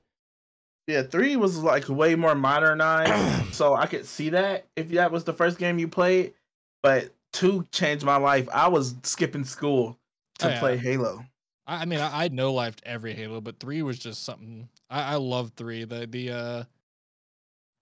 Yeah, 0.87 1.03
three 1.03 1.35
was 1.37 1.57
like 1.57 1.89
way 1.89 2.15
more 2.15 2.35
modernized, 2.35 3.47
so 3.55 3.75
I 3.75 3.87
could 3.87 4.05
see 4.05 4.29
that 4.29 4.67
if 4.77 4.91
that 4.91 5.11
was 5.11 5.25
the 5.25 5.33
first 5.33 5.57
game 5.57 5.79
you 5.79 5.89
played. 5.89 6.35
But 6.83 7.09
two 7.33 7.67
changed 7.73 8.05
my 8.05 8.17
life. 8.17 8.47
I 8.53 8.69
was 8.69 8.95
skipping 9.03 9.45
school 9.45 9.99
to 10.41 10.47
Oh, 10.47 10.51
yeah. 10.51 10.59
play 10.61 10.77
Halo. 10.77 11.25
I, 11.67 11.83
I 11.83 11.85
mean, 11.85 12.01
I, 12.01 12.25
I 12.25 12.29
no 12.29 12.53
lifed 12.53 12.81
every 12.85 13.15
Halo, 13.15 13.41
but 13.41 13.59
three 13.61 13.83
was 13.83 13.99
just 13.99 14.25
something. 14.25 14.69
I, 14.91 15.13
I 15.13 15.15
love 15.17 15.53
three. 15.57 15.85
The 15.85 16.07
the 16.07 16.31
uh, 16.31 16.65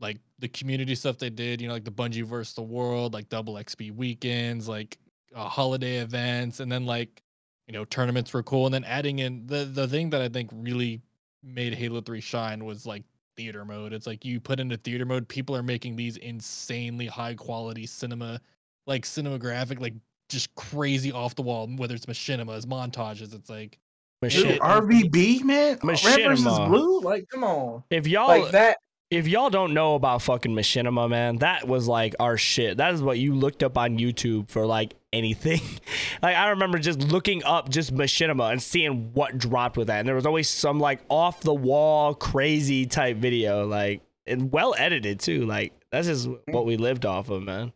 like 0.00 0.18
the 0.38 0.48
community 0.48 0.94
stuff 0.94 1.18
they 1.18 1.30
did. 1.30 1.60
You 1.60 1.68
know, 1.68 1.74
like 1.74 1.84
the 1.84 1.92
Bungie 1.92 2.24
versus 2.24 2.54
the 2.54 2.62
world, 2.62 3.14
like 3.14 3.28
double 3.28 3.54
XP 3.54 3.94
weekends, 3.94 4.68
like 4.68 4.98
uh, 5.34 5.48
holiday 5.48 5.98
events, 5.98 6.60
and 6.60 6.70
then 6.70 6.86
like 6.86 7.22
you 7.66 7.72
know 7.72 7.84
tournaments 7.84 8.32
were 8.32 8.42
cool. 8.42 8.66
And 8.66 8.74
then 8.74 8.84
adding 8.84 9.20
in 9.20 9.46
the 9.46 9.64
the 9.64 9.88
thing 9.88 10.10
that 10.10 10.22
I 10.22 10.28
think 10.28 10.50
really 10.52 11.02
made 11.42 11.74
Halo 11.74 12.00
Three 12.00 12.20
shine 12.20 12.64
was 12.64 12.86
like 12.86 13.04
theater 13.36 13.64
mode. 13.64 13.92
It's 13.92 14.06
like 14.06 14.24
you 14.24 14.40
put 14.40 14.60
into 14.60 14.76
theater 14.76 15.04
mode, 15.06 15.28
people 15.28 15.56
are 15.56 15.62
making 15.62 15.96
these 15.96 16.16
insanely 16.18 17.06
high 17.06 17.34
quality 17.34 17.86
cinema, 17.86 18.40
like 18.86 19.04
cinematographic, 19.04 19.80
like 19.80 19.94
just 20.32 20.54
crazy 20.54 21.12
off 21.12 21.34
the 21.36 21.42
wall. 21.42 21.68
Whether 21.68 21.94
it's 21.94 22.06
machinimas, 22.06 22.64
montages, 22.66 23.34
it's 23.34 23.48
like 23.50 23.78
Dude, 24.22 24.32
Machin- 24.34 24.50
Shit. 24.52 24.60
RVB, 24.60 25.42
man. 25.44 25.78
Red 25.82 25.98
versus 26.00 26.44
blue? 26.44 27.00
Like, 27.00 27.28
come 27.28 27.44
on. 27.44 27.82
If 27.90 28.06
y'all 28.06 28.28
Like 28.28 28.52
that. 28.52 28.78
if 29.10 29.26
y'all 29.26 29.50
don't 29.50 29.74
know 29.74 29.94
about 29.96 30.22
fucking 30.22 30.54
Machinima, 30.54 31.10
man, 31.10 31.38
that 31.38 31.66
was 31.66 31.88
like 31.88 32.14
our 32.20 32.36
shit. 32.36 32.76
That 32.76 32.94
is 32.94 33.02
what 33.02 33.18
you 33.18 33.34
looked 33.34 33.62
up 33.64 33.76
on 33.76 33.98
YouTube 33.98 34.48
for 34.48 34.64
like 34.64 34.94
anything. 35.12 35.60
like 36.22 36.36
I 36.36 36.50
remember 36.50 36.78
just 36.78 37.00
looking 37.00 37.42
up 37.44 37.68
just 37.68 37.92
Machinima 37.94 38.52
and 38.52 38.62
seeing 38.62 39.12
what 39.12 39.36
dropped 39.38 39.76
with 39.76 39.88
that. 39.88 39.98
And 39.98 40.08
there 40.08 40.14
was 40.14 40.24
always 40.26 40.48
some 40.48 40.78
like 40.78 41.00
off 41.08 41.40
the 41.40 41.52
wall 41.54 42.14
crazy 42.14 42.86
type 42.86 43.16
video, 43.16 43.66
like 43.66 44.02
and 44.24 44.52
well 44.52 44.72
edited 44.78 45.18
too. 45.18 45.46
Like 45.46 45.72
that's 45.90 46.06
just 46.06 46.28
what 46.46 46.64
we 46.64 46.76
lived 46.76 47.04
off 47.04 47.28
of, 47.28 47.42
man. 47.42 47.72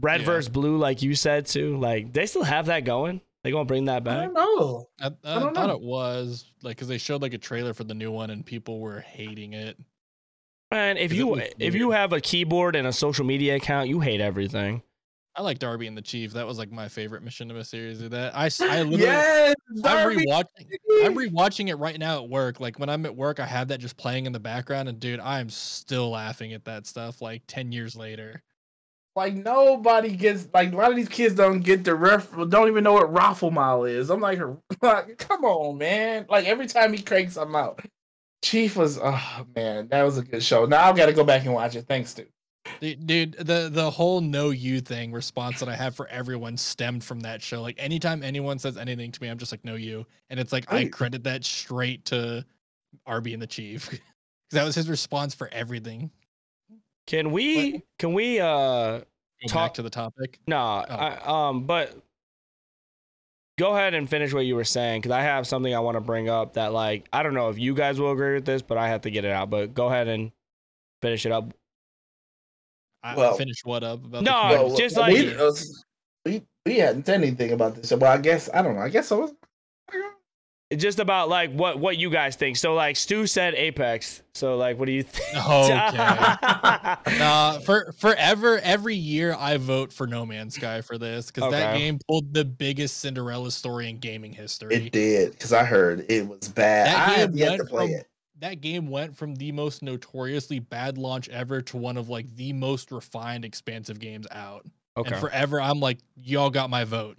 Red 0.00 0.20
Yeah. 0.20 0.26
versus 0.26 0.48
blue, 0.48 0.76
like 0.76 1.02
you 1.02 1.14
said 1.14 1.46
too. 1.46 1.76
Like 1.76 2.12
they 2.12 2.26
still 2.26 2.42
have 2.44 2.66
that 2.66 2.84
going. 2.84 3.20
They 3.44 3.50
gonna 3.52 3.64
bring 3.64 3.84
that 3.86 4.02
back? 4.04 4.18
I 4.18 4.26
back. 4.26 4.34
don't 4.34 4.60
know. 4.60 4.88
I, 5.00 5.06
I, 5.06 5.36
I 5.36 5.38
don't 5.38 5.54
thought 5.54 5.68
know. 5.68 5.74
it 5.74 5.80
was 5.80 6.50
like 6.62 6.76
because 6.76 6.88
they 6.88 6.98
showed 6.98 7.22
like 7.22 7.34
a 7.34 7.38
trailer 7.38 7.72
for 7.72 7.84
the 7.84 7.94
new 7.94 8.10
one 8.10 8.30
and 8.30 8.44
people 8.44 8.80
were 8.80 9.00
hating 9.00 9.52
it. 9.52 9.76
Man, 10.70 10.96
if 10.96 11.10
'Cause 11.10 11.18
it 11.18 11.20
you 11.20 11.42
if 11.58 11.74
you 11.74 11.90
have 11.92 12.12
a 12.12 12.20
keyboard 12.20 12.76
and 12.76 12.86
a 12.86 12.92
social 12.92 13.24
media 13.24 13.56
account, 13.56 13.88
you 13.88 14.00
hate 14.00 14.20
everything. 14.20 14.82
I 15.34 15.42
like 15.42 15.60
Darby 15.60 15.86
and 15.86 15.96
the 15.96 16.02
Chief. 16.02 16.32
That 16.32 16.48
was 16.48 16.58
like 16.58 16.72
my 16.72 16.88
favorite 16.88 17.24
Machinima 17.24 17.64
series 17.64 18.02
of 18.02 18.10
that. 18.10 18.36
I, 18.36 18.46
s- 18.46 18.60
I 18.60 18.82
literally 18.82 19.04
Yes, 19.04 19.54
I'm 19.76 19.80
Darby. 19.82 20.16
rewatching 20.26 21.04
I'm 21.04 21.14
rewatching 21.14 21.68
it 21.68 21.76
right 21.76 21.96
now 21.96 22.24
at 22.24 22.28
work. 22.28 22.58
Like 22.58 22.80
when 22.80 22.88
I'm 22.88 23.06
at 23.06 23.14
work, 23.14 23.38
I 23.38 23.46
have 23.46 23.68
that 23.68 23.78
just 23.78 23.96
playing 23.96 24.26
in 24.26 24.32
the 24.32 24.40
background, 24.40 24.88
and 24.88 24.98
dude, 24.98 25.20
I 25.20 25.38
am 25.38 25.48
still 25.48 26.10
laughing 26.10 26.54
at 26.54 26.64
that 26.64 26.88
stuff. 26.88 27.22
Like 27.22 27.42
ten 27.46 27.70
years 27.70 27.94
later. 27.94 28.42
Like 29.18 29.34
nobody 29.34 30.14
gets 30.14 30.48
like 30.54 30.72
a 30.72 30.76
lot 30.76 30.90
of 30.90 30.96
these 30.96 31.08
kids 31.08 31.34
don't 31.34 31.58
get 31.58 31.82
the 31.82 31.92
ref 31.92 32.30
don't 32.48 32.68
even 32.68 32.84
know 32.84 32.92
what 32.92 33.12
raffle 33.12 33.50
mile 33.50 33.84
is. 33.84 34.10
I'm 34.10 34.20
like, 34.20 34.38
like, 34.80 35.18
come 35.18 35.44
on, 35.44 35.76
man. 35.76 36.24
Like 36.28 36.46
every 36.46 36.68
time 36.68 36.92
he 36.92 37.02
cranks 37.02 37.36
I'm 37.36 37.56
out. 37.56 37.84
Chief 38.42 38.76
was 38.76 38.96
oh 39.02 39.46
man, 39.56 39.88
that 39.88 40.04
was 40.04 40.18
a 40.18 40.22
good 40.22 40.42
show. 40.44 40.66
Now 40.66 40.88
I've 40.88 40.96
got 40.96 41.06
to 41.06 41.12
go 41.12 41.24
back 41.24 41.44
and 41.44 41.52
watch 41.52 41.74
it. 41.74 41.86
Thanks, 41.88 42.14
dude. 42.14 42.28
Dude, 42.80 43.06
dude, 43.06 43.32
the 43.38 43.68
the 43.72 43.90
whole 43.90 44.20
no 44.20 44.50
you 44.50 44.80
thing 44.80 45.10
response 45.10 45.58
that 45.58 45.68
I 45.68 45.74
have 45.74 45.96
for 45.96 46.06
everyone 46.06 46.56
stemmed 46.56 47.02
from 47.02 47.18
that 47.20 47.42
show. 47.42 47.60
Like 47.60 47.74
anytime 47.76 48.22
anyone 48.22 48.60
says 48.60 48.76
anything 48.76 49.10
to 49.10 49.20
me, 49.20 49.28
I'm 49.28 49.38
just 49.38 49.50
like 49.50 49.64
no 49.64 49.74
you, 49.74 50.06
and 50.30 50.38
it's 50.38 50.52
like 50.52 50.72
I 50.72 50.84
credit 50.84 51.24
that 51.24 51.44
straight 51.44 52.04
to 52.06 52.44
Arby 53.04 53.32
and 53.32 53.42
the 53.42 53.48
Chief 53.48 53.86
because 53.90 54.02
that 54.52 54.64
was 54.64 54.76
his 54.76 54.88
response 54.88 55.34
for 55.34 55.48
everything. 55.52 56.12
Can 57.08 57.32
we 57.32 57.82
can 57.98 58.12
we 58.12 58.38
uh 58.38 58.98
Go 58.98 59.48
Talk- 59.48 59.74
to 59.74 59.82
the 59.82 59.88
topic. 59.90 60.38
Nah, 60.46 60.84
Oh. 60.88 60.94
I, 60.94 61.48
um, 61.48 61.64
but 61.64 61.96
go 63.56 63.72
ahead 63.74 63.94
and 63.94 64.08
finish 64.10 64.32
what 64.34 64.44
you 64.44 64.54
were 64.56 64.64
saying 64.64 65.00
because 65.00 65.12
I 65.12 65.22
have 65.22 65.46
something 65.46 65.72
I 65.74 65.78
want 65.80 65.96
to 65.96 66.00
bring 66.00 66.28
up 66.28 66.54
that, 66.54 66.72
like, 66.72 67.08
I 67.12 67.22
don't 67.22 67.34
know 67.34 67.48
if 67.48 67.56
you 67.58 67.72
guys 67.74 67.98
will 68.00 68.10
agree 68.10 68.34
with 68.34 68.44
this, 68.44 68.62
but 68.62 68.78
I 68.78 68.88
have 68.88 69.02
to 69.02 69.10
get 69.10 69.24
it 69.24 69.30
out. 69.30 69.48
But 69.48 69.74
go 69.74 69.86
ahead 69.86 70.08
and 70.08 70.32
finish 71.02 71.24
it 71.24 71.30
up. 71.32 71.54
I 73.04 73.14
Well- 73.16 73.36
finished 73.36 73.64
what 73.64 73.84
up 73.84 74.04
about 74.04 74.24
No, 74.24 74.48
the 74.48 74.54
community? 74.56 74.82
just 74.82 74.96
like- 74.96 75.38
uh, 75.38 75.52
we 76.26 76.42
we 76.66 76.78
hadn't 76.78 77.06
said 77.06 77.22
anything 77.22 77.52
about 77.52 77.76
this. 77.76 77.90
Well, 77.92 78.12
I 78.12 78.18
guess 78.18 78.50
I 78.52 78.60
don't 78.60 78.74
know. 78.74 78.82
I 78.82 78.88
guess 78.90 79.06
so. 79.08 79.22
It's 79.24 79.34
just 80.76 80.98
about 81.00 81.28
like 81.30 81.50
what 81.52 81.78
what 81.78 81.96
you 81.96 82.10
guys 82.10 82.36
think. 82.36 82.56
So, 82.56 82.74
like, 82.74 82.96
Stu 82.96 83.26
said 83.26 83.54
Apex. 83.54 84.22
So, 84.34 84.56
like, 84.56 84.78
what 84.78 84.84
do 84.86 84.92
you 84.92 85.02
think? 85.02 85.36
Okay. 85.46 87.18
Nah, 87.18 87.58
for 87.60 87.92
forever, 87.98 88.58
every 88.62 88.94
year 88.94 89.34
I 89.38 89.56
vote 89.56 89.92
for 89.92 90.06
No 90.06 90.24
Man's 90.26 90.54
Sky 90.54 90.80
for 90.82 90.98
this 90.98 91.30
because 91.30 91.50
that 91.50 91.76
game 91.76 91.98
pulled 92.08 92.32
the 92.34 92.44
biggest 92.44 92.98
Cinderella 92.98 93.50
story 93.50 93.88
in 93.88 93.98
gaming 93.98 94.32
history. 94.32 94.74
It 94.74 94.92
did 94.92 95.32
because 95.32 95.52
I 95.52 95.64
heard 95.64 96.04
it 96.08 96.26
was 96.28 96.48
bad. 96.48 96.86
That 96.88 97.08
I 97.08 97.12
have 97.14 97.30
game 97.30 97.38
yet 97.38 97.48
went 97.50 97.60
to 97.62 97.66
play 97.66 97.86
from- 97.86 97.94
it. 97.96 98.06
that 98.40 98.60
game 98.60 98.88
went 98.88 99.16
from 99.16 99.34
the 99.36 99.50
most 99.52 99.82
notoriously 99.82 100.58
bad 100.60 100.98
launch 100.98 101.28
ever 101.30 101.60
to 101.62 101.76
one 101.76 101.96
of 101.96 102.08
like 102.08 102.32
the 102.36 102.52
most 102.52 102.92
refined, 102.92 103.44
expansive 103.44 103.98
games 103.98 104.26
out. 104.30 104.66
okay. 104.96 105.12
And 105.12 105.20
forever, 105.20 105.60
I'm 105.60 105.80
like, 105.80 105.98
y'all 106.16 106.50
got 106.50 106.68
my 106.70 106.84
vote. 106.84 107.16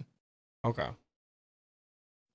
okay. 0.64 0.88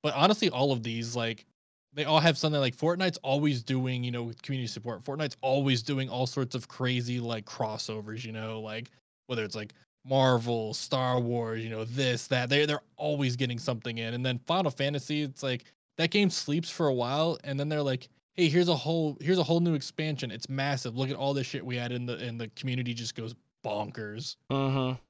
But 0.05 0.14
honestly, 0.14 0.50
all 0.50 0.70
of 0.70 0.82
these, 0.82 1.16
like, 1.16 1.46
they 1.94 2.05
all 2.05 2.20
have 2.20 2.36
something 2.36 2.61
like 2.61 2.76
Fortnite's 2.76 3.16
always 3.22 3.62
doing, 3.62 4.05
you 4.05 4.11
know, 4.11 4.22
with 4.22 4.42
community 4.42 4.68
support. 4.68 5.02
Fortnite's 5.02 5.38
always 5.40 5.82
doing 5.82 6.11
all 6.11 6.26
sorts 6.26 6.55
of 6.55 6.68
crazy 6.68 7.20
like 7.20 7.46
crossovers, 7.46 8.22
you 8.22 8.32
know, 8.32 8.61
like 8.61 8.90
whether 9.28 9.42
it's 9.44 9.57
like 9.57 9.72
Marvel, 10.05 10.74
Star 10.74 11.18
Wars, 11.18 11.64
you 11.64 11.70
know, 11.70 11.84
this, 11.84 12.26
that. 12.26 12.50
They 12.50 12.66
they're 12.66 12.82
always 12.98 13.34
getting 13.34 13.59
something 13.59 13.96
in. 13.96 14.12
And 14.12 14.26
then 14.26 14.38
Final 14.46 14.70
Fantasy, 14.70 15.22
it's 15.22 15.42
like 15.42 15.64
that 15.96 16.11
game 16.11 16.28
sleeps 16.28 16.68
for 16.68 16.88
a 16.88 16.94
while, 16.94 17.38
and 17.42 17.59
then 17.59 17.70
they're 17.70 17.80
like, 17.80 18.11
hey, 18.34 18.48
here's 18.48 18.68
a 18.68 18.76
whole 18.76 19.16
here's 19.22 19.38
a 19.38 19.42
whole 19.42 19.61
new 19.61 19.72
expansion. 19.74 20.30
It's 20.30 20.50
massive. 20.50 20.98
Look 20.98 21.09
at 21.09 21.16
all 21.16 21.32
this 21.32 21.46
shit 21.46 21.64
we 21.64 21.76
had 21.76 21.92
in 21.92 22.05
the 22.05 22.18
and 22.18 22.38
the 22.38 22.48
community 22.48 22.92
just 22.92 23.14
goes 23.14 23.34
bonkers. 23.64 24.36
Mm-hmm. 24.50 25.00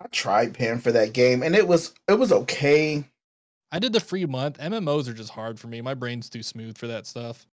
I 0.00 0.06
tried 0.12 0.54
paying 0.54 0.78
for 0.78 0.92
that 0.92 1.12
game 1.12 1.42
and 1.42 1.56
it 1.56 1.66
was 1.66 1.94
it 2.06 2.14
was 2.14 2.30
okay. 2.30 3.04
I 3.72 3.78
did 3.78 3.92
the 3.92 4.00
free 4.00 4.24
month. 4.26 4.58
MMOs 4.58 5.08
are 5.08 5.12
just 5.14 5.30
hard 5.30 5.58
for 5.60 5.66
me. 5.68 5.80
My 5.80 5.94
brain's 5.94 6.28
too 6.30 6.42
smooth 6.42 6.78
for 6.78 6.86
that 6.86 7.06
stuff. 7.06 7.46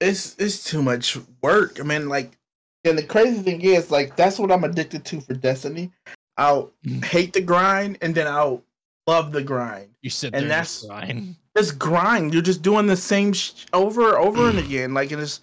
It's 0.00 0.34
it's 0.38 0.64
too 0.64 0.82
much 0.82 1.18
work. 1.42 1.78
I 1.80 1.82
mean, 1.82 2.08
like, 2.08 2.38
and 2.84 2.96
the 2.96 3.02
crazy 3.02 3.42
thing 3.42 3.60
is, 3.60 3.90
like, 3.90 4.16
that's 4.16 4.38
what 4.38 4.50
I'm 4.52 4.64
addicted 4.64 5.04
to 5.06 5.20
for 5.20 5.34
Destiny. 5.34 5.90
I'll 6.36 6.72
Mm. 6.86 7.04
hate 7.04 7.32
the 7.32 7.40
grind 7.40 7.98
and 8.00 8.14
then 8.14 8.26
I'll 8.28 8.62
love 9.08 9.32
the 9.32 9.42
grind. 9.42 9.88
You 10.02 10.10
sit 10.10 10.28
And 10.28 10.34
there 10.34 10.40
and 10.42 10.50
that's- 10.50 10.76
just 10.82 10.88
grind. 10.88 11.34
This 11.54 11.72
grind, 11.72 12.32
you're 12.32 12.42
just 12.42 12.62
doing 12.62 12.86
the 12.86 12.96
same 12.96 13.32
sh- 13.32 13.66
over 13.72 14.16
over 14.16 14.48
and 14.48 14.58
again. 14.60 14.94
Like, 14.94 15.10
and 15.10 15.20
it's 15.20 15.40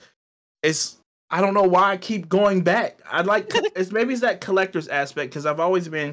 it's. 0.64 0.98
I 1.30 1.42
don't 1.42 1.54
know 1.54 1.64
why 1.64 1.92
I 1.92 1.98
keep 1.98 2.30
going 2.30 2.62
back. 2.62 3.00
I 3.06 3.22
like 3.22 3.48
it's 3.76 3.92
maybe 3.92 4.14
it's 4.14 4.22
that 4.22 4.40
collector's 4.40 4.88
aspect 4.88 5.32
because 5.32 5.46
I've 5.46 5.60
always 5.60 5.90
been, 5.90 6.10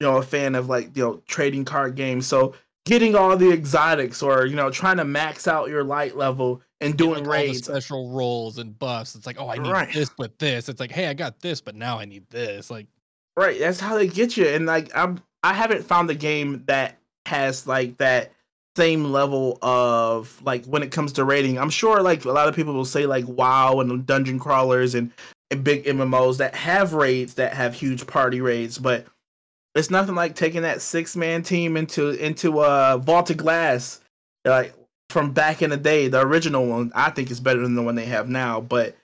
you 0.00 0.06
know, 0.06 0.16
a 0.16 0.22
fan 0.22 0.54
of 0.54 0.68
like 0.70 0.96
you 0.96 1.02
know 1.04 1.22
trading 1.26 1.66
card 1.66 1.94
games. 1.96 2.26
So 2.26 2.54
getting 2.86 3.14
all 3.14 3.36
the 3.36 3.52
exotics 3.52 4.22
or 4.22 4.46
you 4.46 4.56
know 4.56 4.70
trying 4.70 4.96
to 4.96 5.04
max 5.04 5.46
out 5.46 5.68
your 5.68 5.84
light 5.84 6.16
level 6.16 6.62
and 6.80 6.96
doing 6.96 7.10
like, 7.10 7.18
all 7.18 7.24
the 7.24 7.30
raids. 7.48 7.64
special 7.66 8.10
rolls 8.10 8.56
and 8.56 8.78
buffs. 8.78 9.14
It's 9.14 9.26
like, 9.26 9.38
oh, 9.38 9.50
I 9.50 9.56
need 9.58 9.70
Right. 9.70 9.92
this 9.92 10.10
but 10.16 10.38
this. 10.38 10.68
It's 10.70 10.80
like, 10.80 10.90
hey, 10.92 11.08
I 11.08 11.14
got 11.14 11.40
this, 11.40 11.60
but 11.60 11.74
now 11.74 11.98
I 11.98 12.06
need 12.06 12.28
this. 12.30 12.70
Like, 12.70 12.86
Right, 13.36 13.58
that's 13.58 13.80
how 13.80 13.96
they 13.98 14.08
get 14.08 14.38
you. 14.38 14.46
And 14.46 14.64
like 14.64 14.90
I'm 14.96 15.20
I 15.42 15.52
haven't 15.52 15.84
found 15.84 16.08
a 16.08 16.14
game 16.14 16.64
that 16.66 16.96
has 17.26 17.66
like 17.66 17.98
that 17.98 18.32
same 18.76 19.04
level 19.12 19.58
of 19.62 20.40
like 20.44 20.64
when 20.66 20.82
it 20.82 20.90
comes 20.90 21.12
to 21.14 21.24
rating. 21.24 21.58
I'm 21.58 21.70
sure 21.70 22.02
like 22.02 22.24
a 22.24 22.32
lot 22.32 22.48
of 22.48 22.54
people 22.54 22.72
will 22.74 22.84
say 22.84 23.04
like 23.06 23.24
WoW 23.26 23.80
and 23.80 24.06
dungeon 24.06 24.38
crawlers 24.38 24.94
and, 24.94 25.10
and 25.50 25.64
big 25.64 25.84
MMOs 25.84 26.36
that 26.38 26.54
have 26.54 26.92
raids 26.92 27.34
that 27.34 27.54
have 27.54 27.74
huge 27.74 28.06
party 28.06 28.40
raids, 28.40 28.78
but 28.78 29.06
it's 29.76 29.90
nothing 29.90 30.14
like 30.14 30.34
taking 30.34 30.62
that 30.62 30.82
six 30.82 31.14
man 31.16 31.42
team 31.42 31.76
into 31.76 32.10
into 32.10 32.60
uh 32.60 32.98
Vault 32.98 33.30
of 33.30 33.36
Glass 33.36 34.00
like 34.44 34.74
from 35.10 35.32
back 35.32 35.62
in 35.62 35.70
the 35.70 35.76
day. 35.76 36.08
The 36.08 36.20
original 36.20 36.66
one 36.66 36.90
I 36.94 37.10
think 37.10 37.30
is 37.30 37.40
better 37.40 37.60
than 37.62 37.74
the 37.76 37.82
one 37.82 37.94
they 37.94 38.06
have 38.06 38.28
now, 38.28 38.60
but 38.60 38.96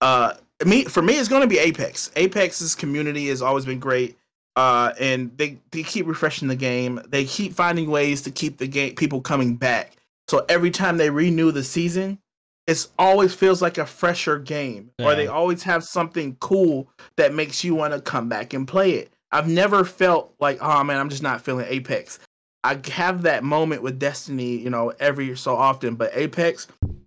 uh 0.00 0.34
me 0.64 0.84
for 0.84 1.02
me 1.02 1.14
it's 1.14 1.28
going 1.28 1.42
to 1.42 1.48
be 1.48 1.58
apex 1.58 2.10
apex's 2.16 2.74
community 2.74 3.28
has 3.28 3.42
always 3.42 3.64
been 3.64 3.78
great 3.80 4.16
uh 4.56 4.92
and 5.00 5.36
they 5.38 5.58
they 5.70 5.82
keep 5.82 6.06
refreshing 6.06 6.48
the 6.48 6.56
game 6.56 7.00
they 7.08 7.24
keep 7.24 7.54
finding 7.54 7.90
ways 7.90 8.22
to 8.22 8.30
keep 8.30 8.58
the 8.58 8.66
game 8.66 8.94
people 8.94 9.22
coming 9.22 9.56
back 9.56 9.96
so 10.28 10.44
every 10.50 10.70
time 10.70 10.98
they 10.98 11.08
renew 11.10 11.50
the 11.50 11.64
season 11.64 12.18
It 12.66 12.86
always 12.98 13.34
feels 13.34 13.60
like 13.60 13.78
a 13.78 13.86
fresher 13.86 14.38
game, 14.38 14.92
or 15.00 15.14
they 15.16 15.26
always 15.26 15.62
have 15.64 15.82
something 15.82 16.36
cool 16.40 16.88
that 17.16 17.34
makes 17.34 17.64
you 17.64 17.74
want 17.74 17.94
to 17.94 18.00
come 18.00 18.28
back 18.28 18.52
and 18.54 18.68
play 18.68 18.92
it. 18.92 19.12
I've 19.32 19.48
never 19.48 19.84
felt 19.84 20.34
like, 20.40 20.58
oh 20.60 20.82
man, 20.84 20.98
I'm 20.98 21.08
just 21.08 21.22
not 21.22 21.40
feeling 21.40 21.66
Apex. 21.68 22.18
I 22.62 22.78
have 22.92 23.22
that 23.22 23.42
moment 23.42 23.82
with 23.82 23.98
Destiny, 23.98 24.56
you 24.56 24.70
know, 24.70 24.92
every 25.00 25.34
so 25.36 25.56
often, 25.56 25.94
but 25.94 26.10
Apex, 26.14 26.66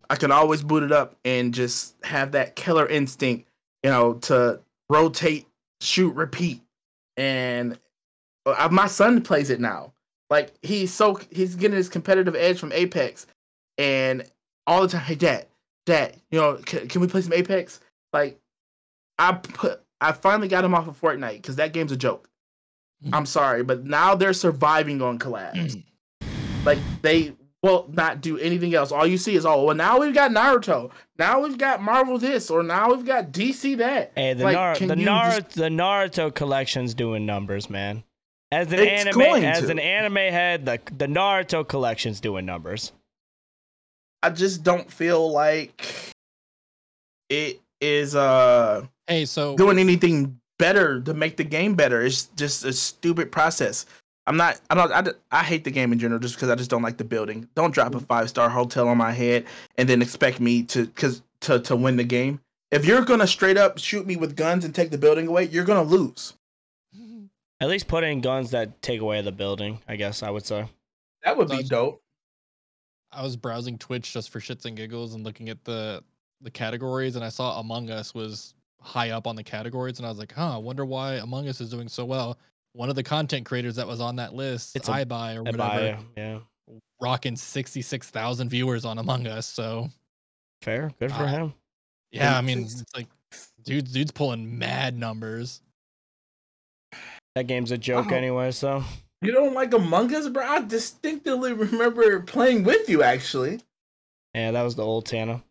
I 0.09 0.15
can 0.15 0.31
always 0.31 0.63
boot 0.63 0.83
it 0.83 0.91
up 0.91 1.15
and 1.25 1.53
just 1.53 1.95
have 2.03 2.31
that 2.31 2.55
killer 2.55 2.87
instinct, 2.87 3.47
you 3.83 3.91
know, 3.91 4.13
to 4.13 4.59
rotate, 4.89 5.47
shoot, 5.81 6.15
repeat. 6.15 6.61
And 7.17 7.77
uh, 8.45 8.69
my 8.71 8.87
son 8.87 9.21
plays 9.21 9.49
it 9.49 9.59
now. 9.59 9.93
Like 10.29 10.53
he's 10.63 10.91
so 10.91 11.19
he's 11.29 11.55
getting 11.55 11.77
his 11.77 11.89
competitive 11.89 12.35
edge 12.35 12.59
from 12.59 12.71
Apex, 12.71 13.27
and 13.77 14.23
all 14.65 14.81
the 14.81 14.87
time, 14.87 15.01
hey 15.01 15.15
dad, 15.15 15.45
dad, 15.85 16.15
you 16.31 16.39
know, 16.39 16.55
can 16.55 17.01
we 17.01 17.07
play 17.07 17.21
some 17.21 17.33
Apex? 17.33 17.79
Like, 18.13 18.39
I 19.19 19.33
put 19.33 19.82
I 20.03 20.11
finally 20.11 20.47
got 20.47 20.63
him 20.65 20.75
off 20.75 20.87
of 20.87 20.99
Fortnite 20.99 21.37
because 21.37 21.55
that 21.55 21.73
game's 21.73 21.91
a 21.91 21.97
joke. 21.97 22.29
Mm. 23.05 23.09
I'm 23.13 23.25
sorry, 23.25 23.63
but 23.63 23.85
now 23.85 24.15
they're 24.15 24.33
surviving 24.33 25.01
on 25.01 25.17
collabs. 25.19 25.75
Mm. 26.21 26.65
like 26.65 26.77
they 27.01 27.33
will 27.61 27.89
not 27.93 28.19
do 28.21 28.37
anything 28.37 28.75
else. 28.75 28.91
All 28.91 29.07
you 29.07 29.17
see 29.17 29.35
is 29.35 29.45
oh 29.45 29.63
well 29.63 29.75
now 29.75 29.99
we've 29.99 30.13
got 30.13 30.31
Naruto, 30.31 30.91
now 31.17 31.39
we've 31.41 31.57
got 31.57 31.81
Marvel 31.81 32.17
this, 32.17 32.51
or 32.51 32.61
now 32.63 32.89
we've 32.93 33.05
got 33.05 33.31
DC 33.31 33.77
that. 33.77 34.11
Hey, 34.15 34.33
the 34.33 34.43
Like, 34.43 34.53
Nar- 34.55 34.75
the 34.75 34.95
Naruto 34.95 35.35
just- 35.37 35.55
the 35.55 35.69
Naruto 35.69 36.33
collection's 36.35 36.93
doing 36.93 37.25
numbers, 37.25 37.69
man. 37.69 38.03
As 38.51 38.67
an 38.71 38.79
It's 38.79 39.05
anime 39.07 39.21
as 39.43 39.61
to. 39.61 39.71
an 39.71 39.79
anime 39.79 40.15
head, 40.15 40.65
the 40.65 40.79
the 40.95 41.07
Naruto 41.07 41.67
collection's 41.67 42.19
doing 42.19 42.45
numbers. 42.45 42.91
I 44.21 44.29
just 44.29 44.63
don't 44.63 44.91
feel 44.91 45.31
like 45.31 45.85
it 47.29 47.59
is 47.83 48.15
uh 48.15 48.85
Hey, 49.07 49.25
so 49.25 49.55
doing 49.57 49.79
anything 49.79 50.39
better 50.57 51.01
to 51.01 51.13
make 51.13 51.37
the 51.37 51.43
game 51.43 51.75
better. 51.75 52.01
It's 52.01 52.25
just 52.37 52.63
a 52.63 52.71
stupid 52.71 53.31
process. 53.31 53.85
I'm 54.25 54.37
not. 54.37 54.61
I 54.69 54.75
don't. 54.75 54.91
I, 54.91 55.39
I 55.39 55.43
hate 55.43 55.65
the 55.65 55.71
game 55.71 55.91
in 55.91 55.99
general 55.99 56.19
just 56.19 56.35
because 56.35 56.49
I 56.49 56.55
just 56.55 56.69
don't 56.69 56.81
like 56.81 56.97
the 56.97 57.03
building. 57.03 57.49
Don't 57.55 57.73
drop 57.73 57.93
a 57.95 57.99
five 57.99 58.29
star 58.29 58.49
hotel 58.49 58.87
on 58.87 58.97
my 58.97 59.11
head 59.11 59.45
and 59.77 59.89
then 59.89 60.01
expect 60.01 60.39
me 60.39 60.63
to 60.63 60.87
cause 60.87 61.21
to 61.41 61.59
to 61.59 61.75
win 61.75 61.97
the 61.97 62.05
game. 62.05 62.39
If 62.71 62.85
you're 62.85 63.03
gonna 63.03 63.27
straight 63.27 63.57
up 63.57 63.77
shoot 63.77 64.07
me 64.07 64.15
with 64.15 64.37
guns 64.37 64.63
and 64.63 64.73
take 64.73 64.91
the 64.91 64.97
building 64.97 65.27
away, 65.27 65.45
you're 65.45 65.65
gonna 65.65 65.83
lose. 65.83 66.33
At 67.59 67.67
least 67.67 67.87
put 67.87 68.05
in 68.05 68.21
guns 68.21 68.51
that 68.51 68.81
take 68.81 69.01
away 69.01 69.21
the 69.21 69.31
building. 69.33 69.79
I 69.87 69.97
guess 69.97 70.23
I 70.23 70.29
would 70.29 70.45
say. 70.45 70.65
That 71.23 71.37
would 71.37 71.49
be 71.49 71.63
dope. 71.63 72.01
I 73.11 73.21
was 73.21 73.35
browsing 73.35 73.77
Twitch 73.77 74.11
just 74.11 74.29
for 74.29 74.39
shits 74.39 74.65
and 74.65 74.75
giggles 74.75 75.13
and 75.13 75.23
looking 75.23 75.49
at 75.49 75.63
the 75.65 76.03
the 76.43 76.51
categories, 76.51 77.15
and 77.15 77.23
I 77.25 77.29
saw 77.29 77.59
Among 77.59 77.89
Us 77.89 78.13
was 78.13 78.53
high 78.81 79.11
up 79.11 79.27
on 79.27 79.35
the 79.35 79.43
categories, 79.43 79.97
and 79.99 80.05
I 80.05 80.09
was 80.09 80.19
like, 80.19 80.31
huh, 80.33 80.55
I 80.55 80.57
wonder 80.57 80.85
why 80.85 81.15
Among 81.15 81.47
Us 81.47 81.61
is 81.61 81.69
doing 81.69 81.87
so 81.87 82.03
well. 82.05 82.37
One 82.73 82.89
of 82.89 82.95
the 82.95 83.03
content 83.03 83.45
creators 83.45 83.75
that 83.75 83.87
was 83.87 84.01
on 84.01 84.15
that 84.17 84.33
list, 84.33 84.75
It's 84.75 84.89
a- 84.89 85.05
iBuy 85.05 85.35
or 85.37 85.43
whatever, 85.43 85.57
buy, 85.57 85.97
yeah, 86.17 86.39
rocking 87.01 87.35
sixty 87.35 87.81
six 87.81 88.09
thousand 88.09 88.49
viewers 88.49 88.83
on 88.85 88.97
Among 88.97 89.27
Us. 89.27 89.45
So 89.47 89.89
fair. 90.61 90.91
Good 90.99 91.11
for 91.11 91.23
Uh, 91.23 91.27
him. 91.27 91.53
yeah, 92.11 92.37
I 92.37 92.41
mean, 92.41 92.63
it's 92.63 92.83
like, 92.95 93.07
dude, 93.63 93.91
dude's 93.91 94.11
pulling 94.11 94.57
mad 94.57 94.97
numbers. 94.97 95.61
That 97.35 97.47
game's 97.47 97.71
a 97.71 97.77
joke 97.77 98.11
Wow. 98.11 98.17
anyway. 98.17 98.51
So 98.51 98.83
You 99.21 99.31
don't 99.31 99.53
like 99.53 99.73
Among 99.73 100.13
Us, 100.13 100.27
bro? 100.29 100.45
I 100.45 100.61
distinctly 100.61 101.53
remember 101.53 102.19
playing 102.21 102.63
with 102.63 102.89
you. 102.89 103.03
Actually, 103.03 103.61
yeah, 104.33 104.51
that 104.51 104.61
was 104.63 104.75
the 104.75 104.83
old 104.83 105.05
Tana. 105.05 105.43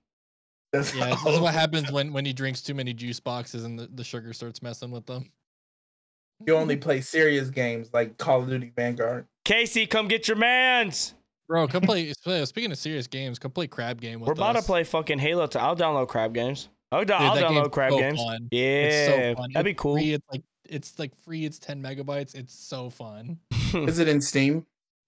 That's 0.72 0.94
Yeah, 0.94 1.08
that's 1.24 1.38
what 1.38 1.54
happens 1.54 1.90
when 1.92 2.12
when 2.12 2.24
he 2.24 2.32
drinks 2.32 2.62
too 2.62 2.74
many 2.74 2.92
juice 2.94 3.20
boxes 3.20 3.64
and 3.64 3.78
the, 3.78 3.88
the 3.94 4.04
sugar 4.04 4.32
starts 4.32 4.62
messing 4.62 4.90
with 4.90 5.06
them. 5.06 5.30
You 6.46 6.56
only 6.56 6.76
play 6.76 7.00
serious 7.00 7.50
games 7.50 7.90
like 7.92 8.18
Call 8.18 8.42
of 8.42 8.48
Duty 8.48 8.72
Vanguard. 8.74 9.26
Casey, 9.44 9.86
come 9.86 10.08
get 10.08 10.26
your 10.26 10.36
man's. 10.36 11.14
Bro, 11.48 11.68
come 11.68 11.82
play. 11.82 12.12
Speaking 12.44 12.72
of 12.72 12.78
serious 12.78 13.06
games, 13.06 13.38
come 13.38 13.50
play 13.52 13.66
Crab 13.68 14.00
Game 14.00 14.18
with 14.20 14.26
We're 14.28 14.32
about 14.32 14.56
us. 14.56 14.64
to 14.64 14.66
play 14.66 14.82
fucking 14.84 15.18
Halo. 15.18 15.46
To, 15.46 15.60
I'll 15.60 15.76
download 15.76 16.08
crab 16.08 16.34
games. 16.34 16.68
I'll, 16.90 17.00
do- 17.00 17.06
Dude, 17.06 17.16
I'll 17.16 17.36
download 17.36 17.54
game's 17.64 17.68
crab 17.68 17.92
so 17.92 17.98
games. 17.98 18.18
fun. 18.22 18.48
Yeah, 18.50 18.60
It's 18.62 19.14
so 19.36 19.42
fun. 19.42 19.50
that'd 19.52 19.64
be 19.64 19.74
cool. 19.74 19.94
Free, 19.96 20.12
it's 20.14 20.26
like 20.32 20.42
it's 20.68 20.98
like 20.98 21.14
free. 21.24 21.44
It's 21.44 21.58
ten 21.58 21.82
megabytes. 21.82 22.34
It's 22.34 22.54
so 22.54 22.90
fun. 22.90 23.38
Is 23.74 23.98
it 23.98 24.08
in 24.08 24.20
Steam? 24.20 24.66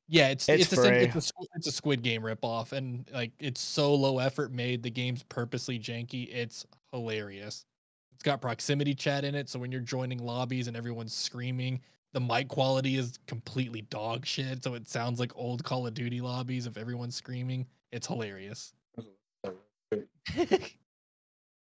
Yeah, 0.08 0.28
it's 0.28 0.48
It's 0.48 0.64
it's 0.64 0.72
a, 0.72 0.76
sim- 0.76 0.94
it's 0.94 1.30
a 1.30 1.32
it's 1.54 1.66
a 1.66 1.72
Squid 1.72 2.02
Game 2.02 2.22
ripoff, 2.22 2.72
and 2.72 3.08
like 3.12 3.32
it's 3.40 3.60
so 3.60 3.94
low 3.94 4.18
effort 4.18 4.52
made. 4.52 4.82
The 4.82 4.90
game's 4.90 5.22
purposely 5.22 5.78
janky. 5.78 6.28
It's 6.34 6.66
hilarious. 6.92 7.64
It's 8.12 8.22
got 8.22 8.40
proximity 8.40 8.94
chat 8.94 9.24
in 9.24 9.34
it, 9.34 9.48
so 9.48 9.58
when 9.58 9.72
you're 9.72 9.80
joining 9.80 10.18
lobbies 10.18 10.68
and 10.68 10.76
everyone's 10.76 11.14
screaming, 11.14 11.80
the 12.12 12.20
mic 12.20 12.48
quality 12.48 12.96
is 12.96 13.18
completely 13.26 13.82
dog 13.82 14.26
shit. 14.26 14.62
So 14.62 14.74
it 14.74 14.88
sounds 14.88 15.18
like 15.18 15.32
old 15.36 15.64
Call 15.64 15.86
of 15.86 15.94
Duty 15.94 16.20
lobbies 16.20 16.66
if 16.66 16.76
everyone's 16.76 17.16
screaming. 17.16 17.66
It's 17.90 18.06
hilarious. 18.06 18.72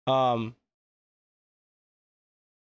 um, 0.06 0.54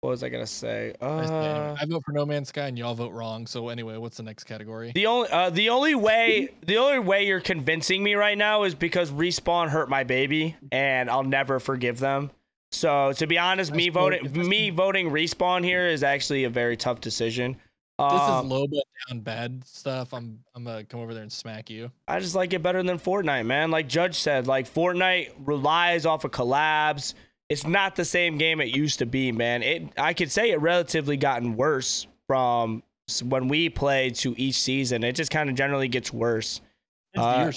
what 0.01 0.11
was 0.11 0.22
I 0.22 0.30
gonna 0.30 0.46
say? 0.46 0.94
I 1.01 1.05
Uh, 1.05 1.76
I 1.78 1.84
vote 1.84 2.05
for 2.05 2.12
No 2.12 2.24
Man's 2.24 2.48
Sky, 2.48 2.66
and 2.68 2.78
y'all 2.78 2.94
vote 2.94 3.12
wrong. 3.12 3.46
So 3.46 3.68
anyway, 3.68 3.98
what's 3.98 4.16
the 4.16 4.22
next 4.22 4.44
category? 4.44 4.92
the 4.94 5.07
only 5.07 5.28
uh, 5.30 5.51
the 5.51 5.68
only 5.68 5.94
way 5.94 6.48
the 6.64 6.78
only 6.78 6.98
way 7.01 7.26
you're 7.26 7.40
convincing 7.40 8.03
me 8.03 8.14
right 8.14 8.38
now 8.38 8.62
is 8.62 8.74
because 8.74 9.11
respawn 9.11 9.68
hurt 9.68 9.90
my 9.90 10.05
baby, 10.05 10.57
and 10.72 11.11
I'll 11.11 11.22
never 11.24 11.61
forgive 11.61 11.98
them. 11.98 12.30
So 12.72 13.12
to 13.12 13.26
be 13.26 13.36
honest, 13.36 13.72
I 13.72 13.76
me 13.76 13.88
voting 13.90 14.48
me 14.48 14.70
voting 14.70 15.11
respawn 15.11 15.64
here 15.64 15.86
is 15.88 16.03
actually 16.03 16.44
a 16.44 16.51
very 16.51 16.76
tough 16.78 17.01
decision. 17.03 17.57
this 17.98 18.20
Um, 18.20 18.46
is 18.46 18.51
low 18.51 18.66
but 18.66 18.84
down 19.11 19.20
bad 19.20 19.66
stuff. 19.66 20.14
I'm 20.14 20.38
I'm 20.55 20.64
gonna 20.64 20.84
come 20.84 21.01
over 21.01 21.12
there 21.12 21.24
and 21.24 21.32
smack 21.32 21.68
you. 21.68 21.90
I 22.09 22.20
just 22.20 22.34
like 22.34 22.55
it 22.55 22.62
better 22.62 22.82
than 22.82 22.98
Fortnite, 22.98 23.44
man. 23.44 23.70
Like 23.70 23.86
Judge 23.86 24.14
said, 24.14 24.46
like 24.46 24.72
Fortnite 24.72 25.32
relies 25.44 26.07
off 26.07 26.24
of 26.24 26.30
collabs. 26.30 27.12
It's 27.51 27.66
not 27.66 27.96
the 27.96 28.05
same 28.05 28.38
game 28.38 28.61
it 28.61 28.68
used 28.68 29.01
to 29.01 29.07
be, 29.07 29.32
man. 29.32 29.62
It 29.62 29.92
I 29.98 30.14
could 30.14 30.30
say 30.30 30.53
it 30.53 30.61
relatively 30.61 31.16
gotten 31.16 31.57
worse 31.57 32.07
from 32.28 32.84
when 33.24 33.48
we 33.48 33.68
played 33.68 34.14
to 34.16 34.40
each 34.40 34.61
season. 34.61 35.03
It 35.03 35.16
just 35.16 35.32
kind 35.32 35.51
of 35.51 35.57
generally 35.57 35.88
gets 35.88 36.12
worse. 36.12 36.61
Uh. 37.16 37.51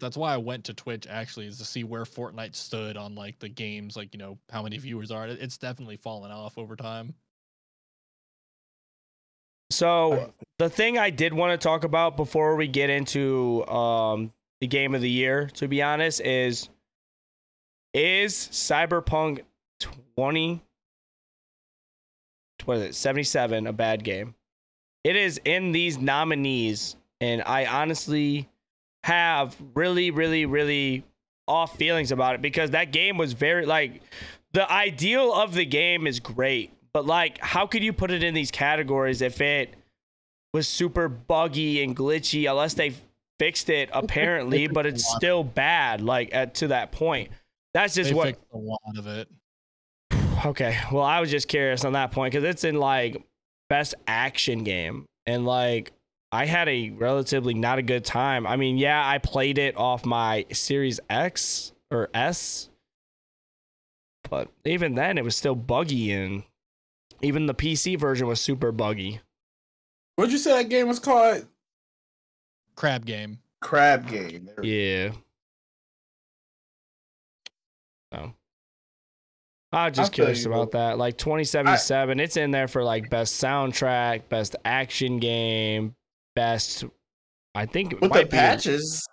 That's 0.00 0.16
why 0.16 0.34
I 0.34 0.36
went 0.36 0.64
to 0.64 0.74
Twitch 0.74 1.06
actually 1.08 1.46
is 1.46 1.58
to 1.58 1.64
see 1.64 1.84
where 1.84 2.04
Fortnite 2.04 2.56
stood 2.56 2.96
on 2.96 3.14
like 3.14 3.38
the 3.38 3.48
games, 3.48 3.96
like 3.96 4.12
you 4.14 4.18
know 4.18 4.38
how 4.50 4.62
many 4.62 4.78
viewers 4.78 5.10
are. 5.10 5.26
It's 5.26 5.58
definitely 5.58 5.96
fallen 5.96 6.30
off 6.30 6.56
over 6.56 6.74
time. 6.74 7.14
So 9.70 10.32
the 10.58 10.68
thing 10.68 10.98
I 10.98 11.10
did 11.10 11.32
want 11.32 11.60
to 11.60 11.64
talk 11.64 11.84
about 11.84 12.16
before 12.16 12.54
we 12.56 12.68
get 12.68 12.90
into 12.90 13.66
um 13.66 14.32
the 14.60 14.66
game 14.66 14.94
of 14.94 15.00
the 15.00 15.10
year, 15.10 15.50
to 15.54 15.68
be 15.68 15.82
honest, 15.82 16.20
is 16.20 16.68
is 17.96 18.34
Cyberpunk 18.34 19.40
20 20.16 20.62
what 22.66 22.78
is 22.78 22.82
it 22.84 22.94
77 22.94 23.66
a 23.66 23.72
bad 23.72 24.04
game? 24.04 24.34
It 25.04 25.16
is 25.16 25.40
in 25.44 25.72
these 25.72 25.98
nominees, 25.98 26.96
and 27.20 27.42
I 27.42 27.66
honestly 27.66 28.48
have 29.04 29.56
really, 29.74 30.10
really, 30.10 30.46
really 30.46 31.04
off 31.46 31.76
feelings 31.76 32.10
about 32.10 32.34
it 32.34 32.42
because 32.42 32.72
that 32.72 32.90
game 32.90 33.16
was 33.16 33.32
very 33.32 33.66
like 33.66 34.02
the 34.52 34.70
ideal 34.70 35.32
of 35.32 35.54
the 35.54 35.64
game 35.64 36.08
is 36.08 36.18
great, 36.18 36.72
but 36.92 37.06
like 37.06 37.38
how 37.38 37.66
could 37.66 37.84
you 37.84 37.92
put 37.92 38.10
it 38.10 38.24
in 38.24 38.34
these 38.34 38.50
categories 38.50 39.22
if 39.22 39.40
it 39.40 39.72
was 40.52 40.66
super 40.66 41.08
buggy 41.08 41.84
and 41.84 41.96
glitchy 41.96 42.50
unless 42.50 42.74
they 42.74 42.94
fixed 43.38 43.70
it 43.70 43.88
apparently, 43.92 44.66
but 44.66 44.86
it's 44.86 45.08
still 45.14 45.44
bad 45.44 46.00
like 46.00 46.34
at 46.34 46.54
to 46.56 46.68
that 46.68 46.90
point. 46.90 47.30
That's 47.76 47.94
just 47.94 48.08
They 48.08 48.14
what 48.16 48.28
fixed 48.28 48.42
a 48.54 48.56
lot 48.56 48.96
of 48.96 49.06
it. 49.06 49.28
Okay. 50.46 50.78
Well, 50.90 51.02
I 51.02 51.20
was 51.20 51.30
just 51.30 51.46
curious 51.46 51.84
on 51.84 51.92
that 51.92 52.10
point 52.10 52.32
because 52.32 52.48
it's 52.48 52.64
in 52.64 52.76
like 52.76 53.22
best 53.68 53.94
action 54.06 54.64
game. 54.64 55.04
And 55.26 55.44
like, 55.44 55.92
I 56.32 56.46
had 56.46 56.70
a 56.70 56.88
relatively 56.88 57.52
not 57.52 57.78
a 57.78 57.82
good 57.82 58.02
time. 58.02 58.46
I 58.46 58.56
mean, 58.56 58.78
yeah, 58.78 59.06
I 59.06 59.18
played 59.18 59.58
it 59.58 59.76
off 59.76 60.06
my 60.06 60.46
Series 60.52 61.00
X 61.10 61.72
or 61.90 62.08
S, 62.14 62.70
but 64.30 64.48
even 64.64 64.94
then, 64.94 65.18
it 65.18 65.24
was 65.24 65.36
still 65.36 65.54
buggy. 65.54 66.12
And 66.12 66.44
even 67.20 67.44
the 67.44 67.54
PC 67.54 67.98
version 68.00 68.26
was 68.26 68.40
super 68.40 68.72
buggy. 68.72 69.20
What'd 70.14 70.32
you 70.32 70.38
say 70.38 70.62
that 70.62 70.70
game 70.70 70.88
was 70.88 70.98
called? 70.98 71.46
Crab 72.74 73.04
game. 73.04 73.40
Crab 73.60 74.08
Game. 74.08 74.46
There- 74.56 74.64
Yeah. 74.64 75.12
I 79.76 79.90
was 79.90 79.96
just 79.98 80.12
I 80.12 80.14
curious 80.14 80.42
you, 80.42 80.50
about 80.50 80.70
that. 80.72 80.96
Like 80.96 81.18
2077, 81.18 82.18
it's 82.18 82.38
in 82.38 82.50
there 82.50 82.66
for 82.66 82.82
like 82.82 83.10
best 83.10 83.42
soundtrack, 83.42 84.22
best 84.30 84.56
action 84.64 85.18
game, 85.18 85.94
best. 86.34 86.84
I 87.54 87.66
think 87.66 87.92
it 87.92 88.00
With 88.00 88.12
the 88.14 88.24
patches, 88.24 89.06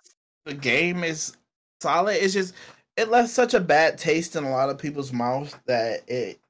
the 0.46 0.54
game 0.54 1.04
is 1.04 1.36
solid. 1.82 2.16
It's 2.16 2.32
just 2.32 2.54
it 2.96 3.10
left 3.10 3.28
such 3.28 3.52
a 3.52 3.60
bad 3.60 3.98
taste 3.98 4.36
in 4.36 4.44
a 4.44 4.50
lot 4.50 4.70
of 4.70 4.78
people's 4.78 5.12
mouths 5.12 5.54
that 5.66 6.08
it 6.08 6.40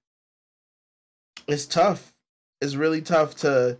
it's 1.48 1.66
tough. 1.66 2.14
It's 2.60 2.76
really 2.76 3.02
tough 3.02 3.34
to 3.38 3.78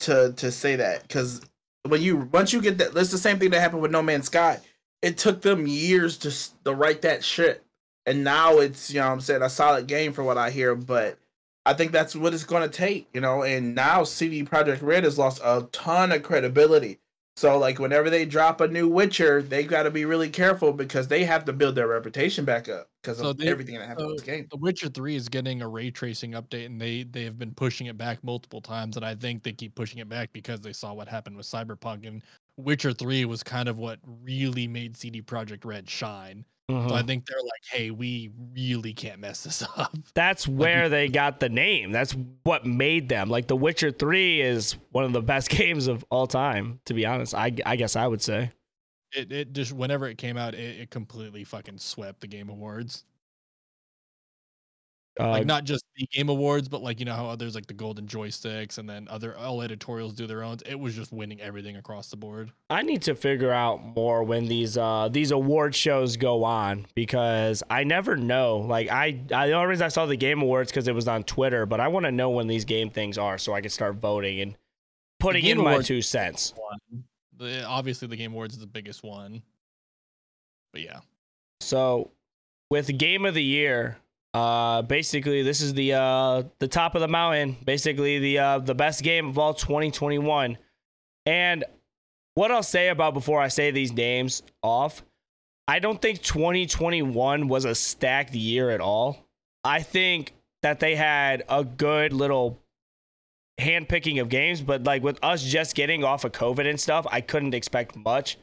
to 0.00 0.34
to 0.36 0.52
say 0.52 0.76
that 0.76 1.02
because 1.02 1.40
when 1.82 2.00
you 2.00 2.28
once 2.32 2.52
you 2.52 2.62
get 2.62 2.78
that, 2.78 2.94
that's 2.94 3.10
the 3.10 3.18
same 3.18 3.40
thing 3.40 3.50
that 3.50 3.60
happened 3.60 3.82
with 3.82 3.90
No 3.90 4.02
Man's 4.02 4.26
Sky. 4.26 4.60
It 5.02 5.18
took 5.18 5.42
them 5.42 5.66
years 5.66 6.16
to 6.18 6.30
to 6.64 6.72
write 6.72 7.02
that 7.02 7.24
shit, 7.24 7.64
and 8.08 8.24
now 8.24 8.58
it's 8.58 8.90
you 8.90 9.00
know 9.00 9.06
what 9.06 9.12
I'm 9.12 9.20
saying 9.20 9.42
a 9.42 9.50
solid 9.50 9.86
game 9.86 10.12
for 10.12 10.22
what 10.24 10.38
I 10.38 10.50
hear. 10.50 10.74
But 10.74 11.18
I 11.66 11.74
think 11.74 11.92
that's 11.92 12.16
what 12.16 12.32
it's 12.34 12.44
going 12.44 12.62
to 12.68 12.74
take, 12.74 13.08
you 13.12 13.20
know. 13.20 13.42
And 13.42 13.74
now 13.74 14.04
CD 14.04 14.42
Projekt 14.44 14.82
Red 14.82 15.04
has 15.04 15.18
lost 15.18 15.40
a 15.44 15.68
ton 15.72 16.12
of 16.12 16.22
credibility. 16.22 16.98
So 17.36 17.56
like 17.56 17.78
whenever 17.78 18.10
they 18.10 18.24
drop 18.24 18.60
a 18.60 18.66
new 18.66 18.88
Witcher, 18.88 19.42
they 19.42 19.62
got 19.62 19.84
to 19.84 19.92
be 19.92 20.04
really 20.04 20.28
careful 20.28 20.72
because 20.72 21.06
they 21.06 21.24
have 21.24 21.44
to 21.44 21.52
build 21.52 21.76
their 21.76 21.86
reputation 21.86 22.44
back 22.44 22.68
up 22.68 22.88
because 23.00 23.18
So 23.18 23.28
of 23.28 23.36
they- 23.36 23.46
everything 23.46 23.76
that 23.76 23.86
happened 23.86 24.06
so 24.06 24.08
with 24.08 24.16
this 24.16 24.26
game. 24.26 24.48
The 24.50 24.56
Witcher 24.56 24.88
3 24.88 25.14
is 25.14 25.28
getting 25.28 25.62
a 25.62 25.68
ray 25.68 25.92
tracing 25.92 26.32
update 26.32 26.66
and 26.66 26.80
they 26.80 27.04
they 27.04 27.22
have 27.22 27.38
been 27.38 27.52
pushing 27.54 27.86
it 27.86 27.96
back 27.96 28.24
multiple 28.24 28.60
times 28.60 28.96
and 28.96 29.04
I 29.06 29.14
think 29.14 29.44
they 29.44 29.52
keep 29.52 29.76
pushing 29.76 30.00
it 30.00 30.08
back 30.08 30.32
because 30.32 30.62
they 30.62 30.72
saw 30.72 30.92
what 30.94 31.06
happened 31.06 31.36
with 31.36 31.46
Cyberpunk 31.46 32.08
and 32.08 32.22
Witcher 32.56 32.92
3 32.92 33.24
was 33.26 33.44
kind 33.44 33.68
of 33.68 33.78
what 33.78 34.00
really 34.24 34.66
made 34.66 34.96
CD 34.96 35.22
Projekt 35.22 35.64
Red 35.64 35.88
shine. 35.88 36.44
So 36.70 36.74
Mhm. 36.74 36.92
I 36.92 37.02
think 37.02 37.26
they're 37.26 37.40
like, 37.40 37.64
"Hey, 37.70 37.90
we 37.90 38.30
really 38.54 38.92
can't 38.92 39.20
mess 39.20 39.42
this 39.42 39.62
up." 39.76 39.96
That's 40.14 40.46
where 40.46 40.90
they 40.90 41.08
got 41.08 41.40
the 41.40 41.48
name. 41.48 41.92
That's 41.92 42.14
what 42.42 42.66
made 42.66 43.08
them. 43.08 43.30
Like 43.30 43.46
The 43.46 43.56
Witcher 43.56 43.90
3 43.90 44.42
is 44.42 44.76
one 44.92 45.04
of 45.04 45.12
the 45.14 45.22
best 45.22 45.48
games 45.50 45.86
of 45.86 46.04
all 46.10 46.26
time, 46.26 46.80
to 46.84 46.92
be 46.94 47.06
honest. 47.06 47.34
I, 47.34 47.52
I 47.64 47.76
guess 47.76 47.96
I 47.96 48.06
would 48.06 48.20
say. 48.20 48.52
It 49.14 49.32
it 49.32 49.52
just 49.54 49.72
whenever 49.72 50.06
it 50.08 50.18
came 50.18 50.36
out, 50.36 50.54
it, 50.54 50.80
it 50.80 50.90
completely 50.90 51.42
fucking 51.42 51.78
swept 51.78 52.20
the 52.20 52.26
Game 52.26 52.50
Awards. 52.50 53.04
Uh, 55.18 55.30
Like 55.30 55.46
not 55.46 55.64
just 55.64 55.84
the 55.96 56.06
Game 56.06 56.28
Awards, 56.28 56.68
but 56.68 56.82
like 56.82 57.00
you 57.00 57.06
know 57.06 57.14
how 57.14 57.26
others 57.26 57.54
like 57.54 57.66
the 57.66 57.74
Golden 57.74 58.06
Joysticks 58.06 58.78
and 58.78 58.88
then 58.88 59.08
other 59.10 59.36
all 59.36 59.62
editorials 59.62 60.14
do 60.14 60.26
their 60.26 60.42
own. 60.42 60.58
It 60.66 60.78
was 60.78 60.94
just 60.94 61.12
winning 61.12 61.40
everything 61.40 61.76
across 61.76 62.08
the 62.10 62.16
board. 62.16 62.52
I 62.70 62.82
need 62.82 63.02
to 63.02 63.14
figure 63.14 63.52
out 63.52 63.84
more 63.96 64.22
when 64.22 64.46
these 64.46 64.78
uh 64.78 65.08
these 65.10 65.30
award 65.30 65.74
shows 65.74 66.16
go 66.16 66.44
on 66.44 66.86
because 66.94 67.62
I 67.68 67.84
never 67.84 68.16
know. 68.16 68.58
Like 68.58 68.90
I, 68.90 69.20
I 69.32 69.48
the 69.48 69.52
only 69.54 69.68
reason 69.68 69.84
I 69.84 69.88
saw 69.88 70.06
the 70.06 70.16
game 70.16 70.40
awards 70.42 70.70
because 70.70 70.86
it 70.88 70.94
was 70.94 71.08
on 71.08 71.24
Twitter, 71.24 71.66
but 71.66 71.80
I 71.80 71.88
want 71.88 72.06
to 72.06 72.12
know 72.12 72.30
when 72.30 72.46
these 72.46 72.64
game 72.64 72.90
things 72.90 73.18
are 73.18 73.38
so 73.38 73.54
I 73.54 73.60
can 73.60 73.70
start 73.70 73.96
voting 73.96 74.40
and 74.40 74.56
putting 75.18 75.44
in 75.44 75.58
my 75.58 75.80
two 75.82 76.02
cents. 76.02 76.54
The, 77.36 77.64
obviously, 77.64 78.08
the 78.08 78.16
Game 78.16 78.32
Awards 78.32 78.54
is 78.54 78.60
the 78.60 78.66
biggest 78.66 79.04
one. 79.04 79.42
But 80.72 80.82
yeah, 80.82 81.00
So 81.60 82.10
with 82.70 82.96
game 82.98 83.24
of 83.24 83.34
the 83.34 83.42
year, 83.42 83.98
uh 84.38 84.82
basically 84.82 85.42
this 85.42 85.60
is 85.60 85.74
the 85.74 85.94
uh 85.94 86.44
the 86.60 86.68
top 86.68 86.94
of 86.94 87.00
the 87.00 87.08
mountain, 87.08 87.56
basically 87.64 88.20
the 88.20 88.38
uh 88.38 88.58
the 88.60 88.74
best 88.74 89.02
game 89.02 89.28
of 89.28 89.38
all 89.38 89.52
2021. 89.52 90.56
And 91.26 91.64
what 92.34 92.52
I'll 92.52 92.62
say 92.62 92.88
about 92.88 93.14
before 93.14 93.40
I 93.40 93.48
say 93.48 93.72
these 93.72 93.92
names 93.92 94.44
off, 94.62 95.02
I 95.66 95.80
don't 95.80 96.00
think 96.00 96.22
2021 96.22 97.48
was 97.48 97.64
a 97.64 97.74
stacked 97.74 98.34
year 98.34 98.70
at 98.70 98.80
all. 98.80 99.26
I 99.64 99.82
think 99.82 100.34
that 100.62 100.78
they 100.78 100.94
had 100.94 101.42
a 101.48 101.64
good 101.64 102.12
little 102.12 102.60
handpicking 103.60 104.20
of 104.20 104.28
games, 104.28 104.62
but 104.62 104.84
like 104.84 105.02
with 105.02 105.18
us 105.20 105.42
just 105.42 105.74
getting 105.74 106.04
off 106.04 106.24
of 106.24 106.30
COVID 106.30 106.68
and 106.68 106.78
stuff, 106.78 107.08
I 107.10 107.22
couldn't 107.22 107.54
expect 107.54 107.96
much. 107.96 108.38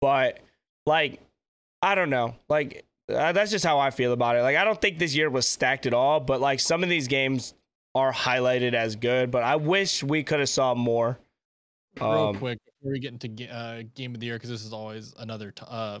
But 0.00 0.38
like 0.86 1.20
I 1.82 1.96
don't 1.96 2.10
know. 2.10 2.36
Like 2.48 2.84
uh, 3.12 3.32
that's 3.32 3.50
just 3.50 3.64
how 3.64 3.78
I 3.78 3.90
feel 3.90 4.12
about 4.12 4.36
it. 4.36 4.42
Like 4.42 4.56
I 4.56 4.64
don't 4.64 4.80
think 4.80 4.98
this 4.98 5.14
year 5.14 5.30
was 5.30 5.46
stacked 5.46 5.86
at 5.86 5.94
all, 5.94 6.20
but 6.20 6.40
like 6.40 6.60
some 6.60 6.82
of 6.82 6.88
these 6.88 7.08
games 7.08 7.54
are 7.94 8.12
highlighted 8.12 8.74
as 8.74 8.96
good, 8.96 9.30
but 9.30 9.42
I 9.42 9.56
wish 9.56 10.02
we 10.02 10.22
could 10.22 10.40
have 10.40 10.48
saw 10.48 10.74
more. 10.74 11.18
real 11.98 12.10
Um, 12.10 12.36
quick 12.36 12.58
before 12.66 12.92
we 12.92 12.98
get 12.98 13.12
into 13.12 13.48
uh, 13.50 13.82
Game 13.94 14.14
of 14.14 14.20
the 14.20 14.26
Year, 14.26 14.36
because 14.36 14.50
this 14.50 14.64
is 14.64 14.72
always 14.72 15.14
another 15.18 15.50
t- 15.50 15.64
uh, 15.66 16.00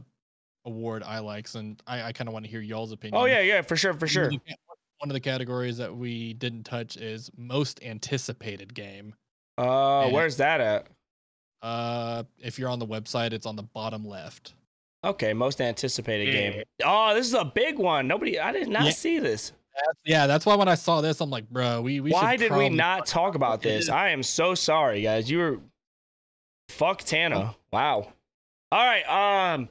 award 0.66 1.02
I 1.02 1.20
likes, 1.20 1.54
and 1.54 1.80
I, 1.86 2.02
I 2.02 2.12
kind 2.12 2.28
of 2.28 2.34
want 2.34 2.44
to 2.44 2.50
hear 2.50 2.60
y'all's 2.60 2.92
opinion. 2.92 3.20
Oh 3.20 3.24
yeah, 3.24 3.40
yeah, 3.40 3.62
for 3.62 3.76
sure, 3.76 3.94
for 3.94 4.06
sure. 4.06 4.24
of 4.24 4.30
the 4.30 4.38
ca- 4.38 4.56
One 4.98 5.08
of 5.10 5.14
the 5.14 5.20
categories 5.20 5.78
that 5.78 5.94
we 5.96 6.34
didn't 6.34 6.64
touch 6.64 6.96
is 6.98 7.30
most 7.36 7.82
anticipated 7.82 8.74
game. 8.74 9.14
Uh, 9.56 10.04
Yeah. 10.06 10.12
where's 10.12 10.36
that 10.36 10.60
at? 10.60 10.88
Uh, 11.62 12.24
if 12.38 12.58
you're 12.58 12.68
on 12.68 12.78
the 12.78 12.86
website, 12.86 13.32
it's 13.32 13.46
on 13.46 13.56
the 13.56 13.62
bottom 13.62 14.04
left. 14.04 14.52
Okay, 15.06 15.32
most 15.32 15.60
anticipated 15.60 16.28
Yeah. 16.28 16.50
game. 16.50 16.62
Oh, 16.84 17.14
this 17.14 17.26
is 17.26 17.34
a 17.34 17.44
big 17.44 17.78
one. 17.78 18.06
Nobody, 18.08 18.38
I 18.38 18.52
did 18.52 18.68
not 18.68 18.84
Yeah. 18.84 18.90
see 18.90 19.18
this. 19.18 19.52
Yeah, 20.04 20.26
that's 20.26 20.46
why 20.46 20.54
when 20.54 20.68
I 20.68 20.74
saw 20.74 21.00
this, 21.02 21.20
I'm 21.20 21.28
like, 21.30 21.48
bro, 21.50 21.82
we, 21.82 22.00
we 22.00 22.10
Why 22.10 22.32
should 22.32 22.48
did 22.48 22.52
we 22.56 22.68
not 22.70 23.06
talk 23.06 23.34
about 23.34 23.60
this? 23.60 23.88
I 23.90 24.08
am 24.08 24.22
so 24.22 24.54
sorry, 24.54 25.02
guys. 25.02 25.30
You 25.30 25.38
were 25.38 25.60
fuck 26.68 27.02
Tana. 27.02 27.54
Wow. 27.72 28.12
All 28.72 28.84
right. 28.86 29.04
Um. 29.54 29.68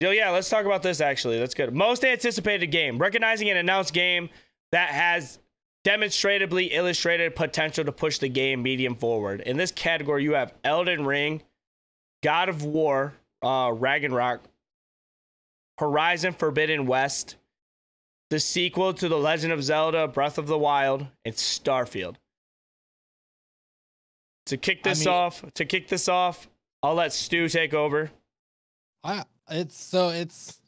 So 0.00 0.10
yeah, 0.10 0.30
let's 0.30 0.48
talk 0.48 0.64
about 0.64 0.82
this. 0.84 1.00
Actually, 1.00 1.40
that's 1.40 1.54
good. 1.54 1.74
Most 1.74 2.04
anticipated 2.04 2.68
game, 2.68 2.98
recognizing 2.98 3.50
an 3.50 3.56
announced 3.56 3.92
game 3.92 4.30
that 4.70 4.90
has 4.90 5.40
demonstrably 5.82 6.66
illustrated 6.66 7.34
potential 7.34 7.84
to 7.84 7.90
push 7.92 8.18
the 8.18 8.28
game 8.28 8.62
medium 8.62 8.94
forward. 8.94 9.40
In 9.40 9.56
this 9.56 9.72
category, 9.72 10.22
you 10.22 10.34
have 10.34 10.54
Elden 10.62 11.04
Ring, 11.04 11.42
God 12.22 12.48
of 12.48 12.62
War, 12.62 13.14
uh, 13.42 13.72
Ragnarok, 13.74 14.42
Horizon 15.78 16.32
Forbidden 16.32 16.86
West, 16.86 17.36
the 18.30 18.40
sequel 18.40 18.92
to 18.94 19.08
The 19.08 19.16
Legend 19.18 19.52
of 19.52 19.62
Zelda: 19.62 20.08
Breath 20.08 20.38
of 20.38 20.46
the 20.46 20.58
Wild, 20.58 21.06
and 21.24 21.34
Starfield. 21.34 22.16
To 24.46 24.56
kick 24.56 24.80
I 24.84 24.90
this 24.90 25.00
mean- 25.00 25.08
off, 25.08 25.44
to 25.54 25.64
kick 25.64 25.88
this 25.88 26.08
off, 26.08 26.48
I'll 26.82 26.94
let 26.94 27.12
Stu 27.12 27.48
take 27.48 27.74
over. 27.74 28.10
I 29.04 29.24
it's 29.50 29.76
so 29.80 30.08
it's 30.08 30.58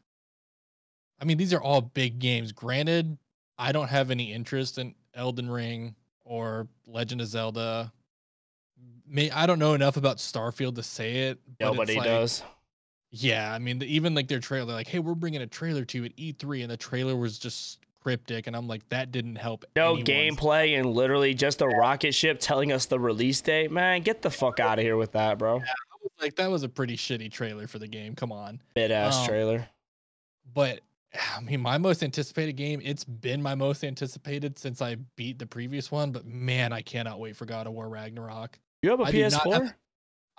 I 1.21 1.25
mean 1.25 1.39
these 1.39 1.53
are 1.53 1.61
all 1.63 1.81
big 1.81 2.19
games. 2.19 2.53
Granted, 2.53 3.19
I 3.59 3.73
don't 3.73 3.89
have 3.89 4.11
any 4.11 4.33
interest 4.33 4.79
in 4.79 4.95
Elden 5.15 5.51
Ring 5.51 5.95
or 6.25 6.69
Legend 6.87 7.21
of 7.21 7.27
Zelda. 7.27 7.93
May 9.07 9.31
I 9.31 9.47
don't 9.47 9.59
know 9.59 9.75
enough 9.75 9.97
about 9.97 10.19
Starfield 10.19 10.77
to 10.77 10.83
say 10.83 11.29
it. 11.29 11.41
Nobody 11.59 11.97
like- 11.97 12.05
does. 12.05 12.43
Yeah, 13.13 13.53
I 13.53 13.59
mean 13.59 13.79
the, 13.81 13.87
even 13.95 14.15
like 14.15 14.29
their 14.29 14.39
trailer, 14.41 14.73
like, 14.73 14.87
hey, 14.87 14.99
we're 15.01 15.15
bringing 15.15 15.43
a 15.43 15.47
trailer 15.47 15.85
to 15.85 15.99
you 15.99 16.05
at 16.05 16.17
E3, 16.17 16.63
and 16.63 16.71
the 16.71 16.77
trailer 16.77 17.17
was 17.17 17.39
just 17.39 17.79
cryptic, 18.03 18.47
and 18.47 18.55
I'm 18.57 18.69
like, 18.69 18.89
that 18.91 19.11
didn't 19.13 19.37
help. 19.37 19.65
No 19.77 19.97
anyone's- 19.97 20.09
gameplay 20.09 20.79
and 20.79 20.93
literally 20.95 21.35
just 21.35 21.61
a 21.61 21.67
rocket 21.67 22.13
ship 22.15 22.39
telling 22.41 22.73
us 22.73 22.87
the 22.87 23.01
release 23.01 23.41
date. 23.41 23.71
Man, 23.71 24.03
get 24.03 24.23
the 24.23 24.31
fuck 24.31 24.61
out 24.61 24.79
of 24.79 24.85
here 24.85 24.97
with 24.97 25.13
that, 25.13 25.39
bro. 25.39 25.57
I 25.57 25.61
was 26.03 26.13
like 26.21 26.37
that 26.37 26.51
was 26.51 26.63
a 26.63 26.69
pretty 26.69 26.97
shitty 26.97 27.31
trailer 27.33 27.67
for 27.67 27.79
the 27.79 27.89
game. 27.89 28.15
Come 28.15 28.33
on. 28.33 28.61
Mid 28.77 28.91
ass 28.91 29.19
Um, 29.19 29.27
trailer. 29.29 29.69
but 30.55 30.81
I 31.37 31.41
mean, 31.41 31.61
my 31.61 31.77
most 31.79 32.03
anticipated 32.05 32.53
game, 32.55 32.81
it's 32.85 33.05
been 33.05 33.43
my 33.43 33.55
most 33.57 33.83
anticipated 33.85 34.57
since 34.59 34.81
I 34.81 34.95
beat 35.17 35.39
the 35.41 35.47
previous 35.47 35.91
one. 35.91 36.13
But 36.13 36.25
man, 36.25 36.73
I 36.73 36.81
cannot 36.83 37.19
wait 37.19 37.35
for 37.37 37.45
God 37.45 37.67
of 37.67 37.73
War 37.73 37.89
Ragnarok. 37.89 38.59
You 38.83 38.91
have 38.91 39.01
a 39.01 39.05
I 39.05 39.13
PS4? 39.13 39.75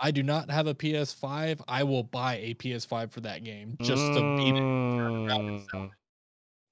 Have- 0.02 0.08
I 0.08 0.12
do 0.12 0.24
not 0.24 0.50
have 0.50 0.68
a 0.68 0.74
PS5. 0.74 1.62
I 1.68 1.84
will 1.84 2.04
buy 2.04 2.38
a 2.38 2.54
PS5 2.56 3.12
for 3.12 3.22
that 3.22 3.44
game 3.44 3.78
just 3.82 4.02
to 4.02 4.38
beat 4.38 4.56
it. 4.56 4.62
Mm, 4.62 5.92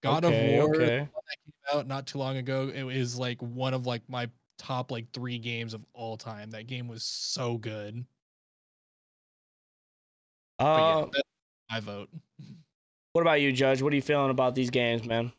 God 0.01 0.26
okay, 0.26 0.57
of 0.57 0.64
War 0.64 0.76
okay. 0.76 0.85
that 0.99 1.07
came 1.45 1.77
out 1.80 1.88
not 1.88 2.07
too 2.07 2.18
long 2.18 2.38
ago. 2.38 2.72
It 2.73 2.95
is 2.95 3.18
like 3.18 3.41
one 3.41 3.73
of 3.73 3.85
like 3.85 4.01
my 4.07 4.30
top 4.57 4.91
like 4.91 5.11
three 5.14 5.38
games 5.38 5.73
of 5.73 5.85
all 5.93 6.18
time. 6.18 6.51
That 6.51 6.68
game 6.68 6.88
was 6.88 7.03
so 7.03 7.57
good. 7.57 8.06
But 10.57 10.65
yeah, 10.65 10.97
Uh, 10.97 11.07
my 11.69 11.80
vote. 11.80 12.10
what 13.14 13.22
about 13.22 13.41
you, 13.41 13.51
Judge? 13.51 13.81
What 13.81 13.93
are 13.93 13.95
you 13.95 14.01
feeling 14.01 14.31
about 14.31 14.56
these 14.56 14.69
games, 14.69 15.06
man? 15.06 15.31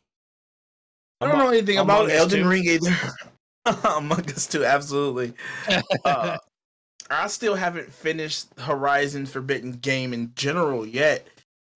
I 1.19 1.27
don't 1.27 1.37
know 1.37 1.49
anything 1.49 1.77
Among 1.77 2.05
about 2.05 2.11
Us 2.11 2.19
Elden 2.19 2.43
too? 2.43 2.49
Ring 2.49 2.65
either. 2.65 2.95
Among 3.95 4.21
Us 4.31 4.47
too, 4.47 4.65
absolutely. 4.65 5.33
Uh, 6.05 6.37
I 7.11 7.27
still 7.27 7.55
haven't 7.55 7.91
finished 7.91 8.47
Horizon 8.57 9.25
Forbidden 9.25 9.73
game 9.73 10.13
in 10.13 10.31
general 10.35 10.85
yet, 10.85 11.27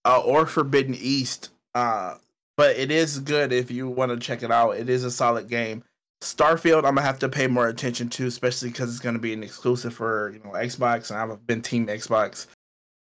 uh, 0.04 0.20
or 0.20 0.46
Forbidden 0.46 0.94
East. 0.98 1.50
Uh, 1.74 2.14
but 2.56 2.76
it 2.76 2.90
is 2.90 3.18
good 3.18 3.52
if 3.52 3.70
you 3.70 3.88
want 3.88 4.12
to 4.12 4.18
check 4.18 4.42
it 4.42 4.50
out. 4.50 4.72
It 4.72 4.88
is 4.88 5.04
a 5.04 5.10
solid 5.10 5.48
game. 5.48 5.84
Starfield, 6.22 6.78
I'm 6.78 6.94
gonna 6.94 7.02
have 7.02 7.18
to 7.18 7.28
pay 7.28 7.46
more 7.46 7.68
attention 7.68 8.08
to, 8.10 8.26
especially 8.26 8.70
because 8.70 8.88
it's 8.88 9.00
gonna 9.00 9.18
be 9.18 9.34
an 9.34 9.42
exclusive 9.42 9.92
for 9.92 10.30
you 10.32 10.40
know 10.42 10.52
Xbox, 10.52 11.10
and 11.10 11.18
I've 11.18 11.46
been 11.46 11.60
Team 11.60 11.86
Xbox. 11.86 12.46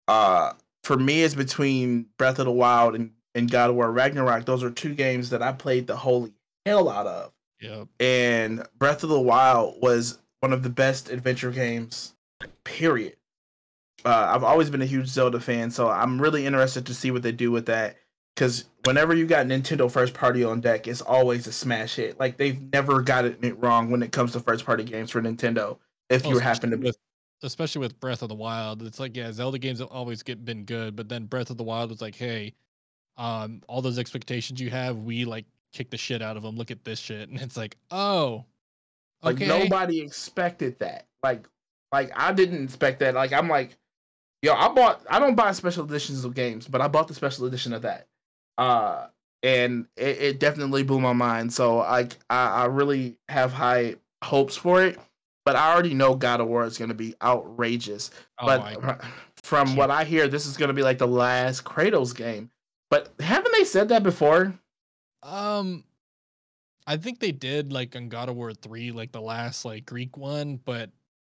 Uh, 0.08 0.52
for 0.84 0.96
me, 0.96 1.22
it's 1.22 1.34
between 1.34 2.06
Breath 2.16 2.38
of 2.38 2.46
the 2.46 2.52
Wild 2.52 2.94
and, 2.94 3.10
and 3.34 3.50
God 3.50 3.70
of 3.70 3.76
War 3.76 3.92
Ragnarok. 3.92 4.46
Those 4.46 4.62
are 4.62 4.70
two 4.70 4.94
games 4.94 5.30
that 5.30 5.42
I 5.42 5.52
played 5.52 5.86
the 5.86 5.96
holy 5.96 6.32
hell 6.64 6.88
out 6.88 7.06
of 7.06 7.32
yep. 7.60 7.88
and 8.00 8.66
Breath 8.78 9.02
of 9.02 9.10
the 9.10 9.20
Wild 9.20 9.80
was 9.80 10.18
one 10.40 10.52
of 10.52 10.62
the 10.62 10.70
best 10.70 11.10
adventure 11.10 11.50
games. 11.50 12.14
Period. 12.64 13.16
Uh, 14.04 14.32
I've 14.34 14.44
always 14.44 14.70
been 14.70 14.82
a 14.82 14.86
huge 14.86 15.08
Zelda 15.08 15.40
fan, 15.40 15.70
so 15.70 15.88
I'm 15.88 16.20
really 16.20 16.46
interested 16.46 16.86
to 16.86 16.94
see 16.94 17.10
what 17.10 17.22
they 17.22 17.32
do 17.32 17.50
with 17.50 17.66
that. 17.66 17.96
because 18.34 18.66
whenever 18.84 19.14
you 19.14 19.26
got 19.26 19.46
Nintendo 19.46 19.90
first 19.90 20.14
party 20.14 20.44
on 20.44 20.60
deck, 20.60 20.86
it's 20.86 21.00
always 21.00 21.46
a 21.46 21.52
smash 21.52 21.96
hit. 21.96 22.18
Like 22.20 22.36
they've 22.36 22.60
never 22.72 23.02
gotten 23.02 23.38
it 23.44 23.58
wrong 23.58 23.90
when 23.90 24.02
it 24.02 24.12
comes 24.12 24.32
to 24.32 24.40
first 24.40 24.64
party 24.66 24.84
games 24.84 25.10
for 25.10 25.20
Nintendo. 25.22 25.78
If 26.10 26.24
Well, 26.24 26.34
you 26.34 26.38
happen 26.38 26.70
to 26.70 26.76
especially 26.76 26.88
with, 26.88 26.98
especially 27.42 27.80
with 27.80 28.00
Breath 28.00 28.22
of 28.22 28.28
the 28.28 28.34
Wild, 28.34 28.82
it's 28.82 29.00
like 29.00 29.16
yeah, 29.16 29.32
Zelda 29.32 29.58
games 29.58 29.78
have 29.80 29.88
always 29.88 30.22
get 30.22 30.44
been 30.44 30.64
good, 30.64 30.96
but 30.96 31.08
then 31.08 31.26
Breath 31.26 31.50
of 31.50 31.56
the 31.56 31.64
Wild 31.64 31.90
was 31.90 32.00
like, 32.00 32.14
hey, 32.14 32.54
um, 33.16 33.62
all 33.68 33.82
those 33.82 33.98
expectations 33.98 34.60
you 34.60 34.70
have, 34.70 34.98
we 34.98 35.24
like 35.24 35.46
kick 35.72 35.90
the 35.90 35.96
shit 35.98 36.22
out 36.22 36.36
of 36.36 36.42
them. 36.42 36.56
Look 36.56 36.70
at 36.70 36.84
this 36.84 36.98
shit, 37.00 37.28
and 37.30 37.40
it's 37.40 37.56
like, 37.56 37.76
oh, 37.90 38.44
Like 39.22 39.36
okay, 39.36 39.46
nobody 39.46 40.00
expected 40.00 40.78
that. 40.78 41.06
Like 41.22 41.48
like 41.92 42.12
I 42.14 42.32
didn't 42.32 42.64
expect 42.64 43.00
that. 43.00 43.14
Like 43.14 43.32
I'm 43.32 43.48
like, 43.48 43.76
yo, 44.42 44.54
I 44.54 44.68
bought 44.68 45.02
I 45.10 45.18
don't 45.18 45.34
buy 45.34 45.52
special 45.52 45.84
editions 45.84 46.24
of 46.24 46.34
games, 46.34 46.68
but 46.68 46.80
I 46.80 46.88
bought 46.88 47.08
the 47.08 47.14
special 47.14 47.46
edition 47.46 47.72
of 47.72 47.82
that. 47.82 48.06
Uh 48.58 49.06
and 49.42 49.86
it, 49.96 50.18
it 50.20 50.40
definitely 50.40 50.82
blew 50.82 51.00
my 51.00 51.12
mind. 51.12 51.52
So 51.52 51.80
I, 51.80 52.08
I 52.30 52.48
I 52.48 52.64
really 52.66 53.16
have 53.28 53.52
high 53.52 53.96
hopes 54.22 54.56
for 54.56 54.82
it. 54.82 54.98
But 55.44 55.54
I 55.54 55.72
already 55.72 55.94
know 55.94 56.16
God 56.16 56.40
of 56.40 56.48
War 56.48 56.64
is 56.64 56.76
gonna 56.76 56.94
be 56.94 57.14
outrageous. 57.22 58.10
oh, 58.40 58.46
but 58.46 59.04
from 59.42 59.76
what 59.76 59.92
I 59.92 60.02
hear, 60.02 60.26
this 60.26 60.44
is 60.46 60.56
gonna 60.56 60.72
be 60.72 60.82
like 60.82 60.98
the 60.98 61.06
last 61.06 61.64
Kratos 61.64 62.14
game. 62.14 62.50
But 62.90 63.12
haven't 63.20 63.52
they 63.52 63.64
said 63.64 63.88
that 63.90 64.02
before? 64.02 64.58
Um, 65.22 65.84
I 66.86 66.96
think 66.96 67.18
they 67.18 67.32
did 67.32 67.72
like 67.72 67.96
on 67.96 68.08
God 68.08 68.28
of 68.28 68.36
War 68.36 68.52
three, 68.54 68.92
like 68.92 69.12
the 69.12 69.20
last 69.20 69.64
like 69.64 69.86
Greek 69.86 70.16
one, 70.16 70.60
but 70.64 70.90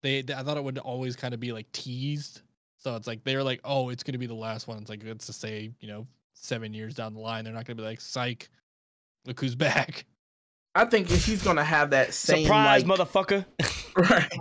they 0.03 0.19
I 0.19 0.43
thought 0.43 0.57
it 0.57 0.63
would 0.63 0.77
always 0.77 1.15
kind 1.15 1.33
of 1.33 1.39
be 1.39 1.51
like 1.51 1.71
teased. 1.71 2.41
So 2.77 2.95
it's 2.95 3.07
like 3.07 3.23
they're 3.23 3.43
like, 3.43 3.59
oh, 3.63 3.89
it's 3.89 4.03
gonna 4.03 4.17
be 4.17 4.27
the 4.27 4.33
last 4.33 4.67
one. 4.67 4.77
It's 4.77 4.89
like 4.89 5.03
it's 5.03 5.25
to 5.25 5.33
say, 5.33 5.71
you 5.79 5.87
know, 5.87 6.07
seven 6.33 6.73
years 6.73 6.93
down 6.93 7.13
the 7.13 7.19
line, 7.19 7.43
they're 7.43 7.53
not 7.53 7.65
gonna 7.65 7.75
be 7.75 7.83
like, 7.83 7.99
psych, 7.99 8.49
look 9.25 9.39
who's 9.39 9.55
back. 9.55 10.05
I 10.75 10.85
think 10.85 11.11
if 11.11 11.25
he's 11.25 11.41
gonna 11.41 11.63
have 11.63 11.89
that 11.89 12.13
same 12.13 12.45
Surprise, 12.45 12.85
like, 12.85 12.99
motherfucker. 12.99 13.45
right. 13.97 14.31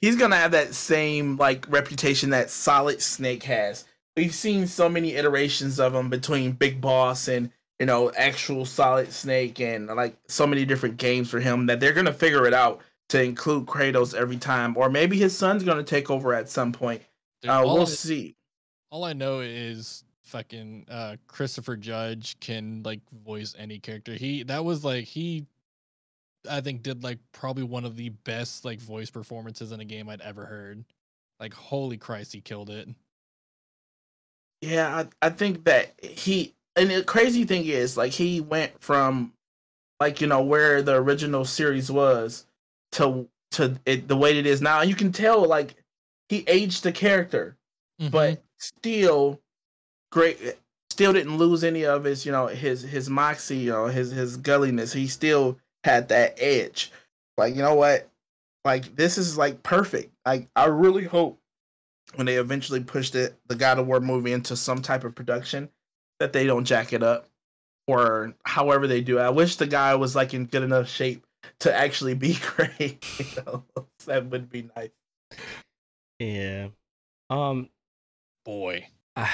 he's 0.00 0.16
gonna 0.16 0.36
have 0.36 0.52
that 0.52 0.74
same 0.74 1.36
like 1.36 1.70
reputation 1.70 2.30
that 2.30 2.50
Solid 2.50 3.02
Snake 3.02 3.42
has. 3.44 3.84
We've 4.16 4.34
seen 4.34 4.66
so 4.66 4.88
many 4.88 5.14
iterations 5.14 5.78
of 5.78 5.94
him 5.94 6.08
between 6.08 6.52
Big 6.52 6.80
Boss 6.80 7.28
and 7.28 7.50
you 7.80 7.86
know 7.86 8.10
actual 8.16 8.64
Solid 8.64 9.12
Snake 9.12 9.60
and 9.60 9.86
like 9.88 10.16
so 10.28 10.46
many 10.46 10.64
different 10.64 10.96
games 10.96 11.30
for 11.30 11.40
him 11.40 11.66
that 11.66 11.80
they're 11.80 11.92
gonna 11.92 12.12
figure 12.12 12.46
it 12.46 12.54
out 12.54 12.80
to 13.10 13.22
include 13.22 13.66
Kratos 13.66 14.14
every 14.14 14.36
time, 14.38 14.76
or 14.76 14.88
maybe 14.88 15.18
his 15.18 15.36
son's 15.36 15.62
gonna 15.64 15.82
take 15.82 16.10
over 16.10 16.34
at 16.34 16.48
some 16.48 16.72
point. 16.72 17.02
Dude, 17.42 17.50
Uh, 17.50 17.62
we'll 17.64 17.82
I, 17.82 17.84
see. 17.84 18.36
all 18.90 19.04
I 19.04 19.12
know 19.12 19.40
is 19.40 20.04
fucking 20.22 20.86
uh 20.90 21.16
Christopher 21.26 21.76
Judge 21.76 22.38
can 22.40 22.82
like 22.82 23.00
voice 23.10 23.54
any 23.58 23.78
character. 23.78 24.14
He 24.14 24.42
that 24.44 24.64
was 24.64 24.84
like 24.84 25.04
he 25.04 25.46
I 26.48 26.60
think 26.60 26.82
did 26.82 27.02
like 27.04 27.18
probably 27.32 27.62
one 27.62 27.84
of 27.84 27.96
the 27.96 28.10
best 28.10 28.64
like 28.64 28.80
voice 28.80 29.10
performances 29.10 29.72
in 29.72 29.80
a 29.80 29.84
game 29.84 30.08
I'd 30.08 30.20
ever 30.22 30.44
heard. 30.46 30.84
Like 31.40 31.54
holy 31.54 31.96
Christ, 31.98 32.32
he 32.32 32.40
killed 32.40 32.70
it. 32.70 32.88
Yeah, 34.60 35.04
I, 35.22 35.26
I 35.26 35.30
think 35.30 35.64
that 35.64 35.92
he 36.02 36.54
and 36.76 36.90
the 36.90 37.02
crazy 37.04 37.44
thing 37.44 37.64
is 37.66 37.96
like 37.96 38.12
he 38.12 38.40
went 38.40 38.72
from 38.80 39.32
like 40.00 40.20
you 40.20 40.26
know 40.26 40.42
where 40.42 40.82
the 40.82 40.94
original 40.94 41.44
series 41.44 41.90
was 41.90 42.46
to 42.92 43.28
to 43.52 43.78
it 43.86 44.08
the 44.08 44.16
way 44.16 44.38
it 44.38 44.46
is 44.46 44.60
now. 44.60 44.80
And 44.80 44.90
you 44.90 44.96
can 44.96 45.12
tell 45.12 45.46
like 45.46 45.76
he 46.28 46.44
aged 46.46 46.82
the 46.82 46.92
character, 46.92 47.56
mm-hmm. 48.00 48.10
but 48.10 48.42
still 48.58 49.40
great 50.10 50.38
still 50.90 51.12
didn't 51.12 51.38
lose 51.38 51.64
any 51.64 51.84
of 51.84 52.04
his, 52.04 52.26
you 52.26 52.32
know, 52.32 52.46
his 52.46 52.82
his 52.82 53.08
moxie, 53.08 53.56
you 53.58 53.70
know, 53.70 53.86
his 53.86 54.10
his 54.10 54.36
gulliness. 54.36 54.92
He 54.92 55.06
still 55.06 55.58
had 55.84 56.08
that 56.08 56.34
edge. 56.38 56.92
Like, 57.36 57.54
you 57.54 57.62
know 57.62 57.74
what? 57.74 58.08
Like 58.64 58.96
this 58.96 59.18
is 59.18 59.38
like 59.38 59.62
perfect. 59.62 60.12
Like 60.26 60.48
I 60.56 60.66
really 60.66 61.04
hope 61.04 61.38
when 62.14 62.26
they 62.26 62.36
eventually 62.36 62.80
push 62.80 63.10
the 63.10 63.34
the 63.46 63.56
God 63.56 63.78
of 63.78 63.86
War 63.86 64.00
movie 64.00 64.32
into 64.32 64.56
some 64.56 64.82
type 64.82 65.04
of 65.04 65.14
production 65.14 65.68
that 66.20 66.32
they 66.32 66.46
don't 66.46 66.64
jack 66.64 66.92
it 66.92 67.02
up 67.02 67.28
or 67.86 68.34
however 68.44 68.86
they 68.86 69.00
do. 69.00 69.18
it. 69.18 69.22
I 69.22 69.30
wish 69.30 69.56
the 69.56 69.66
guy 69.66 69.94
was 69.94 70.14
like 70.16 70.34
in 70.34 70.46
good 70.46 70.62
enough 70.62 70.88
shape 70.88 71.26
to 71.60 71.74
actually 71.74 72.14
be 72.14 72.38
great. 72.56 73.04
You 73.18 73.42
know, 73.44 73.64
that 74.06 74.26
would 74.26 74.50
be 74.50 74.68
nice. 74.76 74.90
Yeah. 76.18 76.68
Um. 77.30 77.68
boy. 78.44 78.86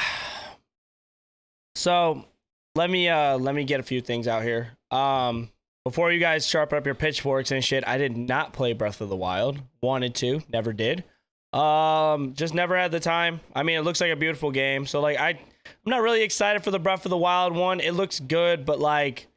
So 1.76 2.26
let 2.74 2.90
me 2.90 3.08
uh 3.08 3.38
let 3.38 3.54
me 3.54 3.64
get 3.64 3.80
a 3.80 3.82
few 3.82 4.00
things 4.00 4.28
out 4.28 4.42
here. 4.42 4.72
Um. 4.90 5.50
Before 5.82 6.12
you 6.12 6.20
guys 6.20 6.46
sharpen 6.46 6.76
up 6.76 6.84
your 6.84 6.94
pitchforks 6.94 7.50
and 7.52 7.64
shit, 7.64 7.88
I 7.88 7.96
did 7.96 8.14
not 8.14 8.52
play 8.52 8.74
Breath 8.74 9.00
of 9.00 9.08
the 9.08 9.16
Wild. 9.16 9.60
Wanted 9.82 10.14
to, 10.16 10.42
never 10.52 10.74
did. 10.74 11.04
Um, 11.54 12.34
just 12.34 12.52
never 12.52 12.76
had 12.76 12.92
the 12.92 13.00
time. 13.00 13.40
I 13.54 13.62
mean, 13.62 13.78
it 13.78 13.80
looks 13.80 13.98
like 13.98 14.12
a 14.12 14.16
beautiful 14.16 14.50
game. 14.50 14.84
So 14.84 15.00
like, 15.00 15.18
I, 15.18 15.40
I'm 15.84 15.90
not 15.90 16.02
really 16.02 16.22
excited 16.22 16.62
for 16.62 16.70
the 16.70 16.78
Breath 16.78 17.04
of 17.06 17.10
the 17.10 17.16
Wild 17.16 17.54
one. 17.54 17.80
It 17.80 17.92
looks 17.92 18.20
good, 18.20 18.64
but 18.64 18.78
like, 18.78 19.28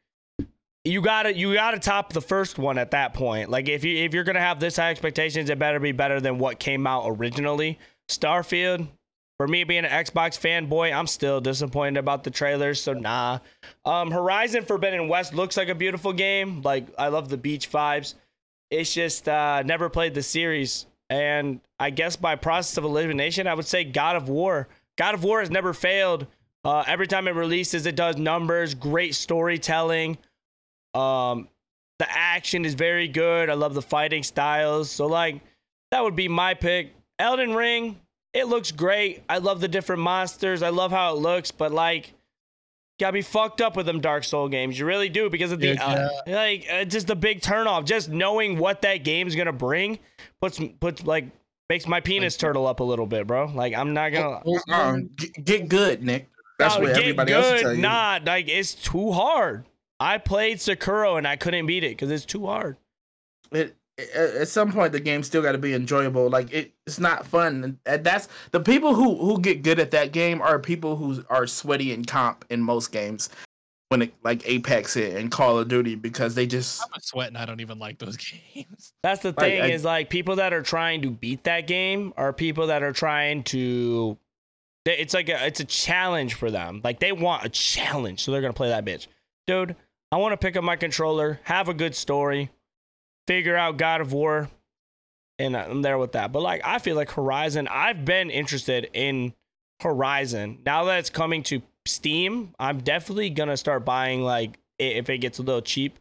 you 0.86 1.02
gotta 1.02 1.34
you 1.34 1.54
gotta 1.54 1.80
top 1.80 2.12
the 2.12 2.22
first 2.22 2.58
one 2.58 2.78
at 2.78 2.92
that 2.92 3.14
point. 3.14 3.50
Like, 3.50 3.70
if 3.70 3.84
you 3.84 4.04
if 4.04 4.14
you're 4.14 4.24
gonna 4.24 4.40
have 4.40 4.60
this 4.60 4.76
high 4.76 4.92
expectations, 4.92 5.50
it 5.50 5.58
better 5.60 5.80
be 5.80 5.92
better 5.92 6.20
than 6.20 6.40
what 6.40 6.60
came 6.60 6.86
out 6.86 7.06
originally. 7.08 7.80
Starfield, 8.10 8.88
for 9.38 9.48
me 9.48 9.64
being 9.64 9.86
an 9.86 10.06
Xbox 10.06 10.40
fanboy, 10.40 10.94
I'm 10.94 11.08
still 11.08 11.40
disappointed 11.42 11.98
about 11.98 12.24
the 12.24 12.32
trailers. 12.32 12.82
So 12.82 12.94
nah. 12.94 13.40
Um, 13.86 14.12
Horizon 14.12 14.66
Forbidden 14.66 15.08
West 15.08 15.34
looks 15.34 15.58
like 15.58 15.70
a 15.70 15.76
beautiful 15.76 16.14
game. 16.14 16.62
Like 16.62 16.88
I 16.98 17.08
love 17.08 17.30
the 17.30 17.38
beach 17.38 17.72
vibes. 17.72 18.16
It's 18.70 18.94
just 18.94 19.30
uh, 19.30 19.64
never 19.64 19.90
played 19.90 20.16
the 20.16 20.24
series, 20.24 20.88
and 21.10 21.62
I 21.80 21.92
guess 21.92 22.16
by 22.16 22.36
process 22.36 22.78
of 22.78 22.84
elimination, 22.84 23.48
I 23.48 23.54
would 23.54 23.68
say 23.68 23.84
God 23.84 24.16
of 24.16 24.30
War. 24.30 24.68
God 24.98 25.16
of 25.16 25.24
War 25.24 25.40
has 25.40 25.50
never 25.50 25.74
failed. 25.74 26.28
Uh, 26.64 26.84
every 26.88 27.08
time 27.08 27.28
it 27.28 27.36
releases, 27.36 27.86
it 27.86 27.96
does 27.96 28.16
numbers, 28.18 28.74
great 28.74 29.16
storytelling. 29.16 30.18
Um, 30.94 31.50
the 32.00 32.10
action 32.10 32.66
is 32.66 32.74
very 32.74 33.08
good. 33.08 33.50
I 33.50 33.54
love 33.54 33.74
the 33.74 33.82
fighting 33.82 34.24
styles. 34.24 34.90
So 34.90 35.08
like, 35.08 35.42
that 35.92 36.04
would 36.04 36.16
be 36.16 36.28
my 36.28 36.54
pick. 36.54 36.94
Elden 37.20 37.54
Ring, 37.54 38.00
it 38.34 38.48
looks 38.48 38.72
great. 38.72 39.24
I 39.30 39.38
love 39.40 39.62
the 39.62 39.68
different 39.68 40.02
monsters. 40.02 40.64
I 40.64 40.70
love 40.70 40.92
how 40.92 41.14
it 41.14 41.20
looks, 41.20 41.52
but 41.52 41.72
like, 41.72 42.14
gotta 43.00 43.14
be 43.14 43.22
fucked 43.22 43.62
up 43.62 43.76
with 43.76 43.86
them 43.86 44.00
Dark 44.00 44.24
Soul 44.24 44.48
games. 44.48 44.78
You 44.78 44.86
really 44.86 45.10
do 45.10 45.30
because 45.30 45.52
of 45.52 45.60
the 45.60 45.76
Yeah, 45.76 45.86
uh, 45.86 46.10
like 46.28 46.68
uh, 46.72 46.86
just 46.86 47.08
the 47.08 47.16
big 47.16 47.42
turnoff. 47.42 47.86
Just 47.86 48.10
knowing 48.10 48.58
what 48.58 48.82
that 48.84 48.98
game's 49.04 49.36
gonna 49.36 49.52
bring 49.54 50.00
puts 50.42 50.60
puts 50.80 51.04
like 51.04 51.26
makes 51.74 51.88
my 51.88 52.00
penis 52.00 52.38
turtle 52.38 52.68
up 52.68 52.80
a 52.82 52.84
little 52.84 53.08
bit, 53.08 53.26
bro. 53.26 53.46
Like 53.46 53.74
I'm 53.74 53.94
not 53.94 54.10
gonna. 54.12 54.42
Um, 54.72 55.10
get, 55.16 55.44
get 55.44 55.70
good, 55.70 56.04
Nick. 56.04 56.30
That's 56.60 56.76
No, 56.76 56.82
what 56.82 56.92
everybody 56.98 57.34
else 57.34 57.52
will 57.52 57.60
tell 57.60 57.74
you. 57.74 57.82
Nah, 57.82 58.20
like 58.24 58.48
it's 58.48 58.76
too 58.76 59.12
hard. 59.12 59.66
I 60.00 60.20
played 60.20 60.58
Sekiro 60.60 61.18
and 61.18 61.28
I 61.28 61.36
couldn't 61.36 61.66
beat 61.66 61.84
it 61.84 61.92
because 61.92 62.12
it's 62.12 62.26
too 62.26 62.46
hard. 62.46 62.78
it, 63.52 63.76
it- 63.98 64.10
at 64.16 64.48
some 64.48 64.72
point 64.72 64.92
the 64.92 65.00
game 65.00 65.22
still 65.24 65.42
got 65.44 65.52
to 65.52 65.58
be 65.60 65.74
enjoyable 65.76 66.28
like 66.28 66.52
it, 66.52 66.74
it's 66.88 67.00
not 67.00 67.28
fun 67.28 67.78
and 67.86 68.04
that's 68.04 68.28
the 68.50 68.60
people 68.60 68.96
who 68.96 69.16
who 69.18 69.40
get 69.40 69.62
good 69.62 69.80
at 69.80 69.92
that 69.92 70.12
game 70.12 70.42
are 70.42 70.58
people 70.58 70.96
who 70.96 71.24
are 71.30 71.46
sweaty 71.46 71.94
and 71.94 72.08
comp 72.08 72.44
in 72.50 72.60
most 72.60 72.92
games 72.92 73.30
when 73.94 74.02
it 74.02 74.14
like 74.24 74.42
apex 74.50 74.96
it 74.96 75.16
and 75.16 75.30
call 75.32 75.60
of 75.60 75.68
duty 75.68 75.94
because 75.94 76.34
they 76.34 76.48
just 76.48 76.82
I'm 76.82 77.00
sweating. 77.00 77.36
I 77.36 77.46
don't 77.46 77.60
even 77.62 77.78
like 77.78 78.00
those 78.00 78.18
games. 78.56 78.92
That's 79.04 79.22
the 79.22 79.30
Like, 79.30 79.38
thing 79.38 79.62
I- 79.62 79.70
is 79.70 79.84
like 79.86 80.10
people 80.10 80.38
that 80.38 80.52
are 80.52 80.64
trying 80.64 81.04
to 81.04 81.12
beat 81.12 81.44
that 81.44 81.68
game 81.68 82.12
are 82.18 82.34
people 82.34 82.68
that 82.68 82.82
are 82.82 82.92
trying 82.92 83.44
to. 83.46 84.18
It's 84.86 85.14
like 85.14 85.30
a, 85.30 85.46
it's 85.46 85.60
a 85.60 85.66
challenge 85.66 86.34
for 86.34 86.50
them. 86.50 86.82
Like 86.84 87.00
they 87.00 87.12
want 87.12 87.46
a 87.46 87.50
challenge, 87.50 88.24
so 88.24 88.32
they're 88.32 88.42
gonna 88.42 88.52
play 88.54 88.70
that 88.70 88.84
bitch, 88.84 89.06
dude. 89.46 89.76
I 90.12 90.18
want 90.18 90.34
to 90.34 90.38
pick 90.38 90.58
up 90.58 90.64
my 90.64 90.76
controller, 90.76 91.40
have 91.44 91.70
a 91.70 91.74
good 91.76 91.94
story, 91.96 92.50
figure 93.28 93.56
out 93.56 93.78
God 93.78 94.02
of 94.02 94.12
War, 94.12 94.50
and 95.38 95.56
I'm 95.56 95.84
there 95.84 96.00
with 96.00 96.14
that. 96.14 96.32
But 96.32 96.42
like 96.42 96.62
I 96.66 96.80
feel 96.80 96.96
like 96.96 97.12
Horizon, 97.12 97.68
I've 97.70 98.04
been 98.06 98.32
interested 98.32 98.90
in 98.94 99.34
Horizon. 99.82 100.60
Now 100.66 100.86
that 100.86 101.00
it's 101.00 101.10
coming 101.10 101.44
to 101.44 101.62
Steam, 101.86 102.54
I'm 102.60 102.80
definitely 102.80 103.30
gonna 103.30 103.58
start 103.58 103.86
buying 103.86 104.22
like 104.22 104.60
if 104.80 105.10
it 105.10 105.18
gets 105.20 105.40
a 105.40 105.44
little 105.44 105.62
cheap. 105.62 106.00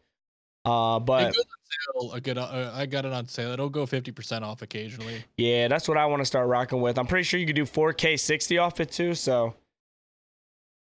Uh, 0.64 1.00
but 1.00 1.34
goes 1.34 1.38
on 1.38 2.02
sale 2.02 2.12
a 2.12 2.20
good. 2.20 2.38
Uh, 2.38 2.70
I 2.74 2.86
got 2.86 3.04
it 3.04 3.12
on 3.12 3.26
sale. 3.26 3.50
It'll 3.50 3.68
go 3.68 3.84
fifty 3.86 4.12
percent 4.12 4.44
off 4.44 4.62
occasionally. 4.62 5.24
Yeah, 5.36 5.68
that's 5.68 5.88
what 5.88 5.96
I 5.96 6.06
want 6.06 6.20
to 6.20 6.26
start 6.26 6.46
rocking 6.48 6.80
with. 6.80 6.98
I'm 6.98 7.06
pretty 7.06 7.24
sure 7.24 7.40
you 7.40 7.46
could 7.46 7.56
do 7.56 7.64
4K 7.64 8.18
60 8.18 8.58
off 8.58 8.78
it 8.78 8.92
too. 8.92 9.14
So, 9.14 9.54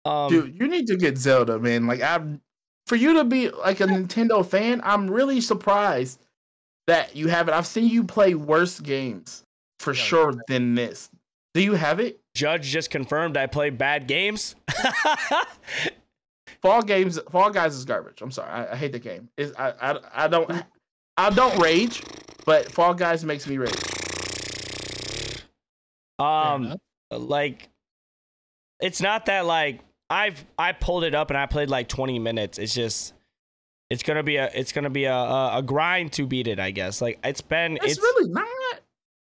um, 0.07 0.31
dude 0.31 0.55
you 0.61 0.69
need 0.69 0.87
to 0.87 0.97
get 0.97 1.19
zelda 1.19 1.59
man 1.59 1.87
like 1.87 2.01
i'm 2.01 2.41
for 2.87 2.95
you 2.95 3.15
to 3.15 3.25
be 3.25 3.51
like 3.51 3.81
a 3.81 3.85
nintendo 3.85 4.47
fan 4.47 4.81
i'm 4.85 5.11
really 5.11 5.41
surprised 5.41 6.21
that 6.87 7.17
you 7.17 7.27
have 7.27 7.49
it 7.49 7.55
i've 7.55 7.67
seen 7.67 7.89
you 7.89 8.05
play 8.05 8.35
worse 8.35 8.79
games 8.79 9.43
for 9.81 9.93
Yeah, 9.93 10.01
sure 10.01 10.35
than 10.47 10.77
this 10.77 11.11
do 11.55 11.61
you 11.61 11.75
have 11.75 11.99
it 11.99 12.21
Judge 12.37 12.67
just 12.67 12.91
confirmed 12.91 13.37
I 13.37 13.47
play 13.47 13.71
bad 13.71 14.07
games. 14.07 14.55
Fall 16.63 16.83
games, 16.83 17.19
Fall 17.31 17.51
Guys 17.51 17.75
is 17.75 17.85
garbage. 17.85 18.21
I'm 18.21 18.31
sorry, 18.31 18.51
I, 18.51 18.73
I 18.73 18.77
hate 18.77 18.93
the 18.93 18.99
game. 18.99 19.31
It's, 19.39 19.57
I, 19.59 19.73
I, 19.81 19.99
I 20.15 20.29
don't, 20.29 20.51
I 21.17 21.31
don't 21.31 21.59
rage, 21.59 22.03
but 22.45 22.71
Fall 22.71 22.93
Guys 22.93 23.25
makes 23.25 23.47
me 23.47 23.57
rage. 23.57 23.75
Um, 26.19 26.77
like, 27.11 27.71
it's 28.81 29.01
not 29.01 29.27
that 29.27 29.47
like 29.47 29.81
I've 30.11 30.45
I 30.59 30.73
pulled 30.73 31.05
it 31.05 31.15
up 31.15 31.31
and 31.31 31.39
I 31.39 31.47
played 31.47 31.71
like 31.71 31.89
20 31.89 32.19
minutes. 32.19 32.59
It's 32.59 32.75
just. 32.75 33.15
It's 33.89 34.03
gonna 34.03 34.25
be 34.25 34.35
a 34.35 34.51
it's 34.53 34.73
gonna 34.73 34.91
be 34.91 35.05
a, 35.05 35.15
a, 35.15 35.59
a 35.59 35.63
grind 35.63 36.13
to 36.15 36.27
beat 36.27 36.49
it, 36.49 36.59
I 36.59 36.73
guess. 36.73 37.01
Like 37.01 37.21
it's 37.23 37.41
been 37.41 37.77
It's, 37.77 37.93
it's 37.93 37.99
really 38.01 38.29
not. 38.33 38.49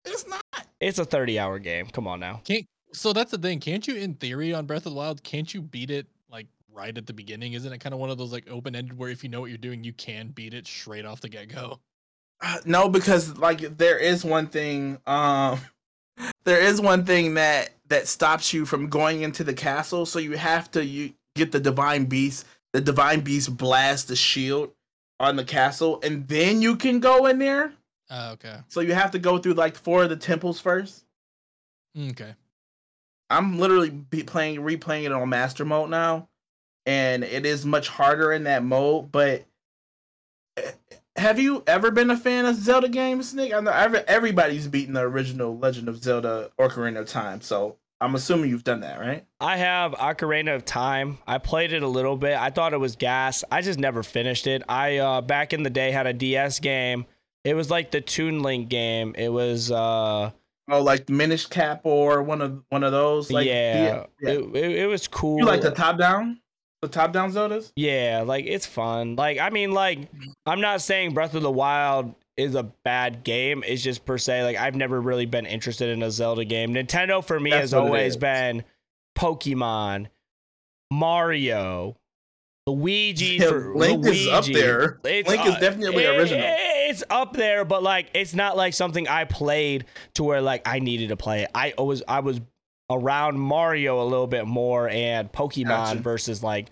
It's 0.05 0.27
not. 0.27 0.43
it's 0.79 0.99
a 0.99 1.05
30 1.05 1.39
hour 1.39 1.57
game. 1.57 1.87
Come 1.87 2.07
on 2.07 2.19
now. 2.19 2.41
Can't 2.45 2.67
so 2.93 3.13
that's 3.13 3.31
the 3.31 3.37
thing. 3.37 3.59
Can't 3.59 3.87
you, 3.87 3.95
in 3.95 4.15
theory, 4.15 4.53
on 4.53 4.65
Breath 4.65 4.85
of 4.85 4.93
the 4.93 4.97
Wild, 4.97 5.23
can't 5.23 5.51
you 5.53 5.61
beat 5.61 5.91
it 5.91 6.07
like 6.29 6.47
right 6.73 6.97
at 6.97 7.07
the 7.07 7.13
beginning? 7.13 7.53
Isn't 7.53 7.71
it 7.71 7.79
kind 7.79 7.93
of 7.93 7.99
one 7.99 8.09
of 8.09 8.17
those 8.17 8.31
like 8.31 8.49
open 8.49 8.75
ended 8.75 8.97
where 8.97 9.09
if 9.09 9.23
you 9.23 9.29
know 9.29 9.41
what 9.41 9.49
you're 9.49 9.57
doing, 9.57 9.83
you 9.83 9.93
can 9.93 10.29
beat 10.29 10.53
it 10.53 10.67
straight 10.67 11.05
off 11.05 11.21
the 11.21 11.29
get 11.29 11.49
go? 11.49 11.79
Uh, 12.41 12.57
no, 12.65 12.89
because 12.89 13.37
like 13.37 13.77
there 13.77 13.97
is 13.97 14.25
one 14.25 14.47
thing. 14.47 14.97
Um, 15.05 15.59
there 16.43 16.59
is 16.59 16.81
one 16.81 17.05
thing 17.05 17.35
that 17.35 17.71
that 17.87 18.07
stops 18.07 18.53
you 18.53 18.65
from 18.65 18.89
going 18.89 19.21
into 19.21 19.43
the 19.43 19.53
castle. 19.53 20.05
So 20.05 20.19
you 20.19 20.37
have 20.37 20.71
to 20.71 20.83
you 20.83 21.13
get 21.35 21.51
the 21.51 21.59
divine 21.59 22.05
beast. 22.05 22.45
The 22.73 22.81
divine 22.81 23.19
beast 23.19 23.55
blasts 23.57 24.07
the 24.07 24.15
shield 24.15 24.71
on 25.19 25.35
the 25.35 25.43
castle, 25.43 25.99
and 26.03 26.27
then 26.27 26.61
you 26.61 26.77
can 26.77 26.99
go 26.99 27.25
in 27.25 27.37
there. 27.37 27.73
Uh, 28.09 28.31
okay. 28.33 28.57
So 28.69 28.81
you 28.81 28.93
have 28.93 29.11
to 29.11 29.19
go 29.19 29.37
through 29.37 29.53
like 29.53 29.75
four 29.75 30.03
of 30.03 30.09
the 30.09 30.15
temples 30.15 30.59
first. 30.59 31.05
Okay. 31.97 32.33
I'm 33.31 33.57
literally 33.57 33.91
playing 34.25 34.57
replaying 34.57 35.05
it 35.05 35.11
on 35.11 35.29
master 35.29 35.65
mode 35.65 35.89
now, 35.89 36.27
and 36.85 37.23
it 37.23 37.45
is 37.45 37.65
much 37.65 37.87
harder 37.87 38.31
in 38.33 38.43
that 38.43 38.63
mode. 38.63 39.11
But 39.11 39.45
eh, 40.57 40.71
have 41.15 41.39
you 41.39 41.63
ever 41.67 41.91
been 41.91 42.09
a 42.09 42.17
fan 42.17 42.45
of 42.45 42.55
Zelda 42.55 42.89
games, 42.89 43.33
Nick? 43.33 43.53
I 43.53 43.59
know 43.61 43.71
everybody's 44.07 44.67
beaten 44.67 44.93
the 44.93 45.01
original 45.01 45.57
Legend 45.57 45.89
of 45.89 46.03
Zelda 46.03 46.51
Ocarina 46.59 46.99
of 46.99 47.07
Time, 47.07 47.41
so 47.41 47.77
I'm 48.01 48.15
assuming 48.15 48.49
you've 48.49 48.63
done 48.63 48.81
that, 48.81 48.99
right? 48.99 49.25
I 49.39 49.57
have 49.57 49.93
Ocarina 49.93 50.55
of 50.55 50.65
Time. 50.65 51.19
I 51.27 51.37
played 51.37 51.71
it 51.71 51.83
a 51.83 51.87
little 51.87 52.17
bit. 52.17 52.35
I 52.35 52.49
thought 52.49 52.73
it 52.73 52.79
was 52.79 52.95
gas. 52.95 53.43
I 53.51 53.61
just 53.61 53.77
never 53.77 54.01
finished 54.01 54.47
it. 54.47 54.63
I 54.67 54.97
uh 54.97 55.21
back 55.21 55.53
in 55.53 55.63
the 55.63 55.69
day 55.69 55.91
had 55.91 56.07
a 56.07 56.13
DS 56.13 56.59
game. 56.59 57.05
It 57.43 57.53
was 57.53 57.69
like 57.69 57.91
the 57.91 58.01
Toon 58.01 58.41
Link 58.41 58.69
game. 58.69 59.15
It 59.15 59.29
was 59.29 59.71
uh 59.71 60.31
Oh, 60.69 60.81
like 60.81 61.09
Minish 61.09 61.47
Cap 61.47 61.81
or 61.83 62.23
one 62.23 62.41
of 62.41 62.63
one 62.69 62.83
of 62.83 62.91
those. 62.91 63.31
Like, 63.31 63.47
yeah, 63.47 64.05
yeah. 64.21 64.31
It, 64.31 64.55
it, 64.55 64.71
it 64.83 64.85
was 64.87 65.07
cool. 65.07 65.39
You 65.39 65.45
like 65.45 65.61
the 65.61 65.71
top 65.71 65.97
down, 65.97 66.39
the 66.81 66.87
top 66.87 67.11
down 67.11 67.31
Zeldas? 67.31 67.71
Yeah, 67.75 68.23
like 68.25 68.45
it's 68.45 68.65
fun. 68.65 69.15
Like 69.15 69.39
I 69.39 69.49
mean, 69.49 69.71
like 69.71 70.07
I'm 70.45 70.61
not 70.61 70.81
saying 70.81 71.13
Breath 71.13 71.33
of 71.35 71.41
the 71.41 71.51
Wild 71.51 72.13
is 72.37 72.55
a 72.55 72.63
bad 72.63 73.23
game. 73.23 73.63
It's 73.67 73.81
just 73.83 74.05
per 74.05 74.17
se 74.17 74.43
like 74.43 74.57
I've 74.57 74.75
never 74.75 75.01
really 75.01 75.25
been 75.25 75.45
interested 75.45 75.89
in 75.89 76.03
a 76.03 76.11
Zelda 76.11 76.45
game. 76.45 76.73
Nintendo 76.73 77.23
for 77.25 77.39
me 77.39 77.49
That's 77.49 77.61
has 77.61 77.73
always 77.73 78.15
been 78.15 78.63
Pokemon, 79.17 80.07
Mario, 80.89 81.97
Luigi. 82.67 83.37
Yeah, 83.39 83.49
for 83.49 83.75
Link 83.75 84.05
is 84.05 84.27
up 84.27 84.45
Luigi. 84.45 84.61
there. 84.61 84.99
It's, 85.03 85.27
Link 85.29 85.45
is 85.45 85.55
uh, 85.55 85.59
definitely 85.59 86.03
it- 86.03 86.19
original. 86.19 86.55
It's 86.91 87.03
up 87.09 87.33
there, 87.33 87.63
but 87.63 87.83
like 87.83 88.09
it's 88.13 88.35
not 88.35 88.57
like 88.57 88.73
something 88.73 89.07
I 89.07 89.23
played 89.23 89.85
to 90.15 90.23
where 90.23 90.41
like 90.41 90.67
I 90.67 90.79
needed 90.79 91.09
to 91.09 91.17
play 91.17 91.43
it. 91.43 91.51
I 91.55 91.73
was 91.77 92.03
I 92.05 92.19
was 92.19 92.41
around 92.89 93.39
Mario 93.39 94.03
a 94.03 94.05
little 94.05 94.27
bit 94.27 94.45
more 94.45 94.89
and 94.89 95.31
Pokemon 95.31 95.67
Gotcha. 95.67 95.99
versus 95.99 96.43
like 96.43 96.69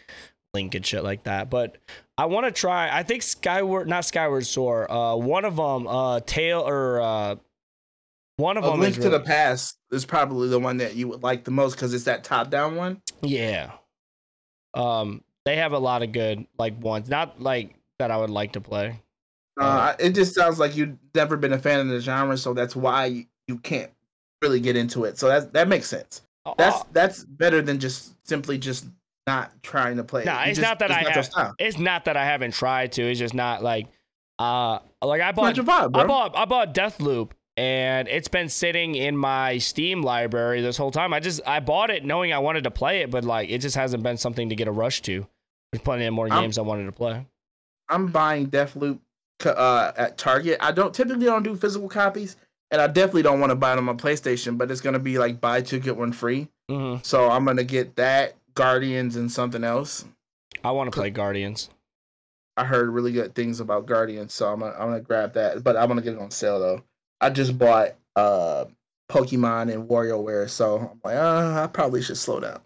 Link 0.54 0.76
and 0.76 0.86
shit 0.86 1.04
like 1.04 1.24
that. 1.24 1.50
But 1.50 1.78
I 2.18 2.26
want 2.26 2.46
to 2.48 2.52
try. 2.52 2.90
I 2.96 3.04
think 3.04 3.22
Skyward, 3.24 3.88
not 3.88 4.04
Skyward 4.04 4.46
Sword. 4.46 4.88
Uh, 4.90 5.16
one 5.16 5.46
of 5.46 5.56
them, 5.56 5.88
uh, 5.88 6.20
Tail 6.26 6.68
or 6.68 7.00
uh, 7.00 7.36
one 8.36 8.58
of 8.58 8.66
A 8.66 8.72
them 8.72 8.82
Link 8.82 8.96
to 8.96 9.10
the 9.10 9.20
Past 9.22 9.78
is 9.92 10.06
probably 10.06 10.50
the 10.50 10.60
one 10.60 10.78
that 10.78 10.96
you 10.96 11.08
would 11.08 11.24
like 11.24 11.46
the 11.46 11.52
most 11.52 11.76
because 11.76 11.94
it's 11.94 12.06
that 12.06 12.24
top 12.26 12.50
down 12.50 12.76
one. 12.76 13.02
yeah. 13.22 13.72
Um, 14.74 15.24
they 15.46 15.56
have 15.56 15.72
a 15.72 15.80
lot 15.80 16.04
of 16.04 16.12
good 16.12 16.46
like 16.58 16.82
ones. 16.84 17.10
Not 17.10 17.42
like 17.42 17.76
that 18.00 18.12
I 18.12 18.18
would 18.18 18.30
like 18.30 18.52
to 18.54 18.62
play. 18.62 19.00
Uh, 19.60 19.94
it 20.00 20.12
just 20.12 20.34
sounds 20.36 20.58
like 20.60 20.76
you've 20.76 20.98
never 21.14 21.36
been 21.38 21.54
a 21.54 21.60
fan 21.60 21.80
of 21.82 21.88
the 21.88 22.00
genre, 22.00 22.38
so 22.38 22.54
that's 22.54 22.76
why 22.76 23.06
you, 23.06 23.26
you 23.48 23.58
can't 23.58 23.92
really 24.42 24.60
get 24.60 24.76
into 24.78 25.04
it. 25.04 25.18
So 25.18 25.28
that 25.28 25.54
that 25.54 25.68
makes 25.68 25.88
sense. 25.88 26.22
That's 26.58 26.78
Uh, 26.78 26.84
that's 26.94 27.24
better 27.26 27.62
than 27.62 27.80
just 27.80 28.14
simply 28.28 28.58
just 28.58 28.86
not 29.28 29.52
trying 29.62 29.98
to 29.98 30.04
play. 30.04 30.22
it. 30.22 30.26
Nah, 30.26 30.44
it's 30.44 30.58
just- 30.58 30.62
not 30.62 30.80
that 30.80 30.92
I 30.92 31.02
your 31.02 31.12
have, 31.12 31.54
It's 31.60 31.78
not 31.78 32.06
that 32.06 32.16
I 32.18 32.26
haven't 32.26 32.54
tried 32.54 32.94
to. 32.94 33.04
It's 33.04 33.20
just 33.20 33.34
not 33.34 33.62
like 33.62 33.88
uh 34.40 34.80
like 35.04 35.22
I 35.22 35.34
bought 35.34 35.54
vibe. 35.56 35.96
I 35.96 36.06
bought 36.06 36.38
I 36.38 36.46
bought 36.46 36.74
Deathloop 36.74 37.32
and 37.58 38.08
it's 38.08 38.30
been 38.30 38.48
sitting 38.48 38.96
in 38.96 39.18
my 39.18 39.58
Steam 39.58 40.02
library 40.02 40.62
this 40.62 40.78
whole 40.78 40.92
time. 40.92 41.14
I 41.14 41.20
just 41.20 41.42
I 41.46 41.60
bought 41.60 41.90
it 41.90 42.06
knowing 42.06 42.32
I 42.32 42.40
wanted 42.40 42.64
to 42.64 42.72
play 42.72 43.02
it, 43.02 43.12
but 43.12 43.26
like 43.26 43.50
it 43.50 43.58
just 43.60 43.76
hasn't 43.76 44.02
been 44.02 44.16
something 44.18 44.48
to 44.50 44.56
get 44.56 44.70
a 44.70 44.72
rush 44.72 45.02
to. 45.04 45.28
There's 45.74 45.84
plenty 45.84 46.06
of 46.06 46.14
more 46.14 46.32
I'm- 46.32 46.44
games 46.44 46.58
I 46.58 46.62
wanted 46.62 46.86
to 46.86 46.92
play. 46.94 47.26
I'm 47.90 48.08
buying 48.08 48.48
Deathloop 48.48 49.00
uh, 49.46 49.92
at 49.98 50.18
Target. 50.18 50.58
I 50.60 50.72
don't 50.72 50.94
typically 50.94 51.26
don't 51.26 51.44
do 51.44 51.56
physical 51.56 51.90
copies, 51.90 52.38
and 52.72 52.82
I 52.82 52.88
definitely 52.88 53.24
don't 53.24 53.40
want 53.40 53.52
to 53.52 53.56
buy 53.56 53.74
it 53.74 53.78
on 53.78 53.84
my 53.84 53.94
PlayStation. 53.94 54.58
But 54.58 54.72
it's 54.72 54.82
gonna 54.82 55.00
be 55.00 55.18
like 55.18 55.40
buy 55.42 55.62
two 55.62 55.80
get 55.80 55.98
one 55.98 56.12
free. 56.12 56.48
hmm 56.70 56.98
So 57.04 57.30
I'm 57.30 57.46
gonna 57.46 57.64
get 57.64 57.96
that 57.98 58.36
Guardians 58.56 59.16
and 59.16 59.32
something 59.32 59.64
else. 59.64 60.06
I 60.64 60.72
want 60.72 60.92
to 60.92 60.98
play 60.98 61.10
Guardians. 61.10 61.70
I 62.58 62.66
heard 62.66 62.90
really 62.90 63.14
good 63.14 63.34
things 63.36 63.62
about 63.62 63.86
Guardians, 63.86 64.34
so 64.34 64.52
I'm 64.52 64.60
gonna, 64.60 64.74
I'm 64.74 64.90
gonna 64.90 65.00
grab 65.00 65.34
that. 65.34 65.64
But 65.64 65.78
I'm 65.78 65.88
gonna 65.88 66.02
get 66.02 66.14
it 66.14 66.20
on 66.20 66.32
sale 66.32 66.60
though. 66.60 66.84
I 67.22 67.30
just 67.30 67.58
bought 67.58 67.96
uh 68.16 68.66
Pokemon 69.10 69.74
and 69.74 69.90
WarioWare, 69.90 70.50
so 70.50 70.78
I'm 70.78 71.02
like, 71.04 71.16
uh, 71.16 71.64
I 71.64 71.68
probably 71.68 72.02
should 72.02 72.18
slow 72.18 72.40
down. 72.42 72.60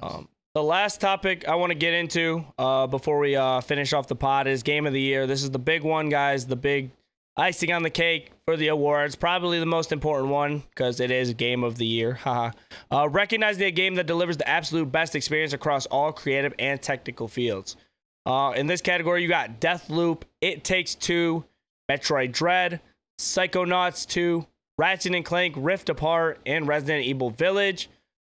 Um, 0.00 0.28
the 0.54 0.62
last 0.62 1.00
topic 1.00 1.46
I 1.48 1.56
want 1.56 1.70
to 1.70 1.74
get 1.74 1.94
into 1.94 2.44
uh, 2.58 2.86
before 2.86 3.18
we 3.18 3.34
uh, 3.34 3.60
finish 3.60 3.92
off 3.92 4.06
the 4.06 4.14
pod 4.14 4.46
is 4.46 4.62
game 4.62 4.86
of 4.86 4.92
the 4.92 5.00
year. 5.00 5.26
This 5.26 5.42
is 5.42 5.50
the 5.50 5.58
big 5.58 5.82
one, 5.82 6.08
guys. 6.08 6.46
The 6.46 6.56
big 6.56 6.92
icing 7.36 7.72
on 7.72 7.82
the 7.82 7.90
cake 7.90 8.30
for 8.46 8.56
the 8.56 8.68
awards. 8.68 9.16
Probably 9.16 9.58
the 9.58 9.66
most 9.66 9.90
important 9.90 10.30
one 10.30 10.62
because 10.70 11.00
it 11.00 11.10
is 11.10 11.34
game 11.34 11.64
of 11.64 11.76
the 11.76 11.86
year. 11.86 12.14
Haha. 12.22 12.52
uh, 12.92 13.08
recognizing 13.08 13.64
a 13.64 13.72
game 13.72 13.96
that 13.96 14.06
delivers 14.06 14.36
the 14.36 14.48
absolute 14.48 14.92
best 14.92 15.16
experience 15.16 15.52
across 15.52 15.86
all 15.86 16.12
creative 16.12 16.54
and 16.60 16.80
technical 16.80 17.26
fields. 17.26 17.76
Uh, 18.24 18.52
in 18.56 18.68
this 18.68 18.80
category, 18.80 19.22
you 19.22 19.28
got 19.28 19.60
Deathloop, 19.60 20.22
It 20.40 20.62
Takes 20.64 20.94
Two, 20.94 21.44
Metroid 21.90 22.32
Dread, 22.32 22.80
Psychonauts 23.20 24.06
2, 24.08 24.46
Ratchet 24.78 25.14
and 25.14 25.24
Clank 25.24 25.54
Rift 25.58 25.88
Apart, 25.88 26.38
and 26.46 26.66
Resident 26.66 27.04
Evil 27.04 27.30
Village. 27.30 27.90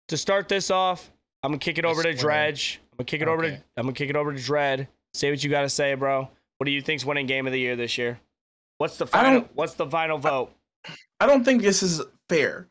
To 0.08 0.16
start 0.16 0.48
this 0.48 0.70
off, 0.70 1.10
I'm 1.42 1.50
gonna 1.52 1.58
kick 1.58 1.78
it 1.78 1.84
over 1.84 2.02
to. 2.02 2.12
Dredge. 2.14 2.80
I'm 2.92 2.96
gonna 2.98 3.06
kick 3.06 3.22
it 3.22 3.28
over 3.28 3.42
to 3.42 3.48
Okay. 3.48 3.62
I'm 3.76 3.84
gonna 3.84 3.92
kick 3.94 4.10
it 4.10 4.16
over 4.16 4.32
to 4.34 4.40
Dread. 4.42 4.88
Say 5.14 5.30
what 5.30 5.42
you 5.42 5.50
gotta 5.50 5.68
say, 5.70 5.94
bro. 5.94 6.28
What 6.58 6.64
do 6.66 6.70
you 6.70 6.82
think's 6.82 7.04
winning 7.04 7.26
game 7.26 7.46
of 7.46 7.52
the 7.52 7.58
year 7.60 7.76
this 7.76 7.96
year? 7.98 8.20
What's 8.78 8.96
the 8.98 9.06
I 9.06 9.08
final? 9.08 9.32
don't- 9.40 9.56
What's 9.56 9.74
the 9.74 9.86
final 9.86 10.18
vote? 10.18 10.52
I 11.20 11.26
don't 11.26 11.44
think 11.44 11.62
this 11.62 11.82
is 11.82 12.00
fair. 12.28 12.68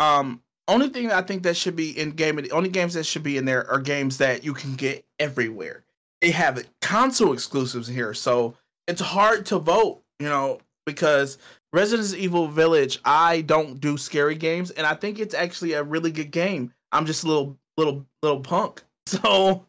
Um, 0.00 0.42
only 0.68 0.88
thing 0.88 1.10
I 1.10 1.22
think 1.22 1.42
that 1.44 1.56
should 1.56 1.76
be 1.76 1.98
in 1.98 2.10
game, 2.10 2.36
the 2.36 2.50
only 2.50 2.68
games 2.68 2.94
that 2.94 3.04
should 3.04 3.22
be 3.22 3.36
in 3.38 3.44
there 3.44 3.70
are 3.70 3.78
games 3.80 4.18
that 4.18 4.44
you 4.44 4.52
can 4.52 4.74
get 4.74 5.04
everywhere. 5.18 5.84
They 6.20 6.30
have 6.32 6.66
console 6.82 7.32
exclusives 7.32 7.88
here, 7.88 8.12
so 8.14 8.56
it's 8.88 9.00
hard 9.00 9.46
to 9.46 9.58
vote, 9.58 10.02
you 10.18 10.28
know, 10.28 10.58
because 10.84 11.38
Resident 11.72 12.14
Evil 12.18 12.48
Village, 12.48 12.98
I 13.04 13.42
don't 13.42 13.80
do 13.80 13.96
scary 13.96 14.34
games, 14.34 14.70
and 14.72 14.86
I 14.86 14.94
think 14.94 15.18
it's 15.18 15.34
actually 15.34 15.74
a 15.74 15.82
really 15.82 16.10
good 16.10 16.30
game. 16.30 16.72
I'm 16.92 17.06
just 17.06 17.24
a 17.24 17.28
little, 17.28 17.56
little, 17.76 18.04
little 18.22 18.40
punk. 18.40 18.82
So, 19.08 19.64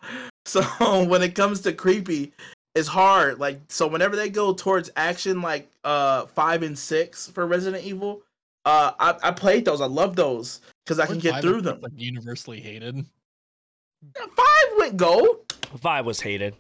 so 0.46 0.64
when 1.04 1.22
it 1.22 1.36
comes 1.36 1.62
to 1.62 1.72
creepy, 1.72 2.32
it's 2.74 2.88
hard. 2.88 3.38
Like, 3.40 3.60
so 3.70 3.86
whenever 3.86 4.16
they 4.16 4.30
go 4.30 4.52
towards 4.52 4.90
action, 4.96 5.44
like 5.44 5.70
uh 5.84 6.26
five 6.26 6.64
and 6.64 6.76
six 6.78 7.28
for 7.30 7.46
Resident 7.46 7.84
Evil, 7.84 8.24
uh, 8.66 8.94
I, 9.00 9.16
I 9.22 9.32
played 9.32 9.64
those. 9.64 9.80
I 9.80 9.86
love 9.86 10.16
those 10.16 10.62
because 10.84 11.00
I 11.00 11.06
can 11.06 11.20
get 11.20 11.34
five 11.34 11.44
through 11.44 11.62
them. 11.62 11.82
Like 11.82 11.92
universally 11.96 12.60
hated. 12.60 13.06
Five 14.16 14.68
went 14.80 14.98
gold. 14.98 15.54
Five 15.80 16.06
was 16.08 16.20
hated. 16.20 16.56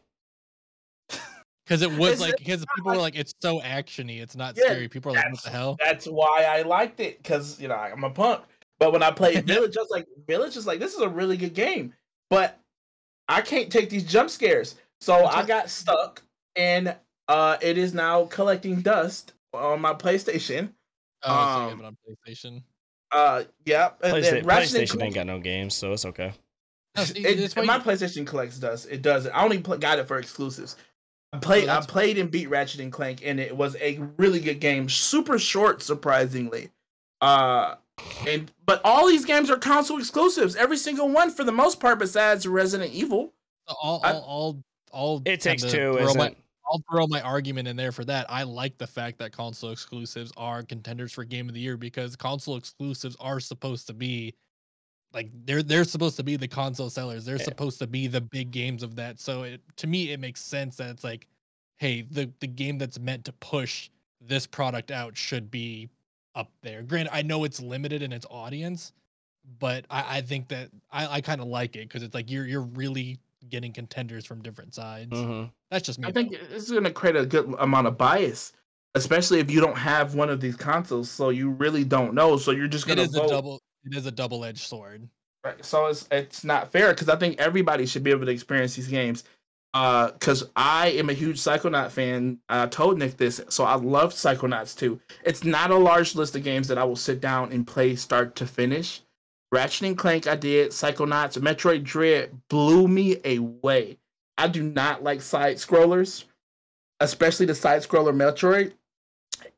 Because 1.66 1.82
it 1.82 1.90
was 1.92 2.12
It's- 2.14 2.20
like 2.22 2.38
because 2.38 2.64
people 2.76 2.92
were 2.92 2.98
like 2.98 3.16
it's 3.18 3.34
so 3.42 3.60
actiony, 3.62 4.22
it's 4.22 4.36
not 4.36 4.56
Yeah, 4.56 4.66
scary. 4.66 4.88
People 4.88 5.12
are 5.14 5.16
like, 5.16 5.32
what 5.32 5.42
the 5.44 5.50
hell? 5.50 5.78
That's 5.84 6.06
why 6.06 6.44
I 6.48 6.62
liked 6.62 7.00
it 7.00 7.18
because 7.22 7.60
you 7.60 7.68
know 7.68 7.76
I'm 7.76 8.04
a 8.06 8.10
punk. 8.12 8.44
But 8.80 8.94
when 8.94 9.04
I 9.04 9.12
played 9.12 9.44
Village, 9.48 9.78
I 9.78 9.82
was 9.82 9.90
like, 9.92 10.08
Village 10.28 10.56
is 10.58 10.68
like 10.68 10.80
this 10.80 10.94
is 10.94 11.02
a 11.02 11.10
really 11.10 11.38
good 11.38 11.54
game, 11.54 11.94
but 12.30 12.60
I 13.28 13.42
can't 13.42 13.72
take 13.72 13.90
these 13.90 14.04
jump 14.04 14.30
scares. 14.30 14.76
So 15.02 15.26
I 15.26 15.46
got 15.46 15.70
stuck, 15.70 16.24
and 16.56 16.96
uh, 17.28 17.58
it 17.62 17.78
is 17.78 17.94
now 17.94 18.26
collecting 18.26 18.82
dust 18.82 19.34
on 19.54 19.82
my 19.82 19.94
PlayStation. 19.94 20.70
Oh, 21.24 21.30
so 21.30 21.34
you 21.34 21.70
have 21.70 21.72
um, 21.74 21.80
it 21.80 21.86
on 21.86 21.98
PlayStation. 22.08 22.64
Uh, 23.12 23.44
yep. 23.66 24.00
And 24.04 24.14
PlayStation, 24.14 24.38
and 24.38 24.48
PlayStation 24.48 24.90
Clank- 24.90 25.04
ain't 25.04 25.16
got 25.16 25.28
no 25.28 25.40
games, 25.40 25.74
so 25.76 25.94
it's 25.94 26.06
okay. 26.06 26.34
No, 26.96 27.04
see, 27.04 27.26
It, 27.26 27.56
my 27.66 27.80
PlayStation 27.80 28.26
collects 28.26 28.58
dust. 28.58 28.88
It 28.90 29.02
does 29.02 29.28
it. 29.28 29.30
I 29.30 29.44
only 29.44 29.60
pl- 29.60 29.78
got 29.78 30.00
it 30.00 30.08
for 30.08 30.18
exclusives. 30.18 30.76
I 31.34 31.38
played. 31.38 31.70
I 31.70 31.82
played 31.82 32.18
and 32.18 32.32
beat 32.32 32.50
Ratchet 32.50 32.80
and 32.80 32.92
Clank, 32.92 33.22
and 33.24 33.40
it 33.40 33.56
was 33.56 33.76
a 33.76 34.00
really 34.18 34.40
good 34.40 34.60
game. 34.60 34.90
Super 34.90 35.38
short, 35.38 35.84
surprisingly. 35.84 36.70
Uh, 37.22 37.76
and 38.28 38.52
but 38.66 38.82
all 38.84 39.08
these 39.08 39.26
games 39.26 39.50
are 39.50 39.58
console 39.58 40.00
exclusives. 40.00 40.56
Every 40.56 40.78
single 40.78 41.10
one, 41.10 41.30
for 41.32 41.44
the 41.44 41.52
most 41.52 41.80
part, 41.80 42.00
besides 42.00 42.48
Resident 42.48 42.94
Evil. 42.94 43.34
All, 43.68 43.78
all, 43.82 44.02
I- 44.04 44.10
I'll, 44.12 44.24
I'll, 44.28 44.64
I'll 44.94 45.22
It 45.26 45.42
takes 45.42 45.64
two, 45.64 45.98
isn't 45.98 46.18
my. 46.18 46.36
I'll 46.70 46.84
throw 46.92 47.08
my 47.08 47.22
argument 47.22 47.66
in 47.70 47.78
there 47.78 47.94
for 47.94 48.04
that. 48.06 48.26
I 48.28 48.44
like 48.44 48.78
the 48.78 48.88
fact 48.88 49.18
that 49.20 49.32
console 49.32 49.72
exclusives 49.72 50.34
are 50.36 50.64
contenders 50.64 51.14
for 51.14 51.24
game 51.24 51.48
of 51.48 51.54
the 51.56 51.62
year 51.62 51.78
because 51.78 52.18
console 52.18 52.58
exclusives 52.58 53.16
are 53.22 53.40
supposed 53.40 53.88
to 53.88 53.94
be 53.94 54.34
like 55.14 55.30
they're 55.46 55.64
they're 55.64 55.86
supposed 55.86 56.18
to 56.18 56.24
be 56.24 56.36
the 56.36 56.48
console 56.48 56.90
sellers. 56.90 57.24
They're 57.24 57.38
Yeah. 57.38 57.44
supposed 57.46 57.80
to 57.80 57.88
be 57.88 58.08
the 58.08 58.20
big 58.20 58.52
games 58.52 58.84
of 58.84 58.96
that. 58.98 59.22
So 59.22 59.44
it 59.44 59.62
to 59.78 59.88
me 59.88 60.12
it 60.12 60.20
makes 60.20 60.42
sense 60.42 60.76
that 60.76 60.90
it's 60.90 61.06
like, 61.06 61.28
hey, 61.78 62.02
the 62.02 62.30
the 62.42 62.48
game 62.48 62.78
that's 62.78 63.00
meant 63.00 63.24
to 63.26 63.32
push 63.34 63.90
this 64.20 64.46
product 64.46 64.92
out 64.92 65.16
should 65.16 65.50
be 65.50 65.90
up 66.38 66.52
there. 66.62 66.84
Granted, 66.84 67.14
I 67.14 67.24
know 67.24 67.44
it's 67.44 67.60
limited 67.60 68.02
in 68.02 68.14
its 68.14 68.26
audience, 68.30 68.94
but 69.60 69.86
I, 69.90 70.18
I 70.18 70.22
think 70.22 70.48
that 70.50 70.70
I, 70.92 71.08
I 71.16 71.22
kind 71.22 71.42
of 71.42 71.48
like 71.48 71.76
it 71.76 71.88
because 71.90 72.04
it's 72.04 72.14
like 72.14 72.30
you're 72.30 72.46
you're 72.46 72.62
really 72.62 73.20
getting 73.50 73.74
contenders 73.74 74.26
from 74.26 74.42
different 74.42 74.74
sides. 74.74 75.12
Mhm. 75.12 75.52
That's 75.72 75.86
just 75.86 76.00
me. 76.00 76.08
I 76.08 76.12
think 76.12 76.32
though. 76.32 76.56
it's 76.56 76.70
going 76.70 76.84
to 76.84 76.92
create 76.92 77.16
a 77.16 77.26
good 77.26 77.54
amount 77.60 77.88
of 77.88 77.98
bias, 77.98 78.54
especially 78.96 79.40
if 79.40 79.50
you 79.50 79.60
don't 79.60 79.78
have 79.78 80.16
one 80.16 80.30
of 80.30 80.40
these 80.40 80.56
consoles, 80.56 81.10
so 81.10 81.30
you 81.30 81.50
really 81.50 81.84
don't 81.84 82.14
know. 82.14 82.38
So 82.38 82.52
you're 82.52 82.68
just 82.68 82.86
it 82.86 82.96
going 82.96 82.98
to 82.98 83.04
is 83.04 83.16
a 83.16 83.28
double 83.28 83.62
it 83.84 83.98
is 83.98 84.06
a 84.06 84.12
double 84.12 84.46
edged 84.46 84.60
sword. 84.68 85.10
Right. 85.44 85.64
So 85.66 85.88
it's 85.88 86.08
it's 86.12 86.44
not 86.44 86.72
fair 86.72 86.94
because 86.94 87.10
I 87.10 87.16
think 87.16 87.40
everybody 87.40 87.86
should 87.86 88.04
be 88.04 88.12
able 88.12 88.26
to 88.26 88.32
experience 88.32 88.76
these 88.76 88.88
games. 88.88 89.24
Uh, 89.74 90.12
because 90.12 90.50
I 90.56 90.90
am 90.90 91.10
a 91.10 91.14
huge 91.14 91.38
Psychonaut 91.38 91.92
fan. 91.92 92.40
I 92.50 92.66
told 92.68 92.98
Nick 92.98 93.18
this, 93.18 93.42
so 93.50 93.64
I 93.64 93.76
love 93.76 94.14
Psychonauts 94.14 94.78
too. 94.78 95.00
It's 95.24 95.44
not 95.44 95.72
a 95.72 95.78
large 95.78 96.16
list 96.16 96.36
of 96.36 96.44
games 96.44 96.68
that 96.70 96.78
I 96.78 96.84
will 96.84 96.96
sit 96.96 97.22
down 97.22 97.52
and 97.52 97.68
play 97.68 97.96
start 97.96 98.36
to 98.38 98.48
finish. 98.48 99.02
Ratchet 99.52 99.88
and 99.88 99.98
Clank, 99.98 100.28
I 100.28 100.36
did. 100.36 100.72
Psychonauts, 100.72 101.38
Metroid 101.40 101.84
Dread 101.84 102.32
blew 102.50 102.88
me 102.88 103.18
away. 103.24 103.98
I 104.38 104.48
do 104.48 104.64
not 104.64 105.04
like 105.04 105.22
side 105.22 105.58
scrollers, 105.58 106.26
especially 107.00 107.46
the 107.46 107.56
side 107.56 107.82
scroller 107.82 108.16
Metroid. 108.16 108.74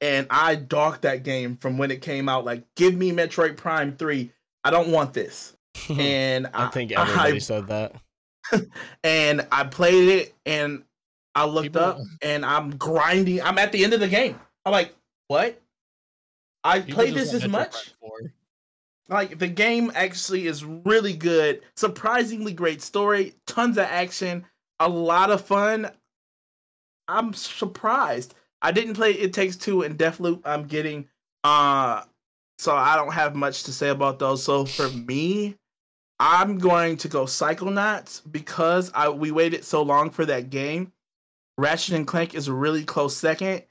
And 0.02 0.28
I 0.30 0.56
docked 0.56 1.04
that 1.04 1.24
game 1.24 1.58
from 1.58 1.78
when 1.78 1.92
it 1.92 2.02
came 2.02 2.30
out. 2.30 2.46
Like, 2.46 2.64
give 2.76 2.94
me 2.96 3.12
Metroid 3.12 3.58
Prime 3.58 3.96
3. 3.96 4.32
I 4.64 4.72
don't 4.72 4.90
want 4.90 5.14
this 5.14 5.56
and 5.90 6.48
I 6.54 6.68
think 6.68 6.96
I, 6.98 7.02
everybody 7.02 7.40
said 7.40 7.68
that. 7.68 7.96
and 9.04 9.48
I 9.52 9.64
played 9.66 10.10
it 10.10 10.36
and 10.46 10.84
I 11.36 11.46
looked 11.46 11.74
People- 11.74 11.82
up 11.82 12.00
and 12.22 12.46
I'm 12.46 12.72
grinding. 12.78 13.42
I'm 13.42 13.58
at 13.58 13.72
the 13.72 13.84
end 13.84 13.94
of 13.94 14.00
the 14.00 14.08
game. 14.08 14.40
I'm 14.66 14.72
like, 14.72 14.94
what? 15.28 15.62
I 16.64 16.80
People 16.82 16.96
played 16.96 17.14
this 17.16 17.34
as 17.34 17.48
much. 17.48 17.94
Like 19.08 19.40
the 19.40 19.48
game 19.48 19.92
actually 19.96 20.48
is 20.48 20.64
really 20.64 21.14
good. 21.14 21.62
Surprisingly 21.76 22.54
great 22.54 22.82
story, 22.82 23.34
tons 23.48 23.78
of 23.78 23.86
action, 23.86 24.46
a 24.80 24.88
lot 24.88 25.32
of 25.32 25.44
fun. 25.44 25.90
I'm 27.08 27.34
surprised. 27.34 28.36
I 28.62 28.72
didn't 28.72 28.94
play 28.94 29.12
It 29.14 29.34
Takes 29.34 29.56
Two 29.56 29.82
and 29.82 29.98
Deathloop. 29.98 30.42
I'm 30.46 30.66
getting 30.66 31.08
uh 31.44 32.04
so 32.60 32.76
I 32.76 32.98
don't 32.98 33.14
have 33.14 33.36
much 33.36 33.64
to 33.64 33.74
say 33.74 33.90
about 33.90 34.20
those. 34.20 34.44
So 34.44 34.66
for 34.66 34.90
me, 34.90 35.56
I'm 36.20 36.58
going 36.58 36.98
to 36.98 37.08
go 37.08 37.24
Psychonauts 37.24 38.22
because 38.30 38.92
I 38.94 39.10
we 39.10 39.32
waited 39.32 39.64
so 39.64 39.82
long 39.82 40.10
for 40.10 40.26
that 40.26 40.50
game. 40.50 40.92
Ratchet 41.58 41.96
and 41.96 42.08
Clank 42.08 42.36
is 42.36 42.48
a 42.48 42.54
really 42.54 42.84
close 42.84 43.16
second. 43.16 43.64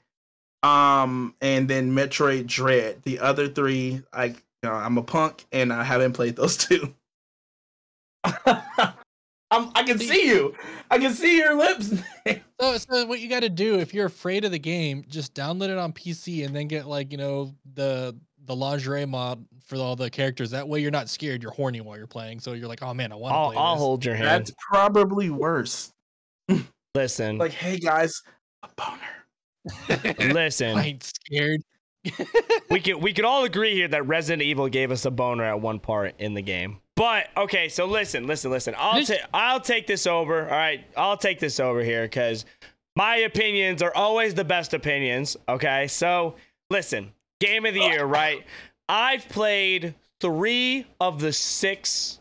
Um, 0.63 1.35
and 1.41 1.69
then 1.69 1.91
Metroid 1.91 2.47
Dread. 2.47 3.03
The 3.03 3.19
other 3.19 3.47
three, 3.47 4.01
I 4.11 4.25
you 4.25 4.35
know, 4.63 4.73
I'm 4.73 4.97
a 4.97 5.03
punk 5.03 5.45
and 5.51 5.71
I 5.71 5.83
haven't 5.83 6.13
played 6.13 6.35
those 6.35 6.57
two. 6.67 6.93
I'm, 9.51 9.71
I 9.73 9.83
can 9.83 9.97
see 9.97 10.27
you. 10.27 10.53
I 10.91 10.97
can 10.97 11.13
see 11.13 11.37
your 11.37 11.55
lips. 11.55 11.93
So, 12.61 12.77
so 12.77 13.05
what 13.05 13.21
you 13.21 13.29
got 13.29 13.39
to 13.39 13.49
do 13.49 13.79
if 13.79 13.93
you're 13.93 14.07
afraid 14.07 14.43
of 14.43 14.51
the 14.51 14.59
game, 14.59 15.05
just 15.07 15.33
download 15.33 15.69
it 15.69 15.77
on 15.77 15.93
PC 15.93 16.45
and 16.45 16.53
then 16.53 16.67
get 16.67 16.87
like 16.87 17.09
you 17.09 17.17
know 17.17 17.55
the 17.73 18.19
the 18.49 18.55
lingerie 18.55 19.05
mod 19.05 19.45
for 19.63 19.77
all 19.77 19.95
the 19.95 20.09
characters. 20.09 20.49
That 20.51 20.67
way 20.67 20.81
you're 20.81 20.91
not 20.91 21.07
scared. 21.07 21.41
You're 21.43 21.51
horny 21.53 21.79
while 21.81 21.97
you're 21.97 22.07
playing. 22.07 22.39
So 22.39 22.53
you're 22.53 22.67
like, 22.67 22.81
oh 22.83 22.93
man, 22.93 23.11
I 23.11 23.15
want 23.15 23.31
to 23.31 23.37
I'll, 23.37 23.47
play 23.51 23.57
I'll 23.57 23.75
this. 23.75 23.81
hold 23.81 24.05
your 24.05 24.15
hand. 24.15 24.27
That's 24.27 24.51
probably 24.71 25.29
worse. 25.29 25.93
Listen, 26.95 27.37
Like, 27.37 27.51
hey 27.51 27.77
guys, 27.77 28.21
a 28.63 28.69
boner. 28.75 30.13
listen. 30.33 30.75
I 30.77 30.83
ain't 30.87 31.03
scared. 31.03 31.61
we 32.71 32.79
can 32.79 32.99
we 33.01 33.13
can 33.13 33.25
all 33.25 33.43
agree 33.43 33.75
here 33.75 33.87
that 33.89 34.07
Resident 34.07 34.41
Evil 34.41 34.67
gave 34.69 34.89
us 34.89 35.05
a 35.05 35.11
boner 35.11 35.43
at 35.43 35.61
one 35.61 35.79
part 35.79 36.15
in 36.17 36.33
the 36.33 36.41
game. 36.41 36.79
But 36.95 37.27
okay, 37.37 37.69
so 37.69 37.85
listen, 37.85 38.25
listen, 38.25 38.49
listen. 38.51 38.73
I'll 38.77 38.95
This- 38.95 39.09
take 39.09 39.21
I'll 39.33 39.59
take 39.61 39.85
this 39.85 40.07
over. 40.07 40.43
All 40.43 40.49
right, 40.57 40.83
I'll 40.97 41.17
take 41.17 41.39
this 41.39 41.59
over 41.59 41.83
here 41.83 42.03
because 42.03 42.45
my 42.95 43.17
opinions 43.17 43.81
are 43.83 43.93
always 43.93 44.33
the 44.33 44.43
best 44.45 44.73
opinions. 44.73 45.37
Okay, 45.47 45.87
so 45.87 46.35
listen, 46.71 47.11
game 47.39 47.65
of 47.65 47.73
the 47.73 47.81
year, 47.81 48.05
right? 48.05 48.43
I've 48.87 49.27
played 49.29 49.95
three 50.19 50.85
of 50.99 51.19
the 51.21 51.31
six 51.33 52.19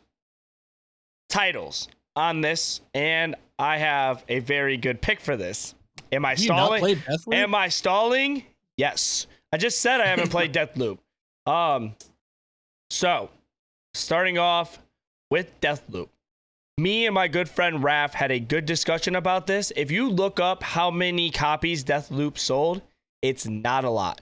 titles 1.28 1.88
on 2.16 2.40
this, 2.40 2.80
and 2.94 3.34
I 3.58 3.78
have 3.78 4.24
a 4.28 4.40
very 4.40 4.76
good 4.76 5.00
pick 5.00 5.20
for 5.20 5.36
this. 5.36 5.74
Am 6.12 6.24
I 6.24 6.32
You 6.32 6.36
stalling? 6.38 7.02
Am 7.32 7.54
I 7.54 7.68
stalling? 7.68 8.44
Yes. 8.76 9.26
I 9.52 9.56
just 9.56 9.80
said 9.80 10.00
I 10.00 10.06
haven't 10.06 10.30
played 10.30 10.52
Deathloop. 10.52 10.98
Um, 11.46 11.94
so 12.90 13.30
starting 13.94 14.38
off 14.38 14.78
with 15.30 15.60
Deathloop, 15.60 16.08
me 16.78 17.06
and 17.06 17.14
my 17.14 17.28
good 17.28 17.48
friend 17.48 17.82
Raph 17.82 18.12
had 18.12 18.30
a 18.30 18.38
good 18.38 18.64
discussion 18.64 19.16
about 19.16 19.46
this. 19.46 19.72
If 19.74 19.90
you 19.90 20.08
look 20.08 20.38
up 20.38 20.62
how 20.62 20.90
many 20.90 21.30
copies 21.30 21.82
Deathloop 21.82 22.38
sold, 22.38 22.82
it's 23.22 23.46
not 23.46 23.84
a 23.84 23.90
lot. 23.90 24.20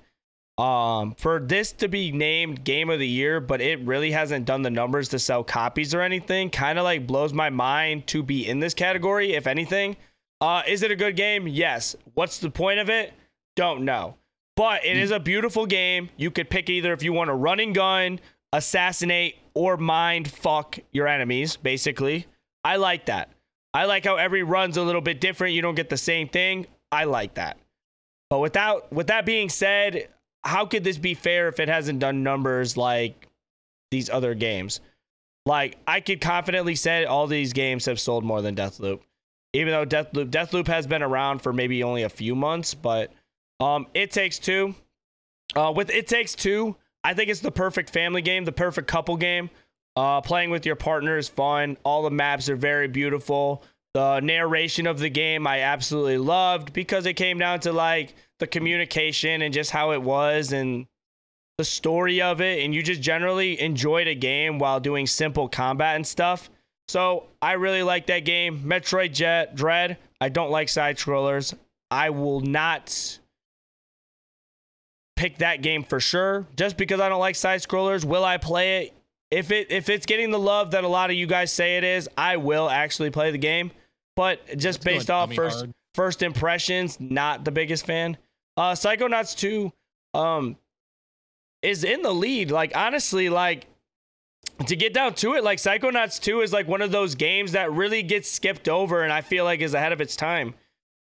Um, 0.59 1.15
for 1.19 1.39
this 1.39 1.73
to 1.73 1.89
be 1.89 2.13
named 2.13 2.65
Game 2.65 2.89
of 2.89 2.99
the 2.99 3.09
Year, 3.09 3.41
but 3.41 3.61
it 3.61 3.79
really 3.81 4.13
hasn't 4.13 4.47
done 4.47 4.63
the 4.63 4.71
numbers 4.71 5.11
to 5.11 5.19
sell 5.19 5.45
copies 5.45 5.95
or 5.95 6.01
anything, 6.01 6.49
kind 6.49 6.79
of 6.79 6.85
like 6.85 7.07
blows 7.07 7.35
my 7.35 7.51
mind 7.51 8.07
to 8.09 8.23
be 8.23 8.49
in 8.49 8.61
this 8.61 8.73
category, 8.73 9.35
if 9.35 9.47
anything. 9.47 9.97
Uh, 10.41 10.63
is 10.67 10.83
it 10.83 10.91
a 10.91 10.97
good 10.97 11.17
game? 11.17 11.47
Yes. 11.47 11.95
What's 12.15 12.39
the 12.39 12.51
point 12.51 12.79
of 12.79 12.89
it? 12.89 13.13
Don't 13.55 13.85
know. 13.85 14.17
But 14.55 14.85
it 14.87 14.97
is 14.97 15.11
a 15.11 15.21
beautiful 15.21 15.67
game. 15.67 16.09
You 16.17 16.31
could 16.31 16.49
pick 16.49 16.71
either 16.71 16.93
if 16.95 17.03
you 17.03 17.13
want 17.13 17.29
to 17.29 17.35
run 17.35 17.61
and 17.61 17.75
gun, 17.75 18.21
assassinate, 18.53 19.37
or 19.53 19.77
mind 19.77 20.31
fuck 20.31 20.79
your 20.93 21.07
enemies, 21.07 21.57
basically. 21.57 22.27
I 22.65 22.77
like 22.77 23.07
that. 23.07 23.31
I 23.75 23.85
like 23.85 24.07
how 24.07 24.17
every 24.17 24.43
run's 24.43 24.79
a 24.79 24.83
little 24.83 25.03
bit 25.03 25.21
different. 25.21 25.55
You 25.55 25.61
don't 25.61 25.75
get 25.75 25.91
the 25.91 25.99
same 25.99 26.29
thing. 26.29 26.67
I 26.91 27.05
like 27.05 27.35
that. 27.35 27.59
But 28.31 28.39
without 28.39 28.91
with 28.91 29.09
that 29.09 29.27
being 29.27 29.51
said, 29.51 30.09
how 30.47 30.65
could 30.67 30.85
this 30.85 30.99
be 30.99 31.15
fair 31.15 31.49
if 31.49 31.61
it 31.61 31.69
hasn't 31.69 31.99
done 31.99 32.23
numbers 32.23 32.77
like 32.77 33.29
these 33.91 34.09
other 34.09 34.35
games? 34.35 34.81
Like 35.45 35.77
I 35.87 36.01
could 36.01 36.21
confidently 36.21 36.75
say 36.75 37.05
all 37.05 37.27
these 37.27 37.53
games 37.53 37.87
have 37.87 38.01
sold 38.01 38.25
more 38.25 38.43
than 38.43 38.55
Deathloop. 38.55 39.01
Even 39.53 39.73
though 39.73 39.87
Deathloop 39.87 40.31
Deathloop 40.31 40.67
has 40.69 40.87
been 40.87 41.03
around 41.03 41.41
for 41.41 41.53
maybe 41.53 41.83
only 41.83 42.03
a 42.03 42.09
few 42.09 42.35
months, 42.35 42.75
but 42.75 43.13
um 43.61 43.87
It 43.95 44.11
Takes 44.11 44.39
Two. 44.39 44.75
Uh 45.55 45.73
with 45.75 45.91
It 45.91 46.09
Takes 46.09 46.35
Two, 46.35 46.77
I 47.05 47.15
think 47.15 47.31
it's 47.31 47.41
the 47.41 47.53
perfect 47.53 47.91
family 47.91 48.23
game, 48.23 48.45
the 48.45 48.53
perfect 48.53 48.89
couple 48.89 49.17
game. 49.17 49.51
Uh 49.95 50.21
playing 50.21 50.51
with 50.51 50.67
your 50.67 50.77
partner 50.77 51.17
is 51.17 51.29
fun. 51.29 51.77
All 51.85 52.03
the 52.03 52.11
maps 52.11 52.49
are 52.49 52.57
very 52.57 52.89
beautiful. 52.89 53.63
The 53.97 54.21
narration 54.21 54.87
of 54.87 54.99
the 54.99 55.09
game 55.09 55.47
I 55.47 55.61
absolutely 55.61 56.19
loved 56.19 56.75
because 56.75 57.07
it 57.07 57.15
came 57.15 57.39
down 57.39 57.61
to 57.61 57.73
like 57.73 58.15
the 58.39 58.47
communication 58.47 59.41
and 59.41 59.55
just 59.55 59.71
how 59.71 59.93
it 59.93 60.03
was 60.03 60.53
and 60.53 60.87
the 61.57 61.65
story 61.65 62.21
of 62.21 62.43
it 62.43 62.63
and 62.63 62.75
you 62.75 62.83
just 62.83 63.01
generally 63.01 63.59
enjoyed 63.59 64.07
a 64.07 64.15
game 64.15 64.59
while 64.59 64.81
doing 64.81 65.07
simple 65.07 65.49
combat 65.49 65.97
and 65.97 66.07
stuff. 66.07 66.51
So 66.89 67.29
I 67.41 67.53
really 67.53 67.83
like 67.83 68.09
that 68.09 68.27
game. 68.27 68.65
Metroid 68.65 69.15
Jet 69.15 69.57
Dread. 69.57 69.97
I 70.21 70.29
don't 70.29 70.51
like 70.51 70.69
side 70.69 70.99
scrollers. 70.99 71.55
I 71.91 72.11
will 72.11 72.41
not 72.41 73.19
pick 75.17 75.39
that 75.39 75.63
game 75.63 75.83
for 75.83 76.01
sure. 76.01 76.47
Just 76.55 76.77
because 76.77 77.01
I 77.01 77.09
don't 77.09 77.19
like 77.19 77.35
side 77.35 77.63
scrollers, 77.63 78.05
will 78.05 78.27
I 78.27 78.37
play 78.37 78.85
it? 78.85 78.95
If 79.31 79.51
it 79.51 79.69
if 79.71 79.89
it's 79.89 80.05
getting 80.05 80.33
the 80.33 80.39
love 80.39 80.73
that 80.73 80.85
a 80.85 80.89
lot 80.89 81.09
of 81.09 81.17
you 81.17 81.27
guys 81.27 81.51
say 81.51 81.79
it 81.79 81.85
is, 81.85 82.11
I 82.19 82.37
will 82.37 82.69
actually 82.69 83.09
play 83.09 83.31
the 83.31 83.39
game. 83.39 83.71
But 84.17 84.57
just 84.57 84.83
going 84.83 84.97
based 84.97 85.11
off 85.11 85.33
first 85.35 85.59
hard. 85.59 85.73
first 85.95 86.23
impressions, 86.23 86.99
not 86.99 87.45
the 87.45 87.53
biggest 87.53 87.87
fan. 87.87 88.17
Uh 88.57 88.73
Psychonauts 88.73 89.37
2 89.37 89.73
um 90.15 90.57
is 91.63 91.85
in 91.85 92.03
the 92.03 92.13
lead. 92.13 92.51
Like 92.51 92.75
honestly, 92.75 93.29
like 93.29 93.67
to 94.67 94.75
get 94.77 94.95
down 94.95 95.15
to 95.15 95.35
it, 95.35 95.45
like 95.45 95.59
Psychonauts 95.59 96.21
2 96.21 96.41
is 96.41 96.53
like 96.53 96.67
one 96.67 96.81
of 96.81 96.91
those 96.91 97.15
games 97.15 97.53
that 97.53 97.71
really 97.73 98.03
gets 98.03 98.31
skipped 98.31 98.69
over 98.69 99.03
and 99.03 99.13
I 99.13 99.21
feel 99.21 99.45
like 99.45 99.61
is 99.61 99.75
ahead 99.75 99.93
of 99.93 100.01
its 100.01 100.17
time. 100.17 100.55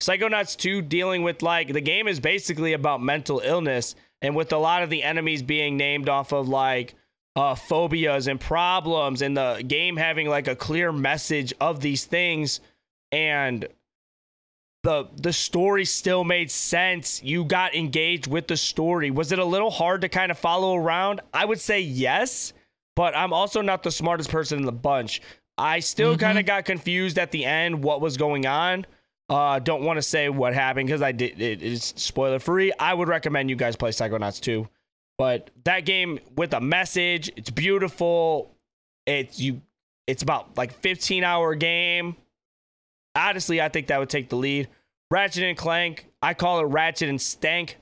Psychonauts 0.00 0.56
2 0.56 0.82
dealing 0.82 1.22
with 1.22 1.42
like 1.42 1.72
the 1.72 1.80
game 1.80 2.08
is 2.08 2.18
basically 2.18 2.72
about 2.72 3.02
mental 3.02 3.40
illness 3.44 3.94
and 4.22 4.34
with 4.34 4.52
a 4.52 4.58
lot 4.58 4.82
of 4.82 4.90
the 4.90 5.02
enemies 5.02 5.42
being 5.42 5.76
named 5.76 6.08
off 6.08 6.32
of 6.32 6.48
like 6.48 6.94
uh, 7.36 7.54
phobias 7.54 8.26
and 8.26 8.40
problems 8.40 9.22
and 9.22 9.36
the 9.36 9.62
game 9.66 9.96
having 9.96 10.28
like 10.28 10.48
a 10.48 10.56
clear 10.56 10.92
message 10.92 11.52
of 11.60 11.80
these 11.80 12.04
things 12.04 12.60
and 13.12 13.68
the 14.82 15.08
the 15.14 15.32
story 15.32 15.84
still 15.84 16.24
made 16.24 16.50
sense. 16.50 17.22
You 17.22 17.44
got 17.44 17.74
engaged 17.74 18.26
with 18.26 18.48
the 18.48 18.56
story. 18.56 19.10
Was 19.12 19.30
it 19.30 19.38
a 19.38 19.44
little 19.44 19.70
hard 19.70 20.00
to 20.00 20.08
kind 20.08 20.32
of 20.32 20.38
follow 20.38 20.74
around? 20.76 21.20
I 21.32 21.44
would 21.44 21.60
say 21.60 21.80
yes 21.80 22.52
but 22.94 23.16
i'm 23.16 23.32
also 23.32 23.62
not 23.62 23.82
the 23.84 23.90
smartest 23.90 24.28
person 24.30 24.58
in 24.58 24.66
the 24.66 24.72
bunch. 24.72 25.22
I 25.56 25.80
still 25.80 26.14
Mhm. 26.16 26.20
kind 26.20 26.38
of 26.38 26.44
got 26.44 26.64
confused 26.66 27.18
at 27.18 27.30
the 27.30 27.44
end 27.46 27.82
what 27.82 28.00
was 28.02 28.16
going 28.18 28.44
on. 28.46 28.84
Uh 29.30 29.60
don't 29.60 29.82
want 29.82 29.96
to 29.96 30.02
say 30.02 30.28
what 30.28 30.52
happened 30.52 30.88
because 30.88 31.00
i 31.00 31.10
did 31.12 31.40
it 31.40 31.62
is 31.62 31.94
spoiler 31.96 32.38
free 32.38 32.70
i 32.78 32.92
would 32.92 33.08
recommend 33.08 33.48
you 33.48 33.56
guys 33.56 33.76
play 33.76 33.90
psychonauts 33.90 34.40
2 34.42 34.68
but 35.16 35.48
that 35.64 35.86
game 35.86 36.18
with 36.36 36.52
a 36.52 36.60
message 36.60 37.30
it's 37.36 37.50
beautiful. 37.50 38.54
It's 39.06 39.38
you 39.40 39.62
it's 40.06 40.22
about 40.22 40.58
like 40.58 40.72
15 40.80 41.24
hour 41.24 41.54
game 41.54 42.16
honestly 43.14 43.60
i 43.60 43.68
think 43.68 43.86
that 43.88 43.98
would 43.98 44.08
take 44.10 44.28
the 44.28 44.36
lead 44.36 44.68
ratchet 45.10 45.42
and 45.44 45.56
clank 45.58 46.06
i 46.22 46.34
call 46.34 46.60
it 46.60 46.64
ratchet 46.64 47.08
and 47.08 47.20
stank 47.20 47.76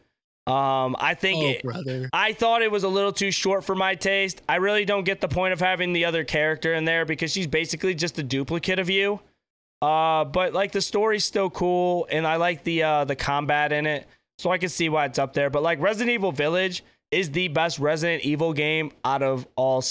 um 0.46 0.96
i 0.98 1.14
think 1.14 1.42
Oh, 1.44 1.48
it, 1.48 1.62
brother. 1.62 2.10
I 2.12 2.32
thought 2.32 2.62
it 2.62 2.70
was 2.70 2.82
a 2.82 2.88
little 2.88 3.12
too 3.12 3.30
short 3.30 3.62
for 3.64 3.74
my 3.74 3.94
taste. 3.94 4.42
I 4.48 4.56
really 4.56 4.84
don't 4.84 5.04
get 5.04 5.20
the 5.20 5.28
point 5.28 5.52
of 5.52 5.60
having 5.60 5.92
the 5.92 6.06
other 6.06 6.24
character 6.24 6.72
in 6.74 6.84
there 6.86 7.04
because 7.04 7.30
she's 7.30 7.46
basically 7.46 7.94
just 7.94 8.18
a 8.18 8.22
duplicate 8.22 8.78
of 8.78 8.88
you. 8.90 9.20
Uh, 9.82 10.24
but 10.24 10.52
like 10.52 10.72
the 10.72 10.80
story's 10.80 11.24
still 11.24 11.50
cool, 11.50 12.06
and 12.10 12.26
I 12.26 12.36
like 12.36 12.64
the 12.64 12.82
uh 12.82 13.04
the 13.04 13.16
combat 13.16 13.70
in 13.72 13.86
it, 13.86 14.06
so 14.38 14.50
I 14.50 14.58
can 14.58 14.68
see 14.70 14.88
why 14.88 15.04
it's 15.04 15.18
up 15.18 15.34
there. 15.34 15.50
But 15.50 15.62
like 15.62 15.78
Resident 15.80 16.10
Evil 16.10 16.32
Village 16.32 16.82
is 17.10 17.30
the 17.30 17.48
best 17.48 17.78
Resident 17.78 18.24
Evil 18.24 18.52
game 18.52 18.92
out 19.04 19.22
of 19.22 19.46
all 19.56 19.82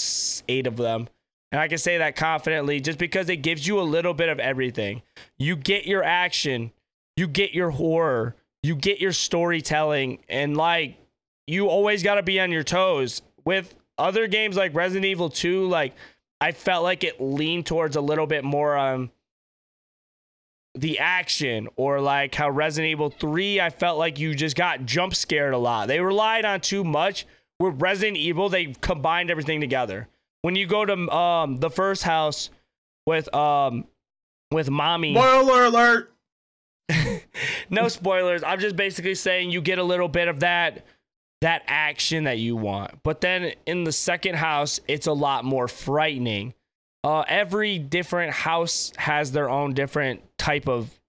eight 0.48 0.66
of 0.66 0.76
them. 0.76 1.08
And 1.52 1.60
I 1.60 1.68
can 1.68 1.78
say 1.78 1.98
that 1.98 2.14
confidently 2.16 2.80
just 2.80 2.98
because 2.98 3.28
it 3.28 3.38
gives 3.38 3.66
you 3.66 3.80
a 3.80 3.82
little 3.82 4.14
bit 4.14 4.28
of 4.28 4.38
everything. 4.38 5.02
You 5.38 5.56
get 5.56 5.84
your 5.84 6.04
action, 6.04 6.70
you 7.16 7.26
get 7.26 7.52
your 7.52 7.70
horror, 7.70 8.36
you 8.62 8.76
get 8.76 9.00
your 9.00 9.12
storytelling, 9.12 10.20
and 10.28 10.56
like 10.56 10.96
you 11.46 11.66
always 11.66 12.02
got 12.02 12.14
to 12.16 12.22
be 12.22 12.38
on 12.38 12.52
your 12.52 12.62
toes. 12.62 13.22
With 13.44 13.74
other 13.98 14.28
games 14.28 14.56
like 14.56 14.74
Resident 14.74 15.06
Evil 15.06 15.28
2, 15.28 15.66
like 15.66 15.94
I 16.40 16.52
felt 16.52 16.84
like 16.84 17.02
it 17.02 17.20
leaned 17.20 17.66
towards 17.66 17.96
a 17.96 18.00
little 18.00 18.26
bit 18.26 18.44
more 18.44 18.76
um 18.76 19.10
the 20.76 21.00
action 21.00 21.68
or 21.74 22.00
like 22.00 22.34
how 22.36 22.48
Resident 22.48 22.92
Evil 22.92 23.10
3 23.10 23.60
I 23.60 23.70
felt 23.70 23.98
like 23.98 24.20
you 24.20 24.36
just 24.36 24.54
got 24.54 24.86
jump 24.86 25.16
scared 25.16 25.52
a 25.52 25.58
lot. 25.58 25.88
They 25.88 26.00
relied 26.00 26.44
on 26.44 26.60
too 26.60 26.84
much. 26.84 27.26
With 27.58 27.82
Resident 27.82 28.16
Evil, 28.16 28.48
they 28.48 28.66
combined 28.80 29.30
everything 29.30 29.60
together. 29.60 30.08
When 30.42 30.56
you 30.56 30.66
go 30.66 30.84
to 30.84 31.14
um 31.14 31.58
the 31.58 31.70
first 31.70 32.02
house 32.02 32.50
with 33.06 33.32
um 33.34 33.86
with 34.50 34.70
mommy 34.70 35.14
Spoiler 35.14 35.64
alert. 35.64 36.12
no 37.70 37.88
spoilers. 37.88 38.42
I'm 38.42 38.58
just 38.58 38.76
basically 38.76 39.14
saying 39.14 39.50
you 39.50 39.60
get 39.60 39.78
a 39.78 39.84
little 39.84 40.08
bit 40.08 40.28
of 40.28 40.40
that 40.40 40.84
that 41.40 41.62
action 41.66 42.24
that 42.24 42.38
you 42.38 42.56
want. 42.56 43.02
But 43.02 43.20
then 43.20 43.52
in 43.66 43.84
the 43.84 43.92
second 43.92 44.36
house, 44.36 44.80
it's 44.88 45.06
a 45.06 45.12
lot 45.12 45.44
more 45.44 45.68
frightening. 45.68 46.54
Uh, 47.02 47.24
every 47.28 47.78
different 47.78 48.32
house 48.32 48.92
has 48.98 49.32
their 49.32 49.48
own 49.48 49.72
different 49.72 50.22
type 50.36 50.68
of 50.68 51.00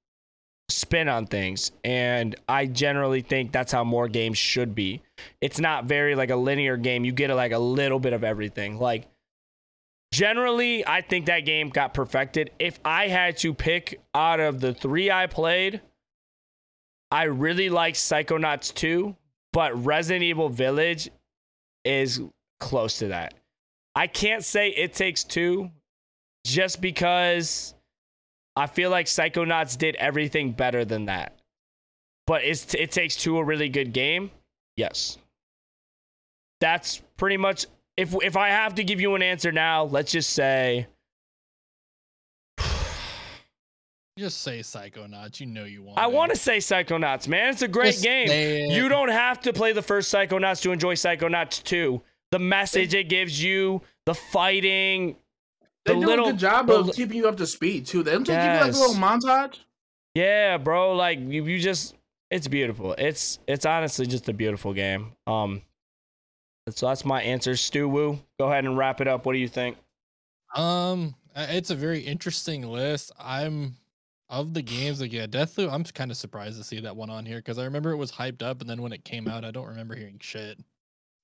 spin 0.70 1.10
on 1.10 1.26
things, 1.26 1.72
and 1.84 2.34
I 2.48 2.66
generally 2.66 3.20
think 3.20 3.52
that's 3.52 3.74
how 3.74 3.84
more 3.84 4.08
games 4.08 4.38
should 4.38 4.74
be. 4.74 5.02
It's 5.42 5.60
not 5.60 5.84
very 5.84 6.16
like 6.16 6.30
a 6.30 6.38
linear 6.38 6.78
game. 6.78 7.04
You 7.04 7.12
get 7.12 7.30
like 7.36 7.52
a 7.52 7.60
little 7.60 8.00
bit 8.00 8.14
of 8.14 8.24
everything. 8.24 8.80
Like 8.80 9.11
generally, 10.12 10.86
I 10.86 11.02
think 11.02 11.26
that 11.26 11.42
game 11.42 11.70
got 11.70 11.94
perfected. 11.94 12.52
If 12.60 12.80
I 12.84 13.08
had 13.08 13.38
to 13.38 13.54
pick 13.54 14.00
out 14.14 14.40
of 14.40 14.60
the 14.60 14.74
three 14.74 15.10
I 15.10 15.28
played, 15.28 15.82
I 17.10 17.24
really 17.24 17.70
like 17.70 17.96
Psychonauts 17.96 18.74
2, 18.74 19.16
but 19.52 19.86
Resident 19.86 20.24
Evil 20.24 20.50
Village 20.50 21.10
is 21.84 22.22
close 22.60 23.00
to 23.00 23.08
that. 23.08 23.34
I 23.96 24.08
can't 24.08 24.44
say 24.44 24.70
it 24.70 24.94
takes 24.94 25.24
two 25.24 25.72
just 26.46 26.80
because 26.80 27.76
I 28.56 28.68
feel 28.68 28.90
like 28.90 29.08
Psychonauts 29.08 29.78
did 29.78 29.96
everything 29.96 30.54
better 30.54 30.86
than 30.86 31.06
that. 31.06 31.38
But 32.28 32.44
it's, 32.44 32.74
it 32.74 32.92
takes 32.92 33.18
two 33.18 33.38
a 33.38 33.44
really 33.44 33.68
good 33.68 33.92
game. 33.92 34.32
Yes. 34.78 35.18
That's 36.62 37.02
pretty 37.18 37.38
much 37.38 37.66
if 37.98 38.16
if 38.24 38.38
I 38.38 38.50
have 38.50 38.76
to 38.76 38.84
give 38.84 39.02
you 39.02 39.16
an 39.16 39.22
answer 39.22 39.52
now, 39.52 39.84
let's 39.84 40.12
just 40.12 40.32
say 40.32 40.88
Just 44.18 44.42
say 44.42 44.60
Psychonauts. 44.60 45.40
You 45.40 45.46
know 45.48 45.64
you 45.64 45.84
want. 45.84 45.98
I 45.98 46.08
want 46.08 46.32
to 46.32 46.38
say 46.38 46.58
Psychonauts, 46.58 47.28
man. 47.28 47.50
It's 47.50 47.62
a 47.62 47.68
great 47.68 48.02
game. 48.02 48.72
You 48.72 48.90
don't 48.90 49.10
have 49.10 49.40
to 49.42 49.54
play 49.54 49.72
the 49.72 49.82
first 49.82 50.14
Psychonauts 50.14 50.62
to 50.64 50.72
enjoy 50.72 50.96
Psychonauts 50.96 51.64
2. 51.64 52.02
The 52.32 52.40
message 52.40 52.94
it 52.94 53.10
gives 53.10 53.42
you, 53.42 53.82
the 54.06 54.14
fighting, 54.14 55.18
They 55.86 55.94
the 55.94 56.00
do 56.00 56.06
little 56.06 56.28
a 56.28 56.32
good 56.32 56.40
job 56.40 56.68
the 56.68 56.80
of 56.80 56.94
keeping 56.94 57.18
you 57.18 57.28
up 57.28 57.38
to 57.38 57.48
speed 57.48 57.86
too. 57.86 58.04
They 58.04 58.12
don't 58.12 58.26
they 58.26 58.34
give 58.34 58.44
you 58.44 58.50
like 58.50 58.74
a 58.74 58.78
little 58.78 58.96
montage. 58.96 59.60
Yeah, 60.14 60.58
bro, 60.58 60.94
like 60.94 61.20
you, 61.20 61.46
you 61.46 61.60
just 61.60 61.96
it's 62.30 62.48
beautiful. 62.48 62.96
It's 62.98 63.40
it's 63.48 63.66
honestly 63.66 64.06
just 64.06 64.30
a 64.30 64.34
beautiful 64.34 64.74
game. 64.74 65.14
Um 65.28 65.62
so 66.70 66.88
that's 66.88 67.04
my 67.06 67.22
answer, 67.22 67.56
Stu 67.56 67.88
Woo. 67.90 68.20
Go 68.40 68.48
ahead 68.48 68.66
and 68.66 68.78
wrap 68.78 69.02
it 69.02 69.08
up. 69.08 69.26
What 69.26 69.34
do 69.34 69.40
you 69.40 69.48
think? 69.48 69.78
Um, 70.56 71.16
uh, 71.36 71.48
it's 71.50 71.70
a 71.70 71.76
very 71.76 72.00
interesting 72.02 72.64
list. 72.64 73.12
I'm 73.20 73.76
of 74.30 74.54
the 74.54 74.62
games 74.62 75.02
like 75.02 75.12
yeah, 75.12 75.26
Deathloop. 75.28 75.72
I'm 75.72 75.84
kind 75.84 76.12
of 76.12 76.18
surprised 76.18 76.58
to 76.58 76.64
see 76.64 76.80
that 76.82 76.96
one 76.96 77.10
on 77.10 77.26
here 77.26 77.38
because 77.38 77.58
I 77.58 77.64
remember 77.66 77.92
it 77.92 77.98
was 77.98 78.12
hyped 78.12 78.42
up, 78.42 78.62
and 78.62 78.70
then 78.70 78.82
when 78.82 78.94
it 78.94 79.04
came 79.04 79.28
out, 79.28 79.44
I 79.46 79.52
don't 79.52 79.68
remember 79.68 79.96
hearing 79.96 80.18
shit. 80.22 80.60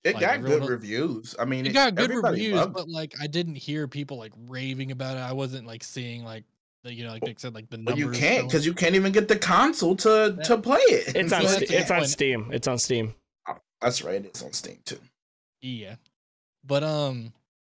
It 0.03 0.13
Like, 0.15 0.21
got 0.21 0.41
good 0.43 0.61
was- 0.61 0.69
reviews. 0.69 1.35
I 1.37 1.45
mean, 1.45 1.65
It 1.65 1.73
got 1.73 1.95
good 1.95 2.11
reviews, 2.11 2.55
loved 2.55 2.73
but 2.73 2.87
like 2.89 3.13
I 3.21 3.27
didn't 3.27 3.55
hear 3.55 3.87
people 3.87 4.17
like 4.17 4.31
raving 4.47 4.91
about 4.91 5.17
it. 5.17 5.21
I 5.21 5.33
wasn't 5.33 5.67
like 5.67 5.83
seeing 5.83 6.23
like 6.23 6.45
the 6.83 6.93
you 6.93 7.03
know 7.03 7.11
like 7.11 7.23
Nick 7.23 7.39
said 7.39 7.53
like 7.53 7.69
the 7.69 7.77
But 7.77 7.97
numbers. 7.97 7.99
you 7.99 8.11
can't 8.21 8.47
because 8.47 8.65
you 8.65 8.73
can't 8.73 8.95
even 8.95 9.11
get 9.11 9.27
the 9.27 9.37
console 9.37 9.95
to 9.97 10.33
That- 10.37 10.45
to 10.45 10.57
play 10.57 10.79
it. 10.79 11.15
It's 11.15 11.33
on 11.33 11.41
So 11.41 11.47
Ste- 11.47 11.59
that's 11.59 11.71
it's 11.71 11.91
on. 11.91 12.05
Steam. 12.05 12.49
It's 12.53 12.67
on 12.67 12.77
Steam. 12.77 13.13
That's 13.81 14.01
right. 14.03 14.23
It's 14.23 14.41
on 14.41 14.53
Steam 14.53 14.77
too. 14.85 14.99
Yeah. 15.67 15.95
But 16.65 16.83
um 16.83 17.33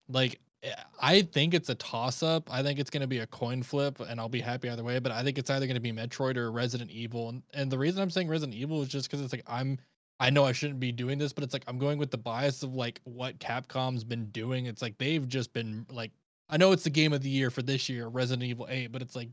like 0.07 0.39
eh, 0.63 0.73
I 1.01 1.21
think 1.23 1.53
it's 1.53 1.69
a 1.69 1.75
toss 1.75 2.23
up. 2.23 2.51
I 2.51 2.63
think 2.63 2.79
it's 2.79 2.89
going 2.89 3.01
to 3.01 3.07
be 3.07 3.19
a 3.19 3.27
coin 3.27 3.63
flip 3.63 3.99
and 3.99 4.19
I'll 4.19 4.29
be 4.29 4.41
happy 4.41 4.69
either 4.69 4.83
way, 4.83 4.99
but 4.99 5.11
I 5.11 5.23
think 5.23 5.37
it's 5.37 5.49
either 5.49 5.65
going 5.65 5.75
to 5.75 5.81
be 5.81 5.91
Metroid 5.91 6.37
or 6.37 6.51
Resident 6.51 6.91
Evil. 6.91 7.29
And, 7.29 7.43
and 7.53 7.71
the 7.71 7.77
reason 7.77 8.01
I'm 8.01 8.09
saying 8.09 8.27
Resident 8.27 8.57
Evil 8.57 8.81
is 8.81 8.89
just 8.89 9.09
cuz 9.09 9.21
it's 9.21 9.33
like 9.33 9.43
I'm 9.47 9.77
I 10.19 10.29
know 10.29 10.45
I 10.45 10.51
shouldn't 10.51 10.79
be 10.79 10.91
doing 10.91 11.17
this, 11.17 11.33
but 11.33 11.43
it's 11.43 11.53
like 11.53 11.63
I'm 11.67 11.79
going 11.79 11.97
with 11.97 12.11
the 12.11 12.17
bias 12.17 12.63
of 12.63 12.75
like 12.75 13.01
what 13.05 13.39
Capcom's 13.39 14.03
been 14.03 14.27
doing. 14.31 14.67
It's 14.67 14.81
like 14.81 14.97
they've 14.97 15.27
just 15.27 15.51
been 15.53 15.85
like 15.89 16.11
I 16.49 16.57
know 16.57 16.73
it's 16.73 16.83
the 16.83 16.89
game 16.91 17.13
of 17.13 17.21
the 17.21 17.29
year 17.29 17.49
for 17.49 17.61
this 17.63 17.89
year, 17.89 18.07
Resident 18.07 18.43
Evil 18.43 18.67
8, 18.69 18.91
but 18.91 19.01
it's 19.01 19.15
like 19.15 19.29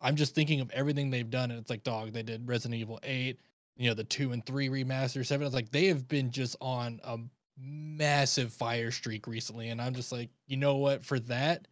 I'm 0.00 0.16
just 0.16 0.34
thinking 0.34 0.60
of 0.60 0.70
everything 0.70 1.10
they've 1.10 1.28
done 1.28 1.50
and 1.50 1.60
it's 1.60 1.70
like 1.70 1.84
dog, 1.84 2.12
they 2.12 2.22
did 2.22 2.48
Resident 2.48 2.80
Evil 2.80 2.98
8, 3.02 3.38
you 3.76 3.88
know, 3.88 3.94
the 3.94 4.04
2 4.04 4.32
and 4.32 4.44
3 4.46 4.68
remaster 4.68 5.26
7. 5.26 5.46
It's 5.46 5.54
like 5.54 5.70
they 5.70 5.86
have 5.86 6.08
been 6.08 6.30
just 6.30 6.56
on 6.60 7.00
a 7.04 7.18
massive 7.62 8.52
fire 8.52 8.90
streak 8.90 9.26
recently 9.26 9.68
and 9.68 9.80
I'm 9.80 9.94
just 9.94 10.12
like, 10.12 10.30
you 10.46 10.56
know 10.56 10.76
what, 10.76 11.04
for 11.04 11.18
that 11.20 11.66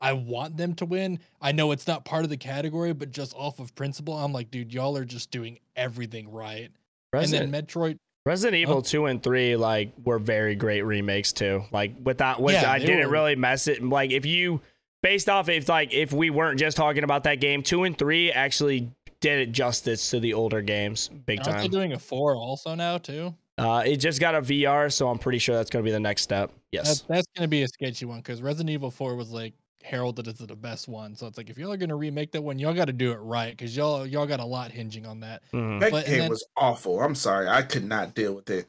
I 0.00 0.12
want 0.12 0.56
them 0.56 0.74
to 0.76 0.84
win. 0.86 1.18
I 1.40 1.52
know 1.52 1.72
it's 1.72 1.86
not 1.86 2.04
part 2.04 2.24
of 2.24 2.30
the 2.30 2.36
category, 2.36 2.92
but 2.92 3.10
just 3.10 3.32
off 3.36 3.58
of 3.58 3.74
principle, 3.74 4.14
I'm 4.14 4.32
like, 4.32 4.50
dude, 4.50 4.72
y'all 4.74 4.96
are 4.98 5.04
just 5.04 5.30
doing 5.30 5.58
everything 5.76 6.30
right. 6.30 6.70
Resident, 7.12 7.44
And 7.44 7.54
then 7.54 7.62
Metroid 7.66 7.96
Resident 8.26 8.56
Evil 8.60 8.78
Oh. 8.78 8.80
2 8.80 9.06
and 9.06 9.22
3 9.22 9.56
like 9.56 9.92
were 10.04 10.18
very 10.18 10.54
great 10.56 10.82
remakes 10.82 11.32
too. 11.32 11.64
Like 11.72 11.94
without 12.02 12.40
which 12.40 12.54
Yeah, 12.54 12.70
I 12.70 12.78
didn't 12.78 13.06
were. 13.06 13.12
really 13.12 13.36
mess 13.36 13.66
it 13.68 13.82
like 13.82 14.10
if 14.10 14.26
you 14.26 14.60
based 15.02 15.28
off 15.28 15.48
if 15.48 15.68
like 15.68 15.92
if 15.92 16.12
we 16.12 16.30
weren't 16.30 16.58
just 16.58 16.76
talking 16.76 17.04
about 17.04 17.24
that 17.24 17.36
game, 17.40 17.62
2 17.62 17.84
and 17.84 17.96
3 17.96 18.32
actually 18.32 18.90
did 19.20 19.40
it 19.48 19.52
justice 19.52 20.10
to 20.10 20.20
the 20.20 20.34
older 20.34 20.60
games 20.60 21.08
big 21.08 21.38
aren't 21.40 21.56
they 21.58 21.62
time. 21.62 21.70
doing 21.70 21.92
a 21.92 21.98
four 21.98 22.34
also 22.36 22.74
now 22.74 22.98
too? 22.98 23.34
Uh 23.56 23.82
it 23.86 23.96
just 23.98 24.20
got 24.20 24.34
a 24.34 24.40
VR, 24.42 24.92
so 24.92 25.08
I'm 25.08 25.18
pretty 25.18 25.38
sure 25.38 25.54
that's 25.54 25.70
going 25.70 25.84
to 25.84 25.88
be 25.88 25.92
the 25.92 26.00
next 26.00 26.22
step. 26.22 26.50
That's 26.72 26.88
Yes. 26.88 27.04
that's 27.08 27.26
gonna 27.36 27.46
be 27.48 27.62
a 27.62 27.68
sketchy 27.68 28.04
one 28.04 28.18
because 28.18 28.42
Resident 28.42 28.70
Evil 28.70 28.90
4 28.90 29.14
was 29.14 29.30
like 29.30 29.52
heralded 29.84 30.26
as 30.26 30.38
the 30.38 30.56
best 30.56 30.88
one. 30.88 31.14
So 31.14 31.26
it's 31.28 31.36
like 31.38 31.50
if 31.50 31.58
y'all 31.58 31.70
are 31.72 31.76
gonna 31.76 31.94
remake 31.94 32.32
that 32.32 32.42
one, 32.42 32.58
y'all 32.58 32.74
gotta 32.74 32.92
do 32.92 33.12
it 33.12 33.16
right 33.18 33.50
because 33.56 33.76
y'all 33.76 34.04
y'all 34.06 34.26
got 34.26 34.40
a 34.40 34.44
lot 34.44 34.72
hinging 34.72 35.06
on 35.06 35.20
that. 35.20 35.42
Mhm. 35.52 35.78
That 35.80 35.92
But- 35.92 36.06
game 36.06 36.18
then- 36.20 36.30
was 36.30 36.44
awful. 36.56 37.00
I'm 37.00 37.14
sorry. 37.14 37.46
I 37.48 37.62
could 37.62 37.84
not 37.84 38.14
deal 38.14 38.34
with 38.34 38.50
it. 38.50 38.66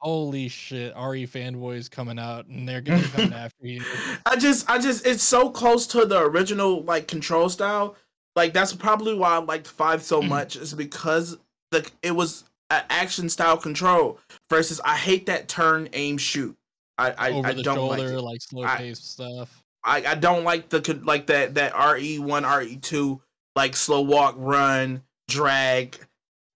holy 0.00 0.46
shit, 0.46 0.92
RE 0.96 1.26
fanboys 1.26 1.90
coming 1.90 2.20
out 2.20 2.46
and 2.46 2.68
they're 2.68 2.80
gonna 2.80 3.02
be 3.02 3.08
coming 3.08 3.32
after 3.46 3.66
you. 3.66 3.82
I 4.24 4.36
just, 4.36 4.70
I 4.70 4.78
just, 4.78 5.04
it's 5.04 5.24
so 5.24 5.50
close 5.50 5.88
to 5.88 6.06
the 6.06 6.20
original 6.20 6.84
like 6.84 7.08
control 7.08 7.48
style. 7.48 7.96
Like 8.36 8.52
that's 8.52 8.72
probably 8.72 9.14
why 9.16 9.30
I 9.30 9.38
liked 9.38 9.66
five 9.66 10.04
so 10.04 10.22
much 10.36 10.54
is 10.54 10.72
because 10.74 11.36
the 11.72 11.84
it 12.02 12.12
was 12.12 12.42
an 12.42 12.47
action 12.70 13.28
style 13.28 13.56
control 13.56 14.18
versus 14.50 14.80
I 14.84 14.96
hate 14.96 15.26
that 15.26 15.48
turn 15.48 15.88
aim 15.92 16.18
shoot. 16.18 16.56
I 16.98 17.10
I, 17.12 17.30
Over 17.32 17.48
I 17.48 17.52
the 17.52 17.62
don't 17.62 17.76
shoulder, 17.76 18.14
like. 18.20 18.24
like, 18.24 18.42
slow 18.42 18.66
paced 18.66 19.12
stuff. 19.12 19.62
I 19.84 20.04
I 20.04 20.14
don't 20.14 20.44
like 20.44 20.68
the 20.68 21.00
like 21.04 21.26
that 21.26 21.54
that 21.54 21.72
RE 21.74 22.18
one 22.18 22.44
RE 22.44 22.76
two 22.76 23.20
like 23.56 23.76
slow 23.76 24.00
walk 24.02 24.34
run 24.38 25.02
drag. 25.28 25.96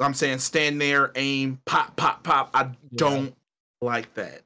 I'm 0.01 0.15
saying 0.15 0.39
stand 0.39 0.81
there 0.81 1.13
aim 1.15 1.61
pop 1.65 1.97
pop 1.97 2.25
pop. 2.25 2.51
I 2.55 2.63
Yeah. 2.63 2.71
don't 2.97 3.37
like 3.81 4.13
that. 4.15 4.43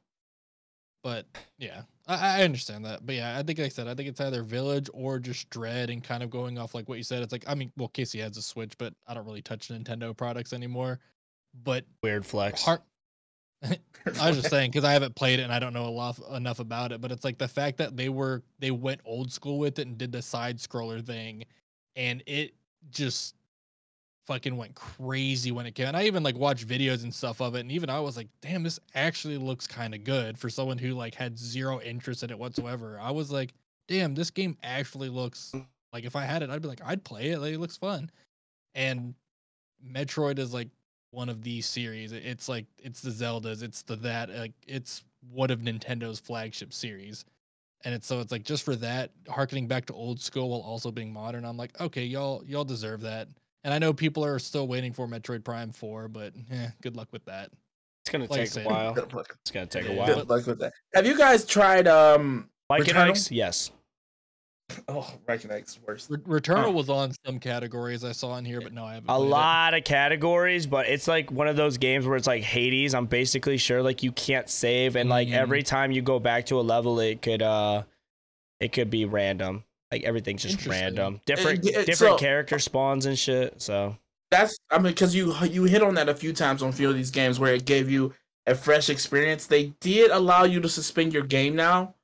But 1.03 1.25
yeah, 1.59 1.83
I, 2.07 2.41
I 2.41 2.43
understand 2.43 2.85
that. 2.85 3.07
But 3.07 3.15
yeah, 3.15 3.39
I 3.39 3.43
think 3.43 3.59
like 3.59 3.67
I 3.67 3.71
said, 3.71 3.89
I 3.89 3.95
think 3.95 4.09
it's 4.09 4.21
either 4.21 4.43
Village 4.43 4.91
or 4.93 5.19
just 5.19 5.49
Dread 5.51 5.89
and 5.89 6.05
kind 6.05 6.23
of 6.23 6.31
going 6.31 6.59
off 6.59 6.75
like 6.75 6.89
what 6.89 6.99
you 6.99 7.05
said. 7.05 7.23
It's 7.23 7.33
like 7.33 7.45
I 7.49 7.55
mean, 7.55 7.73
well, 7.77 7.89
Casey 7.89 8.19
has 8.21 8.37
a 8.37 8.43
Switch, 8.43 8.77
but 8.77 8.93
I 9.07 9.15
don't 9.15 9.25
really 9.25 9.43
touch 9.43 9.69
Nintendo 9.69 10.15
products 10.17 10.53
anymore. 10.53 11.01
But 11.65 11.85
Weird 12.03 12.27
flex. 12.27 12.62
Har- 12.62 12.83
I 13.62 14.28
was 14.28 14.37
just 14.37 14.51
saying 14.51 14.70
because 14.70 14.85
I 14.85 14.93
haven't 14.93 15.16
played 15.16 15.41
it 15.41 15.43
and 15.43 15.53
I 15.53 15.59
don't 15.59 15.73
know 15.73 15.87
a 15.87 15.91
lot 15.91 16.19
enough 16.33 16.61
about 16.61 16.93
it. 16.93 17.01
But 17.01 17.11
it's 17.11 17.24
like 17.24 17.39
the 17.39 17.49
fact 17.49 17.78
that 17.78 17.97
they 17.97 18.09
were 18.09 18.43
they 18.59 18.70
went 18.70 19.01
old 19.05 19.33
school 19.33 19.59
with 19.59 19.78
it 19.78 19.87
and 19.87 19.99
did 19.99 20.12
the 20.12 20.23
side 20.23 20.59
scroller 20.59 21.05
thing, 21.05 21.45
and 21.97 22.23
it 22.27 22.55
just 22.91 23.35
fucking 24.27 24.57
went 24.57 24.74
crazy 24.74 25.53
when 25.53 25.66
it 25.66 25.74
came. 25.74 25.87
And 25.87 25.97
I 25.97 26.05
even 26.05 26.23
like 26.23 26.37
watched 26.37 26.66
videos 26.66 27.03
and 27.03 27.15
stuff 27.15 27.41
of 27.41 27.55
it, 27.55 27.61
and 27.61 27.73
even 27.73 27.91
I 27.91 28.01
was 28.01 28.16
like, 28.16 28.28
damn, 28.41 28.62
this 28.62 28.78
actually 28.95 29.39
looks 29.39 29.66
kind 29.66 29.95
of 29.95 30.05
good 30.05 30.39
for 30.39 30.51
someone 30.51 30.78
who 30.78 30.95
like 30.95 31.15
had 31.15 31.39
zero 31.39 31.81
interest 31.81 32.23
in 32.23 32.31
it 32.31 32.39
whatsoever. 32.39 32.99
I 33.01 33.11
was 33.11 33.31
like, 33.31 33.55
damn, 33.89 34.15
this 34.15 34.31
game 34.31 34.57
actually 34.62 35.09
looks 35.09 35.55
like 35.93 36.05
if 36.05 36.16
I 36.16 36.24
had 36.24 36.43
it, 36.43 36.51
I'd 36.51 36.62
be 36.62 36.69
like, 36.69 36.83
I'd 36.85 37.05
play 37.05 37.31
it. 37.31 37.39
Like, 37.39 37.55
it 37.55 37.61
looks 37.61 37.77
fun. 37.77 38.11
And 38.74 39.15
Metroid 39.85 40.39
is 40.39 40.53
like 40.53 40.69
one 41.17 41.31
of 41.31 41.43
these 41.43 41.65
series. 41.65 42.13
It's 42.13 42.47
like 42.47 42.67
it's 42.79 43.01
the 43.01 43.09
Zeldas, 43.11 43.63
it's 43.63 43.81
the 43.81 43.97
that, 43.97 44.29
like 44.29 44.53
it's 44.67 45.03
one 45.33 45.51
of 45.51 45.61
Nintendo's 45.61 46.21
flagship 46.21 46.75
series. 46.75 47.25
And 47.85 47.95
it's 47.95 48.07
so 48.07 48.21
it's 48.21 48.31
like 48.31 48.45
just 48.45 48.65
for 48.65 48.77
that, 48.77 49.13
harkening 49.29 49.67
back 49.67 49.87
to 49.87 49.95
old 49.95 50.21
school 50.21 50.51
while 50.51 50.61
also 50.61 50.91
being 50.91 51.11
modern. 51.11 51.47
I'm 51.47 51.57
like, 51.57 51.81
okay, 51.81 52.05
y'all 52.05 52.45
y'all 52.47 52.65
deserve 52.65 53.01
that. 53.03 53.29
And 53.65 53.73
I 53.73 53.79
know 53.79 53.95
people 53.95 54.25
are 54.25 54.39
still 54.39 54.69
waiting 54.69 54.93
for 54.93 55.09
Metroid 55.09 55.43
Prime 55.43 55.73
4, 55.73 56.09
but 56.09 56.35
eh, 56.53 56.69
good 56.83 56.97
luck 56.97 57.09
with 57.13 57.25
that. 57.25 57.51
It's 58.05 58.13
gonna 58.13 58.27
Like 58.27 58.41
I 58.41 58.45
take 58.45 58.65
a 58.65 58.69
while. 58.69 58.93
Good 58.93 59.13
luck, 59.15 59.37
It's 59.41 59.51
gonna 59.51 59.67
take 59.67 59.89
a 59.89 59.93
while. 59.93 60.15
good 60.15 60.29
luck 60.29 60.47
with 60.47 60.59
that. 60.61 60.75
Have 60.95 61.07
you 61.07 61.17
guys 61.17 61.47
tried 61.47 61.89
um? 61.89 62.51
Like 62.69 62.83
Returnal? 62.83 63.31
Yes. 63.31 63.71
Oh, 64.89 65.11
Reconnex 65.29 65.79
worse. 65.87 66.09
Re- 66.11 66.41
Returnal 66.41 66.65
Huh. 66.67 66.71
was 66.73 66.89
on 66.91 67.13
some 67.25 67.39
categories 67.41 68.05
I 68.05 68.13
saw 68.13 68.37
in 68.37 68.45
here, 68.45 68.61
but 68.61 68.73
no, 68.73 68.85
I 68.85 68.95
haven't. 68.95 69.11
A 69.11 69.17
played 69.17 69.27
it. 69.27 69.31
lot 69.31 69.75
of 69.75 69.85
categories, 69.85 70.67
but 70.67 70.87
it's 70.87 71.09
like 71.09 71.31
one 71.31 71.49
of 71.49 71.57
those 71.57 71.77
games 71.79 72.07
where 72.07 72.17
it's 72.17 72.27
like 72.27 72.43
Hades. 72.43 72.95
I'm 72.95 73.07
basically 73.07 73.59
sure 73.59 73.83
like 73.83 74.03
you 74.03 74.13
can't 74.13 74.49
save, 74.49 74.97
and 74.97 75.09
like 75.09 75.29
Mm. 75.29 75.35
every 75.35 75.63
time 75.63 75.91
you 75.93 76.03
go 76.03 76.19
back 76.19 76.47
to 76.47 76.61
a 76.61 76.63
level, 76.63 77.01
it 77.01 77.23
could 77.23 77.43
uh, 77.43 77.83
it 78.61 78.73
could 78.73 78.91
be 78.91 79.05
random. 79.05 79.65
Like 79.91 80.03
everything's 80.05 80.43
just 80.43 80.67
random. 80.67 81.21
Different 81.27 81.65
it- 81.67 81.87
different 81.87 81.97
so- 82.15 82.17
character 82.19 82.59
spawns 82.59 83.07
and 83.07 83.19
shit. 83.19 83.61
So 83.63 83.97
That's 84.31 84.57
I 84.71 84.79
mean 84.79 84.93
because 84.93 85.15
you 85.15 85.35
you 85.45 85.65
hit 85.65 85.83
on 85.83 85.95
that 85.95 86.09
a 86.09 86.15
few 86.15 86.33
times 86.33 86.63
on 86.63 86.69
a 86.71 86.73
few 86.73 86.89
of 86.89 86.95
these 86.97 87.11
games 87.11 87.39
where 87.41 87.55
it 87.55 87.65
gave 87.65 87.91
you 87.91 88.13
a 88.47 88.55
fresh 88.55 88.89
experience. 88.91 89.47
They 89.47 89.73
did 89.81 90.11
allow 90.11 90.45
you 90.45 90.61
to 90.61 90.69
suspend 90.69 91.13
your 91.13 91.25
game 91.25 91.57
now, 91.57 91.95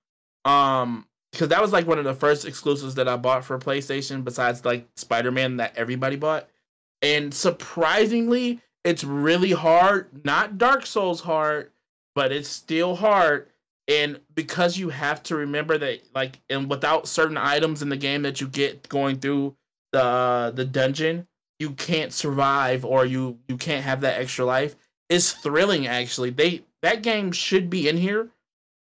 um, 0.44 1.06
because 1.32 1.48
that 1.48 1.62
was 1.62 1.72
like 1.72 1.86
one 1.86 1.98
of 1.98 2.04
the 2.04 2.14
first 2.14 2.44
exclusives 2.44 2.94
that 2.96 3.08
I 3.08 3.16
bought 3.16 3.44
for 3.44 3.58
PlayStation 3.58 4.24
besides 4.24 4.64
like 4.64 4.86
Spider 4.96 5.30
Man 5.30 5.56
that 5.56 5.76
everybody 5.76 6.16
bought, 6.16 6.48
and 7.00 7.32
surprisingly, 7.32 8.60
it's 8.84 9.04
really 9.04 9.52
hard. 9.52 10.24
Not 10.24 10.58
Dark 10.58 10.86
Souls 10.86 11.22
hard, 11.22 11.70
but 12.14 12.32
it's 12.32 12.48
still 12.48 12.96
hard. 12.96 13.48
And 13.88 14.20
because 14.34 14.78
you 14.78 14.90
have 14.90 15.22
to 15.24 15.36
remember 15.36 15.76
that, 15.76 16.02
like, 16.14 16.40
and 16.48 16.70
without 16.70 17.08
certain 17.08 17.36
items 17.36 17.82
in 17.82 17.88
the 17.88 17.96
game 17.96 18.22
that 18.22 18.40
you 18.40 18.46
get 18.46 18.88
going 18.88 19.18
through 19.18 19.56
the 19.92 20.52
the 20.54 20.64
dungeon, 20.64 21.26
you 21.62 21.70
can't 21.70 22.12
survive 22.12 22.84
or 22.84 23.06
you 23.06 23.38
you 23.48 23.56
can't 23.56 23.84
have 23.84 24.00
that 24.00 24.20
extra 24.20 24.44
life 24.44 24.74
it's 25.08 25.32
thrilling 25.32 25.86
actually 25.86 26.30
they 26.30 26.62
that 26.82 27.02
game 27.02 27.30
should 27.30 27.70
be 27.70 27.88
in 27.88 27.96
here 27.96 28.30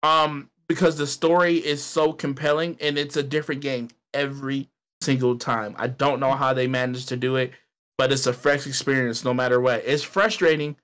um 0.02 0.50
because 0.72 0.96
the 0.96 1.06
story 1.06 1.58
is 1.58 1.84
so 1.84 2.14
compelling 2.14 2.78
and 2.80 2.98
it's 2.98 3.18
a 3.18 3.24
different 3.24 3.60
game 3.60 3.90
every 4.14 4.70
single 5.02 5.38
time 5.38 5.76
i 5.78 5.86
don't 5.86 6.22
know 6.22 6.32
how 6.32 6.54
they 6.54 6.66
managed 6.66 7.10
to 7.10 7.18
do 7.18 7.36
it 7.36 7.52
but 7.98 8.10
it's 8.10 8.26
a 8.26 8.32
fresh 8.32 8.66
experience 8.66 9.26
no 9.26 9.34
matter 9.34 9.60
what 9.60 9.84
it's 9.86 10.02
frustrating 10.02 10.78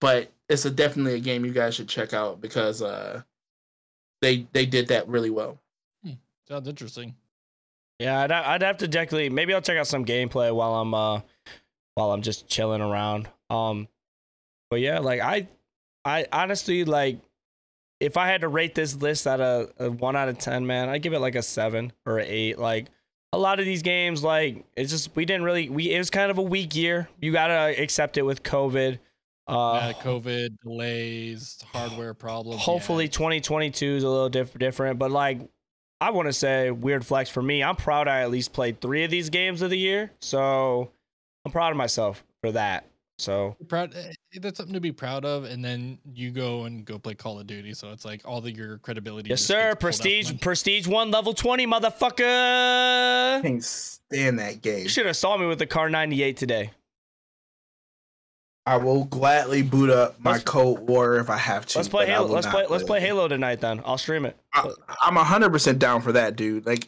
but 0.00 0.32
it's 0.48 0.64
a 0.64 0.70
definitely 0.72 1.14
a 1.14 1.20
game 1.20 1.44
you 1.44 1.52
guys 1.52 1.76
should 1.76 1.88
check 1.88 2.12
out 2.12 2.40
because 2.40 2.82
uh 2.82 3.22
they 4.22 4.44
they 4.52 4.66
did 4.66 4.88
that 4.88 5.06
really 5.06 5.30
well 5.30 5.56
Sounds 6.48 6.66
interesting. 6.66 7.14
yeah, 7.98 8.22
I'd, 8.22 8.32
I'd 8.32 8.62
have 8.62 8.78
to 8.78 8.88
definitely 8.88 9.28
maybe 9.28 9.52
I'll 9.52 9.60
check 9.60 9.76
out 9.76 9.86
some 9.86 10.04
gameplay 10.06 10.52
while 10.52 10.74
I'm 10.76 10.94
uh 10.94 11.20
while 11.94 12.10
I'm 12.10 12.22
just 12.22 12.48
chilling 12.48 12.80
around. 12.80 13.28
Um, 13.50 13.86
but 14.70 14.80
yeah, 14.80 14.98
like 15.00 15.20
I 15.20 15.46
I 16.06 16.24
honestly 16.32 16.84
like 16.84 17.18
if 18.00 18.16
I 18.16 18.28
had 18.28 18.42
to 18.42 18.48
rate 18.48 18.74
this 18.74 18.94
list 18.96 19.26
at 19.26 19.40
a, 19.40 19.68
a 19.78 19.90
one 19.90 20.16
out 20.16 20.28
of 20.28 20.38
ten, 20.38 20.66
man, 20.66 20.88
I 20.88 20.98
give 20.98 21.12
it 21.12 21.20
like 21.20 21.34
a 21.34 21.42
seven 21.42 21.92
or 22.06 22.18
an 22.18 22.26
eight. 22.28 22.58
Like 22.58 22.86
a 23.32 23.38
lot 23.38 23.58
of 23.60 23.66
these 23.66 23.82
games, 23.82 24.22
like 24.22 24.64
it's 24.76 24.90
just 24.90 25.14
we 25.16 25.24
didn't 25.24 25.42
really 25.42 25.68
we 25.68 25.92
it 25.92 25.98
was 25.98 26.10
kind 26.10 26.30
of 26.30 26.38
a 26.38 26.42
weak 26.42 26.74
year. 26.76 27.08
You 27.20 27.32
gotta 27.32 27.80
accept 27.80 28.16
it 28.16 28.22
with 28.22 28.42
COVID. 28.42 28.98
Uh, 29.46 29.70
Uh, 29.72 29.92
COVID 29.94 30.58
delays, 30.62 31.58
hardware 31.72 32.12
problems. 32.14 32.60
hopefully 32.62 33.04
yeah. 33.04 33.10
2022 33.10 33.86
is 33.96 34.04
a 34.04 34.08
little 34.08 34.28
diff- 34.28 34.56
different, 34.58 34.98
but 34.98 35.10
like 35.10 35.40
I 36.00 36.10
want 36.10 36.28
to 36.28 36.32
say 36.32 36.70
weird 36.70 37.04
flex 37.04 37.28
for 37.30 37.42
me. 37.42 37.62
I'm 37.62 37.74
proud 37.76 38.06
I 38.08 38.20
at 38.20 38.30
least 38.30 38.52
played 38.52 38.80
three 38.80 39.04
of 39.04 39.10
these 39.10 39.30
games 39.30 39.62
of 39.62 39.70
the 39.70 39.78
year, 39.78 40.12
so 40.20 40.90
I'm 41.44 41.50
proud 41.52 41.70
of 41.70 41.76
myself 41.76 42.22
for 42.42 42.52
that. 42.52 42.84
So 43.20 43.56
proud. 43.68 43.94
eh, 43.96 44.12
That's 44.40 44.58
something 44.58 44.74
to 44.74 44.80
be 44.80 44.92
proud 44.92 45.24
of. 45.24 45.44
And 45.44 45.64
then 45.64 45.98
you 46.14 46.30
go 46.30 46.64
and 46.64 46.84
go 46.84 46.98
play 46.98 47.14
Call 47.14 47.40
of 47.40 47.46
Duty, 47.48 47.74
so 47.74 47.90
it's 47.90 48.04
like 48.04 48.22
all 48.24 48.40
the 48.40 48.52
your 48.52 48.78
credibility. 48.78 49.28
yes, 49.30 49.42
sir. 49.42 49.54
gets 49.54 49.62
pulled 49.64 49.72
out 49.74 49.80
Prestige, 49.80 50.32
Prestige 50.40 50.86
one, 50.86 51.10
level 51.10 51.34
20, 51.34 51.66
motherfucker. 51.66 53.42
can't 53.42 53.64
stand 53.64 54.38
that 54.38 54.62
game 54.62 54.84
You 54.84 54.88
should 54.88 55.06
have 55.06 55.16
saw 55.16 55.36
me 55.36 55.46
with 55.46 55.58
the 55.58 55.66
Kar98 55.66 56.36
today. 56.36 56.70
i 58.66 58.76
will 58.76 59.04
gladly 59.06 59.62
boot 59.62 59.90
up 59.90 60.20
my 60.20 60.32
Let's- 60.32 60.44
cold 60.44 60.88
war 60.88 61.16
if 61.16 61.28
i 61.30 61.36
have 61.38 61.66
to 61.66 61.78
Let's 61.78 61.88
play 61.88 62.06
Halo. 62.06 62.28
Let's 62.28 62.46
not 62.46 62.54
play. 62.54 62.66
Let's 62.66 62.84
play. 62.84 63.00
Halo 63.00 63.26
tonight. 63.26 63.60
Then 63.60 63.80
I'll 63.84 63.98
stream 63.98 64.26
it. 64.26 64.36
I, 64.54 64.70
I'm 65.02 65.16
hundred 65.16 65.50
percent 65.50 65.78
down 65.78 66.02
for 66.02 66.12
that, 66.12 66.36
dude. 66.36 66.66
Like, 66.66 66.86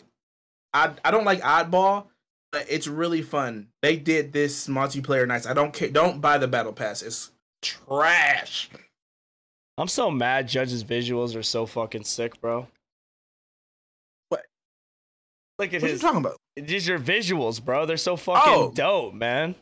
I 0.73 0.93
I 1.05 1.11
don't 1.11 1.25
like 1.25 1.41
oddball, 1.41 2.05
but 2.05 2.07
it's 2.53 2.87
really 2.87 3.23
fun. 3.23 3.69
They 3.83 3.97
did 3.97 4.33
this 4.33 4.67
multiplayer 4.69 5.27
nice. 5.27 5.47
I 5.47 5.53
don't 5.55 5.73
care. 5.73 5.89
Don't 5.91 6.21
buy 6.21 6.39
the 6.39 6.49
battle 6.49 6.73
pass. 6.73 7.03
It's 7.03 7.31
trash. 7.63 8.71
I'm 9.79 9.89
so 9.89 10.11
mad. 10.11 10.49
Judge's 10.49 10.85
visuals 10.85 11.35
are 11.37 11.43
so 11.43 11.65
fucking 11.67 12.05
sick, 12.05 12.41
bro. 12.41 12.67
What? 14.29 14.45
Look 15.59 15.73
at 15.73 15.81
What 15.81 15.85
are 15.85 15.87
you 15.87 15.93
his. 15.93 16.01
talking 16.01 16.19
about? 16.21 16.37
Just 16.63 16.87
your 16.87 16.99
visuals, 16.99 17.65
bro. 17.65 17.87
They're 17.87 17.97
so 17.97 18.17
fucking 18.17 18.53
Oh. 18.53 18.71
dope, 18.75 19.15
man. 19.15 19.55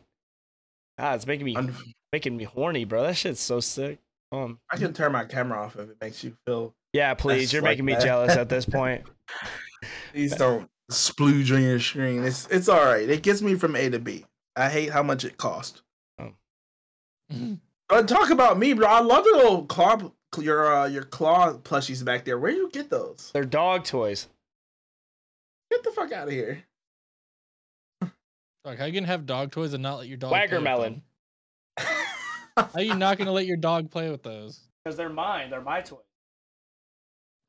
Ah, 0.97 1.13
it's 1.13 1.25
making 1.27 1.45
me 1.45 1.55
I'm- 1.55 1.75
making 2.11 2.35
me 2.35 2.43
horny, 2.43 2.83
bro. 2.85 3.03
That 3.03 3.15
shit's 3.15 3.39
so 3.39 3.59
sick. 3.59 3.99
Um, 4.31 4.59
I 4.69 4.77
can 4.77 4.93
turn 4.93 5.11
my 5.11 5.25
camera 5.25 5.63
off 5.63 5.75
if 5.75 5.89
it 5.89 5.97
makes 6.01 6.23
you 6.23 6.35
feel. 6.45 6.73
yeah, 6.93 7.13
please. 7.13 7.53
You're 7.53 7.61
like 7.61 7.69
making 7.71 7.85
me 7.85 7.93
jealous 7.95 8.35
at 8.35 8.49
this 8.49 8.65
point. 8.65 9.05
Please 10.11 10.35
don't 10.35 10.69
splooge 10.89 11.55
on 11.55 11.63
your 11.63 11.79
screen. 11.79 12.23
It's 12.23 12.47
it's 12.47 12.67
all 12.69 12.83
right. 12.83 13.09
It 13.09 13.23
gets 13.23 13.41
me 13.41 13.55
from 13.55 13.75
A 13.75 13.89
to 13.89 13.99
B. 13.99 14.25
I 14.55 14.69
hate 14.69 14.89
how 14.91 15.03
much 15.03 15.23
it 15.23 15.37
cost. 15.37 15.81
Mhm. 17.31 17.59
But 17.87 18.07
talk 18.07 18.29
about 18.31 18.57
me, 18.59 18.73
bro. 18.73 18.87
I 18.87 18.99
love 19.01 19.23
the 19.23 19.31
little 19.35 19.65
claw, 19.65 20.11
your 20.39 20.73
uh, 20.73 20.87
your 20.87 21.03
claw 21.03 21.53
plushies 21.53 22.03
back 22.03 22.25
there. 22.25 22.37
Where 22.39 22.51
do 22.51 22.57
you 22.57 22.69
get 22.69 22.89
those? 22.89 23.29
They're 23.33 23.45
dog 23.45 23.83
toys. 23.85 24.27
Get 25.71 25.83
the 25.83 25.91
fuck 25.91 26.11
out 26.11 26.27
of 26.27 26.33
here. 26.33 26.63
Like, 28.65 28.77
how 28.79 28.85
you 28.85 28.93
gonna 28.93 29.07
have 29.07 29.25
dog 29.25 29.51
toys 29.51 29.73
and 29.73 29.81
not 29.81 29.99
let 29.99 30.07
your 30.07 30.17
dog? 30.17 30.31
play 30.31 30.41
with 30.41 30.51
Waggermelon. 30.51 31.01
them? 31.77 31.85
How 32.73 32.79
you 32.81 32.95
not 32.95 33.17
gonna 33.17 33.31
let 33.31 33.45
your 33.45 33.57
dog 33.57 33.89
play 33.89 34.09
with 34.09 34.21
those? 34.23 34.59
Because 34.83 34.97
they're 34.97 35.09
mine. 35.09 35.49
They're 35.49 35.61
my 35.61 35.81
toys. 35.81 35.99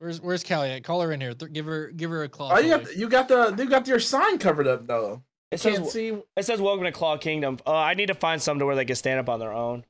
Where's 0.01 0.19
Where's 0.21 0.43
Callie 0.43 0.71
at? 0.71 0.83
Call 0.83 1.03
her 1.03 1.13
in 1.13 1.21
here. 1.21 1.35
Th- 1.35 1.53
give 1.53 1.67
her 1.67 1.89
Give 1.91 2.11
her 2.11 2.23
a 2.23 2.29
claw. 2.29 2.53
Oh, 2.55 2.59
you 2.59 2.71
toy. 2.79 2.85
got 2.85 2.97
you 2.97 3.09
got 3.09 3.29
the 3.29 3.55
you 3.63 3.69
got 3.69 3.87
your 3.87 4.01
sign 4.01 4.39
covered 4.39 4.67
up 4.67 4.87
though. 4.87 5.23
It 5.51 5.61
Can't 5.61 5.85
says 5.85 5.93
see. 5.93 6.09
it 6.37 6.45
says 6.45 6.59
Welcome 6.61 6.85
to 6.85 6.93
Claw 6.93 7.19
Kingdom. 7.19 7.59
Uh, 7.67 7.75
I 7.75 7.93
need 7.95 8.07
to 8.07 8.15
find 8.15 8.41
some 8.41 8.59
to 8.61 8.65
where 8.67 8.75
they 8.75 8.87
can 8.87 8.97
stand 8.97 9.21
up 9.21 9.29
on 9.29 9.39
their 9.41 9.53
own. 9.53 9.85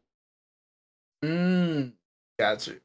Mm. 1.24 1.92
Got 2.40 2.66
you. 2.66 2.80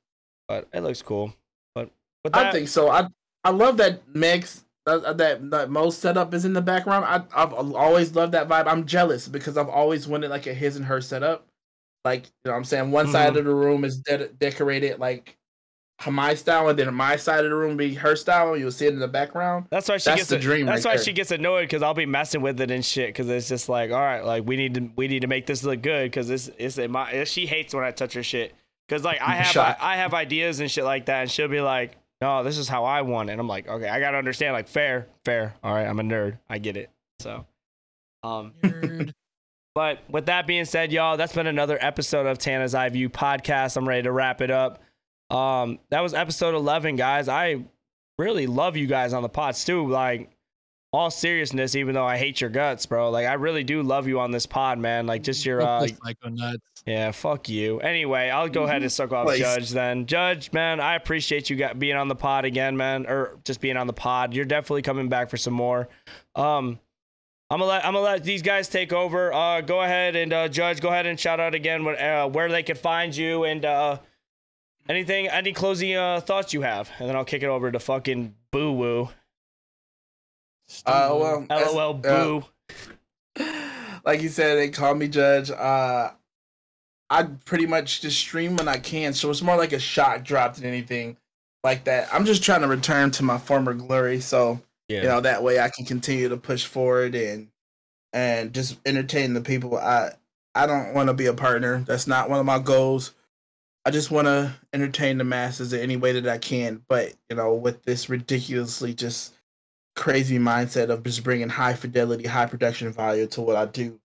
but 0.47 0.67
it 0.71 0.81
looks 0.81 1.01
cool. 1.01 1.33
But 1.73 1.89
with 2.23 2.35
I 2.35 2.51
think 2.51 2.67
so. 2.67 2.89
I 2.91 3.07
I 3.43 3.49
love 3.49 3.77
that 3.77 4.01
Meg's 4.13 4.63
uh, 4.85 5.13
that 5.13 5.49
that 5.49 5.71
most 5.71 5.99
setup 5.99 6.31
is 6.35 6.45
in 6.45 6.53
the 6.53 6.61
background. 6.61 7.05
I 7.05 7.23
I've 7.35 7.53
always 7.53 8.13
loved 8.13 8.33
that 8.33 8.47
vibe. 8.47 8.67
I'm 8.67 8.85
jealous 8.85 9.27
because 9.27 9.57
I've 9.57 9.69
always 9.69 10.07
wanted 10.07 10.29
like 10.29 10.45
a 10.45 10.53
his 10.53 10.75
and 10.75 10.85
her 10.85 11.01
setup. 11.01 11.47
Like 12.03 12.25
you 12.25 12.31
know, 12.45 12.51
what 12.51 12.57
I'm 12.57 12.65
saying 12.65 12.91
one 12.91 13.07
side 13.07 13.33
Mhm. 13.33 13.39
of 13.39 13.45
the 13.45 13.55
room 13.55 13.83
is 13.83 13.97
de- 13.97 14.27
decorated 14.27 14.99
like 14.99 15.37
my 16.09 16.33
style, 16.35 16.67
and 16.69 16.77
then 16.77 16.93
my 16.93 17.15
side 17.15 17.43
of 17.45 17.49
the 17.49 17.55
room 17.55 17.77
be 17.77 17.93
her 17.95 18.15
style. 18.15 18.55
You'll 18.57 18.71
see 18.71 18.85
it 18.85 18.93
in 18.93 18.99
the 18.99 19.07
background. 19.07 19.67
That's 19.69 19.87
why 19.87 19.97
she 19.97 20.09
That's 20.09 20.21
gets 20.21 20.29
the 20.29 20.35
a- 20.35 20.39
dream 20.39 20.65
That's 20.65 20.85
right 20.85 20.91
why 20.91 20.95
there. 20.97 21.05
she 21.05 21.13
gets 21.13 21.31
annoyed 21.31 21.61
because 21.63 21.81
I'll 21.81 21.93
be 21.93 22.05
messing 22.05 22.41
with 22.41 22.59
it 22.59 22.69
and 22.69 22.83
shit. 22.85 23.07
Because 23.09 23.29
it's 23.29 23.47
just 23.47 23.69
like, 23.69 23.91
all 23.91 23.99
right, 23.99 24.23
like 24.23 24.45
we 24.45 24.55
need 24.57 24.73
to 24.75 24.89
we 24.95 25.07
need 25.07 25.21
to 25.21 25.27
make 25.27 25.45
this 25.45 25.63
look 25.63 25.81
good. 25.81 26.11
Because 26.11 26.27
this 26.27 26.49
is 26.57 26.77
in 26.77 26.91
my. 26.91 27.23
She 27.23 27.45
hates 27.45 27.73
when 27.73 27.83
I 27.83 27.91
touch 27.91 28.13
her 28.13 28.23
shit. 28.23 28.53
Because 28.87 29.03
like 29.03 29.21
I 29.21 29.35
have 29.35 29.57
I, 29.57 29.75
I 29.79 29.95
have 29.97 30.13
ideas 30.13 30.59
and 30.59 30.69
shit 30.69 30.83
like 30.83 31.05
that, 31.05 31.21
and 31.21 31.31
she'll 31.31 31.47
be 31.47 31.61
like, 31.61 31.95
no, 32.21 32.43
this 32.43 32.57
is 32.57 32.67
how 32.67 32.83
I 32.85 33.01
want 33.01 33.29
it. 33.29 33.33
And 33.33 33.41
I'm 33.41 33.47
like, 33.47 33.67
okay, 33.67 33.87
I 33.89 33.99
gotta 33.99 34.17
understand. 34.17 34.53
Like 34.53 34.67
fair, 34.67 35.07
fair. 35.23 35.55
All 35.63 35.73
right, 35.73 35.87
I'm 35.87 35.99
a 35.99 36.03
nerd. 36.03 36.39
I 36.49 36.59
get 36.59 36.77
it. 36.77 36.89
So, 37.19 37.45
um, 38.21 38.53
Nerd. 38.61 39.13
but 39.73 39.99
with 40.09 40.25
that 40.27 40.45
being 40.45 40.65
said, 40.65 40.91
y'all, 40.91 41.17
that's 41.17 41.33
been 41.33 41.47
another 41.47 41.77
episode 41.81 42.25
of 42.25 42.37
Tana's 42.37 42.75
Eye 42.75 42.89
View 42.89 43.09
podcast. 43.09 43.77
I'm 43.77 43.87
ready 43.87 44.03
to 44.03 44.11
wrap 44.11 44.41
it 44.41 44.51
up. 44.51 44.81
Um, 45.29 45.79
that 45.89 46.01
was 46.01 46.13
episode 46.13 46.55
11, 46.55 46.95
guys. 46.95 47.27
I 47.27 47.63
really 48.17 48.47
love 48.47 48.77
you 48.77 48.87
guys 48.87 49.13
on 49.13 49.23
the 49.23 49.29
pods 49.29 49.65
too. 49.65 49.87
Like, 49.87 50.29
all 50.93 51.11
seriousness, 51.11 51.75
even 51.75 51.93
though 51.93 52.05
I 52.05 52.17
hate 52.17 52.39
your 52.39 52.49
guts, 52.49 52.85
bro. 52.85 53.09
Like, 53.09 53.27
I 53.27 53.33
really 53.33 53.63
do 53.63 53.83
love 53.83 54.07
you 54.07 54.19
on 54.21 54.31
this 54.31 54.45
pod, 54.45 54.79
man. 54.79 55.05
Like, 55.05 55.23
just 55.23 55.45
your, 55.45 55.61
uh, 55.61 55.85
nuts. 56.23 56.61
yeah, 56.85 57.11
fuck 57.11 57.49
you. 57.49 57.79
Anyway, 57.81 58.29
I'll 58.29 58.47
go 58.47 58.63
ahead 58.63 58.81
and 58.81 58.91
suck 58.91 59.11
off. 59.11 59.35
Judge 59.35 59.71
then. 59.71 60.05
Judge, 60.05 60.53
man, 60.53 60.79
I 60.79 60.95
appreciate 60.95 61.49
you 61.49 61.57
got 61.57 61.77
being 61.79 61.97
on 61.97 62.07
the 62.07 62.15
pod 62.15 62.45
again, 62.45 62.77
man, 62.77 63.05
or 63.07 63.37
just 63.43 63.59
being 63.59 63.75
on 63.75 63.87
the 63.87 63.93
pod. 63.93 64.33
You're 64.33 64.45
definitely 64.45 64.83
coming 64.83 65.09
back 65.09 65.29
for 65.29 65.37
some 65.37 65.53
more. 65.53 65.89
Um, 66.35 66.79
I'm 67.49 67.59
gonna 67.59 67.69
let 67.69 67.85
I'm 67.85 67.93
gonna 67.93 68.03
let 68.05 68.23
these 68.23 68.41
guys 68.41 68.67
take 68.69 68.91
over. 68.91 69.31
Uh, 69.31 69.61
go 69.61 69.81
ahead 69.81 70.15
and 70.15 70.33
uh, 70.33 70.47
Judge, 70.47 70.81
go 70.81 70.89
ahead 70.89 71.05
and 71.05 71.19
shout 71.19 71.39
out 71.39 71.53
again 71.53 71.83
what, 71.85 72.01
uh, 72.01 72.27
where 72.27 72.49
they 72.49 72.63
can 72.63 72.75
find 72.75 73.15
you 73.15 73.43
and 73.43 73.63
uh, 73.63 73.99
anything, 74.87 75.27
any 75.27 75.53
closing 75.53 75.95
uh, 75.95 76.21
thoughts 76.21 76.53
you 76.53 76.61
have, 76.61 76.91
and 76.99 77.09
then 77.09 77.15
I'll 77.15 77.25
kick 77.25 77.43
it 77.43 77.47
over 77.47 77.71
to 77.71 77.79
fucking 77.79 78.35
Boo 78.51 78.71
Woo. 78.71 79.09
Uh, 80.85 81.15
well, 81.19 81.45
that's- 81.47 81.73
LOL 81.73 81.91
uh, 81.91 81.93
Boo. 81.93 82.45
like 84.05 84.21
you 84.21 84.29
said, 84.29 84.57
they 84.57 84.69
call 84.69 84.95
me 84.95 85.07
Judge. 85.07 85.51
Uh, 85.51 86.11
I 87.09 87.23
pretty 87.45 87.67
much 87.67 88.01
just 88.01 88.17
stream 88.17 88.55
when 88.57 88.67
I 88.67 88.77
can, 88.77 89.13
so 89.13 89.29
it's 89.29 89.41
more 89.41 89.57
like 89.57 89.73
a 89.73 89.79
shot 89.79 90.23
drop 90.23 90.55
than 90.55 90.65
anything 90.65 91.17
like 91.63 91.83
that. 91.83 92.07
I'm 92.13 92.25
just 92.25 92.43
trying 92.43 92.61
to 92.61 92.67
return 92.67 93.11
to 93.11 93.23
my 93.23 93.37
former 93.37 93.73
glory, 93.73 94.21
so 94.21 94.61
yeah. 94.87 95.01
you 95.01 95.07
know 95.07 95.21
that 95.21 95.43
way 95.43 95.59
I 95.59 95.69
can 95.69 95.85
continue 95.85 96.29
to 96.29 96.37
push 96.37 96.65
forward 96.65 97.13
and 97.15 97.49
and 98.13 98.53
just 98.53 98.77
entertain 98.85 99.33
the 99.33 99.41
people. 99.41 99.77
I 99.77 100.13
I 100.55 100.65
don't 100.65 100.93
want 100.93 101.09
to 101.09 101.13
be 101.13 101.27
a 101.27 101.33
partner. 101.33 101.83
That's 101.85 102.07
not 102.07 102.29
one 102.29 102.39
of 102.39 102.45
my 102.45 102.59
goals. 102.59 103.11
I 103.85 103.91
just 103.91 104.09
want 104.09 104.25
to 104.25 104.51
entertain 104.73 105.19
the 105.19 105.23
masses 105.23 105.71
in 105.71 105.79
any 105.79 105.95
way 105.95 106.11
that 106.19 106.27
I 106.27 106.37
can. 106.39 106.81
But 106.89 107.13
you 107.29 107.35
know, 107.35 107.53
with 107.53 107.83
this 107.83 108.09
ridiculously 108.09 108.93
just 108.93 109.33
crazy 109.95 110.39
mindset 110.39 110.89
of 110.89 111.03
just 111.03 111.23
bringing 111.23 111.49
high 111.49 111.73
fidelity, 111.73 112.25
high 112.27 112.47
production 112.47 112.91
value 112.91 113.27
to 113.27 113.41
what 113.41 113.55
I 113.55 113.65
do. 113.65 113.99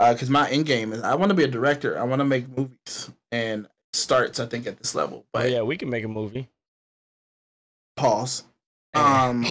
Because 0.00 0.30
my 0.30 0.48
end 0.48 0.66
game 0.66 0.92
is 0.92 1.02
I 1.02 1.14
want 1.14 1.30
to 1.30 1.34
be 1.34 1.44
a 1.44 1.48
director. 1.48 1.98
I 1.98 2.04
want 2.04 2.20
to 2.20 2.24
make 2.24 2.48
movies, 2.56 3.10
and 3.32 3.64
it 3.66 3.70
starts 3.92 4.40
I 4.40 4.46
think 4.46 4.66
at 4.66 4.78
this 4.78 4.94
level. 4.94 5.26
But 5.32 5.42
But 5.42 5.50
yeah, 5.50 5.62
we 5.62 5.76
can 5.76 5.90
make 5.90 6.04
a 6.04 6.08
movie. 6.08 6.48
pause. 7.96 8.44
Um, 8.94 9.44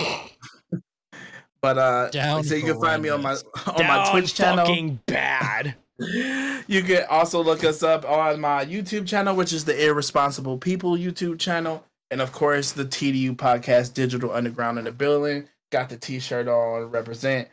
but 1.61 1.77
uh, 1.77 2.09
Down 2.09 2.43
so 2.43 2.55
you 2.55 2.63
can 2.63 2.81
find 2.81 3.03
me 3.03 3.09
on 3.09 3.21
my 3.21 3.35
horrendous. 3.55 3.81
on 3.81 3.87
my 3.87 4.11
Twitch 4.11 4.33
channel. 4.33 4.65
fucking 4.65 5.01
bad. 5.05 5.75
You 5.99 6.83
can 6.83 7.05
also 7.09 7.41
look 7.43 7.63
us 7.63 7.81
up 7.81 8.03
on 8.07 8.39
my 8.39 8.65
YouTube 8.65 9.07
channel, 9.07 9.35
which 9.35 9.53
is 9.53 9.65
the 9.65 9.85
Irresponsible 9.87 10.57
People 10.57 10.97
YouTube 10.97 11.39
channel, 11.39 11.83
and 12.11 12.21
of 12.21 12.31
course 12.31 12.71
the 12.71 12.85
TDU 12.85 13.35
podcast, 13.35 13.93
Digital 13.93 14.31
Underground 14.31 14.77
in 14.77 14.85
the 14.85 14.91
building. 14.91 15.47
Got 15.71 15.89
the 15.89 15.97
T-shirt 15.97 16.47
on, 16.47 16.83
represent. 16.91 17.47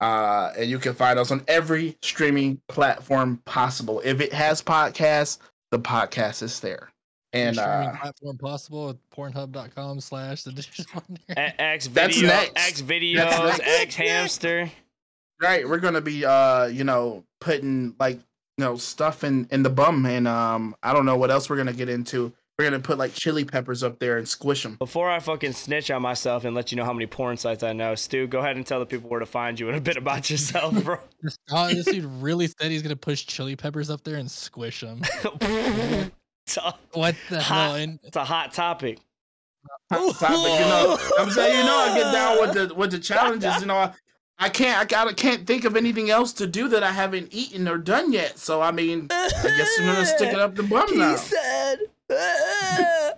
Uh, 0.00 0.52
and 0.56 0.70
you 0.70 0.78
can 0.78 0.94
find 0.94 1.18
us 1.18 1.30
on 1.30 1.42
every 1.48 1.96
streaming 2.02 2.60
platform 2.68 3.42
possible. 3.44 4.00
If 4.04 4.20
it 4.20 4.32
has 4.32 4.62
podcasts, 4.62 5.38
the 5.72 5.78
podcast 5.78 6.42
is 6.42 6.60
there. 6.60 6.90
And 7.32 7.56
streaming 7.56 7.88
uh, 7.88 7.96
platform 8.00 8.38
possible 8.38 8.90
at 8.90 8.96
pornhub.com 9.14 10.00
slash 10.00 10.44
the 10.44 10.52
digital 10.52 11.02
Underground. 11.08 11.54
A- 11.58 11.60
X 11.60 11.88
That's 11.88 12.16
video, 12.16 12.28
next. 12.28 12.84
XVideos. 12.84 13.60
X 13.62 13.94
hamster. 13.96 14.70
right, 15.40 15.68
we're 15.68 15.78
gonna 15.78 16.00
be 16.00 16.24
uh, 16.24 16.66
you 16.66 16.84
know, 16.84 17.24
putting 17.40 17.94
like 17.98 18.16
you 18.16 18.64
know 18.64 18.76
stuff 18.76 19.24
in 19.24 19.48
in 19.50 19.62
the 19.62 19.70
bum, 19.70 20.06
and 20.06 20.26
um, 20.28 20.74
I 20.82 20.92
don't 20.92 21.06
know 21.06 21.16
what 21.16 21.30
else 21.30 21.48
we're 21.48 21.56
gonna 21.56 21.72
get 21.72 21.88
into. 21.88 22.32
We're 22.58 22.64
gonna 22.64 22.80
put 22.80 22.98
like 22.98 23.14
chili 23.14 23.44
peppers 23.44 23.84
up 23.84 24.00
there 24.00 24.18
and 24.18 24.26
squish 24.28 24.64
them. 24.64 24.74
Before 24.76 25.08
I 25.08 25.20
fucking 25.20 25.52
snitch 25.52 25.92
on 25.92 26.02
myself 26.02 26.44
and 26.44 26.56
let 26.56 26.72
you 26.72 26.76
know 26.76 26.84
how 26.84 26.92
many 26.92 27.06
porn 27.06 27.36
sites 27.36 27.62
I 27.62 27.72
know, 27.72 27.94
Stu, 27.94 28.26
go 28.26 28.40
ahead 28.40 28.56
and 28.56 28.66
tell 28.66 28.80
the 28.80 28.86
people 28.86 29.08
where 29.08 29.20
to 29.20 29.26
find 29.26 29.60
you 29.60 29.68
and 29.68 29.76
a 29.76 29.80
bit 29.80 29.96
about 29.96 30.28
yourself, 30.28 30.82
bro. 30.84 30.98
This, 31.22 31.36
oh, 31.50 31.68
this 31.68 31.84
dude 31.84 32.04
really 32.04 32.48
said 32.48 32.70
he's 32.70 32.82
gonna 32.82 32.96
push 32.96 33.26
chili 33.26 33.54
peppers 33.54 33.90
up 33.90 34.02
there 34.02 34.16
and 34.16 34.28
squish 34.30 34.80
them. 34.80 35.02
What 36.92 37.14
the 37.28 37.40
Hot. 37.40 37.42
hell? 37.42 37.74
And 37.74 37.98
it's 38.02 38.16
a 38.16 38.24
hot 38.24 38.52
topic. 38.54 38.98
Hot 39.92 40.14
topic, 40.18 40.36
you 40.60 40.66
know. 40.66 40.98
I'm 41.18 41.30
saying, 41.30 41.58
you 41.58 41.64
know, 41.64 41.76
I 41.76 41.94
get 41.94 42.12
down 42.12 42.40
with 42.40 42.54
the 42.68 42.74
with 42.74 42.90
the 42.90 42.98
challenges. 42.98 43.60
You 43.60 43.66
know, 43.66 43.76
I, 43.76 43.92
I 44.40 44.48
can't, 44.48 44.78
I 44.80 44.84
gotta, 44.84 45.14
can't 45.14 45.46
think 45.46 45.64
of 45.64 45.76
anything 45.76 46.10
else 46.10 46.32
to 46.34 46.46
do 46.46 46.68
that 46.68 46.82
I 46.84 46.92
haven't 46.92 47.34
eaten 47.34 47.66
or 47.66 47.76
done 47.78 48.12
yet. 48.12 48.38
So 48.38 48.60
I 48.60 48.70
mean, 48.70 49.08
I 49.10 49.28
guess 49.42 49.78
I'm 49.80 49.86
gonna 49.86 50.06
stick 50.06 50.32
it 50.32 50.38
up 50.38 50.54
the 50.54 50.62
bum 50.62 50.86
now. 50.98 51.16
said. 51.16 51.78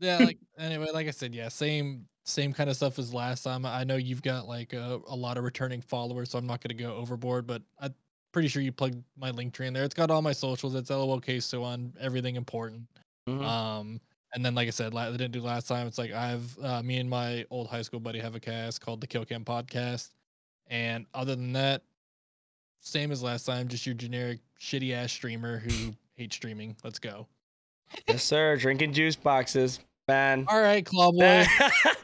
yeah, 0.00 0.18
like 0.18 0.38
anyway, 0.58 0.88
like 0.92 1.06
I 1.06 1.10
said, 1.10 1.34
yeah, 1.34 1.48
same 1.48 2.06
same 2.24 2.52
kind 2.52 2.68
of 2.70 2.76
stuff 2.76 2.98
as 2.98 3.12
last 3.14 3.42
time. 3.42 3.64
I 3.66 3.84
know 3.84 3.96
you've 3.96 4.22
got 4.22 4.48
like 4.48 4.72
a, 4.72 5.00
a 5.08 5.14
lot 5.14 5.36
of 5.36 5.44
returning 5.44 5.80
followers, 5.80 6.30
so 6.30 6.38
I'm 6.38 6.46
not 6.46 6.60
gonna 6.60 6.74
go 6.74 6.94
overboard, 6.96 7.46
but 7.46 7.62
I'm 7.78 7.94
pretty 8.32 8.48
sure 8.48 8.62
you 8.62 8.72
plugged 8.72 9.02
my 9.16 9.30
link 9.30 9.52
tree 9.54 9.66
in 9.68 9.72
there. 9.74 9.84
It's 9.84 9.94
got 9.94 10.10
all 10.10 10.22
my 10.22 10.32
socials. 10.32 10.74
It's 10.74 10.90
LOLK 10.90 11.40
so 11.42 11.62
on 11.62 11.92
everything 12.00 12.36
important. 12.36 12.82
Mhm. 13.28 13.42
Um, 13.44 14.00
and 14.34 14.44
then 14.44 14.54
like 14.54 14.66
I 14.66 14.72
said, 14.72 14.92
la- 14.94 15.02
I 15.02 15.10
didn't 15.12 15.30
do 15.30 15.40
last 15.40 15.68
time. 15.68 15.86
It's 15.86 15.98
like 15.98 16.12
I 16.12 16.26
have 16.28 16.58
uh, 16.60 16.82
me 16.82 16.98
and 16.98 17.08
my 17.08 17.44
old 17.50 17.68
high 17.68 17.82
school 17.82 18.00
buddy 18.00 18.18
have 18.18 18.34
a 18.34 18.40
cast 18.40 18.80
called 18.80 19.00
the 19.00 19.06
Kill 19.06 19.24
Cam 19.24 19.44
Podcast, 19.44 20.10
and 20.68 21.06
other 21.14 21.34
than 21.34 21.52
that, 21.54 21.82
same 22.80 23.12
as 23.12 23.22
last 23.22 23.44
time, 23.46 23.68
just 23.68 23.86
your 23.86 23.94
generic 23.94 24.40
shitty 24.60 24.92
ass 24.92 25.12
streamer 25.12 25.58
who 25.58 25.94
hates 26.14 26.36
streaming. 26.36 26.76
Let's 26.84 26.98
go. 26.98 27.26
yes, 28.08 28.22
sir. 28.22 28.56
Drinking 28.56 28.92
juice 28.92 29.16
boxes, 29.16 29.80
man. 30.08 30.44
All 30.48 30.60
right, 30.60 30.84
Clawboy. 30.84 31.46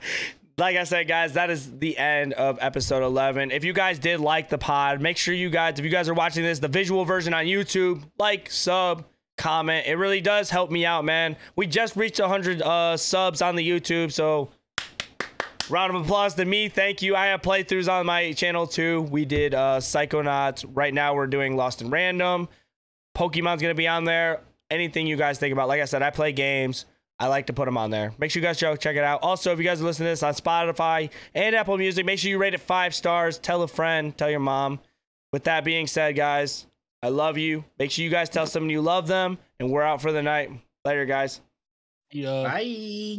Like 0.61 0.77
I 0.77 0.85
said, 0.85 1.09
guys, 1.09 1.33
that 1.35 1.49
is 1.49 1.79
the 1.79 1.97
end 1.97 2.35
of 2.35 2.59
episode 2.61 3.03
11. 3.03 3.51
If 3.51 3.65
you 3.65 3.73
guys 3.73 3.99
did 3.99 4.21
like 4.21 4.51
the 4.51 4.59
pod, 4.59 5.01
make 5.01 5.17
sure 5.17 5.33
you 5.33 5.49
guys, 5.49 5.79
if 5.79 5.87
you 5.87 5.91
guys 5.91 6.07
are 6.07 6.13
watching 6.13 6.43
this, 6.43 6.59
the 6.59 6.69
visual 6.69 7.07
version 7.07 7.33
on 7.33 7.47
YouTube, 7.47 8.03
like, 8.19 8.51
sub, 8.51 9.07
comment. 9.39 9.87
It 9.87 9.95
really 9.95 10.21
does 10.21 10.51
help 10.51 10.71
me 10.71 10.85
out, 10.85 11.07
man. 11.07 11.39
We 11.57 11.67
just 11.67 11.97
reached 11.97 12.21
100 12.21 12.61
uh, 12.61 12.99
subs 12.99 13.41
on 13.41 13.57
the 13.57 13.67
YouTube, 13.67 14.13
so 14.13 14.51
round 15.71 15.95
of 15.95 16.03
applause 16.03 16.35
to 16.35 16.45
me. 16.45 16.69
Thank 16.69 17.03
you. 17.03 17.17
I 17.17 17.27
have 17.27 17.43
playthroughs 17.43 17.91
on 17.91 18.07
my 18.07 18.33
channel 18.33 18.67
too. 18.67 19.03
We 19.03 19.25
did 19.25 19.55
uh, 19.55 19.79
Psychonauts. 19.79 20.65
Right 20.69 20.93
now, 20.93 21.15
we're 21.15 21.27
doing 21.27 21.57
Lost 21.57 21.83
in 21.83 21.91
Random. 21.91 22.49
Pokemon's 23.17 23.63
gonna 23.63 23.75
be 23.75 23.89
on 23.89 24.05
there. 24.05 24.41
Anything 24.71 25.07
you 25.07 25.17
guys 25.17 25.39
think 25.39 25.53
about. 25.53 25.69
Like 25.69 25.81
I 25.81 25.85
said, 25.85 26.03
I 26.03 26.11
play 26.11 26.33
games. 26.33 26.87
I 27.19 27.27
like 27.27 27.47
to 27.49 27.53
put 27.53 27.67
them 27.67 27.77
on 27.77 27.91
there. 27.91 28.15
Make 28.19 28.31
sure 28.31 28.41
you 28.41 28.49
guys 28.49 28.59
check 28.59 28.81
check 28.81 28.97
it 28.97 29.05
out. 29.05 29.23
Also, 29.23 29.53
if 29.53 29.59
you 29.59 29.65
guys 29.65 29.81
are 29.81 29.85
listening 29.85 30.07
to 30.07 30.11
this 30.11 30.23
on 30.23 30.33
Spotify 30.35 31.11
and 31.35 31.55
Apple 31.55 31.77
Music, 31.77 32.07
make 32.07 32.19
sure 32.19 32.31
you 32.31 32.39
rate 32.39 32.55
it 32.55 32.61
five 32.61 32.95
stars. 32.95 33.39
Tell 33.39 33.63
a 33.63 33.69
friend. 33.69 34.17
Tell 34.17 34.31
your 34.31 34.41
mom. 34.41 34.81
With 35.33 35.45
that 35.45 35.63
being 35.65 35.87
said, 35.87 36.17
guys, 36.17 36.67
I 37.03 37.11
love 37.11 37.37
you. 37.37 37.65
Make 37.79 37.91
sure 37.91 38.05
you 38.05 38.11
guys 38.11 38.31
tell 38.31 38.47
someone 38.47 38.71
you 38.71 38.81
love 38.81 39.07
them. 39.07 39.39
And 39.59 39.71
we're 39.71 39.83
out 39.83 40.01
for 40.01 40.13
the 40.13 40.23
night. 40.23 40.51
Later, 40.85 41.05
guys. 41.05 41.41
Yeah. 42.11 42.43
Bye. 42.45 43.19